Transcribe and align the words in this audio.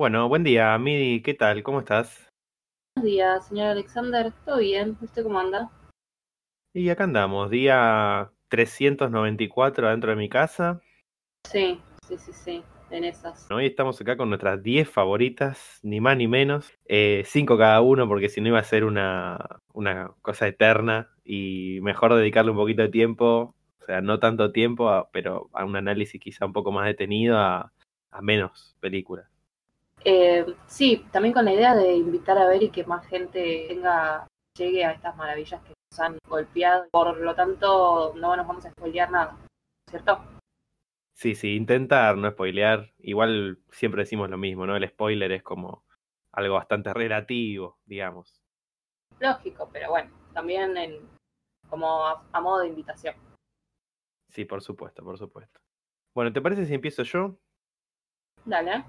Bueno, 0.00 0.30
buen 0.30 0.44
día, 0.44 0.78
Midi, 0.78 1.20
¿qué 1.20 1.34
tal? 1.34 1.62
¿Cómo 1.62 1.80
estás? 1.80 2.26
Buenos 2.96 3.12
días, 3.12 3.48
señor 3.48 3.66
Alexander. 3.66 4.32
¿Todo 4.46 4.56
bien? 4.56 4.96
¿Usted 5.02 5.22
cómo 5.22 5.38
anda? 5.38 5.70
Y 6.72 6.88
acá 6.88 7.04
andamos, 7.04 7.50
día 7.50 8.32
394 8.48 9.86
adentro 9.88 10.08
de 10.08 10.16
mi 10.16 10.30
casa. 10.30 10.80
Sí, 11.46 11.78
sí, 12.08 12.16
sí, 12.16 12.32
sí, 12.32 12.62
en 12.88 13.04
esas. 13.04 13.46
Hoy 13.50 13.66
estamos 13.66 14.00
acá 14.00 14.16
con 14.16 14.30
nuestras 14.30 14.62
10 14.62 14.88
favoritas, 14.88 15.80
ni 15.82 16.00
más 16.00 16.16
ni 16.16 16.28
menos. 16.28 16.72
5 17.26 17.58
cada 17.58 17.82
uno, 17.82 18.08
porque 18.08 18.30
si 18.30 18.40
no 18.40 18.48
iba 18.48 18.58
a 18.58 18.64
ser 18.64 18.84
una, 18.86 19.60
una 19.74 20.14
cosa 20.22 20.48
eterna 20.48 21.10
y 21.26 21.78
mejor 21.82 22.14
dedicarle 22.14 22.52
un 22.52 22.56
poquito 22.56 22.80
de 22.80 22.88
tiempo, 22.88 23.54
o 23.82 23.84
sea, 23.84 24.00
no 24.00 24.18
tanto 24.18 24.50
tiempo, 24.50 24.88
a- 24.88 25.10
pero 25.10 25.50
a 25.52 25.66
un 25.66 25.76
análisis 25.76 26.18
quizá 26.18 26.46
un 26.46 26.54
poco 26.54 26.72
más 26.72 26.86
detenido 26.86 27.36
a, 27.36 27.70
a 28.10 28.22
menos 28.22 28.74
películas. 28.80 29.29
Eh, 30.04 30.46
sí, 30.66 31.04
también 31.12 31.34
con 31.34 31.44
la 31.44 31.52
idea 31.52 31.74
de 31.74 31.94
invitar 31.94 32.38
a 32.38 32.46
ver 32.46 32.62
y 32.62 32.70
que 32.70 32.84
más 32.84 33.06
gente 33.06 33.66
tenga, 33.68 34.26
llegue 34.56 34.84
a 34.84 34.92
estas 34.92 35.16
maravillas 35.16 35.62
que 35.62 35.74
nos 35.92 36.00
han 36.00 36.18
golpeado. 36.28 36.86
Por 36.90 37.18
lo 37.18 37.34
tanto, 37.34 38.14
no 38.16 38.36
nos 38.36 38.46
vamos 38.46 38.64
a 38.64 38.70
spoilear 38.70 39.10
nada, 39.10 39.36
¿cierto? 39.90 40.18
Sí, 41.14 41.34
sí, 41.34 41.54
intentar 41.54 42.16
no 42.16 42.30
spoilear. 42.30 42.92
Igual 42.98 43.58
siempre 43.70 44.02
decimos 44.02 44.30
lo 44.30 44.38
mismo, 44.38 44.66
¿no? 44.66 44.76
El 44.76 44.88
spoiler 44.88 45.32
es 45.32 45.42
como 45.42 45.84
algo 46.32 46.54
bastante 46.54 46.94
relativo, 46.94 47.78
digamos. 47.84 48.40
Lógico, 49.18 49.68
pero 49.70 49.90
bueno, 49.90 50.10
también 50.32 50.76
en, 50.78 50.98
como 51.68 52.06
a, 52.06 52.24
a 52.32 52.40
modo 52.40 52.60
de 52.60 52.68
invitación. 52.68 53.14
Sí, 54.30 54.46
por 54.46 54.62
supuesto, 54.62 55.04
por 55.04 55.18
supuesto. 55.18 55.60
Bueno, 56.14 56.32
¿te 56.32 56.40
parece 56.40 56.64
si 56.64 56.74
empiezo 56.74 57.02
yo? 57.02 57.36
Dale. 58.46 58.84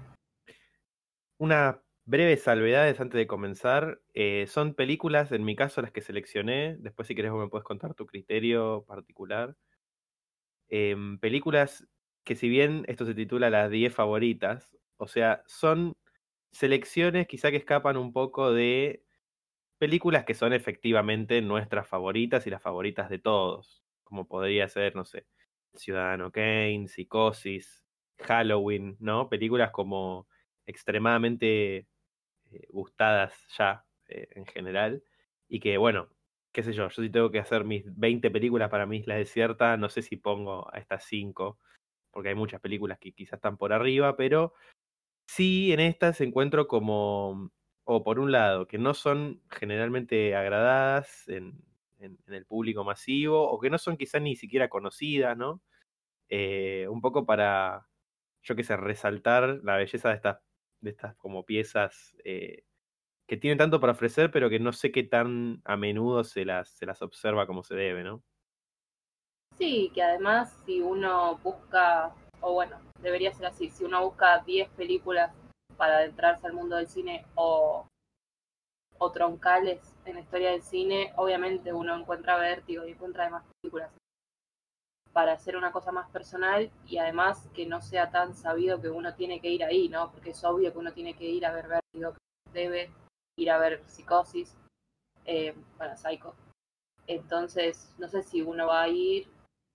Unas 1.42 1.74
breves 2.04 2.44
salvedades 2.44 3.00
antes 3.00 3.18
de 3.18 3.26
comenzar. 3.26 4.00
Eh, 4.14 4.46
son 4.46 4.74
películas, 4.74 5.32
en 5.32 5.42
mi 5.44 5.56
caso, 5.56 5.82
las 5.82 5.90
que 5.90 6.00
seleccioné. 6.00 6.76
Después, 6.78 7.08
si 7.08 7.16
querés, 7.16 7.32
vos 7.32 7.40
me 7.42 7.48
puedes 7.48 7.64
contar 7.64 7.94
tu 7.94 8.06
criterio 8.06 8.84
particular. 8.86 9.56
Em, 10.68 11.18
películas 11.18 11.84
que, 12.24 12.36
si 12.36 12.48
bien 12.48 12.84
esto 12.86 13.04
se 13.04 13.14
titula 13.14 13.50
las 13.50 13.70
10 13.72 13.92
favoritas, 13.92 14.70
o 14.98 15.08
sea, 15.08 15.42
son 15.46 15.94
selecciones 16.52 17.26
quizá 17.26 17.50
que 17.50 17.56
escapan 17.56 17.96
un 17.96 18.12
poco 18.12 18.52
de 18.52 19.04
películas 19.78 20.24
que 20.24 20.34
son 20.34 20.52
efectivamente 20.52 21.42
nuestras 21.42 21.88
favoritas 21.88 22.46
y 22.46 22.50
las 22.50 22.62
favoritas 22.62 23.10
de 23.10 23.18
todos. 23.18 23.84
Como 24.04 24.28
podría 24.28 24.68
ser, 24.68 24.96
no 24.96 25.04
sé, 25.04 25.26
Ciudadano 25.74 26.32
Kane, 26.32 26.86
Psicosis, 26.88 27.84
Halloween, 28.20 28.96
¿no? 29.00 29.28
Películas 29.28 29.72
como 29.72 30.28
extremadamente 30.66 31.88
eh, 32.50 32.66
gustadas 32.70 33.34
ya 33.58 33.84
eh, 34.08 34.28
en 34.32 34.46
general. 34.46 35.02
Y 35.48 35.60
que, 35.60 35.76
bueno, 35.78 36.08
qué 36.52 36.62
sé 36.62 36.72
yo, 36.72 36.88
yo 36.88 37.02
si 37.02 37.10
tengo 37.10 37.30
que 37.30 37.38
hacer 37.40 37.64
mis 37.64 37.84
20 37.96 38.30
películas 38.30 38.70
para 38.70 38.86
mi 38.86 38.98
isla 38.98 39.16
desierta, 39.16 39.76
no 39.76 39.88
sé 39.88 40.02
si 40.02 40.16
pongo 40.16 40.72
a 40.74 40.78
estas 40.78 41.04
5, 41.04 41.58
porque 42.10 42.30
hay 42.30 42.34
muchas 42.34 42.60
películas 42.60 42.98
que 42.98 43.12
quizás 43.12 43.34
están 43.38 43.56
por 43.58 43.72
arriba, 43.72 44.16
pero 44.16 44.54
sí 45.26 45.72
en 45.72 45.80
estas 45.80 46.20
encuentro 46.20 46.68
como, 46.68 47.50
o 47.84 48.04
por 48.04 48.18
un 48.18 48.32
lado, 48.32 48.66
que 48.66 48.78
no 48.78 48.94
son 48.94 49.42
generalmente 49.50 50.34
agradadas 50.36 51.28
en, 51.28 51.58
en- 51.98 52.18
el 52.28 52.46
público 52.46 52.84
masivo, 52.84 53.50
o 53.50 53.60
que 53.60 53.70
no 53.70 53.78
son 53.78 53.96
quizás 53.96 54.22
ni 54.22 54.36
siquiera 54.36 54.68
conocidas, 54.68 55.36
¿no? 55.36 55.62
Eh, 56.28 56.86
un 56.90 57.00
poco 57.00 57.26
para, 57.26 57.88
yo 58.42 58.56
qué 58.56 58.64
sé, 58.64 58.76
resaltar 58.76 59.60
la 59.64 59.76
belleza 59.76 60.10
de 60.10 60.16
estas, 60.16 60.38
de 60.82 60.90
estas 60.90 61.16
como 61.16 61.44
piezas 61.46 62.14
eh, 62.24 62.64
que 63.26 63.36
tienen 63.36 63.58
tanto 63.58 63.80
para 63.80 63.92
ofrecer, 63.92 64.30
pero 64.30 64.50
que 64.50 64.58
no 64.58 64.72
sé 64.72 64.92
qué 64.92 65.04
tan 65.04 65.62
a 65.64 65.76
menudo 65.76 66.24
se 66.24 66.44
las, 66.44 66.68
se 66.68 66.84
las 66.84 67.00
observa 67.00 67.46
como 67.46 67.62
se 67.62 67.74
debe, 67.74 68.04
¿no? 68.04 68.22
Sí, 69.56 69.90
que 69.94 70.02
además 70.02 70.54
si 70.66 70.80
uno 70.80 71.38
busca, 71.38 72.14
o 72.40 72.52
bueno, 72.52 72.78
debería 73.00 73.32
ser 73.32 73.46
así, 73.46 73.70
si 73.70 73.84
uno 73.84 74.04
busca 74.04 74.42
10 74.44 74.68
películas 74.70 75.32
para 75.76 75.98
adentrarse 75.98 76.46
al 76.46 76.52
mundo 76.52 76.76
del 76.76 76.88
cine 76.88 77.24
o, 77.34 77.86
o 78.98 79.12
troncales 79.12 79.80
en 80.04 80.14
la 80.16 80.20
historia 80.20 80.50
del 80.50 80.62
cine, 80.62 81.12
obviamente 81.16 81.72
uno 81.72 81.96
encuentra 81.96 82.36
vértigo 82.38 82.84
y 82.86 82.90
encuentra 82.90 83.24
además 83.24 83.44
películas 83.60 83.90
para 85.12 85.32
hacer 85.32 85.56
una 85.56 85.72
cosa 85.72 85.92
más 85.92 86.08
personal 86.10 86.70
y 86.86 86.98
además 86.98 87.48
que 87.54 87.66
no 87.66 87.80
sea 87.80 88.10
tan 88.10 88.34
sabido 88.34 88.80
que 88.80 88.88
uno 88.88 89.14
tiene 89.14 89.40
que 89.40 89.50
ir 89.50 89.64
ahí, 89.64 89.88
¿no? 89.88 90.10
Porque 90.10 90.30
es 90.30 90.44
obvio 90.44 90.72
que 90.72 90.78
uno 90.78 90.92
tiene 90.92 91.14
que 91.14 91.24
ir 91.24 91.44
a 91.44 91.52
ver 91.52 91.68
vértigo, 91.68 92.12
que 92.12 92.52
debe 92.52 92.90
ir 93.36 93.50
a 93.50 93.58
ver 93.58 93.82
psicosis, 93.86 94.56
eh, 95.24 95.54
bueno, 95.76 95.96
psycho. 95.96 96.34
Entonces, 97.06 97.94
no 97.98 98.08
sé 98.08 98.22
si 98.22 98.42
uno 98.42 98.68
va 98.68 98.82
a 98.82 98.88
ir 98.88 99.28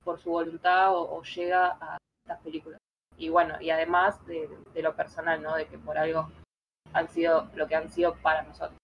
por 0.03 0.20
su 0.20 0.31
voluntad 0.31 0.96
o, 0.96 1.22
llega 1.24 1.78
a 1.81 1.98
estas 2.25 2.42
películas. 2.42 2.80
Y 3.18 3.30
bueno, 3.30 3.59
y 3.62 3.69
además 3.69 4.25
de, 4.25 4.50
de 4.74 4.81
lo 4.81 4.96
personal, 4.96 5.42
¿no? 5.42 5.56
De 5.56 5.68
que 5.68 5.78
por 5.78 5.98
algo 5.98 6.30
han 6.94 7.09
sido 7.09 7.50
lo 7.56 7.68
que 7.68 7.75
han 7.75 7.90
sido 7.90 8.16
para 8.22 8.44
nosotros. 8.44 8.78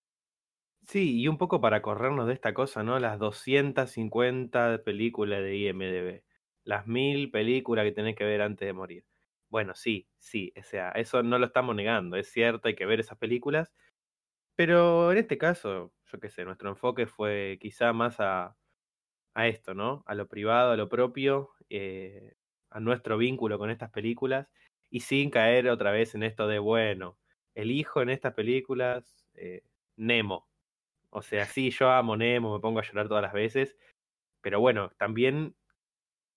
Sí, 0.88 1.22
y 1.22 1.28
un 1.28 1.38
poco 1.38 1.62
para 1.62 1.82
corrernos 1.82 2.28
de 2.28 2.34
esta 2.34 2.54
cosa, 2.54 2.84
¿no? 2.84 3.00
Las 3.00 3.18
250 3.18 4.84
películas 4.84 5.42
de 5.42 5.56
IMDb, 5.56 6.24
las 6.64 6.88
1000 6.88 7.32
películas 7.32 7.86
que 7.86 7.92
tenés 7.92 8.16
que 8.16 8.24
ver 8.26 8.42
antes 8.42 8.66
de 8.68 8.74
morir. 8.74 9.06
Bueno, 9.50 9.76
sí, 9.76 10.08
sí, 10.18 10.54
o 10.60 10.64
sea, 10.64 10.92
eso 10.92 11.24
no 11.24 11.38
lo 11.40 11.46
estamos 11.46 11.76
negando, 11.76 12.18
es 12.18 12.32
cierto, 12.32 12.68
hay 12.68 12.76
que 12.76 12.86
ver 12.88 13.00
esas 13.00 13.18
películas, 13.18 13.72
pero 14.56 15.12
en 15.12 15.18
este 15.20 15.38
caso, 15.38 15.94
yo 16.12 16.20
qué 16.20 16.30
sé, 16.30 16.46
nuestro 16.46 16.70
enfoque 16.70 17.08
fue 17.08 17.58
quizá 17.62 17.94
más 17.94 18.20
a, 18.20 18.58
a 19.34 19.48
esto, 19.48 19.74
¿no? 19.74 20.04
A 20.08 20.16
lo 20.16 20.28
privado, 20.28 20.72
a 20.72 20.78
lo 20.78 20.90
propio, 20.90 21.52
eh, 21.70 22.36
a 22.70 22.80
nuestro 22.80 23.18
vínculo 23.18 23.58
con 23.60 23.70
estas 23.70 23.92
películas, 23.92 24.50
y 24.90 25.02
sin 25.02 25.30
caer 25.32 25.70
otra 25.70 25.92
vez 25.92 26.16
en 26.16 26.24
esto 26.24 26.48
de, 26.48 26.60
bueno, 26.60 27.18
elijo 27.56 28.02
en 28.02 28.10
estas 28.10 28.34
películas 28.34 29.28
eh, 29.36 29.64
Nemo. 29.96 30.48
O 31.10 31.22
sea, 31.22 31.46
sí, 31.46 31.72
yo 31.72 31.90
amo 31.92 32.18
Nemo, 32.18 32.54
me 32.56 32.60
pongo 32.62 32.80
a 32.80 32.84
llorar 32.84 33.08
todas 33.08 33.24
las 33.24 33.34
veces, 33.34 33.78
pero 34.42 34.60
bueno, 34.60 34.92
también 34.98 35.56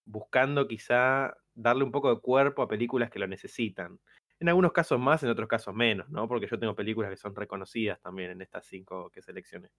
buscando 0.06 0.67
quizá 0.67 1.37
darle 1.55 1.85
un 1.85 1.93
poco 1.93 2.14
de 2.14 2.20
cuerpo 2.20 2.62
a 2.62 2.69
películas 2.69 3.11
que 3.11 3.19
lo 3.19 3.26
necesitan. 3.26 3.99
En 4.38 4.49
algunos 4.49 4.73
casos 4.73 4.99
más, 4.99 5.23
en 5.23 5.31
otros 5.31 5.49
casos 5.49 5.75
menos, 5.75 6.08
¿no? 6.11 6.29
Porque 6.29 6.47
yo 6.47 6.58
tengo 6.58 6.75
películas 6.75 7.11
que 7.11 7.17
son 7.17 7.35
reconocidas 7.35 8.00
también 8.00 8.31
en 8.31 8.43
estas 8.43 8.67
cinco 8.67 9.11
que 9.11 9.23
seleccioné. 9.23 9.70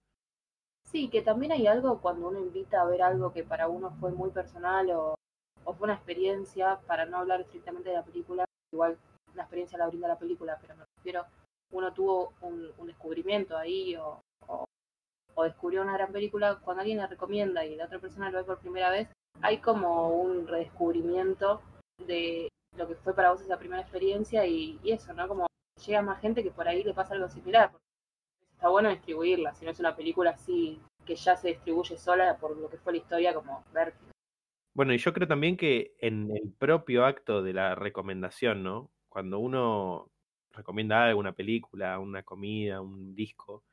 Sí, 0.84 1.08
que 1.08 1.22
también 1.22 1.52
hay 1.52 1.66
algo 1.66 2.00
cuando 2.00 2.28
uno 2.28 2.40
invita 2.40 2.80
a 2.80 2.86
ver 2.86 3.02
algo 3.02 3.32
que 3.32 3.44
para 3.44 3.68
uno 3.68 3.90
fue 4.00 4.10
muy 4.10 4.30
personal 4.30 4.90
o, 4.90 5.14
o 5.64 5.74
fue 5.74 5.84
una 5.84 5.94
experiencia, 5.94 6.80
para 6.86 7.06
no 7.06 7.18
hablar 7.18 7.42
estrictamente 7.42 7.90
de 7.90 7.96
la 7.96 8.04
película, 8.04 8.44
igual 8.72 8.98
la 9.34 9.42
experiencia 9.42 9.78
la 9.78 9.86
brinda 9.86 10.08
la 10.08 10.18
película, 10.18 10.58
pero 10.60 10.76
me 10.76 10.84
refiero, 10.96 11.26
uno 11.70 11.92
tuvo 11.92 12.32
un, 12.40 12.70
un 12.78 12.86
descubrimiento 12.86 13.56
ahí 13.56 13.94
o, 13.96 14.20
o, 14.46 14.64
o 15.34 15.44
descubrió 15.44 15.82
una 15.82 15.92
gran 15.92 16.10
película, 16.10 16.58
cuando 16.64 16.80
alguien 16.80 16.98
la 16.98 17.06
recomienda 17.06 17.64
y 17.64 17.76
la 17.76 17.84
otra 17.84 17.98
persona 17.98 18.30
lo 18.30 18.38
ve 18.38 18.44
por 18.44 18.58
primera 18.58 18.90
vez, 18.90 19.08
hay 19.42 19.58
como 19.58 20.10
un 20.10 20.46
redescubrimiento 20.46 21.62
de 22.06 22.48
lo 22.76 22.88
que 22.88 22.94
fue 22.96 23.14
para 23.14 23.30
vos 23.30 23.40
esa 23.40 23.58
primera 23.58 23.82
experiencia 23.82 24.46
y, 24.46 24.78
eso, 24.84 25.12
¿no? 25.12 25.26
Como 25.28 25.46
llega 25.84 26.02
más 26.02 26.20
gente 26.20 26.42
que 26.42 26.50
por 26.50 26.68
ahí 26.68 26.82
le 26.82 26.94
pasa 26.94 27.14
algo 27.14 27.28
similar. 27.28 27.70
Está 28.52 28.68
bueno 28.68 28.90
distribuirla, 28.90 29.54
si 29.54 29.64
no 29.64 29.70
es 29.70 29.80
una 29.80 29.94
película 29.94 30.30
así 30.30 30.80
que 31.06 31.16
ya 31.16 31.36
se 31.36 31.48
distribuye 31.48 31.96
sola 31.96 32.36
por 32.36 32.56
lo 32.56 32.68
que 32.68 32.76
fue 32.76 32.92
la 32.92 32.98
historia, 32.98 33.34
como 33.34 33.64
Vértigo. 33.72 34.10
Bueno, 34.74 34.92
y 34.92 34.98
yo 34.98 35.12
creo 35.12 35.26
también 35.26 35.56
que 35.56 35.94
en 36.00 36.30
el 36.30 36.52
propio 36.52 37.06
acto 37.06 37.42
de 37.42 37.52
la 37.52 37.74
recomendación, 37.74 38.62
¿no? 38.62 38.90
Cuando 39.08 39.38
uno 39.38 40.10
recomienda 40.52 41.04
algo, 41.04 41.20
una 41.20 41.32
película, 41.32 41.98
una 41.98 42.22
comida, 42.22 42.80
un 42.80 43.14
disco, 43.14 43.64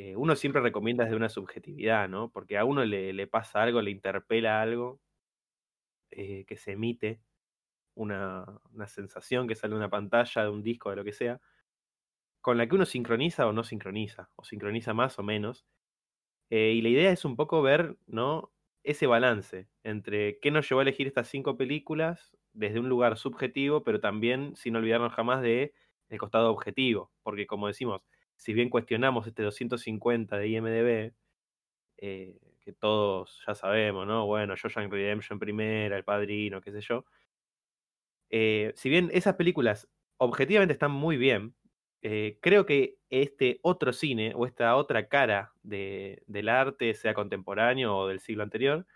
eh, 0.00 0.16
uno 0.16 0.34
siempre 0.36 0.62
recomienda 0.62 1.04
desde 1.04 1.16
una 1.16 1.28
subjetividad, 1.28 2.08
¿no? 2.08 2.30
Porque 2.32 2.58
a 2.58 2.64
uno 2.64 2.84
le, 2.84 3.12
le 3.12 3.26
pasa 3.26 3.62
algo, 3.62 3.82
le 3.82 3.90
interpela 3.90 4.62
algo 4.62 5.00
eh, 6.10 6.44
que 6.46 6.56
se 6.56 6.72
emite, 6.72 7.20
una, 7.94 8.46
una 8.72 8.88
sensación 8.88 9.48
que 9.48 9.56
sale 9.56 9.72
de 9.74 9.78
una 9.78 9.90
pantalla, 9.90 10.44
de 10.44 10.50
un 10.50 10.62
disco, 10.62 10.90
de 10.90 10.96
lo 10.96 11.04
que 11.04 11.12
sea, 11.12 11.40
con 12.40 12.56
la 12.58 12.66
que 12.68 12.74
uno 12.74 12.86
sincroniza 12.86 13.46
o 13.46 13.52
no 13.52 13.64
sincroniza, 13.64 14.30
o 14.36 14.44
sincroniza 14.44 14.94
más 14.94 15.18
o 15.18 15.22
menos. 15.22 15.66
Eh, 16.50 16.72
y 16.74 16.82
la 16.82 16.88
idea 16.90 17.12
es 17.12 17.24
un 17.24 17.36
poco 17.36 17.62
ver, 17.62 17.98
¿no? 18.06 18.52
Ese 18.84 19.06
balance 19.06 19.68
entre 19.84 20.38
qué 20.40 20.50
nos 20.50 20.68
llevó 20.68 20.80
a 20.80 20.84
elegir 20.84 21.06
estas 21.08 21.28
cinco 21.28 21.56
películas 21.56 22.36
desde 22.54 22.80
un 22.80 22.88
lugar 22.88 23.18
subjetivo, 23.18 23.84
pero 23.84 24.00
también 24.00 24.56
sin 24.56 24.76
olvidarnos 24.76 25.14
jamás 25.14 25.42
de 25.42 25.74
el 26.10 26.18
costado 26.18 26.50
objetivo, 26.52 27.12
porque 27.22 27.46
como 27.46 27.68
decimos, 27.68 28.02
si 28.40 28.54
bien 28.54 28.70
cuestionamos 28.70 29.26
este 29.26 29.42
250 29.42 30.38
de 30.38 30.48
IMDB, 30.48 31.12
eh, 31.98 32.40
que 32.60 32.72
todos 32.72 33.38
ya 33.46 33.54
sabemos, 33.54 34.06
¿no? 34.06 34.24
Bueno, 34.24 34.56
Shawshank 34.56 34.90
Redemption 34.90 35.38
primera, 35.38 35.98
El 35.98 36.04
Padrino, 36.04 36.62
qué 36.62 36.72
sé 36.72 36.80
yo. 36.80 37.04
Eh, 38.30 38.72
si 38.76 38.88
bien 38.88 39.10
esas 39.12 39.34
películas 39.34 39.90
objetivamente 40.16 40.72
están 40.72 40.90
muy 40.90 41.18
bien, 41.18 41.54
eh, 42.00 42.38
creo 42.40 42.64
que 42.64 42.96
este 43.10 43.60
otro 43.62 43.92
cine 43.92 44.32
o 44.34 44.46
esta 44.46 44.74
otra 44.76 45.06
cara 45.08 45.52
de, 45.62 46.22
del 46.26 46.48
arte, 46.48 46.94
sea 46.94 47.12
contemporáneo 47.12 47.94
o 47.94 48.08
del 48.08 48.20
siglo 48.20 48.42
anterior, 48.42 48.86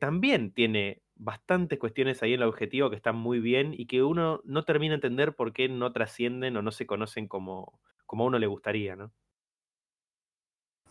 también 0.00 0.52
tiene 0.52 1.02
bastantes 1.14 1.78
cuestiones 1.78 2.22
ahí 2.22 2.34
en 2.34 2.42
el 2.42 2.48
objetivo 2.48 2.90
que 2.90 2.96
están 2.96 3.16
muy 3.16 3.38
bien 3.38 3.74
y 3.74 3.86
que 3.86 4.02
uno 4.02 4.40
no 4.44 4.64
termina 4.64 4.92
de 4.92 4.96
entender 4.96 5.34
por 5.36 5.52
qué 5.52 5.68
no 5.68 5.92
trascienden 5.92 6.56
o 6.56 6.62
no 6.62 6.72
se 6.72 6.86
conocen 6.86 7.28
como, 7.28 7.80
como 8.10 8.24
a 8.24 8.26
uno 8.26 8.40
le 8.40 8.48
gustaría, 8.48 8.96
¿no? 8.96 9.12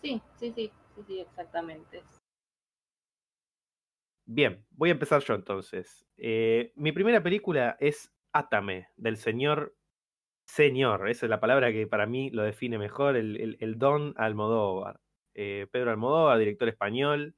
Sí, 0.02 0.22
sí, 0.38 0.54
sí, 0.54 0.72
sí, 0.96 1.04
sí, 1.06 1.20
exactamente. 1.20 2.02
Bien, 4.26 4.66
voy 4.70 4.88
a 4.88 4.94
empezar 4.94 5.22
yo 5.22 5.34
entonces. 5.34 6.08
Eh, 6.16 6.72
mi 6.78 6.94
primera 6.94 7.22
película 7.22 7.76
es 7.82 8.10
Átame, 8.32 8.88
del 8.96 9.18
señor 9.18 9.76
Señor, 10.46 11.10
esa 11.10 11.26
es 11.26 11.30
la 11.30 11.42
palabra 11.42 11.74
que 11.74 11.88
para 11.88 12.06
mí 12.06 12.30
lo 12.30 12.44
define 12.44 12.78
mejor, 12.78 13.18
el, 13.18 13.58
el, 13.60 13.78
Don 13.78 14.14
Almodóvar. 14.16 15.02
Eh, 15.34 15.68
Pedro 15.72 15.92
Almodóvar, 15.92 16.40
director 16.40 16.70
español, 16.70 17.36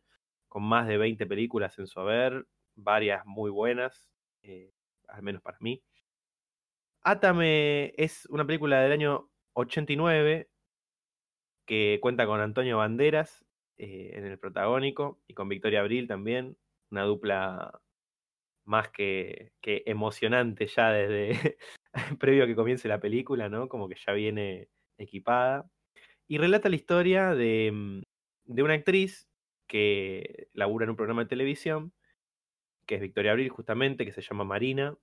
con 0.47 0.61
más 0.61 0.87
de 0.87 0.99
20 0.99 1.25
películas 1.25 1.79
en 1.79 1.87
su 1.87 1.99
haber, 1.99 2.45
varias 2.75 3.25
muy 3.25 3.49
buenas, 3.49 4.11
eh, 4.43 4.75
al 5.07 5.23
menos 5.23 5.41
para 5.41 5.57
mí. 5.59 5.83
Átame 7.01 7.95
es 7.97 8.27
una 8.27 8.45
película 8.45 8.79
del 8.79 8.91
año 8.91 9.30
89 9.53 10.49
que 11.65 11.99
cuenta 12.01 12.25
con 12.25 12.39
Antonio 12.41 12.77
Banderas 12.77 13.45
eh, 13.77 14.11
en 14.13 14.25
el 14.25 14.37
protagónico 14.37 15.21
y 15.27 15.33
con 15.33 15.49
Victoria 15.49 15.81
Abril 15.81 16.07
también, 16.07 16.57
una 16.91 17.03
dupla 17.03 17.81
más 18.65 18.89
que, 18.89 19.53
que 19.61 19.83
emocionante 19.85 20.67
ya 20.67 20.91
desde, 20.91 21.57
previo 22.19 22.43
a 22.43 22.47
que 22.47 22.55
comience 22.55 22.87
la 22.87 22.99
película, 22.99 23.49
¿no? 23.49 23.67
Como 23.67 23.89
que 23.89 23.95
ya 23.95 24.13
viene 24.13 24.69
equipada. 24.97 25.69
Y 26.27 26.37
relata 26.37 26.69
la 26.69 26.75
historia 26.75 27.33
de, 27.35 27.71
mm, 27.73 28.01
de 28.45 28.63
una 28.63 28.73
actriz 28.73 29.27
que 29.67 30.49
labura 30.53 30.83
en 30.83 30.91
un 30.91 30.95
programa 30.95 31.23
de 31.23 31.29
televisión, 31.29 31.93
que 32.85 32.95
es 32.95 33.01
Victoria 33.01 33.31
Abril 33.31 33.49
justamente, 33.49 34.05
que 34.05 34.11
se 34.11 34.21
llama 34.21 34.43
Marina, 34.43 34.97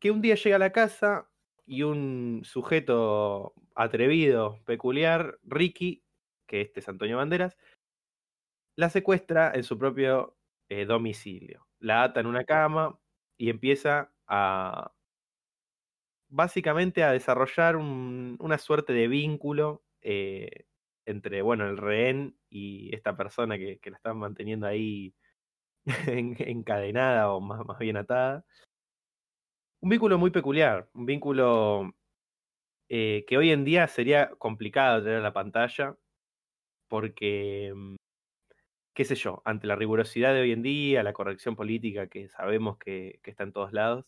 que 0.00 0.10
un 0.10 0.20
día 0.20 0.34
llega 0.34 0.56
a 0.56 0.58
la 0.58 0.72
casa 0.72 1.30
y 1.66 1.82
un 1.82 2.42
sujeto 2.44 3.54
atrevido, 3.74 4.60
peculiar, 4.64 5.38
Ricky, 5.42 6.04
que 6.46 6.60
este 6.60 6.80
es 6.80 6.88
Antonio 6.88 7.16
Banderas, 7.16 7.56
la 8.76 8.90
secuestra 8.90 9.52
en 9.54 9.64
su 9.64 9.78
propio 9.78 10.36
eh, 10.68 10.84
domicilio. 10.84 11.66
La 11.78 12.04
ata 12.04 12.20
en 12.20 12.26
una 12.26 12.44
cama 12.44 12.98
y 13.36 13.50
empieza 13.50 14.12
a, 14.26 14.92
básicamente 16.28 17.04
a 17.04 17.12
desarrollar 17.12 17.76
una 17.76 18.58
suerte 18.58 18.92
de 18.92 19.08
vínculo 19.08 19.84
eh, 20.02 20.66
entre, 21.06 21.42
bueno, 21.42 21.66
el 21.68 21.76
rehén 21.76 22.36
y 22.50 22.94
esta 22.94 23.16
persona 23.16 23.56
que, 23.58 23.78
la 23.84 23.96
están 23.96 24.18
manteniendo 24.18 24.66
ahí 24.66 25.14
encadenada 26.06 27.32
o 27.32 27.40
más, 27.40 27.64
más 27.66 27.78
bien 27.78 27.96
atada. 27.96 28.44
Un 29.84 29.90
vínculo 29.90 30.16
muy 30.16 30.30
peculiar, 30.30 30.88
un 30.94 31.04
vínculo 31.04 31.92
eh, 32.88 33.26
que 33.28 33.36
hoy 33.36 33.50
en 33.50 33.66
día 33.66 33.86
sería 33.86 34.30
complicado 34.38 35.02
tener 35.02 35.18
en 35.18 35.22
la 35.22 35.34
pantalla, 35.34 35.98
porque, 36.88 37.70
mm, 37.76 37.96
qué 38.94 39.04
sé 39.04 39.14
yo, 39.16 39.42
ante 39.44 39.66
la 39.66 39.76
rigurosidad 39.76 40.32
de 40.34 40.40
hoy 40.40 40.52
en 40.52 40.62
día, 40.62 41.02
la 41.02 41.12
corrección 41.12 41.56
política 41.56 42.08
que 42.08 42.28
sabemos 42.30 42.78
que 42.78 43.20
está 43.24 43.44
en 43.44 43.52
todos 43.52 43.74
lados, 43.74 44.06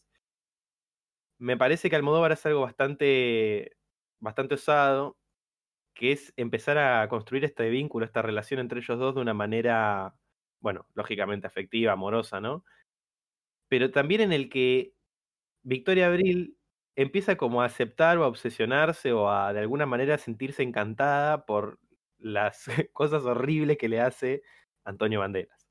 me 1.39 1.57
parece 1.59 1.91
que 1.91 1.97
Almodóvar 1.97 2.33
es 2.33 2.47
algo 2.47 2.63
bastante, 2.63 3.77
bastante 4.21 4.55
osado, 4.55 5.17
que 5.95 6.13
es 6.13 6.33
empezar 6.37 6.79
a 6.79 7.09
construir 7.09 7.45
este 7.45 7.69
vínculo, 7.71 8.07
esta 8.07 8.23
relación 8.23 8.61
entre 8.61 8.81
ellos 8.81 8.99
dos 8.99 9.15
de 9.15 9.21
una 9.23 9.35
manera, 9.35 10.15
bueno, 10.61 10.87
lógicamente 10.95 11.47
afectiva, 11.47 11.93
amorosa, 11.93 12.41
¿no? 12.41 12.65
Pero 13.69 13.91
también 13.91 14.21
en 14.23 14.33
el 14.33 14.49
que 14.49 14.96
Victoria 15.67 16.07
Abril 16.07 16.57
empieza 16.95 17.37
como 17.37 17.61
a 17.61 17.65
aceptar 17.65 18.19
o 18.19 18.25
a 18.25 18.29
obsesionarse 18.29 19.13
o 19.13 19.29
a 19.29 19.53
de 19.53 19.59
alguna 19.59 19.85
manera 19.85 20.17
sentirse 20.17 20.63
encantada 20.63 21.45
por 21.45 21.81
las 22.19 22.67
cosas 22.93 23.25
horribles 23.25 23.77
que 23.77 23.89
le 23.89 24.01
hace 24.01 24.43
Antonio 24.85 25.21
Banderas. 25.21 25.67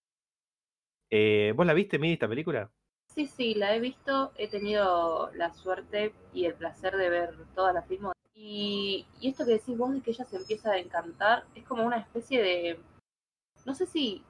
Eh, 1.10 1.54
¿Vos 1.56 1.66
la 1.66 1.74
viste, 1.74 1.98
Midi, 1.98 2.14
esta 2.14 2.28
película? 2.28 2.70
Sí, 3.08 3.26
sí, 3.26 3.54
la 3.54 3.74
he 3.74 3.80
visto, 3.80 4.34
he 4.36 4.50
tenido 4.50 5.32
la 5.34 5.54
suerte 5.54 6.14
y 6.34 6.44
el 6.44 6.56
placer 6.56 6.98
de 6.98 7.10
ver 7.10 7.34
todas 7.56 7.74
las 7.74 7.88
filmos. 7.88 8.12
Y, 8.34 9.08
y 9.22 9.30
esto 9.30 9.46
que 9.46 9.54
decís 9.54 9.78
vos 9.78 9.94
de 9.94 10.02
que 10.02 10.12
ella 10.12 10.26
se 10.26 10.36
empieza 10.36 10.74
a 10.74 10.78
encantar, 10.78 11.46
es 11.56 11.64
como 11.64 11.86
una 11.86 12.00
especie 12.00 12.44
de, 12.44 12.80
no 13.66 13.74
sé 13.74 13.86
si, 13.86 14.26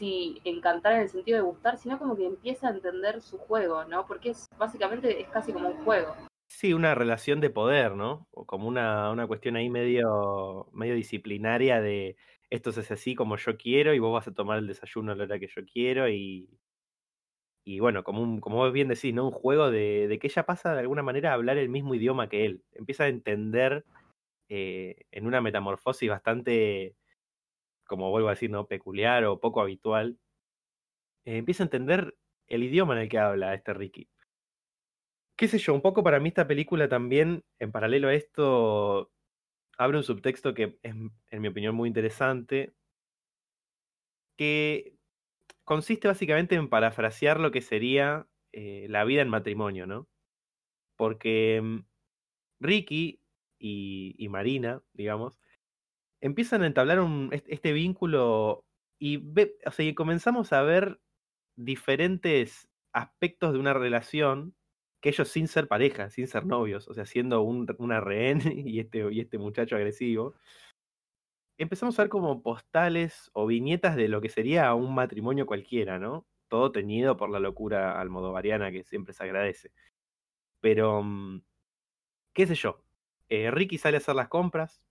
si 0.00 0.40
encantar 0.44 0.94
en 0.94 1.02
el 1.02 1.08
sentido 1.08 1.36
de 1.36 1.44
gustar, 1.44 1.76
sino 1.78 1.98
como 1.98 2.16
que 2.16 2.26
empieza 2.26 2.66
a 2.66 2.72
entender 2.72 3.20
su 3.20 3.38
juego, 3.38 3.84
¿no? 3.84 4.06
Porque 4.06 4.30
es 4.30 4.48
básicamente 4.58 5.20
es 5.20 5.28
casi 5.28 5.52
como 5.52 5.68
un 5.68 5.84
juego. 5.84 6.16
Sí, 6.48 6.72
una 6.72 6.96
relación 6.96 7.40
de 7.40 7.50
poder, 7.50 7.94
¿no? 7.94 8.26
Como 8.32 8.66
una, 8.66 9.10
una 9.12 9.28
cuestión 9.28 9.54
ahí 9.54 9.70
medio, 9.70 10.66
medio 10.72 10.94
disciplinaria 10.94 11.80
de 11.80 12.16
esto 12.50 12.70
es 12.70 12.90
así 12.90 13.14
como 13.14 13.36
yo 13.36 13.56
quiero 13.56 13.94
y 13.94 14.00
vos 14.00 14.12
vas 14.12 14.26
a 14.26 14.34
tomar 14.34 14.58
el 14.58 14.66
desayuno 14.66 15.12
a 15.12 15.14
la 15.14 15.24
hora 15.24 15.38
que 15.38 15.46
yo 15.46 15.62
quiero 15.64 16.08
y, 16.08 16.48
y 17.64 17.78
bueno, 17.78 18.02
como, 18.02 18.22
un, 18.22 18.40
como 18.40 18.56
vos 18.56 18.72
bien 18.72 18.88
decís, 18.88 19.14
¿no? 19.14 19.26
Un 19.26 19.32
juego 19.32 19.70
de, 19.70 20.18
que 20.20 20.26
ella 20.26 20.46
pasa 20.46 20.74
de 20.74 20.80
alguna 20.80 21.02
manera 21.02 21.30
a 21.30 21.34
hablar 21.34 21.58
el 21.58 21.68
mismo 21.68 21.94
idioma 21.94 22.28
que 22.28 22.44
él. 22.46 22.64
Empieza 22.72 23.04
a 23.04 23.08
entender 23.08 23.84
eh, 24.48 24.96
en 25.12 25.26
una 25.26 25.40
metamorfosis 25.40 26.10
bastante, 26.10 26.96
como 27.90 28.08
vuelvo 28.08 28.28
a 28.28 28.34
decir, 28.34 28.50
¿no? 28.50 28.68
Peculiar 28.68 29.24
o 29.24 29.40
poco 29.40 29.60
habitual. 29.60 30.16
Eh, 31.24 31.38
empieza 31.38 31.64
a 31.64 31.66
entender 31.66 32.16
el 32.46 32.62
idioma 32.62 32.94
en 32.94 33.00
el 33.00 33.08
que 33.08 33.18
habla 33.18 33.52
este 33.52 33.74
Ricky. 33.74 34.08
Qué 35.36 35.48
sé 35.48 35.58
yo, 35.58 35.74
un 35.74 35.82
poco 35.82 36.04
para 36.04 36.20
mí 36.20 36.28
esta 36.28 36.46
película 36.46 36.88
también, 36.88 37.42
en 37.58 37.72
paralelo 37.72 38.06
a 38.06 38.14
esto, 38.14 39.10
abre 39.76 39.96
un 39.96 40.04
subtexto 40.04 40.54
que 40.54 40.78
es, 40.84 40.94
en 41.30 41.42
mi 41.42 41.48
opinión, 41.48 41.74
muy 41.74 41.88
interesante, 41.88 42.74
que 44.36 44.94
consiste 45.64 46.06
básicamente 46.06 46.54
en 46.54 46.68
parafrasear 46.68 47.40
lo 47.40 47.50
que 47.50 47.60
sería 47.60 48.28
eh, 48.52 48.86
la 48.88 49.02
vida 49.02 49.22
en 49.22 49.28
matrimonio, 49.30 49.88
¿no? 49.88 50.06
Porque 50.94 51.60
mm, 51.60 51.78
Ricky 52.60 53.20
y, 53.58 54.28
Marina, 54.30 54.80
digamos, 54.92 55.40
empiezan 56.20 56.62
a 56.62 56.66
entablar 56.66 57.00
este 57.30 57.72
vínculo 57.72 58.64
y, 58.98 59.18
o 59.66 59.70
sea, 59.70 59.86
y 59.86 59.94
comenzamos 59.94 60.52
a 60.52 60.62
ver 60.62 61.00
diferentes 61.56 62.68
aspectos 62.92 63.52
de 63.52 63.58
una 63.58 63.74
relación 63.74 64.54
que 65.00 65.10
ellos 65.10 65.28
sin 65.28 65.48
ser 65.48 65.68
pareja, 65.68 66.10
sin 66.10 66.26
ser 66.26 66.46
novios, 66.46 66.88
o 66.88 66.94
sea, 66.94 67.06
siendo 67.06 67.42
un, 67.42 67.66
una 67.78 68.00
rehén 68.00 68.40
y 68.66 68.80
este, 68.80 69.12
y 69.12 69.20
este 69.20 69.38
muchacho 69.38 69.76
agresivo, 69.76 70.34
empezamos 71.58 71.98
a 71.98 72.02
ver 72.02 72.08
como 72.10 72.42
postales 72.42 73.30
o 73.34 73.46
viñetas 73.46 73.96
de 73.96 74.08
lo 74.08 74.20
que 74.20 74.28
sería 74.28 74.74
un 74.74 74.94
matrimonio 74.94 75.46
cualquiera, 75.46 75.98
¿no? 75.98 76.26
Todo 76.48 76.72
teñido 76.72 77.16
por 77.16 77.30
la 77.30 77.38
locura 77.40 78.00
almodovariana 78.00 78.72
que 78.72 78.84
siempre 78.84 79.14
se 79.14 79.24
agradece. 79.24 79.72
Pero, 80.60 81.02
mm, 81.02 81.42
qué 82.34 82.46
sé 82.46 82.54
yo, 82.54 82.84
eh, 83.28 83.50
Ricky 83.50 83.78
sale 83.78 83.96
a 83.96 84.00
hacer 84.00 84.14
las 84.16 84.28
compras, 84.28 84.82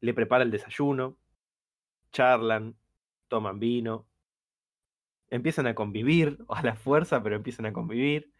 le 0.00 0.14
prepara 0.14 0.44
el 0.44 0.50
desayuno, 0.50 1.16
charlan, 2.12 2.76
toman 3.28 3.58
vino, 3.58 4.06
empiezan 5.30 5.66
a 5.66 5.74
convivir, 5.74 6.38
a 6.48 6.62
la 6.62 6.76
fuerza, 6.76 7.22
pero 7.22 7.36
empiezan 7.36 7.66
a 7.66 7.72
convivir. 7.72 8.32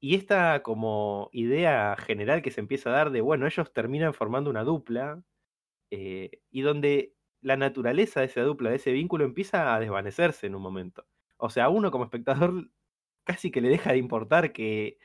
Y 0.00 0.16
esta 0.16 0.62
como 0.62 1.30
idea 1.32 1.96
general 1.96 2.42
que 2.42 2.50
se 2.50 2.60
empieza 2.60 2.90
a 2.90 2.94
dar 2.94 3.10
de, 3.10 3.20
bueno, 3.20 3.46
ellos 3.46 3.72
terminan 3.72 4.14
formando 4.14 4.50
una 4.50 4.64
dupla, 4.64 5.22
eh, 5.90 6.40
y 6.50 6.62
donde 6.62 7.14
la 7.42 7.56
naturaleza 7.56 8.20
de 8.20 8.26
esa 8.26 8.42
dupla, 8.42 8.70
de 8.70 8.76
ese 8.76 8.92
vínculo, 8.92 9.24
empieza 9.24 9.74
a 9.74 9.80
desvanecerse 9.80 10.46
en 10.46 10.54
un 10.54 10.62
momento. 10.62 11.06
O 11.36 11.50
sea, 11.50 11.68
uno 11.68 11.90
como 11.90 12.04
espectador 12.04 12.70
casi 13.24 13.50
que 13.50 13.60
le 13.60 13.68
deja 13.68 13.92
de 13.92 13.98
importar 13.98 14.52
que 14.52 14.98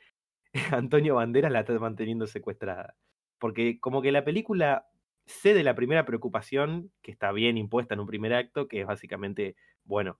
Antonio 0.71 1.15
Banderas 1.15 1.51
la 1.51 1.61
está 1.61 1.77
manteniendo 1.79 2.27
secuestrada. 2.27 2.95
Porque 3.39 3.79
como 3.79 4.01
que 4.01 4.11
la 4.11 4.23
película 4.23 4.87
cede 5.27 5.63
la 5.63 5.75
primera 5.75 6.05
preocupación, 6.05 6.91
que 7.01 7.11
está 7.11 7.31
bien 7.31 7.57
impuesta 7.57 7.93
en 7.93 7.99
un 8.01 8.07
primer 8.07 8.33
acto, 8.33 8.67
que 8.67 8.81
es 8.81 8.87
básicamente, 8.87 9.55
bueno, 9.83 10.19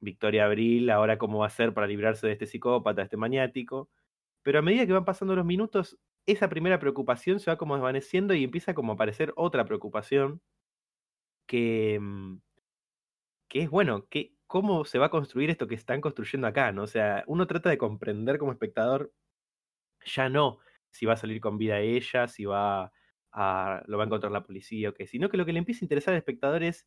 Victoria 0.00 0.46
Abril, 0.46 0.90
ahora 0.90 1.18
cómo 1.18 1.40
va 1.40 1.46
a 1.46 1.50
ser 1.50 1.74
para 1.74 1.86
librarse 1.86 2.26
de 2.26 2.32
este 2.34 2.46
psicópata, 2.46 3.02
de 3.02 3.04
este 3.04 3.16
maniático. 3.16 3.90
Pero 4.42 4.60
a 4.60 4.62
medida 4.62 4.86
que 4.86 4.92
van 4.92 5.04
pasando 5.04 5.36
los 5.36 5.44
minutos, 5.46 5.98
esa 6.26 6.48
primera 6.48 6.78
preocupación 6.80 7.40
se 7.40 7.50
va 7.50 7.58
como 7.58 7.74
desvaneciendo 7.76 8.34
y 8.34 8.44
empieza 8.44 8.74
como 8.74 8.92
a 8.92 8.94
aparecer 8.94 9.32
otra 9.36 9.64
preocupación 9.64 10.40
que, 11.46 11.98
mm, 12.00 12.38
que 13.48 13.62
es, 13.62 13.70
bueno, 13.70 14.06
que, 14.08 14.32
cómo 14.46 14.84
se 14.84 14.98
va 14.98 15.06
a 15.06 15.10
construir 15.10 15.50
esto 15.50 15.66
que 15.68 15.74
están 15.74 16.00
construyendo 16.00 16.46
acá, 16.46 16.72
¿no? 16.72 16.82
O 16.84 16.86
sea, 16.86 17.24
uno 17.26 17.46
trata 17.46 17.70
de 17.70 17.78
comprender 17.78 18.38
como 18.38 18.52
espectador 18.52 19.12
ya 20.04 20.28
no 20.28 20.58
si 20.90 21.06
va 21.06 21.14
a 21.14 21.16
salir 21.16 21.40
con 21.40 21.58
vida 21.58 21.80
ella, 21.80 22.28
si 22.28 22.44
va 22.44 22.92
lo 23.32 23.98
va 23.98 24.04
a 24.04 24.06
encontrar 24.06 24.32
la 24.32 24.44
policía 24.44 24.90
o 24.90 24.94
qué, 24.94 25.06
sino 25.06 25.28
que 25.28 25.36
lo 25.36 25.46
que 25.46 25.52
le 25.52 25.60
empieza 25.60 25.84
a 25.84 25.86
interesar 25.86 26.14
al 26.14 26.18
espectador 26.18 26.62
es 26.62 26.86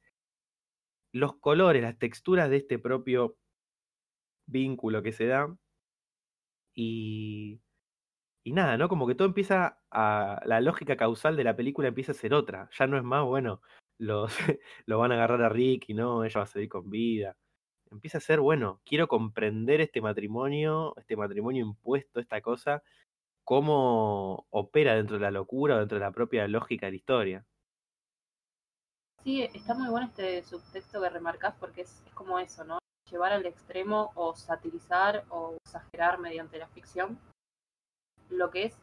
los 1.13 1.35
colores, 1.38 1.81
las 1.81 1.97
texturas 2.00 2.50
de 2.50 2.57
este 2.57 2.79
propio 2.79 3.38
vínculo 4.47 5.03
que 5.03 5.12
se 5.13 5.27
da. 5.27 5.55
Y, 6.75 7.62
y 8.43 8.51
nada, 8.53 8.77
¿no? 8.77 8.89
Como 8.89 9.07
que 9.07 9.15
todo 9.15 9.27
empieza 9.27 9.79
a. 9.91 10.41
La 10.45 10.62
lógica 10.62 10.97
causal 10.97 11.35
de 11.38 11.43
la 11.43 11.55
película 11.55 11.88
empieza 11.88 12.12
a 12.13 12.15
ser 12.15 12.33
otra. 12.33 12.69
Ya 12.77 12.88
no 12.88 12.97
es 12.97 13.03
más, 13.03 13.23
bueno, 13.25 13.62
los, 14.00 14.33
lo 14.85 15.00
van 15.00 15.12
a 15.12 15.15
agarrar 15.15 15.43
a 15.43 15.50
Ricky, 15.50 15.93
¿no? 15.93 16.23
Ella 16.23 16.39
va 16.39 16.43
a 16.43 16.47
seguir 16.47 16.69
con 16.69 16.89
vida. 16.89 17.38
Empieza 17.91 18.17
a 18.17 18.21
ser, 18.21 18.39
bueno, 18.39 18.81
quiero 18.85 19.07
comprender 19.07 19.81
este 19.81 20.01
matrimonio, 20.01 20.95
este 20.97 21.15
matrimonio 21.15 21.65
impuesto, 21.65 22.19
esta 22.19 22.41
cosa, 22.41 22.83
cómo 23.43 24.45
opera 24.50 24.95
dentro 24.95 25.17
de 25.17 25.21
la 25.23 25.31
locura, 25.31 25.79
dentro 25.79 25.97
de 25.97 26.05
la 26.05 26.12
propia 26.12 26.47
lógica 26.47 26.85
de 26.85 26.91
la 26.91 26.97
historia. 26.97 27.45
Sí, 29.23 29.43
está 29.53 29.73
muy 29.73 29.89
bueno 29.89 30.07
este 30.07 30.43
subtexto 30.43 31.01
que 31.01 31.09
remarcas 31.09 31.55
porque 31.59 31.81
es, 31.81 32.03
como 32.13 32.39
eso, 32.39 32.63
¿no? 32.65 32.79
Llevar 33.09 33.31
al 33.31 33.45
extremo 33.45 34.12
o 34.15 34.35
satirizar 34.35 35.23
o 35.29 35.55
exagerar 35.65 36.19
mediante 36.19 36.57
la 36.57 36.67
ficción 36.67 37.19
lo 38.29 38.50
que 38.50 38.65
es 38.65 38.77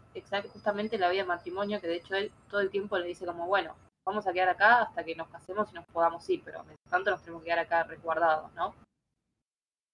justamente 0.52 0.99
la 0.99 1.11
vida 1.11 1.23
de 1.23 1.29
matrimonio, 1.29 1.81
que 1.81 1.88
de 1.88 1.97
hecho 1.97 2.14
él 2.14 2.33
todo 2.49 2.61
el 2.61 2.71
tiempo 2.71 2.97
le 2.99 3.07
dice 3.07 3.26
como, 3.26 3.47
bueno, 3.47 3.75
vamos 4.07 4.26
a 4.26 4.33
quedar 4.33 4.49
acá 4.49 4.83
hasta 4.83 5.05
que 5.05 5.14
nos 5.14 5.29
casemos 5.29 5.71
y 5.71 5.75
nos 5.75 5.87
podamos 5.87 6.29
ir, 6.31 6.43
pero 6.45 6.62
mientras 6.64 6.90
tanto 6.90 7.11
nos 7.11 7.23
tenemos 7.23 7.43
que 7.43 7.47
quedar 7.47 7.59
acá 7.61 7.83
resguardados, 7.85 8.52
¿no? 8.55 8.75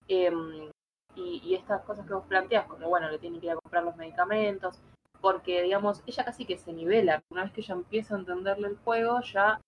Em, 0.08 0.70
y, 1.16 1.54
estas 1.54 1.82
cosas 1.82 2.06
que 2.06 2.14
vos 2.14 2.26
planteas, 2.26 2.66
como 2.66 2.88
bueno, 2.88 3.10
le 3.10 3.18
tienen 3.18 3.40
que 3.40 3.46
ir 3.46 3.52
a 3.52 3.56
comprar 3.56 3.82
los 3.82 3.96
medicamentos, 3.96 4.80
porque 5.20 5.62
digamos, 5.62 6.02
ella 6.06 6.24
casi 6.24 6.44
que 6.44 6.58
se 6.58 6.72
nivela, 6.72 7.22
una 7.30 7.44
vez 7.44 7.52
que 7.52 7.62
ella 7.62 7.74
empieza 7.74 8.14
a 8.14 8.18
entenderle 8.18 8.68
el 8.68 8.76
juego, 8.78 9.20
ya 9.22 9.60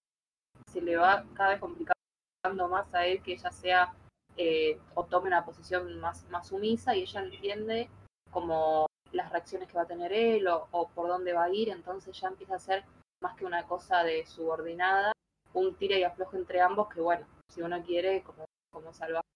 se 0.71 0.81
le 0.81 0.97
va 0.97 1.25
cada 1.35 1.51
vez 1.51 1.61
complicando 1.61 2.69
más 2.69 2.93
a 2.95 3.07
él 3.07 3.23
que 3.23 3.33
ella 3.33 3.51
sea 3.51 3.95
eh, 4.37 4.79
o 4.95 5.05
tome 5.05 5.29
una 5.29 5.45
posición 5.45 5.99
más, 6.01 6.27
sumisa 6.45 6.95
y 6.95 7.03
ella 7.03 7.23
entiende 7.23 7.91
como 8.31 8.87
las 9.13 9.33
reacciones 9.33 9.69
que 9.69 9.77
va 9.77 9.83
a 9.83 9.87
tener 9.87 10.13
él 10.13 10.47
o, 10.49 10.91
por 10.95 11.09
dónde 11.09 11.33
va 11.33 11.45
a 11.45 11.51
ir, 11.51 11.71
entonces 11.71 12.19
ya 12.21 12.29
empieza 12.29 12.57
a 12.57 12.61
ser 12.61 12.85
más 13.21 13.35
que 13.37 13.47
una 13.47 13.67
cosa 13.67 14.05
de 14.05 14.27
subordinada, 14.27 15.13
un 15.55 15.75
tira 15.75 15.97
y 15.99 16.05
aflojo 16.05 16.37
entre 16.37 16.61
ambos 16.61 16.89
que 16.89 17.01
bueno, 17.01 17.27
si 17.49 17.63
uno 17.63 17.83
quiere, 17.83 18.23
como, 18.23 18.45
como 18.71 18.93
salvaje, 18.93 19.27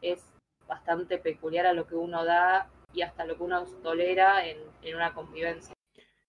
es 0.00 0.24
bastante 0.70 1.18
peculiar 1.18 1.66
a 1.66 1.72
lo 1.72 1.86
que 1.86 1.96
uno 1.96 2.24
da 2.24 2.70
y 2.94 3.02
hasta 3.02 3.24
lo 3.24 3.36
que 3.36 3.42
uno 3.42 3.64
tolera 3.82 4.46
en, 4.46 4.58
una 4.94 5.12
convivencia. 5.12 5.74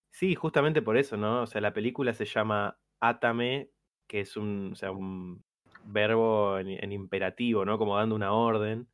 Sí, 0.09 0.35
justamente 0.35 0.81
por 0.81 0.97
eso, 0.97 1.15
¿no? 1.15 1.43
O 1.43 1.47
sea, 1.47 1.61
la 1.61 1.73
película 1.73 2.13
se 2.13 2.25
llama 2.25 2.77
Atame, 2.99 3.69
que 4.07 4.21
es 4.21 4.35
un, 4.35 4.71
o 4.73 4.75
sea, 4.75 4.91
un 4.91 5.43
verbo 5.85 6.57
en, 6.59 6.91
imperativo, 6.91 7.65
¿no? 7.65 7.77
Como 7.77 7.97
dando 7.97 8.15
una 8.15 8.33
orden. 8.33 8.87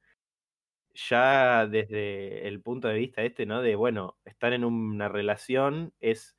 Ya 0.94 1.68
desde 1.68 2.48
el 2.48 2.62
punto 2.62 2.88
de 2.88 2.96
vista 2.96 3.22
este, 3.22 3.46
¿no? 3.46 3.62
De, 3.62 3.76
bueno, 3.76 4.18
estar 4.26 4.52
en 4.54 4.66
una 4.66 5.08
relación 5.08 5.94
es, 6.00 6.36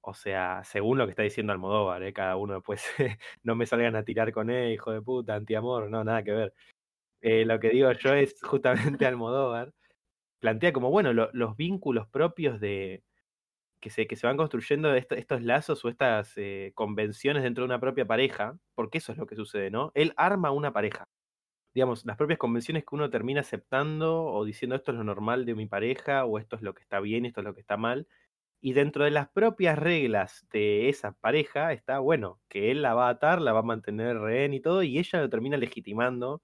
o 0.00 0.14
sea, 0.14 0.64
según 0.64 0.98
lo 0.98 1.06
que 1.06 1.10
está 1.10 1.22
diciendo 1.22 1.52
Almodóvar, 1.52 2.02
¿eh? 2.02 2.12
Cada 2.12 2.36
uno 2.36 2.54
después, 2.54 2.84
no 3.44 3.54
me 3.54 3.66
salgan 3.66 3.96
a 3.96 4.04
tirar 4.04 4.32
con 4.32 4.50
él, 4.50 4.72
hijo 4.72 4.90
de 4.92 5.02
puta, 5.02 5.34
antiamor, 5.34 5.90
no, 5.90 6.02
nada 6.02 6.22
que 6.24 6.32
ver. 6.32 6.54
Eh, 7.22 7.44
lo 7.44 7.60
que 7.60 7.70
digo 7.70 7.92
yo 7.92 8.14
es 8.14 8.40
justamente 8.42 9.06
Almodóvar, 9.06 9.72
plantea 10.40 10.72
como, 10.72 10.90
bueno, 10.90 11.12
los 11.12 11.56
vínculos 11.56 12.08
propios 12.08 12.60
de 12.60 13.04
que 13.80 13.90
se, 13.90 14.06
que 14.06 14.16
se 14.16 14.26
van 14.26 14.36
construyendo 14.36 14.94
estos 14.94 15.42
lazos 15.42 15.84
o 15.84 15.88
estas 15.88 16.34
eh, 16.36 16.72
convenciones 16.74 17.42
dentro 17.42 17.62
de 17.62 17.66
una 17.66 17.80
propia 17.80 18.06
pareja, 18.06 18.58
porque 18.74 18.98
eso 18.98 19.12
es 19.12 19.18
lo 19.18 19.26
que 19.26 19.36
sucede, 19.36 19.70
¿no? 19.70 19.90
Él 19.94 20.12
arma 20.16 20.50
una 20.50 20.72
pareja. 20.72 21.08
Digamos, 21.74 22.04
las 22.06 22.16
propias 22.16 22.38
convenciones 22.38 22.84
que 22.84 22.94
uno 22.94 23.10
termina 23.10 23.40
aceptando 23.42 24.24
o 24.24 24.44
diciendo 24.44 24.76
esto 24.76 24.92
es 24.92 24.98
lo 24.98 25.04
normal 25.04 25.46
de 25.46 25.54
mi 25.54 25.66
pareja 25.66 26.24
o 26.26 26.38
esto 26.38 26.56
es 26.56 26.62
lo 26.62 26.74
que 26.74 26.82
está 26.82 27.00
bien, 27.00 27.26
esto 27.26 27.40
es 27.40 27.44
lo 27.46 27.54
que 27.54 27.60
está 27.60 27.76
mal. 27.76 28.08
Y 28.62 28.74
dentro 28.74 29.04
de 29.04 29.10
las 29.12 29.30
propias 29.30 29.78
reglas 29.78 30.46
de 30.52 30.88
esa 30.90 31.12
pareja 31.12 31.72
está, 31.72 32.00
bueno, 32.00 32.40
que 32.48 32.70
él 32.72 32.82
la 32.82 32.94
va 32.94 33.08
a 33.08 33.12
atar, 33.12 33.40
la 33.42 33.52
va 33.52 33.60
a 33.60 33.62
mantener 33.62 34.18
rehén 34.18 34.54
y 34.54 34.60
todo, 34.60 34.82
y 34.82 34.98
ella 34.98 35.20
lo 35.20 35.30
termina 35.30 35.56
legitimando 35.58 36.42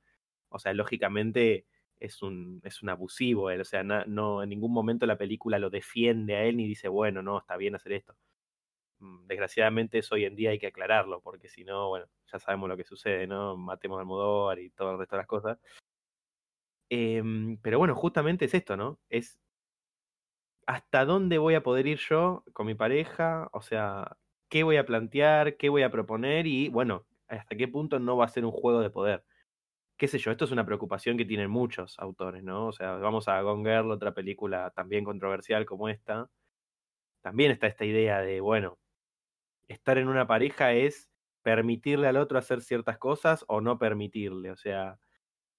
o 0.56 0.58
sea, 0.58 0.74
lógicamente 0.74 1.66
es 2.00 2.22
un, 2.22 2.60
es 2.64 2.82
un 2.82 2.90
abusivo 2.90 3.50
él, 3.50 3.60
o 3.60 3.64
sea, 3.64 3.82
no, 3.82 4.42
en 4.42 4.48
ningún 4.48 4.72
momento 4.72 5.06
la 5.06 5.18
película 5.18 5.58
lo 5.58 5.70
defiende 5.70 6.36
a 6.36 6.44
él 6.44 6.56
ni 6.56 6.66
dice, 6.66 6.88
bueno, 6.88 7.22
no, 7.22 7.38
está 7.38 7.56
bien 7.56 7.74
hacer 7.74 7.92
esto. 7.92 8.16
Mm, 9.00 9.26
desgraciadamente 9.26 9.98
eso 9.98 10.14
hoy 10.14 10.24
en 10.24 10.36
día 10.36 10.50
hay 10.50 10.58
que 10.58 10.68
aclararlo, 10.68 11.20
porque 11.20 11.48
si 11.48 11.64
no, 11.64 11.88
bueno, 11.88 12.06
ya 12.32 12.38
sabemos 12.38 12.68
lo 12.68 12.76
que 12.76 12.84
sucede, 12.84 13.26
¿no? 13.26 13.56
Matemos 13.56 13.96
al 13.96 14.02
Almodóvar 14.02 14.58
y 14.58 14.70
todo 14.70 14.92
el 14.92 14.98
resto 14.98 15.16
de 15.16 15.20
las 15.20 15.28
cosas. 15.28 15.58
Em, 16.90 17.58
pero 17.62 17.78
bueno, 17.78 17.94
justamente 17.94 18.44
es 18.44 18.54
esto, 18.54 18.76
¿no? 18.76 18.98
Es 19.10 19.38
hasta 20.66 21.04
dónde 21.04 21.38
voy 21.38 21.54
a 21.54 21.62
poder 21.62 21.86
ir 21.86 21.98
yo 21.98 22.44
con 22.52 22.66
mi 22.66 22.74
pareja, 22.74 23.48
o 23.52 23.62
sea, 23.62 24.16
qué 24.48 24.62
voy 24.64 24.76
a 24.76 24.86
plantear, 24.86 25.56
qué 25.56 25.68
voy 25.68 25.82
a 25.82 25.90
proponer 25.90 26.46
y, 26.46 26.68
bueno, 26.68 27.06
hasta 27.28 27.56
qué 27.56 27.68
punto 27.68 27.98
no 27.98 28.16
va 28.16 28.26
a 28.26 28.28
ser 28.28 28.44
un 28.44 28.52
juego 28.52 28.80
de 28.80 28.90
poder 28.90 29.24
qué 29.96 30.08
sé 30.08 30.18
yo, 30.18 30.30
esto 30.30 30.44
es 30.44 30.50
una 30.52 30.66
preocupación 30.66 31.16
que 31.16 31.24
tienen 31.24 31.50
muchos 31.50 31.98
autores, 31.98 32.42
¿no? 32.42 32.66
O 32.68 32.72
sea, 32.72 32.92
vamos 32.96 33.28
a 33.28 33.40
Gone 33.42 33.68
Girl, 33.68 33.90
otra 33.90 34.12
película 34.14 34.70
también 34.70 35.04
controversial 35.04 35.64
como 35.66 35.88
esta. 35.88 36.30
También 37.22 37.50
está 37.52 37.66
esta 37.66 37.84
idea 37.84 38.20
de, 38.20 38.40
bueno, 38.40 38.78
estar 39.68 39.98
en 39.98 40.08
una 40.08 40.26
pareja 40.26 40.72
es 40.74 41.10
permitirle 41.42 42.08
al 42.08 42.16
otro 42.18 42.38
hacer 42.38 42.62
ciertas 42.62 42.98
cosas 42.98 43.44
o 43.48 43.60
no 43.60 43.78
permitirle. 43.78 44.50
O 44.52 44.56
sea, 44.56 44.98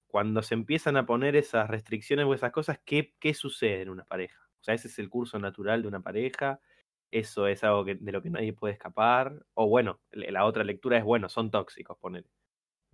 cuando 0.08 0.42
se 0.42 0.54
empiezan 0.54 0.96
a 0.96 1.06
poner 1.06 1.36
esas 1.36 1.68
restricciones 1.70 2.26
o 2.26 2.34
esas 2.34 2.52
cosas, 2.52 2.80
¿qué, 2.84 3.14
qué 3.20 3.34
sucede 3.34 3.82
en 3.82 3.90
una 3.90 4.04
pareja? 4.04 4.40
O 4.60 4.64
sea, 4.64 4.74
ese 4.74 4.88
es 4.88 4.98
el 4.98 5.10
curso 5.10 5.38
natural 5.38 5.82
de 5.82 5.88
una 5.88 6.00
pareja. 6.02 6.60
Eso 7.10 7.46
es 7.46 7.64
algo 7.64 7.84
de 7.84 8.12
lo 8.12 8.22
que 8.22 8.30
nadie 8.30 8.52
puede 8.52 8.74
escapar. 8.74 9.46
O 9.54 9.68
bueno, 9.68 10.00
la 10.12 10.44
otra 10.44 10.64
lectura 10.64 10.98
es, 10.98 11.04
bueno, 11.04 11.28
son 11.28 11.50
tóxicos, 11.50 11.98
poner 11.98 12.26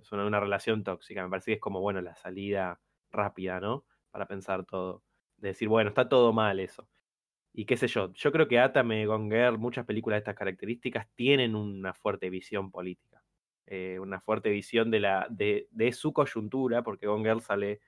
es 0.05 0.13
una, 0.13 0.41
relación 0.41 0.85
tóxica. 0.85 1.23
Me 1.23 1.31
parece 1.31 1.53
que 1.53 1.55
es 1.55 1.61
como, 1.61 1.81
bueno, 1.81 2.01
la 2.01 2.15
salida 2.15 2.81
rápida, 3.11 3.61
¿no? 3.61 3.85
Para 4.11 4.27
pensar 4.27 4.65
todo. 4.65 5.03
De 5.37 5.49
decir, 5.49 5.69
bueno, 5.69 5.91
está 5.91 6.09
todo 6.09 6.33
mal 6.33 6.61
eso. 6.61 6.89
Y 7.53 7.67
qué 7.67 7.77
sé 7.77 7.87
yo, 7.87 8.13
yo 8.15 8.33
creo 8.33 8.49
que 8.49 8.59
Atame, 8.59 9.07
Gonger, 9.07 9.59
muchas 9.59 9.87
películas 9.87 10.17
de 10.17 10.19
estas 10.19 10.35
características 10.35 11.07
tienen 11.15 11.55
una 11.55 11.95
fuerte 11.95 12.31
visión 12.31 12.71
política. 12.71 13.23
Eh, 13.67 13.99
una 14.01 14.21
fuerte 14.21 14.51
visión 14.51 14.91
de, 14.91 15.01
la, 15.01 15.27
de, 15.31 15.69
de 15.71 15.93
su 15.93 16.13
coyuntura, 16.13 16.83
porque 16.83 17.07
Gonger 17.07 17.41
sale 17.41 17.81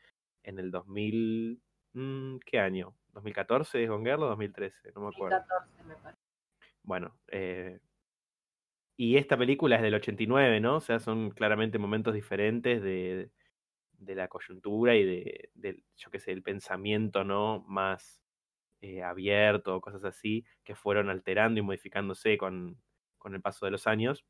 en 0.43 0.59
el 0.59 0.71
2000. 0.71 1.61
Mm, 1.95 2.37
¿Qué 2.45 2.61
año? 2.61 2.95
¿2014 3.15 3.83
es 3.83 3.89
Gonger 3.89 4.19
o 4.21 4.27
2013? 4.29 4.93
No 4.95 5.03
me 5.03 5.09
acuerdo. 5.09 5.37
2014, 5.37 5.85
me 5.85 5.95
parece. 5.97 6.23
Bueno, 6.83 7.17
eh, 7.29 7.81
y 8.97 9.17
esta 9.17 9.37
película 9.37 9.77
es 9.77 9.83
del 9.83 9.95
89, 9.95 10.61
¿no? 10.61 10.77
O 10.77 10.81
sea, 10.81 10.99
son 10.99 11.31
claramente 11.31 11.79
momentos 11.79 12.15
diferentes 12.15 12.83
de, 12.83 13.31
la 14.01 14.29
coyuntura 14.29 14.95
y 14.95 15.05
de, 15.05 15.83
yo 15.97 16.11
qué 16.11 16.19
sé, 16.19 16.33
el 16.33 16.43
pensamiento, 16.43 17.25
¿no? 17.25 17.65
Más 17.69 18.23
eh, 18.81 19.03
abierto, 19.03 19.81
cosas 19.81 20.05
así, 20.05 20.45
que 20.65 20.75
fueron 20.75 21.11
alterando 21.11 21.61
y 21.61 21.63
modificándose 21.63 22.39
con, 22.39 22.81
con 23.19 23.35
el 23.35 23.43
paso 23.43 23.67
de 23.67 23.73
los 23.73 23.87
años. 23.87 24.25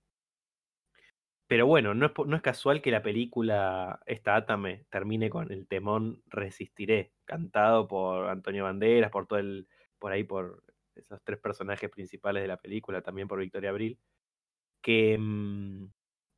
Pero 1.48 1.66
bueno, 1.66 1.94
no 1.94 2.06
es, 2.06 2.12
no 2.26 2.34
es 2.36 2.42
casual 2.42 2.82
que 2.82 2.90
la 2.90 3.02
película, 3.02 4.00
esta 4.06 4.34
Atame, 4.34 4.84
termine 4.90 5.30
con 5.30 5.52
el 5.52 5.68
temón 5.68 6.22
Resistiré, 6.26 7.12
cantado 7.24 7.86
por 7.86 8.28
Antonio 8.28 8.64
Banderas, 8.64 9.12
por 9.12 9.28
todo 9.28 9.38
el, 9.38 9.68
por 10.00 10.10
ahí, 10.10 10.24
por 10.24 10.64
esos 10.96 11.22
tres 11.22 11.38
personajes 11.38 11.88
principales 11.90 12.42
de 12.42 12.48
la 12.48 12.56
película, 12.56 13.00
también 13.02 13.28
por 13.28 13.38
Victoria 13.38 13.70
Abril 13.70 13.98
que, 14.86 15.18
mm, 15.18 15.88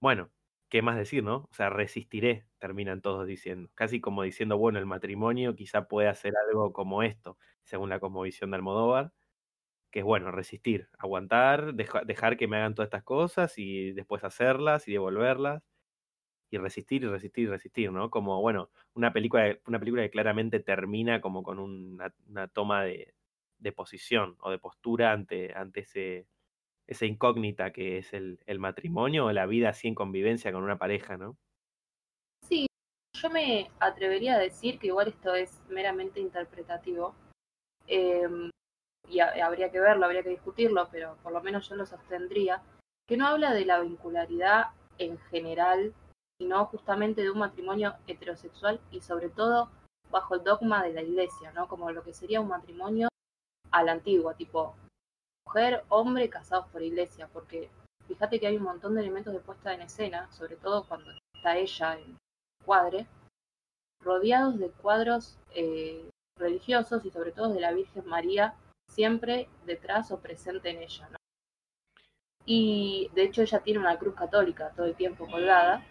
bueno, 0.00 0.30
¿qué 0.70 0.80
más 0.80 0.96
decir, 0.96 1.22
no? 1.22 1.48
O 1.50 1.54
sea, 1.54 1.68
resistiré, 1.68 2.46
terminan 2.58 3.02
todos 3.02 3.26
diciendo. 3.26 3.68
Casi 3.74 4.00
como 4.00 4.22
diciendo, 4.22 4.56
bueno, 4.56 4.78
el 4.78 4.86
matrimonio 4.86 5.54
quizá 5.54 5.86
puede 5.86 6.08
hacer 6.08 6.32
algo 6.48 6.72
como 6.72 7.02
esto, 7.02 7.36
según 7.64 7.90
la 7.90 8.00
cosmovisión 8.00 8.50
de 8.50 8.56
Almodóvar, 8.56 9.12
que 9.92 10.00
es 10.00 10.06
bueno, 10.06 10.32
resistir, 10.32 10.88
aguantar, 10.98 11.74
dejar 11.74 12.36
que 12.38 12.48
me 12.48 12.58
hagan 12.58 12.74
todas 12.74 12.88
estas 12.88 13.04
cosas 13.04 13.58
y 13.58 13.92
después 13.92 14.24
hacerlas 14.24 14.88
y 14.88 14.92
devolverlas. 14.92 15.62
Y 16.50 16.58
resistir 16.58 17.02
y 17.04 17.08
resistir 17.08 17.44
y 17.44 17.48
resistir, 17.50 17.92
¿no? 17.92 18.10
Como, 18.10 18.40
bueno, 18.40 18.70
una 18.94 19.12
película, 19.12 19.58
una 19.66 19.78
película 19.80 20.02
que 20.02 20.10
claramente 20.10 20.60
termina 20.60 21.20
como 21.20 21.42
con 21.42 21.58
una, 21.58 22.12
toma 22.48 22.84
de, 22.84 23.14
de, 23.58 23.72
posición 23.72 24.36
o 24.40 24.50
de 24.50 24.58
postura 24.58 25.12
ante, 25.12 25.54
ante 25.54 25.80
ese, 25.80 26.26
esa 26.88 27.04
incógnita 27.04 27.70
que 27.70 27.98
es 27.98 28.12
el, 28.14 28.38
matrimonio 28.58 29.26
o 29.26 29.32
la 29.32 29.46
vida 29.46 29.68
así 29.68 29.88
en 29.88 29.94
convivencia 29.94 30.50
con 30.50 30.64
una 30.64 30.78
pareja, 30.78 31.18
¿no? 31.18 31.36
Sí, 32.48 32.66
yo 33.12 33.30
me 33.30 33.70
atrevería 33.78 34.34
a 34.34 34.38
decir 34.38 34.78
que 34.78 34.88
igual 34.88 35.08
esto 35.08 35.34
es 35.34 35.60
meramente 35.68 36.18
interpretativo. 36.18 37.14
Em, 37.86 38.50
y 39.06 39.20
habría 39.20 39.70
que 39.70 39.80
verlo, 39.80 40.06
habría 40.06 40.22
que 40.22 40.30
discutirlo, 40.30 40.88
pero 40.90 41.16
por 41.22 41.32
lo 41.32 41.42
menos 41.42 41.68
yo 41.68 41.76
lo 41.76 41.86
sostendría, 41.86 42.62
que 43.06 43.16
no 43.16 43.26
habla 43.26 43.52
de 43.52 43.64
la 43.64 43.80
vincularidad 43.80 44.66
en 44.98 45.18
general, 45.30 45.94
sino 46.38 46.66
justamente 46.66 47.22
de 47.22 47.30
un 47.30 47.38
matrimonio 47.38 47.96
heterosexual 48.06 48.80
y 48.90 49.00
sobre 49.00 49.28
todo 49.28 49.70
bajo 50.10 50.34
el 50.34 50.44
dogma 50.44 50.82
de 50.82 50.92
la 50.92 51.02
iglesia, 51.02 51.52
¿no? 51.52 51.68
Como 51.68 51.90
lo 51.90 52.02
que 52.02 52.14
sería 52.14 52.40
un 52.40 52.48
matrimonio 52.48 53.08
a 53.70 53.82
la 53.82 53.92
antigua, 53.92 54.34
tipo 54.34 54.74
mujer, 55.48 55.82
hombre 55.88 56.28
casados 56.28 56.66
por 56.68 56.82
iglesia, 56.82 57.26
porque 57.32 57.70
fíjate 58.06 58.38
que 58.38 58.46
hay 58.46 58.58
un 58.58 58.64
montón 58.64 58.94
de 58.94 59.00
elementos 59.00 59.32
de 59.32 59.40
puesta 59.40 59.72
en 59.72 59.80
escena, 59.80 60.30
sobre 60.30 60.56
todo 60.56 60.86
cuando 60.86 61.10
está 61.34 61.56
ella 61.56 61.98
en 61.98 62.18
cuadre, 62.66 63.06
rodeados 64.02 64.58
de 64.58 64.70
cuadros 64.70 65.38
eh, 65.54 66.06
religiosos 66.36 67.02
y 67.06 67.10
sobre 67.10 67.32
todo 67.32 67.54
de 67.54 67.60
la 67.60 67.72
Virgen 67.72 68.04
María 68.06 68.56
siempre 68.90 69.48
detrás 69.64 70.10
o 70.12 70.20
presente 70.20 70.68
en 70.68 70.82
ella. 70.82 71.08
¿no? 71.10 71.16
Y 72.44 73.10
de 73.14 73.22
hecho 73.22 73.40
ella 73.40 73.60
tiene 73.60 73.80
una 73.80 73.98
cruz 73.98 74.14
católica 74.14 74.72
todo 74.76 74.84
el 74.84 74.96
tiempo 74.96 75.26
colgada. 75.26 75.82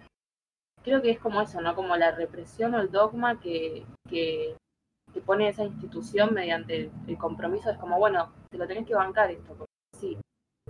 Creo 0.84 1.02
que 1.02 1.10
es 1.10 1.20
como 1.20 1.42
eso, 1.42 1.62
¿no? 1.62 1.76
Como 1.76 1.98
la 1.98 2.12
represión 2.12 2.76
o 2.76 2.80
el 2.80 2.92
dogma 2.92 3.40
que, 3.40 3.86
que, 4.08 4.56
pone 5.22 5.50
esa 5.50 5.64
institución 5.64 6.34
mediante 6.34 6.92
el, 7.08 7.18
compromiso. 7.18 7.70
Es 7.70 7.78
como, 7.78 7.98
bueno, 7.98 8.32
te 8.50 8.58
lo 8.58 8.68
tenés 8.68 8.86
que 8.86 8.96
bancar 8.96 9.32
esto, 9.32 9.56
porque 9.56 9.74
sí. 9.98 10.18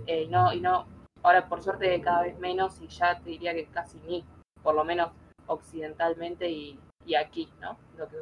Eh, 0.06 0.24
y, 0.24 0.28
no, 0.28 0.52
y 0.52 0.60
no, 0.60 0.86
ahora 1.22 1.48
por 1.48 1.62
suerte 1.62 2.00
cada 2.00 2.22
vez 2.22 2.38
menos 2.38 2.80
y 2.80 2.88
ya 2.88 3.18
te 3.18 3.30
diría 3.30 3.54
que 3.54 3.66
casi 3.66 3.98
ni, 4.06 4.24
por 4.62 4.74
lo 4.74 4.84
menos 4.84 5.10
occidentalmente 5.46 6.48
y, 6.48 6.78
y 7.04 7.14
aquí, 7.14 7.48
¿no? 7.60 7.78
Lo 7.96 8.08
que 8.08 8.18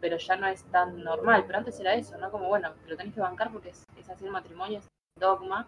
pero 0.00 0.16
ya 0.16 0.36
no 0.36 0.46
es 0.46 0.64
tan 0.64 1.02
normal. 1.02 1.44
Pero 1.46 1.58
antes 1.58 1.78
era 1.80 1.94
eso, 1.94 2.16
¿no? 2.18 2.30
Como, 2.30 2.48
bueno, 2.48 2.74
lo 2.86 2.96
tenés 2.96 3.14
que 3.14 3.20
bancar 3.20 3.50
porque 3.52 3.70
es, 3.70 3.84
así 4.08 4.24
el 4.24 4.30
matrimonio, 4.30 4.78
es 4.78 4.88
dogma. 5.18 5.66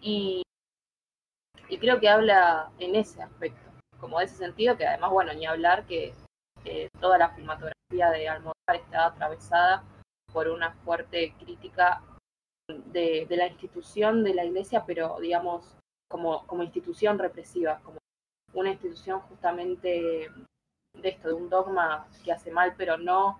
Y, 0.00 0.42
y 1.68 1.78
creo 1.78 2.00
que 2.00 2.08
habla 2.08 2.70
en 2.78 2.96
ese 2.96 3.22
aspecto, 3.22 3.70
como 4.00 4.18
de 4.18 4.26
ese 4.26 4.36
sentido, 4.36 4.76
que 4.76 4.86
además, 4.86 5.10
bueno, 5.10 5.32
ni 5.32 5.46
hablar 5.46 5.86
que 5.86 6.12
toda 7.00 7.18
la 7.18 7.30
filmatografía 7.30 7.73
de 7.94 8.28
Almodóvar 8.28 8.76
está 8.76 9.06
atravesada 9.06 9.84
por 10.32 10.48
una 10.48 10.72
fuerte 10.84 11.34
crítica 11.38 12.02
de, 12.68 13.26
la 13.30 13.46
institución 13.46 14.24
de 14.24 14.34
la 14.34 14.44
iglesia, 14.44 14.84
pero 14.86 15.18
digamos 15.20 15.76
como, 16.10 16.46
como 16.46 16.62
institución 16.62 17.18
represiva, 17.18 17.80
como 17.82 17.98
una 18.52 18.70
institución 18.70 19.20
justamente 19.20 20.28
de 21.00 21.08
esto, 21.08 21.28
de 21.28 21.34
un 21.34 21.48
dogma 21.48 22.08
que 22.24 22.32
hace 22.32 22.50
mal, 22.50 22.74
pero 22.76 22.98
no, 22.98 23.38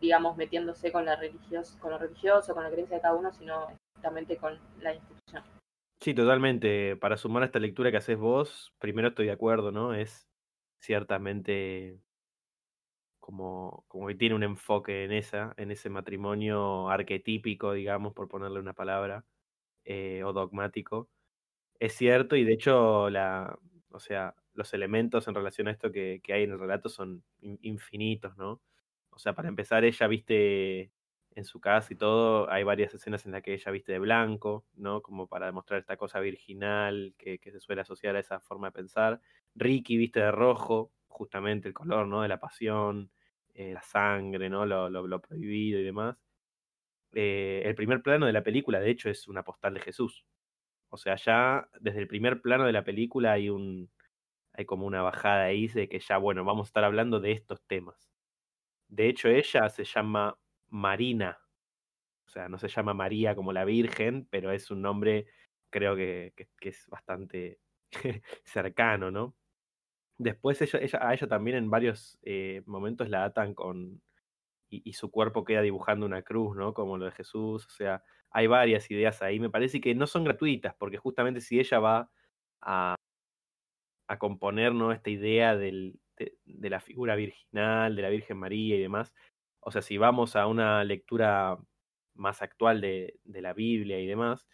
digamos, 0.00 0.36
metiéndose 0.36 0.92
con, 0.92 1.04
la 1.04 1.16
religioso, 1.16 1.78
con 1.80 1.90
lo 1.90 1.98
religioso, 1.98 2.54
con 2.54 2.64
la 2.64 2.70
creencia 2.70 2.96
de 2.96 3.02
cada 3.02 3.14
uno, 3.14 3.32
sino 3.32 3.66
justamente 3.94 4.36
con 4.36 4.58
la 4.80 4.94
institución. 4.94 5.42
Sí, 6.00 6.14
totalmente. 6.14 6.96
Para 6.96 7.16
sumar 7.16 7.42
a 7.42 7.46
esta 7.46 7.58
lectura 7.58 7.90
que 7.90 7.96
haces 7.96 8.18
vos, 8.18 8.72
primero 8.78 9.08
estoy 9.08 9.26
de 9.26 9.32
acuerdo, 9.32 9.72
¿no? 9.72 9.94
Es 9.94 10.28
ciertamente 10.80 12.00
como, 13.28 13.84
como 13.88 14.08
que 14.08 14.14
tiene 14.14 14.34
un 14.34 14.42
enfoque 14.42 15.04
en 15.04 15.12
esa, 15.12 15.52
en 15.58 15.70
ese 15.70 15.90
matrimonio 15.90 16.88
arquetípico, 16.88 17.74
digamos, 17.74 18.14
por 18.14 18.26
ponerle 18.26 18.58
una 18.58 18.72
palabra, 18.72 19.26
eh, 19.84 20.22
o 20.24 20.32
dogmático. 20.32 21.10
Es 21.78 21.92
cierto, 21.94 22.36
y 22.36 22.44
de 22.44 22.54
hecho 22.54 23.10
la, 23.10 23.58
o 23.90 24.00
sea, 24.00 24.34
los 24.54 24.72
elementos 24.72 25.28
en 25.28 25.34
relación 25.34 25.68
a 25.68 25.72
esto 25.72 25.92
que, 25.92 26.22
hay 26.30 26.44
en 26.44 26.52
el 26.52 26.58
relato 26.58 26.88
son 26.88 27.22
infinitos, 27.60 28.34
¿no? 28.38 28.62
O 29.10 29.18
sea, 29.18 29.34
para 29.34 29.48
empezar, 29.48 29.84
ella 29.84 30.06
viste 30.06 30.90
en 31.34 31.44
su 31.44 31.60
casa 31.60 31.92
y 31.92 31.96
todo, 31.96 32.50
hay 32.50 32.64
varias 32.64 32.94
escenas 32.94 33.26
en 33.26 33.32
las 33.32 33.42
que 33.42 33.52
ella 33.52 33.70
viste 33.72 33.92
de 33.92 33.98
blanco, 33.98 34.64
¿no? 34.74 35.02
Como 35.02 35.26
para 35.26 35.46
demostrar 35.46 35.80
esta 35.80 35.98
cosa 35.98 36.20
virginal 36.20 37.14
que, 37.18 37.38
se 37.44 37.60
suele 37.60 37.82
asociar 37.82 38.16
a 38.16 38.20
esa 38.20 38.40
forma 38.40 38.68
de 38.68 38.72
pensar. 38.72 39.20
Ricky 39.54 39.98
viste 39.98 40.20
de 40.20 40.30
rojo, 40.32 40.92
justamente 41.08 41.68
el 41.68 41.74
color, 41.74 42.06
¿no? 42.06 42.22
De 42.22 42.28
la 42.28 42.40
pasión, 42.40 43.10
eh, 43.58 43.72
la 43.72 43.82
sangre, 43.82 44.48
¿no? 44.48 44.64
Lo, 44.66 44.88
lo, 44.88 45.20
prohibido 45.20 45.80
y 45.80 45.82
demás. 45.82 46.16
Eh, 47.12 47.62
el 47.64 47.74
primer 47.74 48.02
plano 48.02 48.26
de 48.26 48.32
la 48.32 48.44
película, 48.44 48.78
de 48.78 48.90
hecho, 48.90 49.10
es 49.10 49.26
una 49.26 49.42
postal 49.42 49.74
de 49.74 49.80
Jesús. 49.80 50.24
O 50.90 50.96
sea, 50.96 51.16
ya 51.16 51.68
desde 51.80 52.00
el 52.00 52.08
primer 52.08 52.40
plano 52.40 52.66
de 52.66 52.72
la 52.72 52.84
película 52.84 53.32
hay 53.32 53.50
un, 53.50 53.90
hay 54.52 54.64
como 54.64 54.86
una 54.86 55.02
bajada 55.02 55.44
ahí 55.46 55.66
de 55.68 55.88
que 55.88 55.98
ya, 55.98 56.18
bueno, 56.18 56.44
vamos 56.44 56.68
a 56.68 56.70
estar 56.70 56.84
hablando 56.84 57.20
de 57.20 57.32
estos 57.32 57.60
temas. 57.66 58.08
De 58.88 59.08
hecho, 59.08 59.28
ella 59.28 59.68
se 59.70 59.84
llama 59.84 60.38
Marina. 60.68 61.38
O 62.26 62.30
sea, 62.30 62.48
no 62.48 62.58
se 62.58 62.68
llama 62.68 62.94
María 62.94 63.34
como 63.34 63.52
la 63.52 63.64
Virgen, 63.64 64.28
pero 64.30 64.52
es 64.52 64.70
un 64.70 64.82
nombre, 64.82 65.26
creo 65.70 65.96
que, 65.96 66.32
que, 66.36 66.68
es 66.68 66.86
bastante 66.88 67.60
cercano, 68.44 69.10
¿no? 69.10 69.34
Después 70.18 70.60
ella, 70.62 70.98
a 71.00 71.14
ella 71.14 71.28
también 71.28 71.56
en 71.56 71.70
varios 71.70 72.18
eh, 72.22 72.62
momentos 72.66 73.08
la 73.08 73.24
atan 73.24 73.54
con... 73.54 74.02
Y, 74.70 74.92
su 74.92 75.10
cuerpo 75.10 75.44
queda 75.44 75.62
dibujando 75.62 76.04
una 76.04 76.20
cruz, 76.22 76.54
¿no? 76.54 76.74
Como 76.74 76.98
lo 76.98 77.06
de 77.06 77.12
Jesús. 77.12 77.64
O 77.66 77.70
sea, 77.70 78.02
hay 78.30 78.46
varias 78.48 78.90
ideas 78.90 79.22
ahí. 79.22 79.40
Me 79.40 79.48
parece 79.48 79.80
que 79.80 79.94
no 79.94 80.06
son 80.06 80.24
gratuitas, 80.24 80.74
porque 80.74 80.98
justamente 80.98 81.40
si 81.40 81.58
ella 81.58 81.78
va 81.78 82.10
a, 82.60 82.94
a 84.08 84.18
componer 84.18 84.74
¿no? 84.74 84.92
esta 84.92 85.08
idea 85.08 85.56
del, 85.56 85.98
de, 86.18 86.70
la 86.70 86.80
figura 86.80 87.16
virginal, 87.16 87.96
de 87.96 88.02
la 88.02 88.10
Virgen 88.10 88.36
María 88.38 88.76
y 88.76 88.80
demás. 88.80 89.14
O 89.60 89.70
sea, 89.70 89.82
si 89.82 89.98
vamos 89.98 90.36
a 90.36 90.46
una 90.46 90.84
lectura 90.84 91.58
más 92.14 92.42
actual 92.42 92.80
de, 92.80 93.18
de 93.24 93.42
la 93.42 93.52
Biblia 93.54 93.98
y 94.00 94.06
demás, 94.06 94.46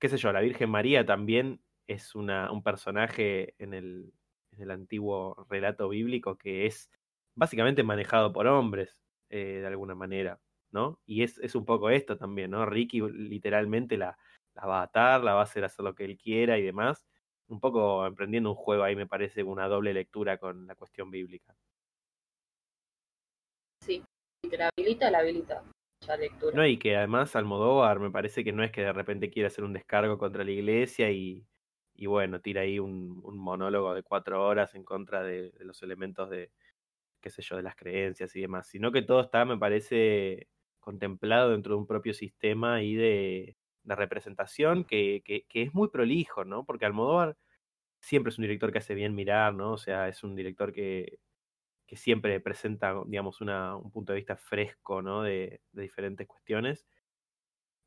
qué 0.00 0.08
sé 0.08 0.16
yo, 0.16 0.32
la 0.32 0.40
Virgen 0.40 0.70
María 0.70 1.04
también 1.06 1.60
es 1.86 2.14
una, 2.14 2.50
un 2.52 2.62
personaje 2.62 3.54
en 3.58 3.74
el, 3.74 4.12
en 4.56 4.62
el 4.62 4.70
antiguo 4.70 5.46
relato 5.48 5.88
bíblico 5.88 6.36
que 6.36 6.66
es 6.66 6.90
básicamente 7.34 7.82
manejado 7.82 8.32
por 8.32 8.46
hombres, 8.46 9.02
eh, 9.30 9.58
de 9.60 9.66
alguna 9.66 9.94
manera, 9.94 10.40
¿no? 10.70 11.00
Y 11.06 11.22
es, 11.22 11.38
es 11.38 11.54
un 11.54 11.64
poco 11.64 11.90
esto 11.90 12.16
también, 12.16 12.50
¿no? 12.52 12.66
Ricky 12.66 13.00
literalmente 13.00 13.96
la, 13.96 14.16
la 14.54 14.66
va 14.66 14.80
a 14.80 14.84
atar, 14.84 15.22
la 15.24 15.34
va 15.34 15.40
a 15.40 15.44
hacer 15.44 15.64
hacer 15.64 15.84
lo 15.84 15.94
que 15.94 16.04
él 16.04 16.16
quiera 16.16 16.58
y 16.58 16.62
demás, 16.62 17.06
un 17.48 17.60
poco 17.60 18.06
emprendiendo 18.06 18.50
un 18.50 18.56
juego 18.56 18.84
ahí, 18.84 18.96
me 18.96 19.06
parece, 19.06 19.42
una 19.42 19.68
doble 19.68 19.92
lectura 19.92 20.38
con 20.38 20.66
la 20.66 20.74
cuestión 20.74 21.10
bíblica. 21.10 21.54
Sí, 23.80 24.02
te 24.48 24.56
la 24.56 24.68
habilita, 24.68 25.10
la 25.10 25.18
habilita. 25.18 25.64
Ya 26.06 26.16
lectura. 26.16 26.56
No, 26.56 26.66
y 26.66 26.78
que 26.78 26.96
además 26.96 27.34
Almodóvar 27.34 27.98
me 27.98 28.10
parece 28.10 28.44
que 28.44 28.52
no 28.52 28.62
es 28.62 28.70
que 28.70 28.82
de 28.82 28.92
repente 28.92 29.30
quiera 29.30 29.48
hacer 29.48 29.64
un 29.64 29.72
descargo 29.72 30.18
contra 30.18 30.44
la 30.44 30.50
iglesia 30.50 31.10
y, 31.10 31.46
y 31.94 32.06
bueno, 32.06 32.40
tira 32.40 32.62
ahí 32.62 32.78
un, 32.78 33.22
monólogo 33.36 33.94
de 33.94 34.02
cuatro 34.02 34.44
horas 34.46 34.74
en 34.74 34.84
contra 34.84 35.22
de, 35.22 35.52
los 35.60 35.82
elementos 35.82 36.30
de, 36.30 36.50
qué 37.20 37.30
sé 37.30 37.42
yo, 37.42 37.56
de 37.56 37.62
las 37.62 37.76
creencias 37.76 38.34
y 38.36 38.40
demás, 38.40 38.68
sino 38.68 38.92
que 38.92 39.02
todo 39.02 39.20
está, 39.22 39.44
me 39.44 39.58
parece, 39.58 40.48
contemplado 40.80 41.50
dentro 41.50 41.74
de 41.74 41.80
un 41.80 41.86
propio 41.86 42.14
sistema 42.14 42.82
y 42.82 42.94
de, 42.94 43.56
de 43.84 43.96
representación 43.96 44.84
que, 44.84 45.22
que, 45.24 45.46
que, 45.48 45.62
es 45.62 45.74
muy 45.74 45.88
prolijo, 45.88 46.44
¿no? 46.44 46.64
Porque 46.64 46.86
Almodóvar 46.86 47.36
siempre 48.00 48.30
es 48.30 48.38
un 48.38 48.42
director 48.42 48.72
que 48.72 48.78
hace 48.78 48.94
bien 48.94 49.14
mirar, 49.14 49.54
¿no? 49.54 49.72
O 49.72 49.78
sea, 49.78 50.08
es 50.08 50.24
un 50.24 50.36
director 50.36 50.72
que, 50.72 51.20
que 51.86 51.96
siempre 51.96 52.40
presenta, 52.40 52.94
digamos, 53.06 53.40
una, 53.40 53.76
un 53.76 53.90
punto 53.90 54.12
de 54.12 54.18
vista 54.18 54.36
fresco, 54.36 55.02
¿no? 55.02 55.22
De, 55.22 55.60
de, 55.72 55.82
diferentes 55.82 56.26
cuestiones. 56.26 56.86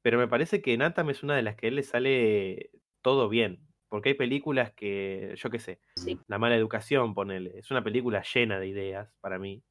Pero 0.01 0.17
me 0.17 0.27
parece 0.27 0.61
que 0.61 0.77
Natam 0.77 1.09
es 1.09 1.23
una 1.23 1.35
de 1.35 1.43
las 1.43 1.55
que 1.55 1.67
él 1.67 1.75
le 1.75 1.83
sale 1.83 2.71
todo 3.01 3.29
bien. 3.29 3.66
Porque 3.89 4.09
hay 4.09 4.15
películas 4.15 4.73
que, 4.73 5.33
yo 5.37 5.49
qué 5.49 5.59
sé, 5.59 5.79
La 6.27 6.37
mala 6.37 6.55
educación, 6.55 7.13
ponele. 7.13 7.57
Es 7.57 7.71
una 7.71 7.83
película 7.83 8.23
llena 8.23 8.59
de 8.59 8.67
ideas 8.67 9.13
para 9.21 9.39
mí. 9.39 9.63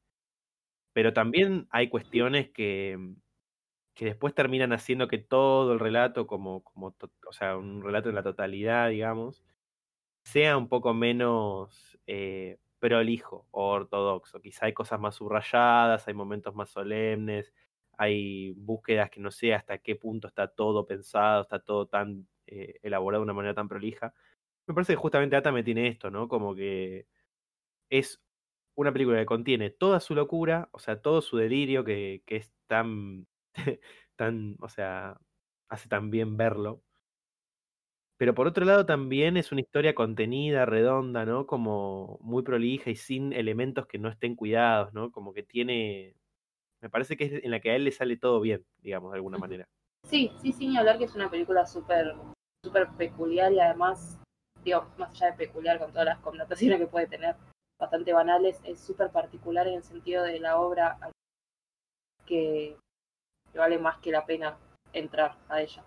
Pero 0.93 1.13
también 1.13 1.67
hay 1.69 1.89
cuestiones 1.89 2.49
que, 2.49 2.97
que 3.93 4.05
después 4.05 4.33
terminan 4.33 4.73
haciendo 4.73 5.07
que 5.07 5.19
todo 5.19 5.73
el 5.73 5.79
relato, 5.79 6.27
como, 6.27 6.63
como 6.63 6.95
o 7.27 7.33
sea, 7.33 7.57
un 7.57 7.83
relato 7.83 8.09
en 8.09 8.15
la 8.15 8.23
totalidad, 8.23 8.89
digamos, 8.89 9.43
sea 10.23 10.57
un 10.57 10.67
poco 10.67 10.93
menos 10.93 11.97
eh, 12.07 12.59
prolijo 12.79 13.47
o 13.51 13.69
ortodoxo. 13.69 14.41
Quizá 14.41 14.67
hay 14.67 14.73
cosas 14.73 14.99
más 14.99 15.15
subrayadas, 15.15 16.07
hay 16.07 16.13
momentos 16.13 16.53
más 16.55 16.69
solemnes, 16.69 17.53
hay 17.97 18.51
búsquedas 18.53 19.09
que 19.09 19.19
no 19.19 19.31
sé 19.31 19.53
hasta 19.53 19.79
qué 19.79 19.95
punto 19.95 20.27
está 20.27 20.47
todo 20.47 20.85
pensado, 20.85 21.41
está 21.41 21.59
todo 21.59 21.87
tan 21.87 22.27
eh, 22.47 22.79
elaborado 22.83 23.21
de 23.21 23.25
una 23.25 23.33
manera 23.33 23.53
tan 23.55 23.67
prolija. 23.67 24.13
Me 24.67 24.73
parece 24.73 24.93
que 24.93 24.97
justamente 24.97 25.35
Atame 25.35 25.63
tiene 25.63 25.87
esto, 25.87 26.11
¿no? 26.11 26.27
Como 26.27 26.55
que 26.55 27.07
es 27.89 28.21
una 28.75 28.93
película 28.93 29.19
que 29.19 29.25
contiene 29.25 29.69
toda 29.71 29.99
su 29.99 30.15
locura, 30.15 30.69
o 30.71 30.79
sea, 30.79 31.01
todo 31.01 31.21
su 31.21 31.37
delirio, 31.37 31.83
que, 31.83 32.23
que 32.25 32.37
es 32.37 32.51
tan 32.67 33.27
tan, 34.17 34.57
o 34.59 34.67
sea, 34.67 35.17
hace 35.69 35.87
tan 35.87 36.09
bien 36.11 36.35
verlo. 36.35 36.83
Pero 38.17 38.33
por 38.33 38.47
otro 38.47 38.65
lado 38.65 38.85
también 38.85 39.37
es 39.37 39.51
una 39.51 39.61
historia 39.61 39.93
contenida, 39.93 40.65
redonda, 40.65 41.23
¿no? 41.23 41.45
Como 41.45 42.17
muy 42.21 42.41
prolija 42.43 42.89
y 42.89 42.95
sin 42.95 43.31
elementos 43.31 43.85
que 43.85 43.99
no 43.99 44.09
estén 44.09 44.35
cuidados, 44.35 44.91
¿no? 44.93 45.11
Como 45.11 45.33
que 45.33 45.43
tiene, 45.43 46.15
Me 46.81 46.89
parece 46.89 47.15
que 47.15 47.25
es 47.25 47.43
en 47.43 47.51
la 47.51 47.59
que 47.59 47.71
a 47.71 47.75
él 47.75 47.83
le 47.83 47.91
sale 47.91 48.17
todo 48.17 48.41
bien, 48.41 48.65
digamos, 48.81 49.11
de 49.11 49.17
alguna 49.17 49.37
manera. 49.37 49.67
Sí, 50.03 50.31
sí, 50.41 50.51
sin 50.51 50.75
hablar 50.77 50.97
que 50.97 51.03
es 51.03 51.15
una 51.15 51.29
película 51.29 51.65
súper 51.65 52.15
súper 52.67 52.89
peculiar 52.97 53.51
y 53.53 53.59
además, 53.59 54.17
digo, 54.63 54.85
más 54.97 55.11
allá 55.11 55.31
de 55.31 55.37
peculiar 55.37 55.79
con 55.79 55.91
todas 55.91 56.05
las 56.05 56.19
connotaciones 56.19 56.79
que 56.79 56.87
puede 56.87 57.07
tener, 57.07 57.35
bastante 57.79 58.11
banales, 58.11 58.59
es 58.63 58.79
súper 58.79 59.09
particular 59.09 59.67
en 59.67 59.75
el 59.75 59.83
sentido 59.83 60.23
de 60.23 60.39
la 60.39 60.59
obra 60.59 60.97
que, 62.25 62.77
vale 63.55 63.79
más 63.79 63.97
que 63.99 64.11
la 64.11 64.25
pena 64.25 64.57
entrar 64.91 65.37
a 65.47 65.61
ella. 65.61 65.83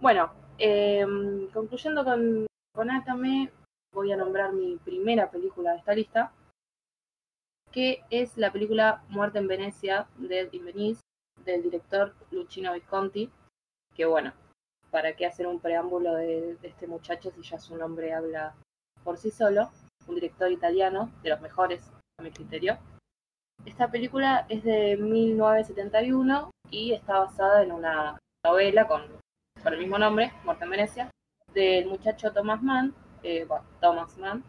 Bueno, 0.00 0.32
em, 0.58 1.48
concluyendo 1.50 2.04
con, 2.04 2.46
con 2.74 2.90
Atame, 2.90 3.50
voy 3.94 4.12
a 4.12 4.16
nombrar 4.16 4.52
mi 4.52 4.76
primera 4.76 5.30
película 5.30 5.72
de 5.72 5.78
esta 5.78 5.94
lista, 5.94 6.32
que 7.70 8.04
es 8.10 8.36
la 8.36 8.52
película 8.52 9.02
Muerte 9.08 9.38
en 9.38 9.48
Venecia 9.48 10.08
de 10.18 10.48
in 10.52 10.64
Venice, 10.64 11.00
del 11.44 11.62
director 11.62 12.14
Luchino 12.30 12.74
Visconti, 12.74 13.30
que 13.94 14.04
bueno, 14.04 14.32
¿para 14.92 15.16
qué 15.16 15.24
hacer 15.26 15.46
un 15.46 15.58
preámbulo 15.58 16.14
de, 16.14 16.58
este 16.62 16.86
muchacho 16.86 17.32
si 17.32 17.42
ya 17.42 17.58
su 17.58 17.74
nombre 17.76 18.12
habla 18.12 18.54
por 19.02 19.16
sí 19.16 19.30
solo? 19.30 19.70
Un 20.06 20.16
director 20.16 20.52
italiano, 20.52 21.10
de 21.22 21.30
los 21.30 21.40
mejores 21.40 21.90
a 22.18 22.22
mi 22.22 22.30
criterio. 22.30 22.78
Esta 23.64 23.90
película 23.90 24.44
es 24.48 24.62
de 24.62 24.96
1971 24.98 26.50
y 26.70 26.92
está 26.92 27.20
basada 27.20 27.62
en 27.62 27.72
una 27.72 28.18
novela 28.44 28.86
con, 28.86 29.02
el 29.64 29.78
mismo 29.78 29.98
nombre, 29.98 30.32
Muerte 30.44 30.64
en 30.64 30.70
Venecia, 30.70 31.10
del 31.54 31.86
muchacho 31.86 32.32
Thomas 32.32 32.62
Mann, 32.62 32.94
eh, 33.22 33.46
Thomas 33.80 34.18
Mann, 34.18 34.44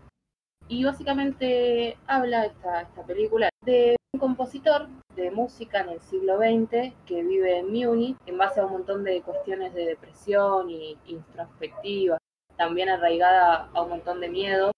y 0.67 0.84
básicamente 0.84 1.97
habla 2.08 2.45
esta 2.45 2.89
película 3.08 3.49
de 3.63 3.95
un 4.13 4.19
compositor 4.19 4.88
de 5.15 5.32
música 5.32 5.82
en 5.82 5.89
el 5.89 6.02
siglo 6.02 6.38
XX 6.38 6.93
que 7.08 7.23
vive 7.23 7.58
en 7.58 7.73
Múnich 7.73 8.15
en 8.28 8.38
base 8.38 8.60
a 8.60 8.65
un 8.67 8.73
montón 8.73 9.04
de 9.04 9.23
cuestiones 9.23 9.73
de 9.73 9.86
depresión 9.86 10.69
y 10.69 10.97
introspectiva, 11.08 12.19
también 12.56 12.89
arraigada 12.89 13.69
a 13.73 13.82
un 13.82 13.89
montón 13.89 14.21
de 14.21 14.30
miedo. 14.30 14.71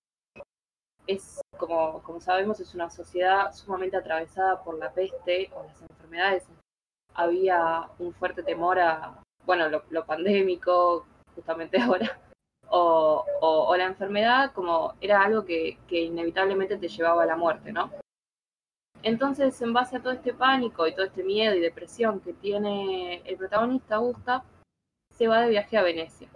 Es, 1.05 1.41
como, 1.57 2.01
como 2.03 2.21
sabemos, 2.21 2.61
es 2.61 2.73
una 2.73 2.89
sociedad 2.89 3.53
sumamente 3.53 3.97
atravesada 3.97 4.63
por 4.63 4.79
la 4.79 4.93
peste 4.93 5.51
o 5.53 5.63
las 5.63 5.81
enfermedades. 5.81 6.47
Había 7.13 7.89
un 7.99 8.13
fuerte 8.13 8.41
temor 8.41 8.79
a, 8.79 9.21
bueno, 9.45 9.67
lo, 9.89 10.05
pandémico, 10.05 11.05
justamente 11.35 11.77
ahora, 11.81 12.17
o, 12.69 13.25
o, 13.41 13.65
o, 13.67 13.75
la 13.75 13.85
enfermedad 13.85 14.53
como 14.53 14.93
era 15.01 15.21
algo 15.21 15.43
que, 15.43 15.77
que, 15.87 16.01
inevitablemente 16.03 16.77
te 16.77 16.87
llevaba 16.87 17.23
a 17.23 17.27
la 17.27 17.35
muerte, 17.35 17.73
¿no? 17.73 17.91
Entonces, 19.05 19.61
en 19.61 19.71
base 19.71 19.97
a 19.97 20.01
todo 20.01 20.13
este 20.13 20.33
pánico 20.33 20.87
y 20.87 20.95
todo 20.95 21.05
este 21.05 21.23
miedo 21.23 21.53
y 21.53 21.59
depresión 21.59 22.21
que 22.21 22.33
tiene 22.33 23.17
el 23.17 23.37
protagonista, 23.37 23.97
Gustav, 23.97 24.41
se 25.11 25.27
va 25.27 25.41
de 25.41 25.49
viaje 25.49 25.77
a 25.77 25.83
Venecia, 25.83 26.27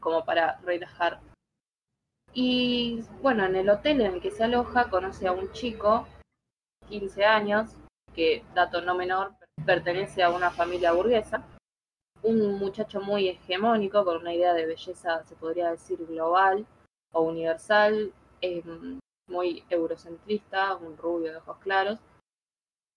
como 0.00 0.24
para 0.24 0.58
relajar. 0.62 1.20
Y 2.34 3.04
bueno, 3.20 3.44
en 3.44 3.54
el 3.54 3.70
hotel 3.70 4.00
en 4.00 4.14
el 4.14 4.20
que 4.20 4.32
se 4.32 4.42
aloja 4.42 4.90
conoce 4.90 5.28
a 5.28 5.32
un 5.32 5.52
chico, 5.52 6.08
15 6.88 7.24
años, 7.24 7.70
que, 8.12 8.44
dato 8.52 8.80
no 8.80 8.96
menor, 8.96 9.36
pertenece 9.64 10.24
a 10.24 10.30
una 10.30 10.50
familia 10.50 10.90
burguesa, 10.90 11.46
un 12.24 12.58
muchacho 12.58 13.00
muy 13.00 13.28
hegemónico, 13.28 14.04
con 14.04 14.16
una 14.16 14.34
idea 14.34 14.54
de 14.54 14.66
belleza, 14.66 15.22
se 15.22 15.36
podría 15.36 15.70
decir, 15.70 16.04
global 16.04 16.66
o 17.12 17.22
universal, 17.22 18.12
eh, 18.40 18.64
muy 19.32 19.64
eurocentrista, 19.70 20.76
un 20.76 20.96
rubio 20.96 21.32
de 21.32 21.38
ojos 21.38 21.58
claros, 21.58 21.98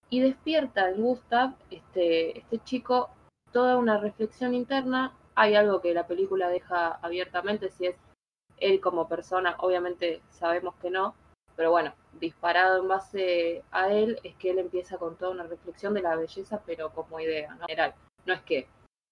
y 0.10 0.20
despierta 0.20 0.90
en 0.90 1.02
Gustav, 1.02 1.56
este, 1.72 2.38
este 2.38 2.60
chico, 2.60 3.10
toda 3.52 3.78
una 3.78 3.98
reflexión 3.98 4.54
interna. 4.54 5.14
Hay 5.34 5.56
algo 5.56 5.82
que 5.82 5.94
la 5.94 6.08
película 6.08 6.50
deja 6.50 7.00
abiertamente, 7.02 7.72
si 7.72 7.88
es 7.88 7.96
él 8.58 8.80
como 8.80 9.08
persona, 9.08 9.56
obviamente 9.60 10.22
sabemos 10.30 10.76
que 10.76 10.90
no, 10.90 11.16
pero 11.56 11.72
bueno, 11.72 11.94
disparado 12.20 12.82
en 12.82 12.88
base 12.88 13.64
a 13.72 13.92
él, 13.92 14.20
es 14.24 14.36
que 14.36 14.52
él 14.52 14.60
empieza 14.60 14.98
con 14.98 15.18
toda 15.18 15.32
una 15.32 15.44
reflexión 15.44 15.94
de 15.94 16.02
la 16.02 16.16
belleza, 16.16 16.62
pero 16.66 16.92
como 16.94 17.20
idea, 17.20 17.56
¿no? 17.56 17.66
general. 17.66 17.96
No 18.26 18.34
es 18.34 18.42
que 18.44 18.68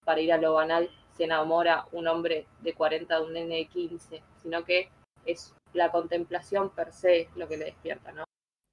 para 0.06 0.22
ir 0.22 0.34
a 0.34 0.38
lo 0.38 0.54
banal 0.54 0.90
se 1.16 1.26
enamora 1.26 1.88
un 1.92 2.08
hombre 2.08 2.48
de 2.62 2.74
40 2.74 3.16
de 3.16 3.26
un 3.26 3.34
nene 3.34 3.56
de 3.56 3.66
15, 3.66 4.24
sino 4.42 4.64
que 4.66 4.90
es 5.26 5.56
la 5.74 5.92
contemplación 5.92 6.70
per 6.70 6.92
se 6.92 7.30
lo 7.36 7.48
que 7.48 7.58
le 7.58 7.66
despierta, 7.66 8.12
¿no? 8.12 8.24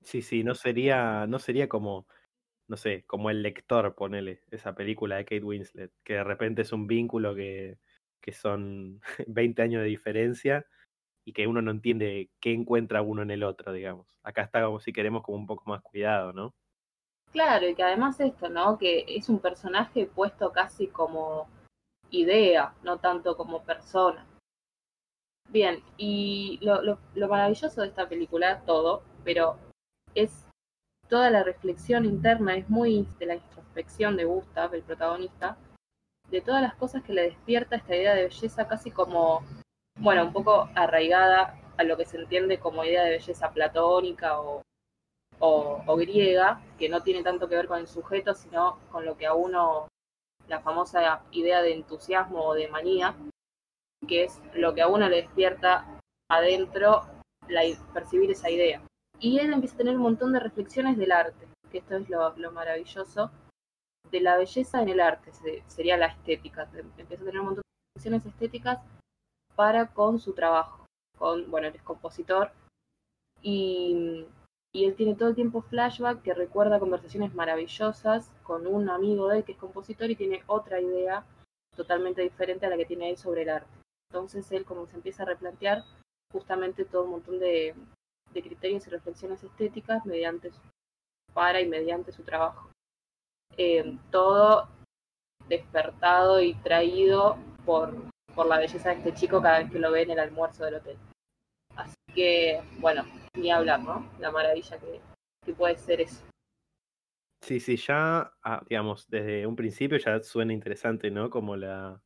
Sí, 0.03 0.23
sí, 0.23 0.45
no 0.45 0.55
sería, 0.55 1.27
no 1.27 1.39
sería 1.39 1.69
como, 1.69 2.07
no 2.69 2.77
sé, 2.77 3.05
como 3.07 3.31
el 3.31 3.43
lector, 3.43 3.95
ponele, 3.95 4.43
esa 4.51 4.75
película 4.75 5.17
de 5.17 5.25
Kate 5.25 5.45
Winslet, 5.45 5.93
que 6.05 6.15
de 6.15 6.25
repente 6.25 6.63
es 6.63 6.73
un 6.73 6.87
vínculo 6.87 7.35
que, 7.35 7.79
que 8.21 8.33
son 8.33 9.01
20 9.27 9.63
años 9.63 9.83
de 9.83 9.89
diferencia 9.89 10.67
y 11.25 11.33
que 11.33 11.47
uno 11.47 11.63
no 11.63 11.71
entiende 11.71 12.31
qué 12.41 12.53
encuentra 12.53 13.03
uno 13.03 13.23
en 13.23 13.31
el 13.31 13.43
otro, 13.43 13.73
digamos. 13.73 14.07
Acá 14.23 14.43
está 14.43 14.65
como 14.65 14.81
si 14.81 14.93
queremos 14.93 15.23
como 15.23 15.39
un 15.39 15.47
poco 15.47 15.65
más 15.67 15.83
cuidado, 15.83 16.33
¿no? 16.33 16.55
Claro, 17.33 17.69
y 17.69 17.75
que 17.75 17.83
además 17.83 18.19
esto, 18.21 18.49
¿no? 18.49 18.79
Que 18.79 19.05
es 19.07 19.29
un 19.29 19.39
personaje 19.39 20.07
puesto 20.07 20.51
casi 20.51 20.89
como 20.89 21.49
idea, 22.11 22.75
no 22.83 22.99
tanto 22.99 23.37
como 23.37 23.63
persona. 23.63 24.27
Bien, 25.51 25.83
y 25.97 26.59
lo, 26.63 26.81
lo, 26.83 26.99
lo 27.15 27.29
maravilloso 27.29 27.81
de 27.81 27.89
esta 27.89 28.09
película, 28.09 28.63
todo, 28.65 29.03
pero 29.25 29.57
es 30.15 30.47
toda 31.09 31.29
la 31.31 31.43
reflexión 31.43 32.05
interna, 32.05 32.57
es 32.57 32.69
muy 32.71 33.07
de 33.19 33.27
la 33.27 33.35
introspección 33.35 34.17
de 34.17 34.25
Gustav, 34.25 34.73
el 34.75 34.83
protagonista, 34.83 35.57
de 36.31 36.41
todas 36.41 36.63
las 36.63 36.77
cosas 36.77 37.03
que 37.03 37.13
le 37.13 37.23
despierta 37.23 37.77
esta 37.77 37.97
idea 37.97 38.15
de 38.15 38.25
belleza 38.25 38.69
casi 38.69 38.93
como, 38.93 39.45
bueno, 39.99 40.25
un 40.25 40.33
poco 40.33 40.69
arraigada 40.77 41.59
a 41.77 41.83
lo 41.83 41.97
que 41.97 42.05
se 42.05 42.17
entiende 42.19 42.61
como 42.61 42.85
idea 42.85 43.03
de 43.03 43.11
belleza 43.11 43.51
platónica 43.53 44.41
o 44.41 44.63
o, 45.41 45.83
o, 45.87 45.97
griega, 45.97 46.61
que 46.79 46.89
no 46.89 47.03
tiene 47.03 47.23
tanto 47.23 47.49
que 47.49 47.57
ver 47.57 47.67
con 47.67 47.81
el 47.81 47.89
sujeto, 47.89 48.35
sino 48.35 48.79
con 48.93 49.05
lo 49.05 49.17
que 49.17 49.27
a 49.27 49.35
uno, 49.35 49.89
la 50.49 50.61
famosa 50.61 51.23
idea 51.33 51.63
de 51.63 51.73
entusiasmo 51.73 52.45
o 52.45 52.55
de 52.55 52.69
manía, 52.69 53.15
que 54.07 54.25
es 54.25 54.41
lo 54.55 54.75
que 54.75 54.83
a 54.83 54.89
uno 54.89 55.09
le 55.09 55.23
despierta 55.23 56.01
adentro 56.31 57.03
la, 57.49 57.63
percibir 57.93 58.31
esa 58.31 58.51
idea. 58.51 58.83
Y 59.19 59.39
él 59.39 59.53
empieza 59.53 59.75
a 59.75 59.79
tener 59.79 59.97
un 59.97 60.03
montón 60.03 60.33
de 60.33 60.41
reflexiones 60.41 60.97
del 60.97 61.13
arte, 61.13 61.47
que 61.71 61.79
esto 61.79 61.97
es 61.97 62.09
lo, 62.09 62.37
lo 62.37 62.53
maravilloso, 62.53 63.31
de 64.11 64.21
la 64.21 64.37
belleza 64.37 64.83
en 64.83 64.89
el 64.89 65.01
arte, 65.01 65.31
sería 65.67 65.97
la 65.97 66.07
estética. 66.07 66.69
Empieza 66.97 67.23
a 67.23 67.27
tener 67.27 67.41
un 67.41 67.47
montón 67.47 67.63
de 67.63 67.99
reflexiones 67.99 68.27
estéticas 68.27 68.81
para 69.55 69.87
con 69.87 70.19
su 70.19 70.33
trabajo. 70.33 70.87
Con, 71.19 71.51
bueno, 71.51 71.69
él 71.69 71.75
es 71.77 71.83
compositor 71.83 72.51
y 73.43 74.27
y 74.73 74.85
él 74.85 74.95
tiene 74.95 75.15
todo 75.15 75.31
el 75.31 75.35
tiempo 75.35 75.63
flashback 75.63 76.23
que 76.23 76.35
recuerda 76.35 76.79
conversaciones 76.79 77.35
maravillosas 77.35 78.33
con 78.45 78.67
un 78.67 78.89
amigo 78.89 79.29
de 79.29 79.39
él 79.39 79.45
que 79.45 79.53
es 79.53 79.59
compositor 79.59 80.11
y 80.11 80.17
tiene 80.17 80.43
otra 80.47 80.81
idea 80.81 81.25
totalmente 81.77 82.23
diferente 82.23 82.67
a 82.67 82.71
la 82.71 82.77
que 82.77 82.87
tiene 82.87 83.11
él 83.11 83.17
sobre 83.17 83.43
el 83.43 83.51
arte. 83.51 83.80
Entonces 84.11 84.51
él 84.51 84.65
como 84.65 84.87
se 84.87 84.97
empieza 84.97 85.23
a 85.23 85.27
replantear 85.27 85.85
justamente 86.33 86.85
todo 86.85 87.05
un 87.05 87.11
montón 87.11 87.39
de, 87.39 87.75
de 88.33 88.43
criterios 88.43 88.87
y 88.87 88.91
reflexiones 88.91 89.43
estéticas 89.43 90.05
mediante 90.05 90.51
su, 90.51 90.61
para 91.33 91.61
y 91.61 91.69
mediante 91.69 92.11
su 92.11 92.25
trabajo. 92.25 92.71
Eh, 93.57 93.97
todo 94.11 94.69
despertado 95.49 96.41
y 96.41 96.55
traído 96.55 97.37
por, 97.65 97.95
por 98.35 98.47
la 98.47 98.59
belleza 98.59 98.91
de 98.91 98.97
este 98.97 99.15
chico 99.15 99.41
cada 99.41 99.61
vez 99.61 99.71
que 99.71 99.79
lo 99.79 99.91
ve 99.93 100.03
en 100.03 100.11
el 100.11 100.19
almuerzo 100.19 100.65
del 100.65 100.77
hotel. 100.77 100.99
Así 101.77 101.95
que, 102.15 102.61
bueno, 102.79 103.05
ni 103.37 103.51
hablar, 103.51 103.81
¿no? 103.81 104.11
La 104.19 104.31
maravilla 104.31 104.79
que, 104.79 105.01
que 105.45 105.53
puede 105.53 105.77
ser 105.77 106.01
eso. 106.01 106.25
Sí, 107.43 107.59
sí, 107.59 107.77
ya, 107.77 108.33
ah, 108.43 108.63
digamos, 108.69 109.09
desde 109.09 109.47
un 109.47 109.57
principio 109.57 109.99
ya 109.99 110.21
suena 110.23 110.53
interesante, 110.53 111.11
¿no? 111.11 111.31
Como 111.31 111.57
la, 111.57 112.01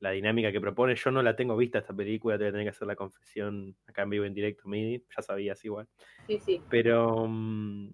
la 0.00 0.10
dinámica 0.10 0.52
que 0.52 0.60
propone. 0.60 0.94
Yo 0.94 1.10
no 1.10 1.22
la 1.22 1.36
tengo 1.36 1.56
vista 1.56 1.78
esta 1.78 1.94
película, 1.94 2.36
te 2.36 2.44
voy 2.44 2.48
a 2.48 2.52
tener 2.52 2.66
que 2.66 2.70
hacer 2.70 2.88
la 2.88 2.96
confesión 2.96 3.76
acá 3.86 4.02
en 4.02 4.10
vivo 4.10 4.24
en 4.24 4.34
directo, 4.34 4.68
Midi, 4.68 5.04
ya 5.14 5.22
sabías 5.22 5.64
igual. 5.64 5.88
Sí, 6.26 6.38
sí. 6.38 6.62
Pero 6.68 7.22
um, 7.24 7.88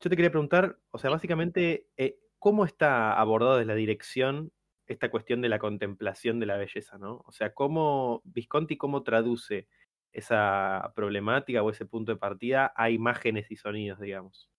yo 0.00 0.10
te 0.10 0.16
quería 0.16 0.30
preguntar, 0.30 0.78
o 0.90 0.98
sea, 0.98 1.10
básicamente, 1.10 1.88
eh, 1.96 2.18
¿cómo 2.38 2.64
está 2.64 3.14
abordado 3.14 3.56
desde 3.56 3.66
la 3.66 3.74
dirección 3.74 4.52
esta 4.86 5.10
cuestión 5.10 5.40
de 5.40 5.48
la 5.48 5.58
contemplación 5.58 6.40
de 6.40 6.46
la 6.46 6.56
belleza, 6.56 6.98
¿no? 6.98 7.22
O 7.24 7.32
sea, 7.32 7.54
¿cómo 7.54 8.20
Visconti 8.24 8.76
cómo 8.76 9.02
traduce 9.02 9.68
esa 10.12 10.92
problemática 10.94 11.62
o 11.62 11.70
ese 11.70 11.86
punto 11.86 12.12
de 12.12 12.18
partida 12.18 12.72
a 12.76 12.90
imágenes 12.90 13.50
y 13.50 13.56
sonidos, 13.56 13.98
digamos. 13.98 14.50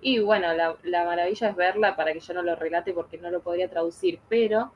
Y 0.00 0.20
bueno, 0.20 0.52
la, 0.54 0.76
la, 0.84 1.04
maravilla 1.04 1.50
es 1.50 1.56
verla 1.56 1.96
para 1.96 2.12
que 2.12 2.20
yo 2.20 2.32
no 2.34 2.42
lo 2.42 2.56
relate 2.56 2.92
porque 2.92 3.18
no 3.18 3.30
lo 3.30 3.42
podría 3.42 3.68
traducir, 3.68 4.20
pero 4.28 4.72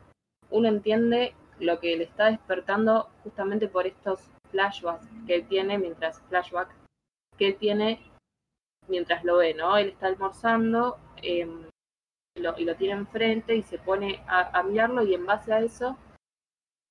uno 0.50 0.68
entiende 0.68 1.34
lo 1.58 1.80
que 1.80 1.96
le 1.96 2.04
está 2.04 2.30
despertando 2.30 3.08
justamente 3.22 3.68
por 3.68 3.86
estos 3.86 4.20
flashbacks 4.50 5.06
que 5.26 5.34
él 5.34 5.48
tiene, 5.48 5.78
mientras 5.78 6.20
flashback 6.28 6.74
que 7.36 7.48
él 7.48 7.56
tiene 7.56 8.00
mientras 8.88 9.24
lo 9.24 9.38
ve, 9.38 9.54
¿no? 9.54 9.76
Él 9.76 9.88
está 9.88 10.06
almorzando 10.06 10.98
em, 11.22 11.68
y 12.36 12.64
lo 12.64 12.76
tiene 12.76 12.94
enfrente 12.94 13.56
y 13.56 13.62
se 13.62 13.78
pone 13.78 14.22
a, 14.28 14.62
mirarlo 14.62 15.02
y 15.02 15.14
en 15.14 15.26
base 15.26 15.52
a 15.52 15.60
eso 15.60 15.96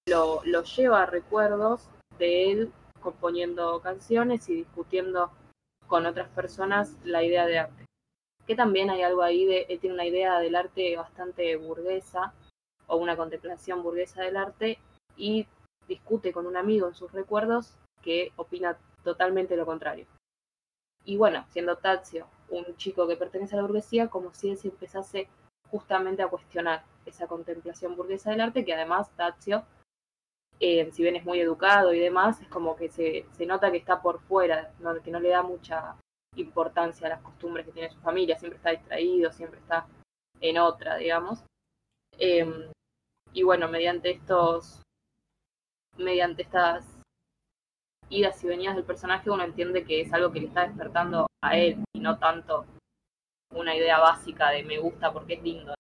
lo, 0.08 0.42
lo 0.44 0.64
lleva 0.64 1.04
a 1.04 1.06
recuerdos 1.06 1.90
de 2.18 2.52
él 2.52 2.74
componiendo 3.00 3.80
canciones 3.82 4.50
y 4.50 4.56
discutiendo 4.56 5.32
con 5.88 6.06
otras 6.06 6.30
personas 6.30 6.96
la 7.04 7.24
idea 7.24 7.46
de 7.46 7.60
arte. 7.60 7.86
Que 8.48 8.56
también 8.56 8.90
hay 8.90 9.04
algo 9.04 9.22
ahí 9.22 9.46
de, 9.46 9.66
él 9.70 9.80
tiene 9.80 9.94
una 9.94 10.06
idea 10.06 10.40
del 10.40 10.56
arte 10.56 10.96
bastante 10.96 11.56
burguesa 11.56 12.34
o 12.88 12.98
una 12.98 13.16
contemplación 13.16 13.84
burguesa 13.84 14.22
del 14.22 14.38
arte 14.38 14.80
y 15.18 15.48
discute 15.88 16.32
con 16.32 16.46
un 16.46 16.58
amigo 16.58 16.88
en 16.88 16.96
sus 16.96 17.12
recuerdos 17.12 17.78
que 18.02 18.32
opina 18.36 18.78
totalmente 19.04 19.56
lo 19.56 19.66
contrario. 19.66 20.06
Y 21.04 21.18
bueno, 21.18 21.46
siendo 21.50 21.78
Tazio 21.78 22.28
un 22.50 22.76
chico 22.78 23.08
que 23.08 23.16
pertenece 23.16 23.56
a 23.56 23.58
la 23.58 23.64
burguesía, 23.64 24.08
como 24.08 24.34
si 24.34 24.50
él 24.50 24.58
se 24.58 24.68
empezase 24.68 25.28
justamente 25.70 26.22
a 26.22 26.28
cuestionar 26.28 26.84
esa 27.06 27.28
contemplación 27.28 27.96
burguesa 27.96 28.32
del 28.32 28.42
arte, 28.42 28.66
que 28.66 28.74
además 28.74 29.10
Tazio, 29.16 29.64
eh, 30.60 30.92
si 30.92 31.04
bien 31.04 31.16
es 31.16 31.26
muy 31.26 31.40
educado 31.40 31.94
y 31.94 32.00
demás, 32.00 32.42
es 32.42 32.48
como 32.48 32.76
que 32.76 32.90
se, 32.90 33.26
se 33.32 33.46
nota 33.46 33.72
que 33.72 33.78
está 33.78 34.02
por 34.02 34.20
fuera, 34.22 34.72
que 35.04 35.12
no 35.12 35.20
le 35.20 35.30
da 35.30 35.44
mucha 35.44 35.96
importancia 36.36 37.08
a 37.08 37.12
las 37.12 37.22
costumbres 37.22 37.66
que 37.66 37.72
tiene 37.72 37.90
su 37.90 38.00
familia, 38.00 38.38
siempre 38.38 38.58
está 38.58 38.72
distraído, 38.72 39.32
siempre 39.32 39.60
está 39.60 39.88
en 40.42 40.58
otra, 40.58 40.98
digamos. 40.98 41.44
Em, 42.18 42.72
y 43.34 43.44
bueno, 43.44 43.68
mediante 43.68 44.12
estos, 44.12 44.82
mediante 45.98 46.44
estas 46.44 46.86
idas 48.10 48.44
y 48.44 48.48
venidas 48.48 48.76
del 48.76 48.86
personaje, 48.86 49.30
uno 49.30 49.44
entiende 49.44 49.84
que 49.84 50.02
es 50.02 50.14
algo 50.14 50.32
que 50.32 50.40
le 50.40 50.48
está 50.48 50.68
despertando 50.68 51.28
a 51.44 51.58
él 51.58 51.84
y 51.94 52.00
no 52.00 52.18
tanto 52.18 52.66
una 53.54 53.76
idea 53.76 54.00
básica 54.00 54.52
de 54.52 54.64
me 54.64 54.78
gusta 54.78 55.12
porque 55.12 55.34
es 55.34 55.44
lindo. 55.44 55.74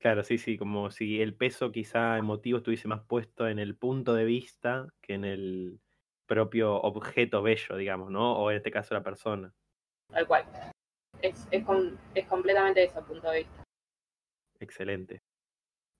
Claro, 0.00 0.22
sí, 0.22 0.38
sí, 0.38 0.56
como 0.56 0.90
si 0.90 1.20
el 1.20 1.34
peso 1.34 1.72
quizá 1.72 2.18
emotivo 2.18 2.58
estuviese 2.58 2.86
más 2.86 3.02
puesto 3.04 3.48
en 3.48 3.58
el 3.58 3.76
punto 3.76 4.14
de 4.14 4.24
vista 4.24 4.88
que 5.02 5.14
en 5.14 5.24
el 5.24 5.80
propio 6.26 6.74
objeto 6.74 7.42
bello, 7.42 7.76
digamos, 7.76 8.10
¿no? 8.10 8.38
O 8.38 8.50
en 8.50 8.58
este 8.58 8.70
caso 8.70 8.94
la 8.94 9.02
persona. 9.02 9.52
Tal 10.12 10.26
cual. 10.26 10.44
Es, 11.22 11.48
es, 11.50 11.64
es 12.14 12.26
completamente 12.26 12.84
ese 12.84 13.02
punto 13.02 13.30
de 13.30 13.38
vista. 13.38 13.65
Excelente. 14.60 15.22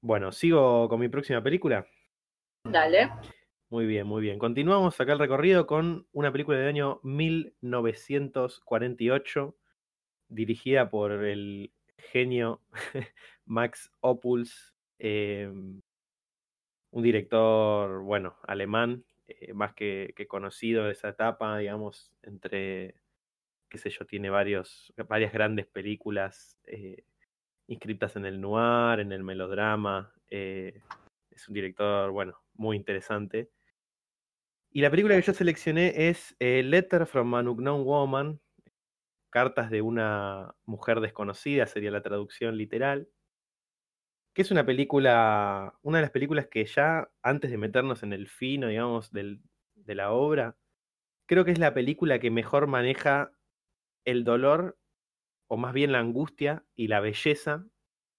Bueno, 0.01 0.33
¿sigo 0.33 0.89
con 0.89 1.01
mi 1.01 1.09
próxima 1.09 1.43
película? 1.43 1.87
Dale. 2.65 3.11
Muy 3.69 3.85
bien, 3.87 4.07
muy 4.07 4.23
bien. 4.23 4.39
Continuamos 4.39 5.01
acá 5.01 5.13
el 5.13 5.19
recorrido 5.19 5.67
con 5.67 6.07
una 6.13 6.31
película 6.31 6.57
del 6.59 6.69
año 6.69 7.01
1948, 7.03 9.57
dirigida 10.29 10.89
por 10.89 11.11
el 11.11 11.73
genio 11.99 12.63
Max 13.45 13.91
Opuls, 14.01 14.73
em, 14.99 15.83
un 16.91 17.03
director, 17.03 18.03
bueno, 18.03 18.37
alemán, 18.47 19.05
eh, 19.27 19.53
más 19.53 19.75
que, 19.75 20.15
conocido 20.29 20.85
de 20.85 20.93
esa 20.93 21.09
etapa, 21.09 21.59
digamos, 21.59 22.13
entre, 22.23 22.95
qué 23.69 23.79
sé 23.79 23.91
yo, 23.91 24.07
tiene 24.07 24.31
varios, 24.31 24.95
varias 25.09 25.33
grandes 25.33 25.67
películas 25.67 26.57
eh, 26.65 27.03
inscritas 27.69 28.17
en 28.17 28.27
el 28.27 28.41
noir, 28.41 29.01
en 29.01 29.13
el 29.13 29.23
melodrama. 29.23 30.13
Eh, 30.29 30.81
es 31.31 31.49
un 31.49 31.55
director, 31.55 32.11
bueno, 32.11 32.39
muy 32.55 32.77
interesante. 32.77 33.51
Y 34.71 34.81
la 34.81 34.91
película 34.91 35.15
que 35.17 35.23
yo 35.23 35.33
seleccioné 35.33 36.09
es 36.09 36.37
eh, 36.39 36.63
Letter 36.63 37.07
from 37.07 37.35
an 37.35 37.49
Unknown 37.49 37.85
Woman, 37.85 38.41
Cartas 39.31 39.71
de 39.71 39.83
una 39.83 40.55
mujer 40.65 41.01
desconocida, 41.01 41.67
sería 41.67 41.91
la 41.91 42.03
traducción 42.03 42.57
literal, 42.57 43.09
que 44.35 44.43
es 44.43 44.51
una 44.51 44.65
película, 44.65 45.75
una 45.83 45.99
de 45.99 46.03
las 46.03 46.11
películas 46.11 46.47
que 46.47 46.65
ya 46.65 47.11
antes 47.23 47.51
de 47.51 47.59
meternos 47.59 48.03
en 48.03 48.13
el 48.13 48.29
fino, 48.29 48.69
digamos, 48.69 49.11
de 49.13 49.39
la 49.95 50.13
obra, 50.13 50.57
creo 51.27 51.45
que 51.45 51.51
es 51.51 51.59
la 51.59 51.75
película 51.75 52.19
que 52.19 52.31
mejor 52.31 52.67
maneja 52.67 53.33
el 54.05 54.25
dolor, 54.25 54.79
o 55.49 55.57
más 55.57 55.73
bien 55.73 55.93
la 55.93 56.01
angustia 56.01 56.65
y 56.75 56.89
la 56.89 57.01
belleza 57.01 57.67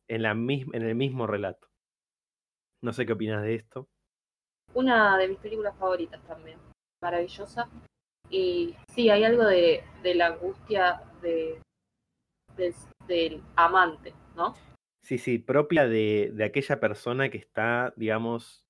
en, 0.08 0.22
la 0.24 0.32
en 0.32 0.82
el 0.82 0.96
mismo 0.96 1.28
relato. 1.28 1.68
No 2.82 2.94
sé 2.94 3.06
qué 3.06 3.14
opinas 3.14 3.42
de 3.42 3.56
esto 3.56 3.90
una 4.74 5.18
de 5.18 5.28
mis 5.28 5.40
películas 5.40 5.76
favoritas 5.78 6.22
también, 6.28 6.60
maravillosa. 7.02 7.70
Y 8.30 8.76
sí, 8.90 9.10
hay 9.10 9.24
algo 9.24 9.46
de, 9.46 9.84
la 10.04 10.28
angustia 10.28 11.02
de, 11.22 11.60
del 13.08 13.42
amante, 13.56 14.14
¿no? 14.36 14.54
Sí, 15.02 15.18
sí, 15.18 15.40
propia 15.40 15.88
de, 15.88 16.32
de 16.34 16.44
aquella 16.44 16.80
persona 16.80 17.30
que 17.30 17.38
está, 17.38 17.94
digamos, 17.96 18.66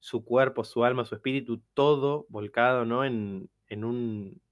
su 0.00 0.24
cuerpo, 0.24 0.64
su 0.64 0.84
alma, 0.84 1.04
su 1.04 1.14
espíritu, 1.14 1.62
todo 1.74 2.26
volcado, 2.28 2.84
¿no? 2.84 3.04
En, 3.04 3.50
en 3.68 3.84
un 3.84 4.42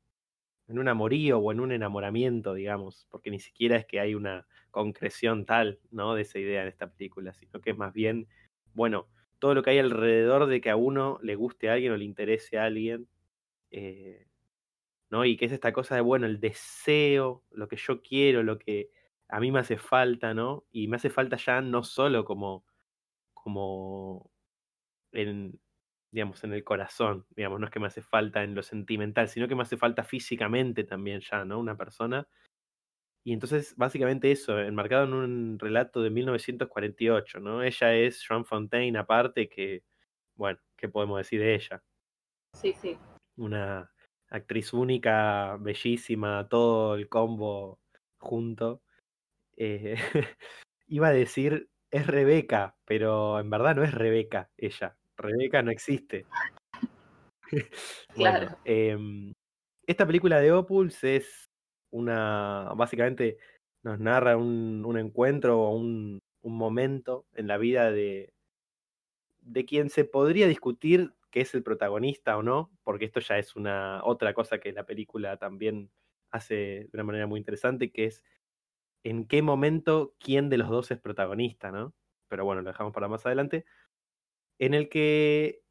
en 0.68 0.78
un 0.78 0.88
amorío 0.88 1.38
o 1.38 1.52
en 1.52 1.60
un 1.60 1.72
enamoramiento, 1.72 2.54
digamos, 2.54 3.06
porque 3.10 3.30
ni 3.30 3.40
siquiera 3.40 3.76
es 3.76 3.86
que 3.86 4.00
hay 4.00 4.14
una 4.14 4.46
concreción 4.70 5.44
tal, 5.46 5.80
¿no? 5.90 6.14
De 6.14 6.22
esa 6.22 6.38
idea 6.38 6.62
en 6.62 6.68
esta 6.68 6.90
película, 6.92 7.34
sino 7.34 7.60
que 7.60 7.70
es 7.70 7.76
más 7.76 7.92
bien, 7.92 8.28
bueno, 8.74 9.08
todo 9.38 9.54
lo 9.54 9.62
que 9.62 9.70
hay 9.70 9.78
alrededor 9.78 10.46
de 10.46 10.60
que 10.60 10.70
a 10.70 10.76
uno 10.76 11.18
le 11.22 11.34
guste 11.36 11.68
a 11.68 11.74
alguien 11.74 11.92
o 11.92 11.96
le 11.96 12.04
interese 12.04 12.58
a 12.58 12.64
alguien. 12.64 13.08
Eh, 13.70 14.26
¿no? 15.12 15.24
Y 15.26 15.36
que 15.36 15.44
es 15.44 15.52
esta 15.52 15.72
cosa 15.74 15.94
de, 15.94 16.00
bueno, 16.00 16.26
el 16.26 16.40
deseo, 16.40 17.44
lo 17.50 17.68
que 17.68 17.76
yo 17.76 18.02
quiero, 18.02 18.42
lo 18.42 18.58
que 18.58 18.90
a 19.28 19.40
mí 19.40 19.52
me 19.52 19.60
hace 19.60 19.76
falta, 19.76 20.32
¿no? 20.34 20.64
Y 20.72 20.88
me 20.88 20.96
hace 20.96 21.10
falta 21.10 21.36
ya 21.36 21.60
no 21.60 21.84
solo 21.84 22.24
como, 22.24 22.64
como 23.34 24.30
en, 25.12 25.60
digamos, 26.12 26.44
en 26.44 26.52
el 26.52 26.62
corazón, 26.62 27.26
digamos, 27.30 27.58
no 27.58 27.66
es 27.66 27.72
que 27.72 27.80
me 27.80 27.88
hace 27.88 28.02
falta 28.02 28.44
en 28.44 28.54
lo 28.54 28.62
sentimental, 28.62 29.28
sino 29.28 29.48
que 29.48 29.56
me 29.56 29.62
hace 29.62 29.76
falta 29.76 30.04
físicamente 30.04 30.84
también 30.84 31.20
ya, 31.20 31.44
¿no? 31.44 31.58
Una 31.58 31.76
persona 31.76 32.28
y 33.24 33.32
entonces, 33.32 33.74
básicamente 33.76 34.32
eso, 34.32 34.58
enmarcado 34.58 35.04
en 35.04 35.14
un 35.14 35.58
relato 35.58 36.02
de 36.02 36.10
1948, 36.10 37.38
¿no? 37.38 37.62
Ella 37.62 37.94
es 37.94 38.24
Joan 38.26 38.44
Fontaine, 38.44 38.98
aparte 38.98 39.48
que, 39.48 39.84
bueno, 40.34 40.58
¿qué 40.76 40.88
podemos 40.88 41.18
decir 41.18 41.40
de 41.40 41.54
ella? 41.54 41.82
Sí, 42.54 42.72
sí. 42.72 42.98
Una 43.36 43.92
actriz 44.28 44.72
única, 44.72 45.56
bellísima, 45.60 46.48
todo 46.48 46.96
el 46.96 47.08
combo 47.08 47.78
junto. 48.18 48.82
Eh, 49.56 49.94
iba 50.88 51.08
a 51.08 51.12
decir, 51.12 51.70
es 51.92 52.06
Rebeca, 52.08 52.76
pero 52.84 53.38
en 53.38 53.50
verdad 53.50 53.76
no 53.76 53.84
es 53.84 53.94
Rebeca 53.94 54.50
ella. 54.56 54.96
Rebeca 55.16 55.62
no 55.62 55.70
existe. 55.70 56.26
claro. 58.14 58.56
Em, 58.64 59.32
esta 59.86 60.06
película 60.06 60.40
de 60.40 60.52
Opus 60.52 61.02
es 61.04 61.50
una, 61.90 62.72
básicamente 62.76 63.38
nos 63.82 63.98
narra 63.98 64.36
un, 64.36 64.84
un 64.86 64.98
encuentro 64.98 65.60
o 65.60 65.70
un, 65.76 66.20
un, 66.42 66.56
momento 66.56 67.26
en 67.34 67.48
la 67.48 67.58
vida 67.58 67.90
de, 67.90 68.32
de 69.40 69.64
quien 69.64 69.90
se 69.90 70.04
podría 70.04 70.46
discutir 70.46 71.12
que 71.30 71.40
es 71.40 71.54
el 71.54 71.62
protagonista 71.62 72.36
o 72.36 72.42
no, 72.42 72.70
porque 72.84 73.06
esto 73.06 73.20
ya 73.20 73.38
es 73.38 73.56
una 73.56 74.02
otra 74.04 74.34
cosa 74.34 74.58
que 74.58 74.72
la 74.72 74.84
película 74.84 75.38
también 75.38 75.90
hace 76.30 76.54
de 76.54 76.90
una 76.92 77.04
manera 77.04 77.26
muy 77.26 77.40
interesante, 77.40 77.90
que 77.90 78.04
es 78.04 78.22
en 79.04 79.26
qué 79.26 79.42
momento 79.42 80.14
quién 80.20 80.50
de 80.50 80.58
los 80.58 80.68
dos 80.68 80.90
es 80.90 80.98
protagonista, 81.00 81.72
¿no? 81.72 81.94
Pero 82.28 82.44
bueno, 82.44 82.62
lo 82.62 82.70
dejamos 82.70 82.92
para 82.92 83.08
más 83.08 83.26
adelante. 83.26 83.64
En 84.58 84.74
el 84.74 84.88
que 84.88 85.62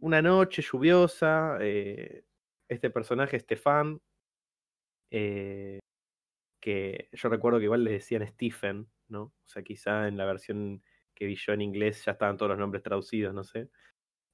una 0.00 0.22
noche 0.22 0.62
lluviosa, 0.62 1.58
eh, 1.60 2.24
este 2.68 2.90
personaje, 2.90 3.38
Stefan, 3.40 4.00
eh, 5.10 5.78
que 6.60 7.08
yo 7.12 7.28
recuerdo 7.28 7.58
que 7.58 7.66
igual 7.66 7.84
le 7.84 7.92
decían 7.92 8.26
Stephen, 8.28 8.88
¿no? 9.08 9.22
O 9.24 9.48
sea, 9.48 9.62
quizá 9.62 10.08
en 10.08 10.16
la 10.16 10.26
versión 10.26 10.82
que 11.14 11.26
vi 11.26 11.36
yo 11.36 11.52
en 11.52 11.62
inglés 11.62 12.04
ya 12.04 12.12
estaban 12.12 12.36
todos 12.36 12.50
los 12.50 12.58
nombres 12.58 12.82
traducidos, 12.82 13.34
no 13.34 13.44
sé. 13.44 13.70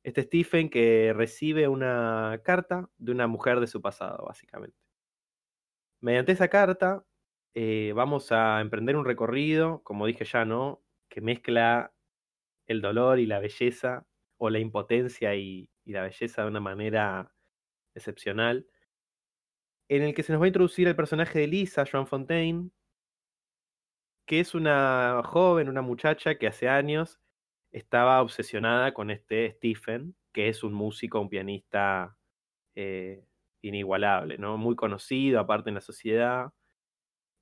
Este 0.04 0.22
Stephen 0.24 0.70
que 0.70 1.12
recibe 1.16 1.68
una 1.68 2.40
carta 2.44 2.90
de 2.98 3.12
una 3.12 3.26
mujer 3.28 3.60
de 3.60 3.68
su 3.68 3.82
pasado, 3.82 4.26
básicamente. 4.26 4.78
Mediante 6.00 6.32
esa 6.32 6.48
carta 6.48 7.04
eh, 7.54 7.92
vamos 7.94 8.32
a 8.32 8.60
emprender 8.60 8.96
un 8.96 9.04
recorrido, 9.04 9.82
como 9.84 10.06
dije 10.06 10.24
ya, 10.24 10.44
¿no? 10.44 10.82
Que 11.08 11.20
mezcla 11.20 11.91
el 12.72 12.82
dolor 12.82 13.20
y 13.20 13.26
la 13.26 13.40
belleza, 13.40 14.06
o 14.38 14.50
la 14.50 14.58
impotencia 14.58 15.34
y 15.36 15.70
la 15.84 16.02
belleza 16.02 16.42
de 16.42 16.48
una 16.48 16.60
manera 16.60 17.32
excepcional 17.94 18.66
en 19.88 20.02
el 20.02 20.14
que 20.14 20.22
se 20.22 20.32
nos 20.32 20.40
va 20.40 20.46
a 20.46 20.48
introducir 20.48 20.88
el 20.88 20.96
personaje 20.96 21.38
de 21.40 21.46
Lisa, 21.46 21.84
Joan 21.90 22.06
Fontaine, 22.06 22.70
que 24.26 24.40
es 24.40 24.54
una 24.54 25.22
joven, 25.24 25.68
una 25.68 25.82
muchacha 25.82 26.36
que 26.36 26.46
hace 26.46 26.68
años 26.68 27.20
estaba 27.72 28.22
obsesionada 28.22 28.94
con 28.94 29.10
este 29.10 29.52
Stephen, 29.52 30.16
que 30.32 30.48
es 30.48 30.62
un 30.64 30.72
músico, 30.72 31.20
un 31.20 31.28
pianista 31.28 32.16
eh, 32.74 33.26
inigualable, 33.62 34.38
¿no? 34.38 34.56
Muy 34.56 34.76
conocido 34.76 35.40
aparte 35.40 35.68
en 35.70 35.74
la 35.74 35.80
sociedad. 35.82 36.52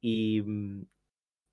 Y 0.01 0.43
mm, 0.43 0.87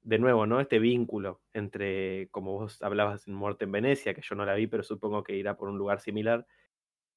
de 0.07 0.19
nuevo, 0.19 0.45
¿no? 0.45 0.61
Este 0.61 0.79
vínculo 0.79 1.41
entre, 1.51 2.29
como 2.29 2.53
vos 2.53 2.81
hablabas 2.81 3.27
en 3.27 3.33
Muerte 3.33 3.65
en 3.65 3.73
Venecia, 3.73 4.13
que 4.13 4.21
yo 4.21 4.35
no 4.35 4.45
la 4.45 4.53
vi, 4.53 4.65
pero 4.65 4.81
supongo 4.81 5.21
que 5.21 5.35
irá 5.35 5.57
por 5.57 5.67
un 5.67 5.77
lugar 5.77 5.99
similar, 5.99 6.47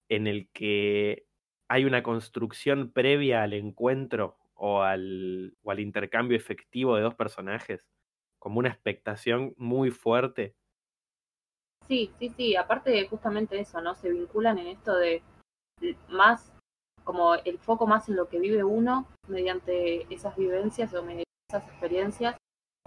en 0.09 0.26
el 0.26 0.50
que 0.50 1.24
hay 1.68 1.85
una 1.85 2.03
construcción 2.03 2.90
previa 2.90 3.44
al 3.44 3.53
encuentro 3.53 4.38
o 4.55 4.83
al, 4.83 5.57
o 5.62 5.70
al 5.70 5.79
intercambio 5.79 6.37
efectivo 6.37 6.96
de 6.96 7.03
dos 7.03 7.14
personajes, 7.14 7.87
como 8.40 8.59
una 8.59 8.70
expectación 8.70 9.55
muy 9.57 9.92
fuerte. 9.92 10.57
Sí, 11.87 12.11
sí, 12.18 12.31
sí, 12.31 12.57
aparte 12.57 13.07
justamente 13.07 13.61
eso, 13.61 13.81
¿no? 13.81 13.94
Se 13.94 14.11
vinculan 14.11 14.59
en 14.59 14.66
esto 14.66 14.96
de 14.96 15.22
más, 16.09 16.53
como 17.05 17.37
el 17.37 17.61
foco 17.61 17.87
más 17.87 18.09
en 18.09 18.16
lo 18.16 18.29
que 18.29 18.40
vive 18.40 18.64
uno 18.64 19.07
mediante 19.29 20.12
esas 20.12 20.37
vivencias 20.37 20.92
o 20.92 21.05
mediante 21.05 21.31
esas 21.48 21.68
experiencias 21.68 22.37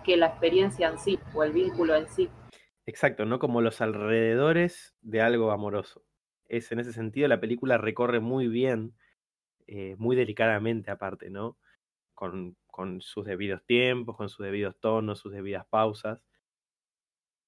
que 0.03 0.17
la 0.17 0.27
experiencia 0.27 0.89
en 0.89 0.99
sí 0.99 1.19
o 1.33 1.43
el 1.43 1.51
vínculo 1.51 1.95
en 1.95 2.07
sí. 2.07 2.29
Exacto, 2.85 3.25
¿no? 3.25 3.39
Como 3.39 3.61
los 3.61 3.81
alrededores 3.81 4.95
de 5.01 5.21
algo 5.21 5.51
amoroso. 5.51 6.03
Es 6.47 6.71
en 6.71 6.79
ese 6.79 6.93
sentido 6.93 7.27
la 7.27 7.39
película 7.39 7.77
recorre 7.77 8.19
muy 8.19 8.47
bien, 8.47 8.93
eh, 9.67 9.95
muy 9.97 10.15
delicadamente 10.15 10.91
aparte, 10.91 11.29
¿no? 11.29 11.57
Con, 12.13 12.57
con 12.67 13.01
sus 13.01 13.25
debidos 13.25 13.63
tiempos, 13.65 14.17
con 14.17 14.29
sus 14.29 14.45
debidos 14.45 14.77
tonos, 14.79 15.19
sus 15.19 15.31
debidas 15.31 15.65
pausas. 15.67 16.21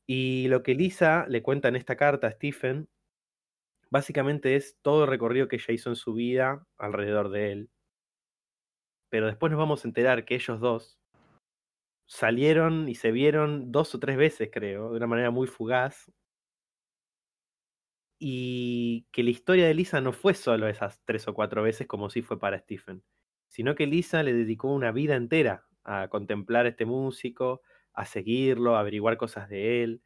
Y 0.08 0.48
lo 0.48 0.64
que 0.64 0.76
Lisa 0.76 1.26
le 1.28 1.42
cuenta 1.42 1.68
en 1.68 1.76
esta 1.76 1.98
carta 1.98 2.28
a 2.28 2.32
Stephen, 2.32 2.88
básicamente 3.90 4.56
es 4.56 4.78
todo 4.82 5.04
el 5.04 5.10
recorrido 5.10 5.48
que 5.48 5.58
ella 5.58 5.74
hizo 5.74 5.90
en 5.90 5.96
su 5.96 6.14
vida 6.14 6.66
alrededor 6.78 7.30
de 7.30 7.52
él. 7.52 7.70
Pero 9.10 9.28
después 9.28 9.52
nos 9.52 9.60
vamos 9.60 9.84
a 9.84 9.88
enterar 9.88 10.26
que 10.26 10.36
ellos 10.36 10.60
dos 10.60 11.00
salieron 12.08 12.90
y 12.90 12.96
se 12.96 13.12
vieron 13.12 13.72
dos 13.72 13.96
o 13.96 14.00
tres 14.00 14.18
veces, 14.18 14.50
creo, 14.52 14.92
de 14.92 14.98
una 14.98 15.08
manera 15.08 15.32
muy 15.32 15.48
fugaz. 15.48 16.12
Y 18.20 19.08
que 19.12 19.24
la 19.24 19.30
historia 19.32 19.68
de 19.68 19.74
Lisa 19.74 20.00
no 20.02 20.14
fue 20.14 20.34
solo 20.34 20.68
esas 20.68 21.02
tres 21.06 21.28
o 21.28 21.34
cuatro 21.34 21.62
veces 21.64 21.88
como 21.88 22.10
sí 22.10 22.22
fue 22.22 22.40
para 22.40 22.60
Stephen, 22.60 23.04
sino 23.50 23.76
que 23.76 23.88
Lisa 23.88 24.24
le 24.24 24.34
dedicó 24.34 24.74
una 24.74 24.92
vida 24.92 25.16
entera 25.16 25.66
a 25.84 26.08
contemplar 26.08 26.66
a 26.66 26.70
este 26.70 26.86
músico, 26.86 27.62
a 27.94 28.06
seguirlo, 28.06 28.76
a 28.76 28.80
averiguar 28.80 29.18
cosas 29.18 29.50
de 29.50 29.84
él 29.84 30.02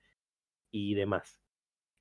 y 0.71 0.95
demás. 0.95 1.39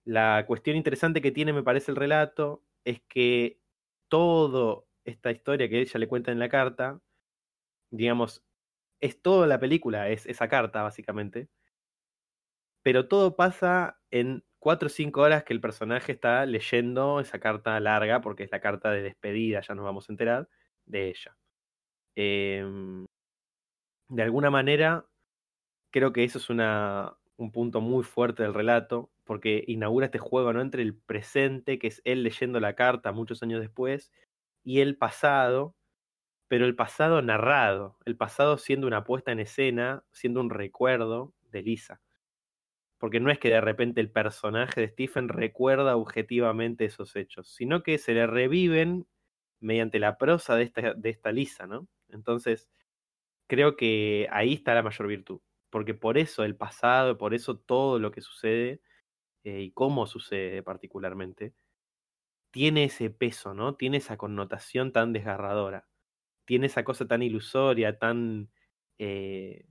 La 0.04 0.44
cuestión 0.46 0.76
interesante 0.76 1.22
que 1.22 1.32
tiene, 1.32 1.52
me 1.52 1.62
parece, 1.62 1.92
el 1.92 1.96
relato 1.96 2.64
es 2.84 3.02
que 3.08 3.60
toda 4.08 4.84
esta 5.04 5.30
historia 5.32 5.68
que 5.68 5.80
ella 5.80 6.00
le 6.00 6.08
cuenta 6.08 6.32
en 6.32 6.38
la 6.38 6.48
carta, 6.48 7.00
digamos, 7.90 8.44
es 9.00 9.20
toda 9.22 9.46
la 9.46 9.60
película, 9.60 10.08
es 10.08 10.26
esa 10.26 10.48
carta, 10.48 10.82
básicamente. 10.82 11.48
Pero 12.82 13.08
todo 13.08 13.36
pasa 13.36 14.00
en 14.10 14.44
cuatro 14.58 14.86
o 14.86 14.90
cinco 14.90 15.22
horas 15.22 15.44
que 15.44 15.52
el 15.52 15.60
personaje 15.60 16.12
está 16.12 16.46
leyendo 16.46 17.20
esa 17.20 17.38
carta 17.38 17.78
larga, 17.80 18.20
porque 18.20 18.44
es 18.44 18.50
la 18.50 18.60
carta 18.60 18.90
de 18.90 19.02
despedida, 19.02 19.60
ya 19.60 19.74
nos 19.74 19.84
vamos 19.84 20.08
a 20.08 20.12
enterar, 20.12 20.48
de 20.86 21.08
ella. 21.08 21.36
Em, 22.16 23.06
de 24.08 24.22
alguna 24.22 24.50
manera, 24.50 25.06
creo 25.90 26.12
que 26.12 26.24
eso 26.24 26.38
es 26.38 26.50
una, 26.50 27.16
un 27.36 27.52
punto 27.52 27.80
muy 27.80 28.04
fuerte 28.04 28.42
del 28.42 28.54
relato, 28.54 29.10
porque 29.24 29.64
inaugura 29.66 30.06
este 30.06 30.18
juego 30.18 30.52
¿no? 30.52 30.60
entre 30.62 30.82
el 30.82 30.96
presente, 30.96 31.78
que 31.78 31.88
es 31.88 32.02
él 32.04 32.22
leyendo 32.24 32.60
la 32.60 32.74
carta 32.74 33.12
muchos 33.12 33.42
años 33.42 33.60
después, 33.60 34.12
y 34.64 34.80
el 34.80 34.96
pasado, 34.96 35.76
pero 36.48 36.64
el 36.64 36.74
pasado 36.74 37.20
narrado, 37.22 37.98
el 38.06 38.16
pasado 38.16 38.56
siendo 38.56 38.86
una 38.86 39.04
puesta 39.04 39.32
en 39.32 39.40
escena, 39.40 40.04
siendo 40.12 40.40
un 40.40 40.50
recuerdo 40.50 41.34
de 41.50 41.62
Lisa. 41.62 42.00
Porque 42.98 43.20
no 43.20 43.30
es 43.30 43.38
que 43.38 43.50
de 43.50 43.60
repente 43.60 44.00
el 44.00 44.10
personaje 44.10 44.80
de 44.80 44.88
Stephen 44.88 45.28
recuerda 45.28 45.96
objetivamente 45.96 46.86
esos 46.86 47.14
hechos, 47.16 47.48
sino 47.48 47.82
que 47.82 47.98
se 47.98 48.14
le 48.14 48.26
reviven 48.26 49.06
mediante 49.60 49.98
la 49.98 50.18
prosa 50.18 50.56
de 50.56 50.64
esta, 50.64 50.94
de 50.94 51.10
esta 51.10 51.32
Lisa, 51.32 51.66
¿no? 51.66 51.86
Entonces, 52.08 52.68
creo 53.46 53.76
que 53.76 54.28
ahí 54.32 54.54
está 54.54 54.74
la 54.74 54.82
mayor 54.82 55.08
virtud, 55.08 55.40
porque 55.70 55.94
por 55.94 56.18
eso 56.18 56.44
el 56.44 56.56
pasado, 56.56 57.18
por 57.18 57.34
eso 57.34 57.58
todo 57.58 57.98
lo 57.98 58.10
que 58.10 58.22
sucede 58.22 58.80
eh, 59.44 59.62
y 59.62 59.72
cómo 59.72 60.06
sucede 60.06 60.62
particularmente, 60.62 61.54
tiene 62.50 62.84
ese 62.84 63.10
peso, 63.10 63.54
¿no? 63.54 63.76
Tiene 63.76 63.98
esa 63.98 64.16
connotación 64.16 64.92
tan 64.92 65.12
desgarradora 65.12 65.88
tiene 66.48 66.66
esa 66.66 66.82
cosa 66.82 67.06
tan 67.06 67.20
ilusoria, 67.20 67.98
tan 67.98 68.48
eh, 68.98 69.66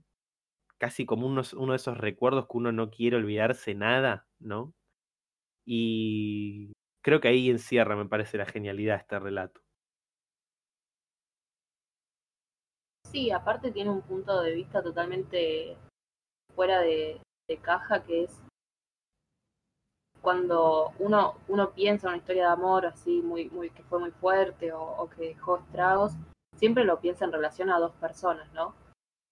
casi 0.78 1.06
como 1.06 1.26
uno 1.26 1.42
de 1.42 1.76
esos 1.76 1.98
recuerdos 1.98 2.46
que 2.46 2.56
uno 2.56 2.70
no 2.70 2.88
quiere 2.88 3.16
olvidarse 3.16 3.74
nada, 3.74 4.28
¿no? 4.38 4.72
Y 5.66 6.70
creo 7.02 7.20
que 7.20 7.26
ahí 7.26 7.50
encierra, 7.50 7.96
me 7.96 8.06
parece, 8.06 8.38
la 8.38 8.46
genialidad 8.46 8.94
de 8.94 9.00
este 9.00 9.18
relato. 9.18 9.60
Sí, 13.10 13.32
aparte 13.32 13.72
tiene 13.72 13.90
un 13.90 14.02
punto 14.02 14.40
de 14.40 14.54
vista 14.54 14.80
totalmente 14.80 15.76
fuera 16.54 16.80
de, 16.80 17.20
caja, 17.60 18.04
que 18.04 18.22
es 18.22 18.40
cuando 20.20 20.92
uno, 21.00 21.38
uno 21.48 21.72
piensa 21.72 22.06
en 22.06 22.10
una 22.10 22.18
historia 22.18 22.46
de 22.46 22.52
amor 22.52 22.86
así 22.86 23.20
muy, 23.20 23.50
muy, 23.50 23.70
que 23.70 23.82
fue 23.82 23.98
muy 23.98 24.12
fuerte 24.12 24.72
o 24.72 25.10
que 25.10 25.28
dejó 25.28 25.58
estragos, 25.58 26.12
siempre 26.58 26.84
lo 26.84 27.00
piensa 27.00 27.24
en 27.24 27.32
relación 27.32 27.70
a 27.70 27.78
dos 27.78 27.92
personas, 27.92 28.52
¿no? 28.52 28.74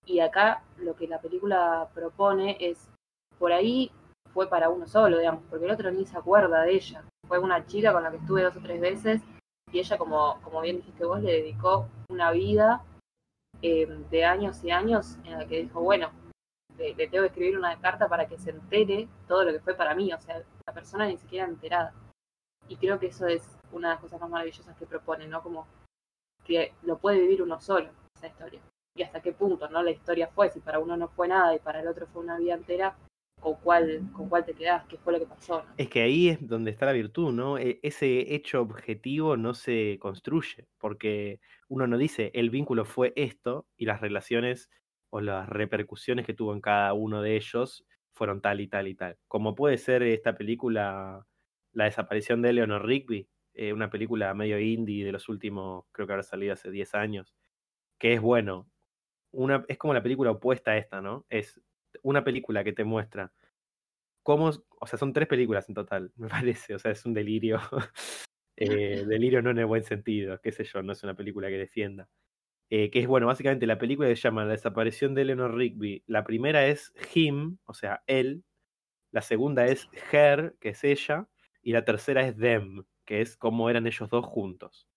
Y 0.05 0.21
acá 0.21 0.63
lo 0.79 0.95
que 0.95 1.09
la 1.09 1.21
película 1.21 1.89
propone 1.93 2.57
es, 2.61 2.89
por 3.39 3.53
ahí 3.53 3.91
fue 4.33 4.49
para 4.49 4.69
uno 4.69 4.87
solo, 4.87 5.19
digamos, 5.19 5.43
porque 5.51 5.65
el 5.67 5.73
otro 5.73 5.91
ni 5.91 6.07
se 6.07 6.17
acuerda 6.17 6.63
de 6.63 6.75
ella. 6.75 7.05
Fue 7.27 7.39
una 7.39 7.67
chica 7.67 7.93
con 7.93 8.05
la 8.05 8.11
que 8.11 8.19
estuve 8.19 8.43
dos 8.43 8.57
o 8.57 8.61
tres 8.61 8.81
veces 8.81 9.23
y 9.73 9.81
ella, 9.81 9.99
como, 9.99 10.41
como 10.43 10.61
bien 10.61 10.77
dijiste 10.77 11.05
vos, 11.05 11.21
le 11.21 11.33
dedicó 11.33 11.89
una 12.09 12.31
vida 12.31 12.85
eh, 13.63 13.87
de 14.11 14.25
años 14.25 14.63
y 14.63 14.71
años 14.71 15.19
en 15.25 15.39
la 15.39 15.47
que 15.47 15.63
dijo, 15.63 15.81
bueno, 15.81 16.11
le, 16.79 16.95
tengo 16.95 17.23
que 17.23 17.29
escribir 17.29 17.59
una 17.59 17.81
carta 17.81 18.09
para 18.09 18.29
que 18.29 18.39
se 18.39 18.51
entere 18.51 19.09
todo 19.27 19.45
lo 19.45 19.53
que 19.53 19.61
fue 19.61 19.75
para 19.75 19.95
mí, 19.95 20.13
o 20.13 20.21
sea, 20.21 20.43
la 20.67 20.73
persona 20.73 21.07
ni 21.07 21.17
siquiera 21.17 21.47
enterada. 21.47 21.93
Y 22.69 22.77
creo 22.77 23.01
que 23.01 23.07
eso 23.07 23.27
es 23.27 23.43
una 23.73 23.89
de 23.89 23.95
las 23.95 24.03
cosas 24.03 24.21
más 24.21 24.31
maravillosas 24.31 24.77
que 24.77 24.87
propone, 24.87 25.27
¿no? 25.27 25.43
Como 25.43 25.67
que 26.47 26.73
lo 26.83 26.99
puede 26.99 27.21
vivir 27.21 27.43
uno 27.43 27.61
solo, 27.61 27.91
esa 28.17 28.29
historia. 28.29 28.61
Y 28.95 29.03
hasta 29.03 29.21
qué 29.21 29.33
punto, 29.33 29.69
¿no? 29.69 29.83
La 29.83 29.91
historia 29.91 30.29
fue, 30.29 30.51
si 30.51 30.61
para 30.61 30.79
uno 30.79 30.97
no 30.97 31.09
fue 31.09 31.29
nada 31.29 31.55
y 31.55 31.59
para 31.59 31.81
el 31.81 31.89
otro 31.89 32.07
fue 32.07 32.23
una 32.23 32.39
vida 32.39 32.55
entera, 32.55 32.97
¿con 33.41 33.55
cuál, 33.57 34.11
con 34.13 34.29
cuál 34.29 34.45
te 34.45 34.55
quedás? 34.55 34.87
¿Qué 34.87 34.97
fue 34.97 35.13
lo 35.13 35.19
que 35.19 35.27
pasó? 35.27 35.65
Es 35.77 35.89
que 35.89 36.03
ahí 36.03 36.29
es 36.29 36.47
donde 36.47 36.71
está 36.71 36.87
la 36.87 36.93
virtud, 36.93 37.33
¿no? 37.33 37.59
E, 37.59 37.79
ese 37.83 38.35
hecho 38.35 38.61
objetivo 38.61 39.37
no 39.37 39.53
se 39.55 39.99
construye, 40.01 40.67
porque 40.79 41.41
uno 41.69 41.87
no 41.87 41.99
dice, 41.99 42.31
el 42.35 42.51
vínculo 42.51 42.85
fue 42.85 43.13
esto 43.17 43.67
y 43.77 43.85
las 43.85 44.01
relaciones 44.01 44.71
o 45.11 45.21
las 45.21 45.49
repercusiones 45.49 46.27
que 46.27 46.35
tuvo 46.35 46.55
en 46.55 46.61
cada 46.61 46.93
uno 46.95 47.23
de 47.23 47.37
ellos 47.37 47.85
fueron 48.15 48.41
tal 48.41 48.61
y 48.61 48.69
tal 48.69 48.89
y 48.89 48.95
tal. 48.95 49.19
Como 49.29 49.55
puede 49.55 49.79
ser 49.79 50.03
esta 50.03 50.35
película, 50.35 51.27
La 51.73 51.85
desaparición 51.85 52.41
de 52.41 52.51
Eleanor 52.51 52.87
Rigby, 52.87 53.29
eh, 53.57 53.73
una 53.73 53.91
película 53.91 54.33
medio 54.35 54.59
indie 54.61 55.05
de 55.05 55.13
los 55.13 55.29
últimos, 55.29 55.87
creo 55.93 56.07
que 56.07 56.13
habrá 56.13 56.23
salido 56.23 56.53
hace 56.53 56.71
10 56.71 56.95
años, 56.95 57.35
que 57.99 58.15
es 58.15 58.21
bueno. 58.21 58.69
Una, 59.33 59.65
es 59.69 59.79
como 59.79 59.95
la 59.95 60.03
película 60.03 60.31
opuesta 60.31 60.73
a 60.73 60.79
esta, 60.79 61.01
¿no? 61.01 61.27
Es 61.29 61.61
una 62.03 62.25
película 62.25 62.65
que 62.65 62.73
te 62.73 62.85
muestra 62.85 63.33
cómo, 64.27 64.51
o 64.81 64.87
sea, 64.89 64.99
son 64.99 65.13
tres 65.13 65.29
películas 65.29 65.69
en 65.69 65.77
total, 65.77 66.13
me 66.17 66.29
parece, 66.29 66.75
o 66.75 66.79
sea, 66.81 66.91
es 66.91 67.07
un 67.07 67.15
delirio. 67.15 67.61
eh, 68.57 69.05
delirio 69.09 69.41
no 69.41 69.51
en 69.51 69.59
el 69.59 69.67
buen 69.67 69.85
sentido, 69.85 70.41
qué 70.41 70.51
sé 70.51 70.65
yo, 70.65 70.83
no 70.83 70.93
es 70.93 71.05
una 71.05 71.15
película 71.15 71.49
que 71.49 71.59
defienda. 71.59 72.09
Eh, 72.69 72.91
que 72.91 72.99
es, 72.99 73.07
bueno, 73.07 73.29
básicamente 73.29 73.67
la 73.67 73.79
película 73.79 74.09
se 74.09 74.17
llama 74.17 74.45
La 74.45 74.53
desaparición 74.53 75.15
de 75.15 75.23
Eleanor 75.23 75.55
Rigby. 75.55 76.03
La 76.09 76.25
primera 76.25 76.67
es 76.67 76.93
Him, 77.15 77.59
o 77.65 77.75
sea, 77.75 78.03
él. 78.09 78.43
La 79.13 79.23
segunda 79.23 79.67
es 79.67 79.89
Her, 80.11 80.57
que 80.59 80.71
es 80.71 80.83
ella. 80.83 81.29
Y 81.63 81.73
la 81.73 81.85
tercera 81.85 82.27
es 82.27 82.37
Them, 82.37 82.85
que 83.07 83.23
es 83.23 83.37
cómo 83.37 83.71
eran 83.71 83.87
ellos 83.87 84.11
dos 84.11 84.27
juntos. 84.27 84.89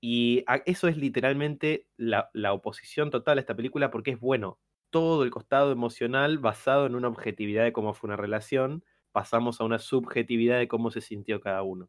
Y 0.00 0.44
eso 0.66 0.88
es 0.88 0.96
literalmente 0.96 1.86
la, 1.96 2.28
oposición 2.52 3.10
total 3.10 3.38
a 3.38 3.40
esta 3.40 3.54
película 3.54 3.92
porque 3.92 4.10
es 4.10 4.20
bueno, 4.20 4.58
todo 4.90 5.22
el 5.22 5.30
costado 5.30 5.70
emocional 5.70 6.38
basado 6.38 6.86
en 6.86 6.96
una 6.96 7.06
objetividad 7.08 7.62
de 7.62 7.72
cómo 7.72 7.94
fue 7.94 8.08
una 8.08 8.16
relación, 8.16 8.84
pasamos 9.12 9.60
a 9.60 9.64
una 9.64 9.78
subjetividad 9.78 10.58
de 10.58 10.66
cómo 10.66 10.90
se 10.90 11.00
sintió 11.00 11.40
cada 11.40 11.62
uno. 11.62 11.88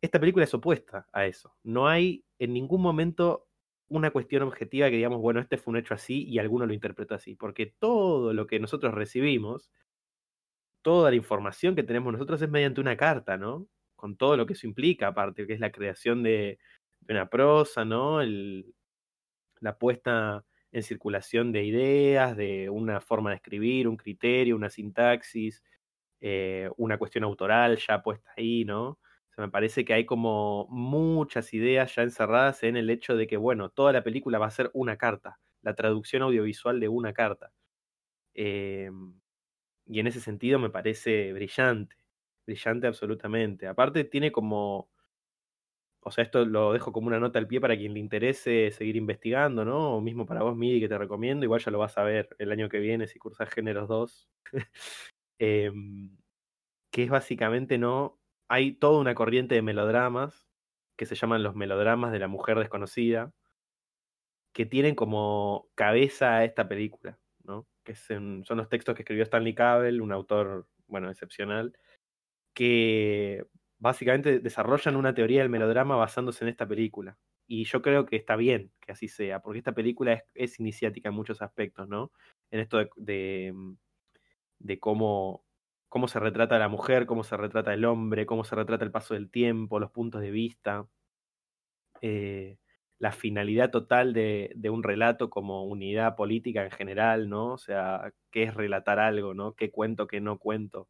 Esta 0.00 0.20
película 0.20 0.44
es 0.44 0.54
opuesta 0.54 1.08
a 1.12 1.26
eso. 1.26 1.56
No 1.64 1.88
hay 1.88 2.24
en 2.38 2.52
ningún 2.52 2.80
momento 2.80 3.48
una 3.88 4.10
cuestión 4.12 4.42
objetiva 4.42 4.88
que 4.88 4.96
digamos, 4.96 5.20
bueno, 5.20 5.40
este 5.40 5.58
fue 5.58 5.72
un 5.72 5.78
hecho 5.78 5.94
así 5.94 6.24
y 6.28 6.38
alguno 6.38 6.66
lo 6.66 6.74
interpretó 6.74 7.14
así, 7.16 7.34
porque 7.34 7.74
todo 7.78 8.34
lo 8.34 8.46
que 8.46 8.60
nosotros 8.60 8.94
recibimos, 8.94 9.70
toda 10.82 11.10
la 11.10 11.16
información 11.16 11.74
que 11.74 11.82
tenemos 11.82 12.12
nosotros 12.12 12.40
es 12.40 12.48
mediante 12.48 12.80
una 12.80 12.96
carta, 12.96 13.36
¿no? 13.36 13.66
Con 13.96 14.16
todo 14.16 14.36
lo 14.36 14.46
que 14.46 14.54
eso 14.54 14.66
implica, 14.66 15.08
aparte, 15.08 15.46
que 15.46 15.54
es 15.54 15.60
la 15.60 15.72
creación 15.72 16.22
de, 16.22 16.58
una 17.08 17.28
prosa, 17.28 17.84
¿no? 17.84 18.20
El, 18.20 18.74
la 19.60 19.78
puesta 19.78 20.44
en 20.72 20.82
circulación 20.82 21.52
de 21.52 21.64
ideas, 21.64 22.36
de 22.36 22.68
una 22.70 23.00
forma 23.00 23.30
de 23.30 23.36
escribir, 23.36 23.88
un 23.88 23.96
criterio, 23.96 24.56
una 24.56 24.70
sintaxis, 24.70 25.62
eh, 26.20 26.70
una 26.76 26.98
cuestión 26.98 27.24
autoral 27.24 27.76
ya 27.78 28.02
puesta 28.02 28.30
ahí, 28.36 28.64
¿no? 28.64 28.98
me 29.36 29.48
parece 29.50 29.84
que 29.84 29.92
hay 29.92 30.06
como 30.06 30.66
muchas 30.70 31.52
ideas 31.52 31.94
ya 31.94 32.02
encerradas 32.02 32.62
en 32.62 32.76
el 32.76 32.88
hecho 32.88 33.16
de 33.16 33.26
que, 33.26 33.36
bueno, 33.36 33.68
toda 33.68 33.92
la 33.92 34.02
película 34.02 34.38
va 34.38 34.46
a 34.46 34.50
ser 34.50 34.70
una 34.72 34.96
carta, 34.96 35.38
la 35.62 35.74
traducción 35.74 36.22
audiovisual 36.22 36.80
de 36.80 36.88
una 36.88 37.12
carta. 37.12 37.52
Em, 38.34 39.20
y 39.86 40.00
en 40.00 40.06
ese 40.06 40.20
sentido 40.20 40.58
me 40.58 40.70
parece 40.70 41.32
brillante, 41.32 41.96
brillante 42.46 42.86
absolutamente. 42.86 43.66
Aparte 43.66 44.04
tiene 44.04 44.32
como, 44.32 44.90
o 46.00 46.10
sea, 46.10 46.24
esto 46.24 46.44
lo 46.44 46.72
dejo 46.72 46.92
como 46.92 47.08
una 47.08 47.20
nota 47.20 47.38
al 47.38 47.48
pie 47.48 47.60
para 47.60 47.76
quien 47.76 47.94
le 47.94 48.00
interese 48.00 48.70
seguir 48.70 48.96
investigando, 48.96 49.64
¿no? 49.64 49.96
O 49.96 50.00
mismo 50.00 50.26
para 50.26 50.42
vos, 50.42 50.56
Midi, 50.56 50.80
que 50.80 50.88
te 50.88 50.98
recomiendo, 50.98 51.44
igual 51.44 51.60
ya 51.60 51.70
lo 51.72 51.78
vas 51.78 51.98
a 51.98 52.04
ver 52.04 52.28
el 52.38 52.52
año 52.52 52.68
que 52.68 52.78
viene 52.78 53.06
si 53.08 53.18
cursas 53.18 53.50
Géneros 53.50 53.88
2. 53.88 54.28
Em, 55.38 56.16
que 56.90 57.02
es 57.04 57.10
básicamente, 57.10 57.78
¿no? 57.78 58.18
hay 58.48 58.72
toda 58.72 59.00
una 59.00 59.14
corriente 59.14 59.54
de 59.54 59.62
melodramas 59.62 60.48
que 60.96 61.06
se 61.06 61.14
llaman 61.14 61.42
los 61.42 61.54
melodramas 61.54 62.12
de 62.12 62.18
la 62.18 62.28
mujer 62.28 62.58
desconocida, 62.58 63.32
que 64.52 64.66
tienen 64.66 64.94
como 64.94 65.68
cabeza 65.74 66.36
a 66.36 66.44
esta 66.44 66.68
película, 66.68 67.18
¿no? 67.44 67.66
Que 67.84 67.94
son, 67.94 68.44
los 68.48 68.68
textos 68.68 68.94
que 68.94 69.02
escribió 69.02 69.24
Stanley 69.24 69.54
Cable, 69.54 70.00
un 70.00 70.12
autor, 70.12 70.66
bueno, 70.86 71.10
excepcional, 71.10 71.76
que 72.56 73.44
básicamente 73.78 74.40
desarrollan 74.40 74.96
una 74.96 75.14
teoría 75.14 75.42
del 75.42 75.50
melodrama 75.50 75.96
basándose 75.96 76.44
en 76.44 76.48
esta 76.48 76.66
película. 76.66 77.18
Y 77.46 77.64
yo 77.66 77.82
creo 77.82 78.06
que 78.06 78.16
está 78.16 78.36
bien 78.36 78.72
que 78.80 78.92
así 78.92 79.08
sea, 79.08 79.40
porque 79.42 79.58
esta 79.58 79.74
película 79.74 80.24
es, 80.34 80.58
iniciática 80.60 81.10
en 81.10 81.14
muchos 81.14 81.42
aspectos, 81.42 81.88
¿no? 81.88 82.12
En 82.50 82.60
esto 82.60 82.78
de, 82.96 83.54
de 84.58 84.80
cómo 84.80 85.44
cómo 85.88 86.08
se 86.08 86.20
retrata 86.20 86.58
la 86.58 86.68
mujer, 86.68 87.06
cómo 87.06 87.24
se 87.24 87.36
retrata 87.36 87.72
el 87.74 87.84
hombre, 87.84 88.26
cómo 88.26 88.44
se 88.44 88.54
retrata 88.56 88.84
el 88.84 88.90
paso 88.90 89.14
del 89.14 89.30
tiempo, 89.30 89.80
los 89.80 89.90
puntos 89.90 90.20
de 90.20 90.30
vista, 90.30 90.86
eh, 92.02 92.58
la 92.98 93.12
finalidad 93.12 93.70
total 93.70 94.12
de, 94.12 94.54
un 94.70 94.82
relato 94.82 95.30
como 95.30 95.64
unidad 95.64 96.16
política 96.16 96.64
en 96.64 96.70
general, 96.70 97.28
¿no? 97.28 97.52
O 97.54 97.58
sea, 97.58 98.12
qué 98.30 98.44
es 98.44 98.54
relatar 98.54 98.98
algo, 98.98 99.34
¿no? 99.34 99.54
¿Qué 99.54 99.70
cuento, 99.70 100.06
qué 100.06 100.20
no 100.20 100.38
cuento? 100.38 100.88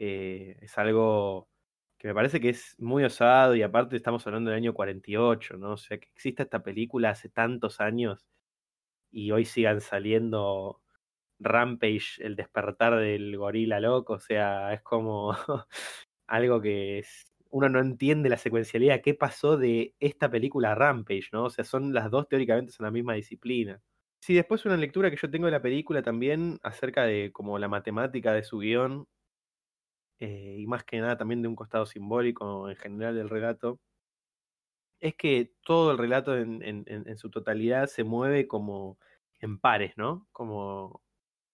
Eh, 0.00 0.56
es 0.62 0.78
algo 0.78 1.50
que 1.98 2.08
me 2.08 2.14
parece 2.14 2.40
que 2.40 2.48
es 2.50 2.74
muy 2.80 3.04
osado 3.04 3.54
y 3.54 3.62
aparte 3.62 3.96
estamos 3.96 4.26
hablando 4.26 4.50
del 4.50 4.58
año 4.58 4.72
48, 4.74 5.58
¿no? 5.58 5.72
O 5.72 5.76
sea, 5.76 5.98
que 5.98 6.08
exista 6.08 6.42
esta 6.44 6.62
película 6.62 7.10
hace 7.10 7.28
tantos 7.28 7.80
años 7.80 8.26
y 9.10 9.30
hoy 9.32 9.44
sigan 9.44 9.80
saliendo 9.80 10.82
Rampage, 11.40 12.18
el 12.20 12.36
despertar 12.36 12.96
del 12.98 13.36
gorila 13.38 13.80
loco, 13.80 14.14
o 14.14 14.20
sea, 14.20 14.72
es 14.74 14.82
como 14.82 15.34
algo 16.28 16.60
que 16.62 17.04
uno 17.50 17.68
no 17.68 17.80
entiende 17.80 18.28
la 18.30 18.38
secuencialidad, 18.38 19.02
qué 19.02 19.14
pasó 19.14 19.56
de 19.58 19.94
esta 20.00 20.30
película 20.30 20.72
a 20.72 20.74
Rampage, 20.76 21.28
¿no? 21.32 21.44
O 21.46 21.50
sea, 21.50 21.64
son 21.64 21.92
las 21.94 22.10
dos 22.10 22.28
teóricamente 22.28 22.72
son 22.72 22.84
la 22.86 22.92
misma 22.92 23.14
disciplina. 23.14 23.82
Sí, 24.20 24.34
después 24.34 24.64
una 24.66 24.76
lectura 24.76 25.10
que 25.10 25.16
yo 25.16 25.30
tengo 25.30 25.46
de 25.46 25.52
la 25.52 25.62
película 25.62 26.02
también 26.02 26.58
acerca 26.62 27.04
de 27.04 27.32
como 27.32 27.58
la 27.58 27.68
matemática 27.68 28.32
de 28.34 28.42
su 28.44 28.58
guion, 28.58 29.06
eh, 30.20 30.56
y 30.58 30.66
más 30.66 30.84
que 30.84 31.00
nada 31.00 31.16
también 31.18 31.42
de 31.42 31.48
un 31.48 31.56
costado 31.56 31.86
simbólico 31.86 32.70
en 32.70 32.76
general 32.76 33.16
del 33.16 33.30
relato, 33.30 33.80
es 35.00 35.14
que 35.14 35.52
todo 35.64 35.92
el 35.92 35.98
relato 35.98 36.36
en, 36.36 36.62
en 36.86 37.18
su 37.18 37.30
totalidad 37.30 37.86
se 37.86 38.04
mueve 38.04 38.46
como 38.46 38.98
en 39.40 39.58
pares, 39.58 39.96
¿no? 39.96 40.28
Como 40.32 41.02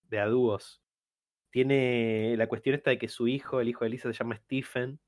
de 0.05 0.21
a. 0.21 0.83
Tiene 1.51 2.37
la 2.37 2.49
cuestión 2.49 2.77
esta 2.77 2.91
de 2.91 2.99
que 2.99 3.09
su 3.09 3.29
hijo, 3.29 3.61
el 3.61 3.69
hijo 3.69 3.85
de 3.85 3.89
Elisa, 3.89 4.13
se 4.13 4.19
llama 4.19 4.37
Stephen, 4.37 5.01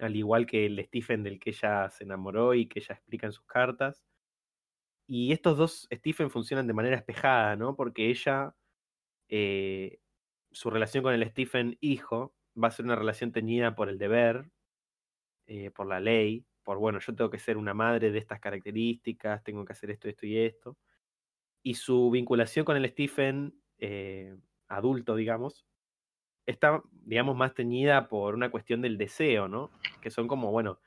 al 0.00 0.16
igual 0.16 0.46
que 0.46 0.66
el 0.66 0.82
Stephen 0.86 1.22
del 1.22 1.38
que 1.38 1.50
ella 1.50 1.90
se 1.90 2.04
enamoró 2.04 2.54
y 2.54 2.66
que 2.68 2.80
ella 2.80 2.94
explica 2.94 3.26
en 3.26 3.32
sus 3.32 3.44
cartas. 3.46 4.02
Y 5.08 5.32
estos 5.32 5.56
dos 5.56 5.88
Stephen 5.92 6.30
funcionan 6.30 6.66
de 6.66 6.72
manera 6.74 6.96
espejada, 6.96 7.56
¿no? 7.56 7.76
Porque 7.76 8.10
ella, 8.10 8.54
eh, 9.28 10.00
su 10.52 10.70
relación 10.70 11.04
con 11.04 11.14
el 11.14 11.28
Stephen 11.30 11.78
hijo, 11.80 12.35
va 12.62 12.68
a 12.68 12.70
ser 12.70 12.84
una 12.84 12.96
relación 12.96 13.32
teñida 13.32 13.74
por 13.74 13.88
el 13.88 13.98
deber, 13.98 14.50
eh, 15.46 15.70
por 15.70 15.86
la 15.86 16.00
ley, 16.00 16.44
por, 16.62 16.78
bueno, 16.78 16.98
yo 16.98 17.14
tengo 17.14 17.30
que 17.30 17.38
ser 17.38 17.56
una 17.56 17.74
madre 17.74 18.10
de 18.10 18.18
estas 18.18 18.40
características, 18.40 19.44
tengo 19.44 19.64
que 19.64 19.72
hacer 19.72 19.90
esto, 19.90 20.08
esto 20.08 20.26
y 20.26 20.38
esto. 20.38 20.76
Y 21.62 21.74
su 21.74 22.10
vinculación 22.10 22.64
con 22.64 22.76
el 22.76 22.88
Stephen 22.90 23.54
eh, 23.78 24.36
adulto, 24.68 25.14
digamos, 25.16 25.66
está, 26.46 26.82
digamos, 26.90 27.36
más 27.36 27.54
teñida 27.54 28.08
por 28.08 28.34
una 28.34 28.50
cuestión 28.50 28.82
del 28.82 28.98
deseo, 28.98 29.48
¿no? 29.48 29.70
Que 30.00 30.10
son 30.10 30.28
como, 30.28 30.50
bueno, 30.50 30.80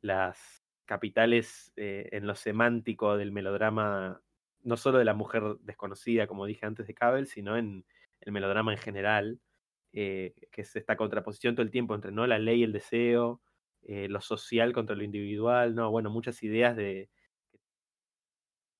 las 0.00 0.64
capitales 0.84 1.72
eh, 1.76 2.08
en 2.12 2.26
lo 2.26 2.34
semántico 2.34 3.16
del 3.16 3.32
melodrama, 3.32 4.20
no 4.62 4.76
solo 4.76 4.98
de 4.98 5.04
la 5.04 5.14
mujer 5.14 5.42
desconocida, 5.60 6.26
como 6.26 6.46
dije 6.46 6.66
antes 6.66 6.86
de 6.86 6.94
Cable, 6.94 7.26
sino 7.26 7.56
en 7.56 7.84
el 8.20 8.32
melodrama 8.32 8.72
en 8.72 8.78
general, 8.78 9.40
eh, 9.94 10.34
que 10.50 10.62
es 10.62 10.76
esta 10.76 10.96
contraposición 10.96 11.54
todo 11.54 11.64
el 11.64 11.70
tiempo 11.70 11.94
entre 11.94 12.12
¿no? 12.12 12.26
la 12.26 12.38
ley 12.38 12.60
y 12.60 12.64
el 12.64 12.72
deseo, 12.72 13.40
lo 13.86 14.20
social 14.22 14.72
contra 14.72 14.96
lo 14.96 15.04
individual, 15.04 15.74
¿no? 15.74 15.90
Bueno, 15.90 16.08
muchas 16.10 16.42
ideas 16.42 16.74
de 16.74 17.10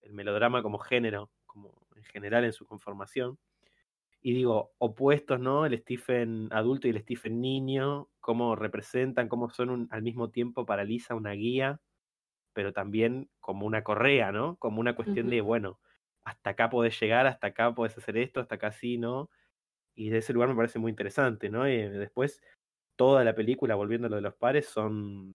el 0.02 0.12
melodrama 0.12 0.62
como 0.62 0.78
género, 0.78 1.30
como 1.46 1.86
en 1.96 2.04
general 2.04 2.44
en 2.44 2.52
su 2.52 2.66
conformación 2.66 3.38
y 4.24 4.32
digo, 4.32 4.72
opuestos, 4.78 5.38
¿no? 5.38 5.66
El 5.66 5.78
Stephen 5.78 6.48
adulto 6.50 6.88
y 6.88 6.90
el 6.90 7.00
Stephen 7.02 7.42
niño, 7.42 8.08
cómo 8.20 8.56
representan, 8.56 9.28
cómo 9.28 9.50
son 9.50 9.86
al 9.90 10.02
mismo 10.02 10.30
tiempo 10.30 10.64
para 10.64 10.82
Lisa 10.84 11.14
una 11.14 11.32
guía, 11.32 11.80
pero 12.54 12.72
también 12.72 13.28
como 13.40 13.66
una 13.66 13.84
correa, 13.84 14.32
¿no? 14.32 14.56
Como 14.56 14.80
una 14.80 14.96
cuestión 14.96 15.28
de, 15.28 15.42
bueno, 15.42 15.78
hasta 16.24 16.50
acá 16.50 16.70
podés 16.70 16.98
llegar, 16.98 17.26
hasta 17.26 17.48
acá 17.48 17.74
podés 17.74 17.98
hacer 17.98 18.16
esto, 18.16 18.40
hasta 18.40 18.54
acá 18.54 18.72
sí, 18.72 18.96
¿no? 18.96 19.28
Y 19.94 20.10
de 20.10 20.18
ese 20.18 20.32
lugar 20.32 20.48
me 20.48 20.56
parece 20.56 20.78
muy 20.78 20.90
interesante, 20.90 21.50
¿no? 21.50 21.68
Y 21.68 21.76
después, 21.88 22.40
toda 22.96 23.24
la 23.24 23.34
película, 23.34 23.74
volviendo 23.76 24.06
a 24.08 24.10
lo 24.10 24.16
de 24.16 24.22
los 24.22 24.34
pares, 24.34 24.66
son 24.68 25.34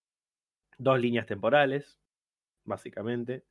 dos 0.77 0.99
líneas 0.99 1.27
temporales, 1.27 1.99
básicamente 2.65 3.45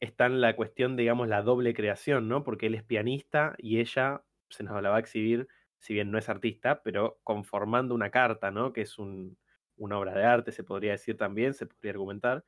está 0.00 0.26
en 0.26 0.40
la 0.40 0.56
cuestión, 0.56 0.96
digamos, 0.96 1.28
la 1.28 1.42
doble 1.42 1.74
creación, 1.74 2.28
¿no? 2.28 2.42
Porque 2.44 2.66
él 2.66 2.74
es 2.74 2.82
pianista 2.84 3.54
y 3.58 3.80
ella 3.80 4.22
se 4.48 4.62
nos 4.64 4.82
la 4.82 4.90
va 4.90 4.96
a 4.96 5.00
exhibir, 5.00 5.48
si 5.78 5.94
bien 5.94 6.10
no 6.10 6.18
es 6.18 6.28
artista, 6.28 6.82
pero 6.82 7.20
conformando 7.24 7.94
una 7.94 8.10
carta, 8.10 8.50
¿no? 8.50 8.72
Que 8.72 8.82
es 8.82 8.98
un, 8.98 9.38
una 9.76 9.98
obra 9.98 10.14
de 10.14 10.24
arte, 10.24 10.52
se 10.52 10.64
podría 10.64 10.92
decir 10.92 11.16
también, 11.16 11.54
se 11.54 11.66
podría 11.66 11.92
argumentar. 11.92 12.44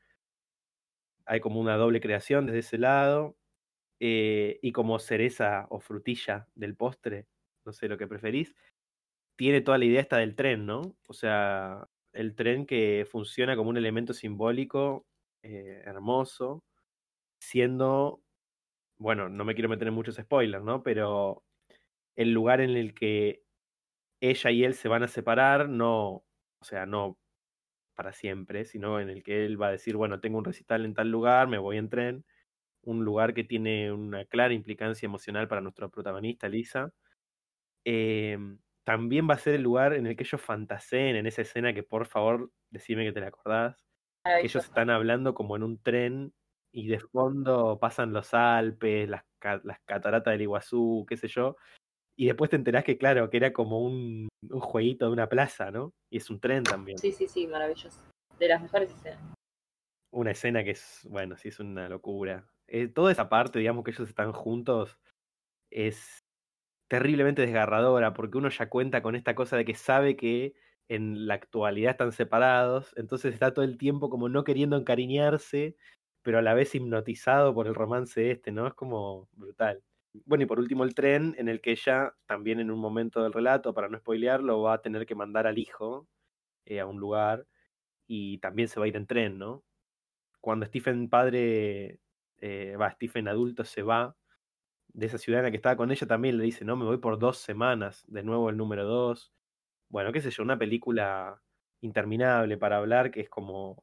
Hay 1.27 1.41
como 1.41 1.61
una 1.61 1.77
doble 1.77 2.01
creación 2.01 2.47
desde 2.47 2.61
ese 2.61 2.79
lado. 2.79 3.37
Eh, 4.05 4.59
y 4.63 4.73
como 4.73 4.99
cereza 4.99 5.69
o 5.71 5.79
frutilla 5.79 6.49
del 6.57 6.75
postre, 6.75 7.29
no 7.65 7.73
sé 7.73 7.87
lo 7.87 7.97
que 7.97 8.09
preferís, 8.09 8.53
tiene 9.37 9.61
toda 9.61 9.79
la 9.79 9.85
idea 9.85 10.01
esta 10.01 10.17
del 10.19 10.35
tren, 10.35 10.67
¿no? 10.67 10.97
O 11.09 11.13
sea, 11.15 11.89
el 12.13 12.35
tren 12.35 12.67
que 12.67 13.07
funciona 13.09 13.57
como 13.57 13.71
un 13.71 13.77
elemento 13.77 14.13
simbólico 14.13 15.07
eh, 15.45 15.83
hermoso, 15.85 16.65
siendo, 17.41 18.23
bueno, 18.99 19.29
no 19.29 19.45
me 19.45 19.55
quiero 19.55 19.69
meter 19.71 19.89
en 19.89 19.95
muchos 19.95 20.17
spoilers, 20.17 20.65
¿no? 20.65 20.83
Pero 20.83 21.45
el 22.17 22.33
lugar 22.33 22.61
en 22.61 22.71
el 22.71 22.95
que 22.95 23.45
ella 24.21 24.51
y 24.51 24.65
él 24.65 24.75
se 24.75 24.89
van 24.89 25.05
a 25.05 25.09
separar, 25.09 25.69
no, 25.69 26.25
o 26.61 26.65
sea, 26.65 26.87
no 26.87 27.19
para 27.95 28.13
siempre, 28.13 28.65
sino 28.65 29.01
en 29.01 29.11
el 29.11 29.23
que 29.23 29.47
él 29.47 29.61
va 29.61 29.69
a 29.69 29.73
decir, 29.73 29.97
bueno, 29.97 30.21
tengo 30.21 30.39
un 30.39 30.45
recital 30.45 30.85
en 30.85 30.95
tal 30.95 31.11
lugar, 31.11 31.49
me 31.49 31.59
voy 31.59 31.79
en 31.79 31.91
tren, 31.91 32.25
un 32.83 33.05
lugar 33.05 33.35
que 33.35 33.45
tiene 33.45 33.93
una 33.93 34.25
clara 34.25 34.55
implicancia 34.55 35.07
emocional 35.07 35.49
para 35.49 35.61
nuestro 35.61 35.91
protagonista, 35.91 36.49
Lisa. 36.49 36.93
Em, 37.85 38.59
también 38.85 39.29
va 39.29 39.35
a 39.35 39.39
ser 39.39 39.55
el 39.55 39.63
lugar 39.63 39.95
en 39.95 40.07
el 40.07 40.17
que 40.17 40.25
ellos 40.25 40.41
fantaseen 40.41 41.17
en 41.17 41.27
esa 41.27 41.43
escena 41.43 41.73
que 41.73 41.83
por 41.83 42.07
favor 42.07 42.51
decime 42.71 43.05
que 43.05 43.13
te 43.13 43.21
la 43.21 43.29
acordás. 43.29 43.77
Que 44.25 44.47
ellos 44.47 44.65
están 44.65 44.91
hablando 44.91 45.35
como 45.35 45.57
en 45.57 45.65
un 45.65 45.83
tren 45.83 46.33
y 46.73 46.87
de 46.87 47.01
fondo 47.01 47.79
pasan 47.81 48.13
los 48.13 48.35
Alpes, 48.35 49.09
las, 49.09 49.25
las 49.65 49.81
cataratas 49.85 50.33
del 50.33 50.43
Iguazú, 50.43 51.05
qué 51.09 51.17
sé 51.17 51.29
yo, 51.29 51.57
y 52.17 52.27
después 52.27 52.51
te 52.51 52.57
enterás 52.57 52.85
que, 52.85 52.99
claro, 52.99 53.31
que 53.31 53.37
era 53.39 53.53
como 53.53 53.81
un, 53.81 54.29
un, 54.49 54.61
jueguito 54.61 55.07
de 55.07 55.13
una 55.13 55.29
plaza, 55.29 55.71
¿no? 55.71 55.93
Y 56.11 56.19
es 56.19 56.31
un 56.31 56.41
tren 56.41 56.63
también. 56.63 56.99
Sí, 56.99 57.13
sí, 57.13 57.27
sí, 57.27 57.47
maravilloso. 57.47 58.01
De 58.39 58.49
las 58.49 58.63
mejores 58.63 58.91
escenas. 58.91 59.21
Una 60.13 60.33
escena 60.33 60.63
que 60.63 60.73
es, 60.73 61.07
bueno, 61.11 61.37
sí 61.37 61.49
es 61.49 61.59
una 61.59 61.89
locura. 61.89 62.47
Eh, 62.73 62.89
toda 62.89 63.13
esa 63.13 63.29
parte, 63.29 63.59
digamos, 63.59 63.85
que 63.85 63.91
ellos 63.91 64.09
están 64.09 64.33
juntos, 64.33 64.99
es 65.71 66.25
terriblemente 66.89 67.43
desgarradora, 67.43 68.15
porque 68.15 68.39
uno 68.39 68.51
ya 68.51 68.69
cuenta 68.71 69.03
con 69.03 69.17
esta 69.17 69.35
cosa 69.35 69.57
de 69.57 69.65
que 69.65 69.75
sabe 69.75 70.17
que 70.17 70.55
en 70.89 71.27
la 71.27 71.35
actualidad 71.35 71.93
están 71.93 72.13
separados, 72.13 72.95
entonces 72.97 73.35
está 73.35 73.55
todo 73.55 73.65
el 73.65 73.79
tiempo 73.79 74.11
como 74.11 74.29
no 74.29 74.45
queriendo 74.45 74.77
encariñarse, 74.77 75.77
pero 76.23 76.39
a 76.39 76.43
la 76.43 76.55
vez 76.55 76.75
hipnotizado 76.75 77.55
por 77.55 77.67
el 77.69 77.75
romance 77.75 78.31
este, 78.33 78.53
¿no? 78.53 78.67
Es 78.69 78.75
como 78.75 79.29
brutal. 79.33 79.83
Bueno, 80.27 80.45
y 80.45 80.47
por 80.47 80.59
último 80.61 80.85
el 80.85 80.95
tren, 80.95 81.35
en 81.39 81.49
el 81.49 81.61
que 81.63 81.73
ella, 81.73 82.15
también 82.27 82.61
en 82.61 82.71
un 82.71 82.81
momento 82.81 83.23
del 83.23 83.33
relato, 83.33 83.75
para 83.75 83.89
no 83.89 83.99
spoilearlo, 83.99 84.63
va 84.63 84.75
a 84.75 84.83
tener 84.83 85.07
que 85.07 85.15
mandar 85.15 85.47
al 85.47 85.59
hijo 85.59 86.09
eh, 86.67 86.81
a 86.81 86.87
un 86.87 87.01
lugar 87.01 87.47
y 88.09 88.39
también 88.39 88.69
se 88.69 88.81
va 88.81 88.87
a 88.87 88.89
ir 88.91 88.97
en 88.97 89.07
tren, 89.07 89.39
¿no? 89.39 89.65
Cuando 90.41 90.67
Stephen 90.67 91.09
padre, 91.09 92.01
eh, 92.43 92.77
va, 92.77 92.91
Stephen 92.91 93.29
adulto 93.29 93.65
se 93.65 93.83
va 93.83 94.15
de 94.89 95.07
esa 95.07 95.17
ciudad 95.17 95.41
en 95.41 95.45
la 95.47 95.51
que 95.51 95.57
estaba 95.57 95.77
con 95.77 95.91
ella, 95.91 96.07
también 96.07 96.37
le 96.37 96.45
dice, 96.45 96.67
no, 96.67 96.77
me 96.77 96.85
voy 96.85 96.99
por 96.99 97.19
dos 97.19 97.39
semanas, 97.39 98.05
de 98.09 98.23
nuevo 98.23 98.51
el 98.51 98.59
número 98.59 98.85
dos. 98.85 99.33
Bueno, 99.89 100.13
qué 100.13 100.21
sé 100.21 100.31
yo, 100.31 100.43
una 100.43 100.59
película 100.59 101.41
interminable 101.81 102.59
para 102.59 102.77
hablar 102.77 103.11
que 103.11 103.21
es 103.21 103.31
como 103.31 103.81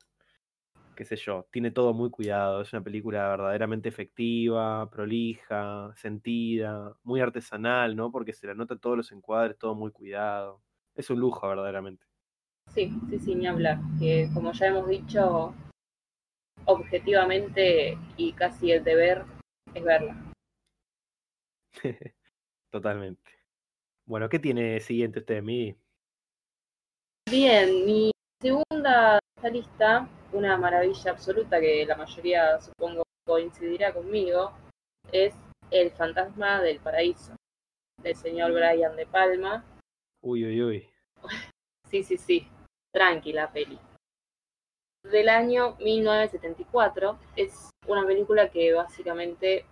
qué 0.99 1.05
sé 1.05 1.16
yo, 1.16 1.47
tiene 1.49 1.72
todo 1.72 1.93
muy 1.93 2.10
cuidado, 2.10 2.62
es 2.62 2.74
una 2.74 2.84
película 2.84 3.30
verdaderamente 3.30 3.88
efectiva, 3.88 4.89
prolija, 4.89 5.93
sentida, 5.95 6.93
muy 7.03 7.22
artesanal, 7.22 7.95
¿no? 7.95 8.12
Porque 8.12 8.34
se 8.34 8.47
la 8.47 8.53
nota 8.53 8.76
todos 8.76 8.97
los 8.97 9.12
encuadres, 9.14 9.57
todo 9.57 9.76
muy 9.76 9.91
cuidado. 9.91 10.62
Es 10.95 11.10
un 11.10 11.22
lujo, 11.22 11.47
verdaderamente. 11.47 12.05
Sí, 12.74 12.93
sí, 13.10 13.18
sí, 13.18 13.36
ni 13.36 13.47
hablar. 13.47 13.80
Que 13.97 14.30
como 14.34 14.51
ya 14.51 14.68
hemos 14.68 14.89
dicho, 14.89 15.55
objetivamente 16.66 17.97
y 18.18 18.34
casi 18.34 18.72
el 18.72 18.84
deber 18.84 19.24
es 19.74 19.84
verla. 19.84 20.16
Totalmente. 22.72 23.32
Bueno, 24.05 24.30
¿qué 24.30 24.39
tiene 24.39 24.80
siguiente 24.80 25.20
usted, 25.20 25.41
mi? 25.41 25.76
Bien, 27.30 27.86
mi 27.86 28.12
segunda 28.41 29.20
lista 29.51 30.10
una 30.32 30.57
maravilla 30.57 31.12
absoluta 31.12 31.60
que 31.60 31.86
la 31.86 31.95
mayoría 31.95 32.60
supongo 32.60 33.03
coincidirá 33.26 33.93
conmigo, 33.93 34.53
es 35.12 35.36
El 35.72 35.91
fantasma 35.91 36.62
del 36.62 36.80
paraíso, 36.80 37.36
del 38.01 38.16
señor 38.16 38.51
Brian 38.53 38.95
De 38.95 39.05
Palma. 39.05 39.64
Uy, 40.22 40.45
uy, 40.45 40.64
uy. 40.64 40.89
Sí, 41.89 42.03
sí, 42.03 42.18
sí, 42.18 42.47
tranquila 42.93 43.51
peli. 43.51 43.80
Del 45.04 45.30
año 45.30 45.76
1974, 45.80 47.18
es 47.36 47.70
una 47.88 48.06
película 48.06 48.50
que 48.50 48.74
básicamente 48.74 49.66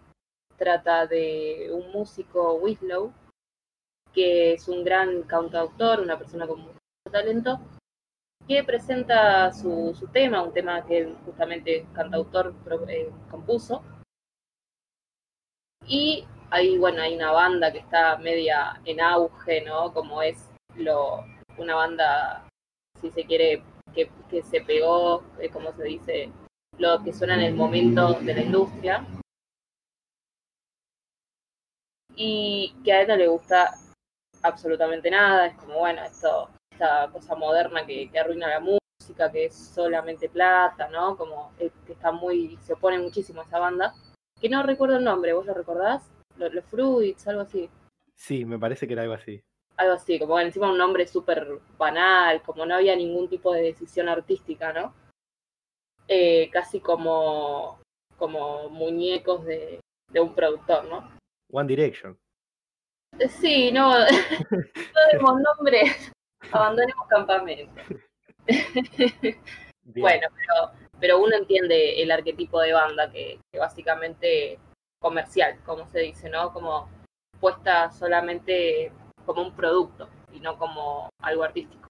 trata 0.58 1.06
de 1.06 1.70
un 1.72 1.92
músico 1.92 2.56
Whistlow, 2.56 3.14
que 4.14 4.54
es 4.54 4.68
un 4.68 4.84
gran 4.84 5.24
cantautor, 5.24 6.00
una 6.00 6.18
persona 6.18 6.48
con 6.48 6.62
mucho 6.62 6.80
talento, 7.12 7.60
que 8.48 8.64
presenta 8.64 9.52
su, 9.52 9.94
su 9.94 10.08
tema, 10.08 10.42
un 10.42 10.54
tema 10.54 10.86
que 10.86 11.14
justamente 11.26 11.86
cantautor 11.94 12.56
eh, 12.88 13.12
compuso. 13.30 13.84
Y 15.86 16.26
ahí, 16.50 16.78
bueno, 16.78 17.02
hay 17.02 17.16
una 17.16 17.32
banda 17.32 17.72
que 17.72 17.80
está 17.80 18.18
media 18.18 18.82
en 18.86 19.02
auge, 19.02 19.62
¿no? 19.62 19.94
Como 19.94 20.22
es 20.22 20.50
lo, 20.76 21.26
una 21.58 21.76
banda, 21.76 22.48
si 23.02 23.12
se 23.12 23.26
quiere, 23.26 23.64
que, 23.94 24.44
se 24.44 24.62
pegó, 24.62 25.24
eh, 25.40 25.50
como 25.50 25.72
se 25.74 25.84
dice, 25.84 26.32
lo 26.78 27.04
que 27.04 27.14
suena 27.14 27.36
en 27.36 27.42
el 27.42 27.56
momento 27.56 28.14
de 28.14 28.34
la 28.34 28.42
industria. 28.42 29.06
Y 32.16 32.76
que 32.84 32.94
a 32.94 33.02
él 33.02 33.08
no 33.08 33.16
le 33.16 33.28
gusta 33.28 33.74
absolutamente 34.44 35.10
nada, 35.12 35.48
es 35.48 35.58
como, 35.58 35.80
bueno, 35.80 36.04
esto 36.04 36.50
esta 36.78 37.10
cosa 37.12 37.36
moderna 37.36 37.86
que, 37.86 38.10
arruina 38.20 38.48
la 38.48 38.60
música, 38.60 39.32
que 39.32 39.46
es 39.46 39.56
solamente 39.56 40.30
plata, 40.30 40.88
¿no? 40.90 41.18
Como 41.18 41.52
que 41.58 41.72
está 41.88 42.12
muy, 42.12 42.58
se 42.62 42.74
opone 42.74 43.00
muchísimo 43.00 43.42
a 43.42 43.46
esa 43.46 43.60
banda. 43.60 43.96
Que 44.40 44.48
no 44.48 44.62
recuerdo 44.62 44.98
el 44.98 45.04
nombre, 45.04 45.34
¿vos 45.34 45.46
lo 45.48 45.56
recordás? 45.56 46.12
Los, 46.38 46.64
Fruits, 46.66 47.28
algo 47.28 47.42
así. 47.42 47.68
Sí, 48.16 48.46
me 48.46 48.60
parece 48.60 48.86
que 48.86 48.94
era 48.94 49.02
algo 49.02 49.16
así. 49.16 49.42
Algo 49.78 49.94
así, 49.94 50.20
como 50.20 50.40
encima 50.40 50.72
un 50.72 50.78
nombre 50.78 51.08
súper 51.08 51.48
banal, 51.78 52.42
como 52.42 52.66
no 52.66 52.76
había 52.76 52.96
ningún 52.96 53.30
tipo 53.30 53.54
de 53.54 53.62
decisión 53.62 54.10
artística, 54.10 54.74
¿no? 54.74 54.94
Eh, 56.08 56.50
casi 56.52 56.80
como, 56.80 57.80
como 58.18 58.70
muñecos 58.70 59.46
de, 59.46 59.80
de 60.12 60.20
un 60.20 60.34
productor, 60.34 60.86
¿no? 60.86 61.12
One 61.52 61.68
Direction. 61.68 62.18
Sí, 63.30 63.72
no, 63.72 63.94
no 64.52 65.02
demos 65.12 65.42
nombres 65.42 66.12
Abandonemos 66.52 67.08
campamento. 67.08 67.82
bueno, 69.84 70.28
pero, 70.36 70.72
pero 71.00 71.20
uno 71.20 71.36
entiende 71.36 72.02
el 72.02 72.12
arquetipo 72.12 72.62
de 72.62 72.74
banda 72.74 73.12
que, 73.12 73.40
que 73.52 73.60
básicamente 73.60 74.60
comercial, 75.00 75.60
como 75.66 75.88
se 75.88 76.00
dice, 76.00 76.30
¿no? 76.30 76.54
Como 76.54 76.90
puesta 77.40 77.92
solamente 77.92 78.92
como 79.28 79.44
un 79.44 79.56
producto 79.56 80.10
y 80.34 80.40
no 80.40 80.58
como 80.58 81.10
algo 81.22 81.44
artístico. 81.44 81.88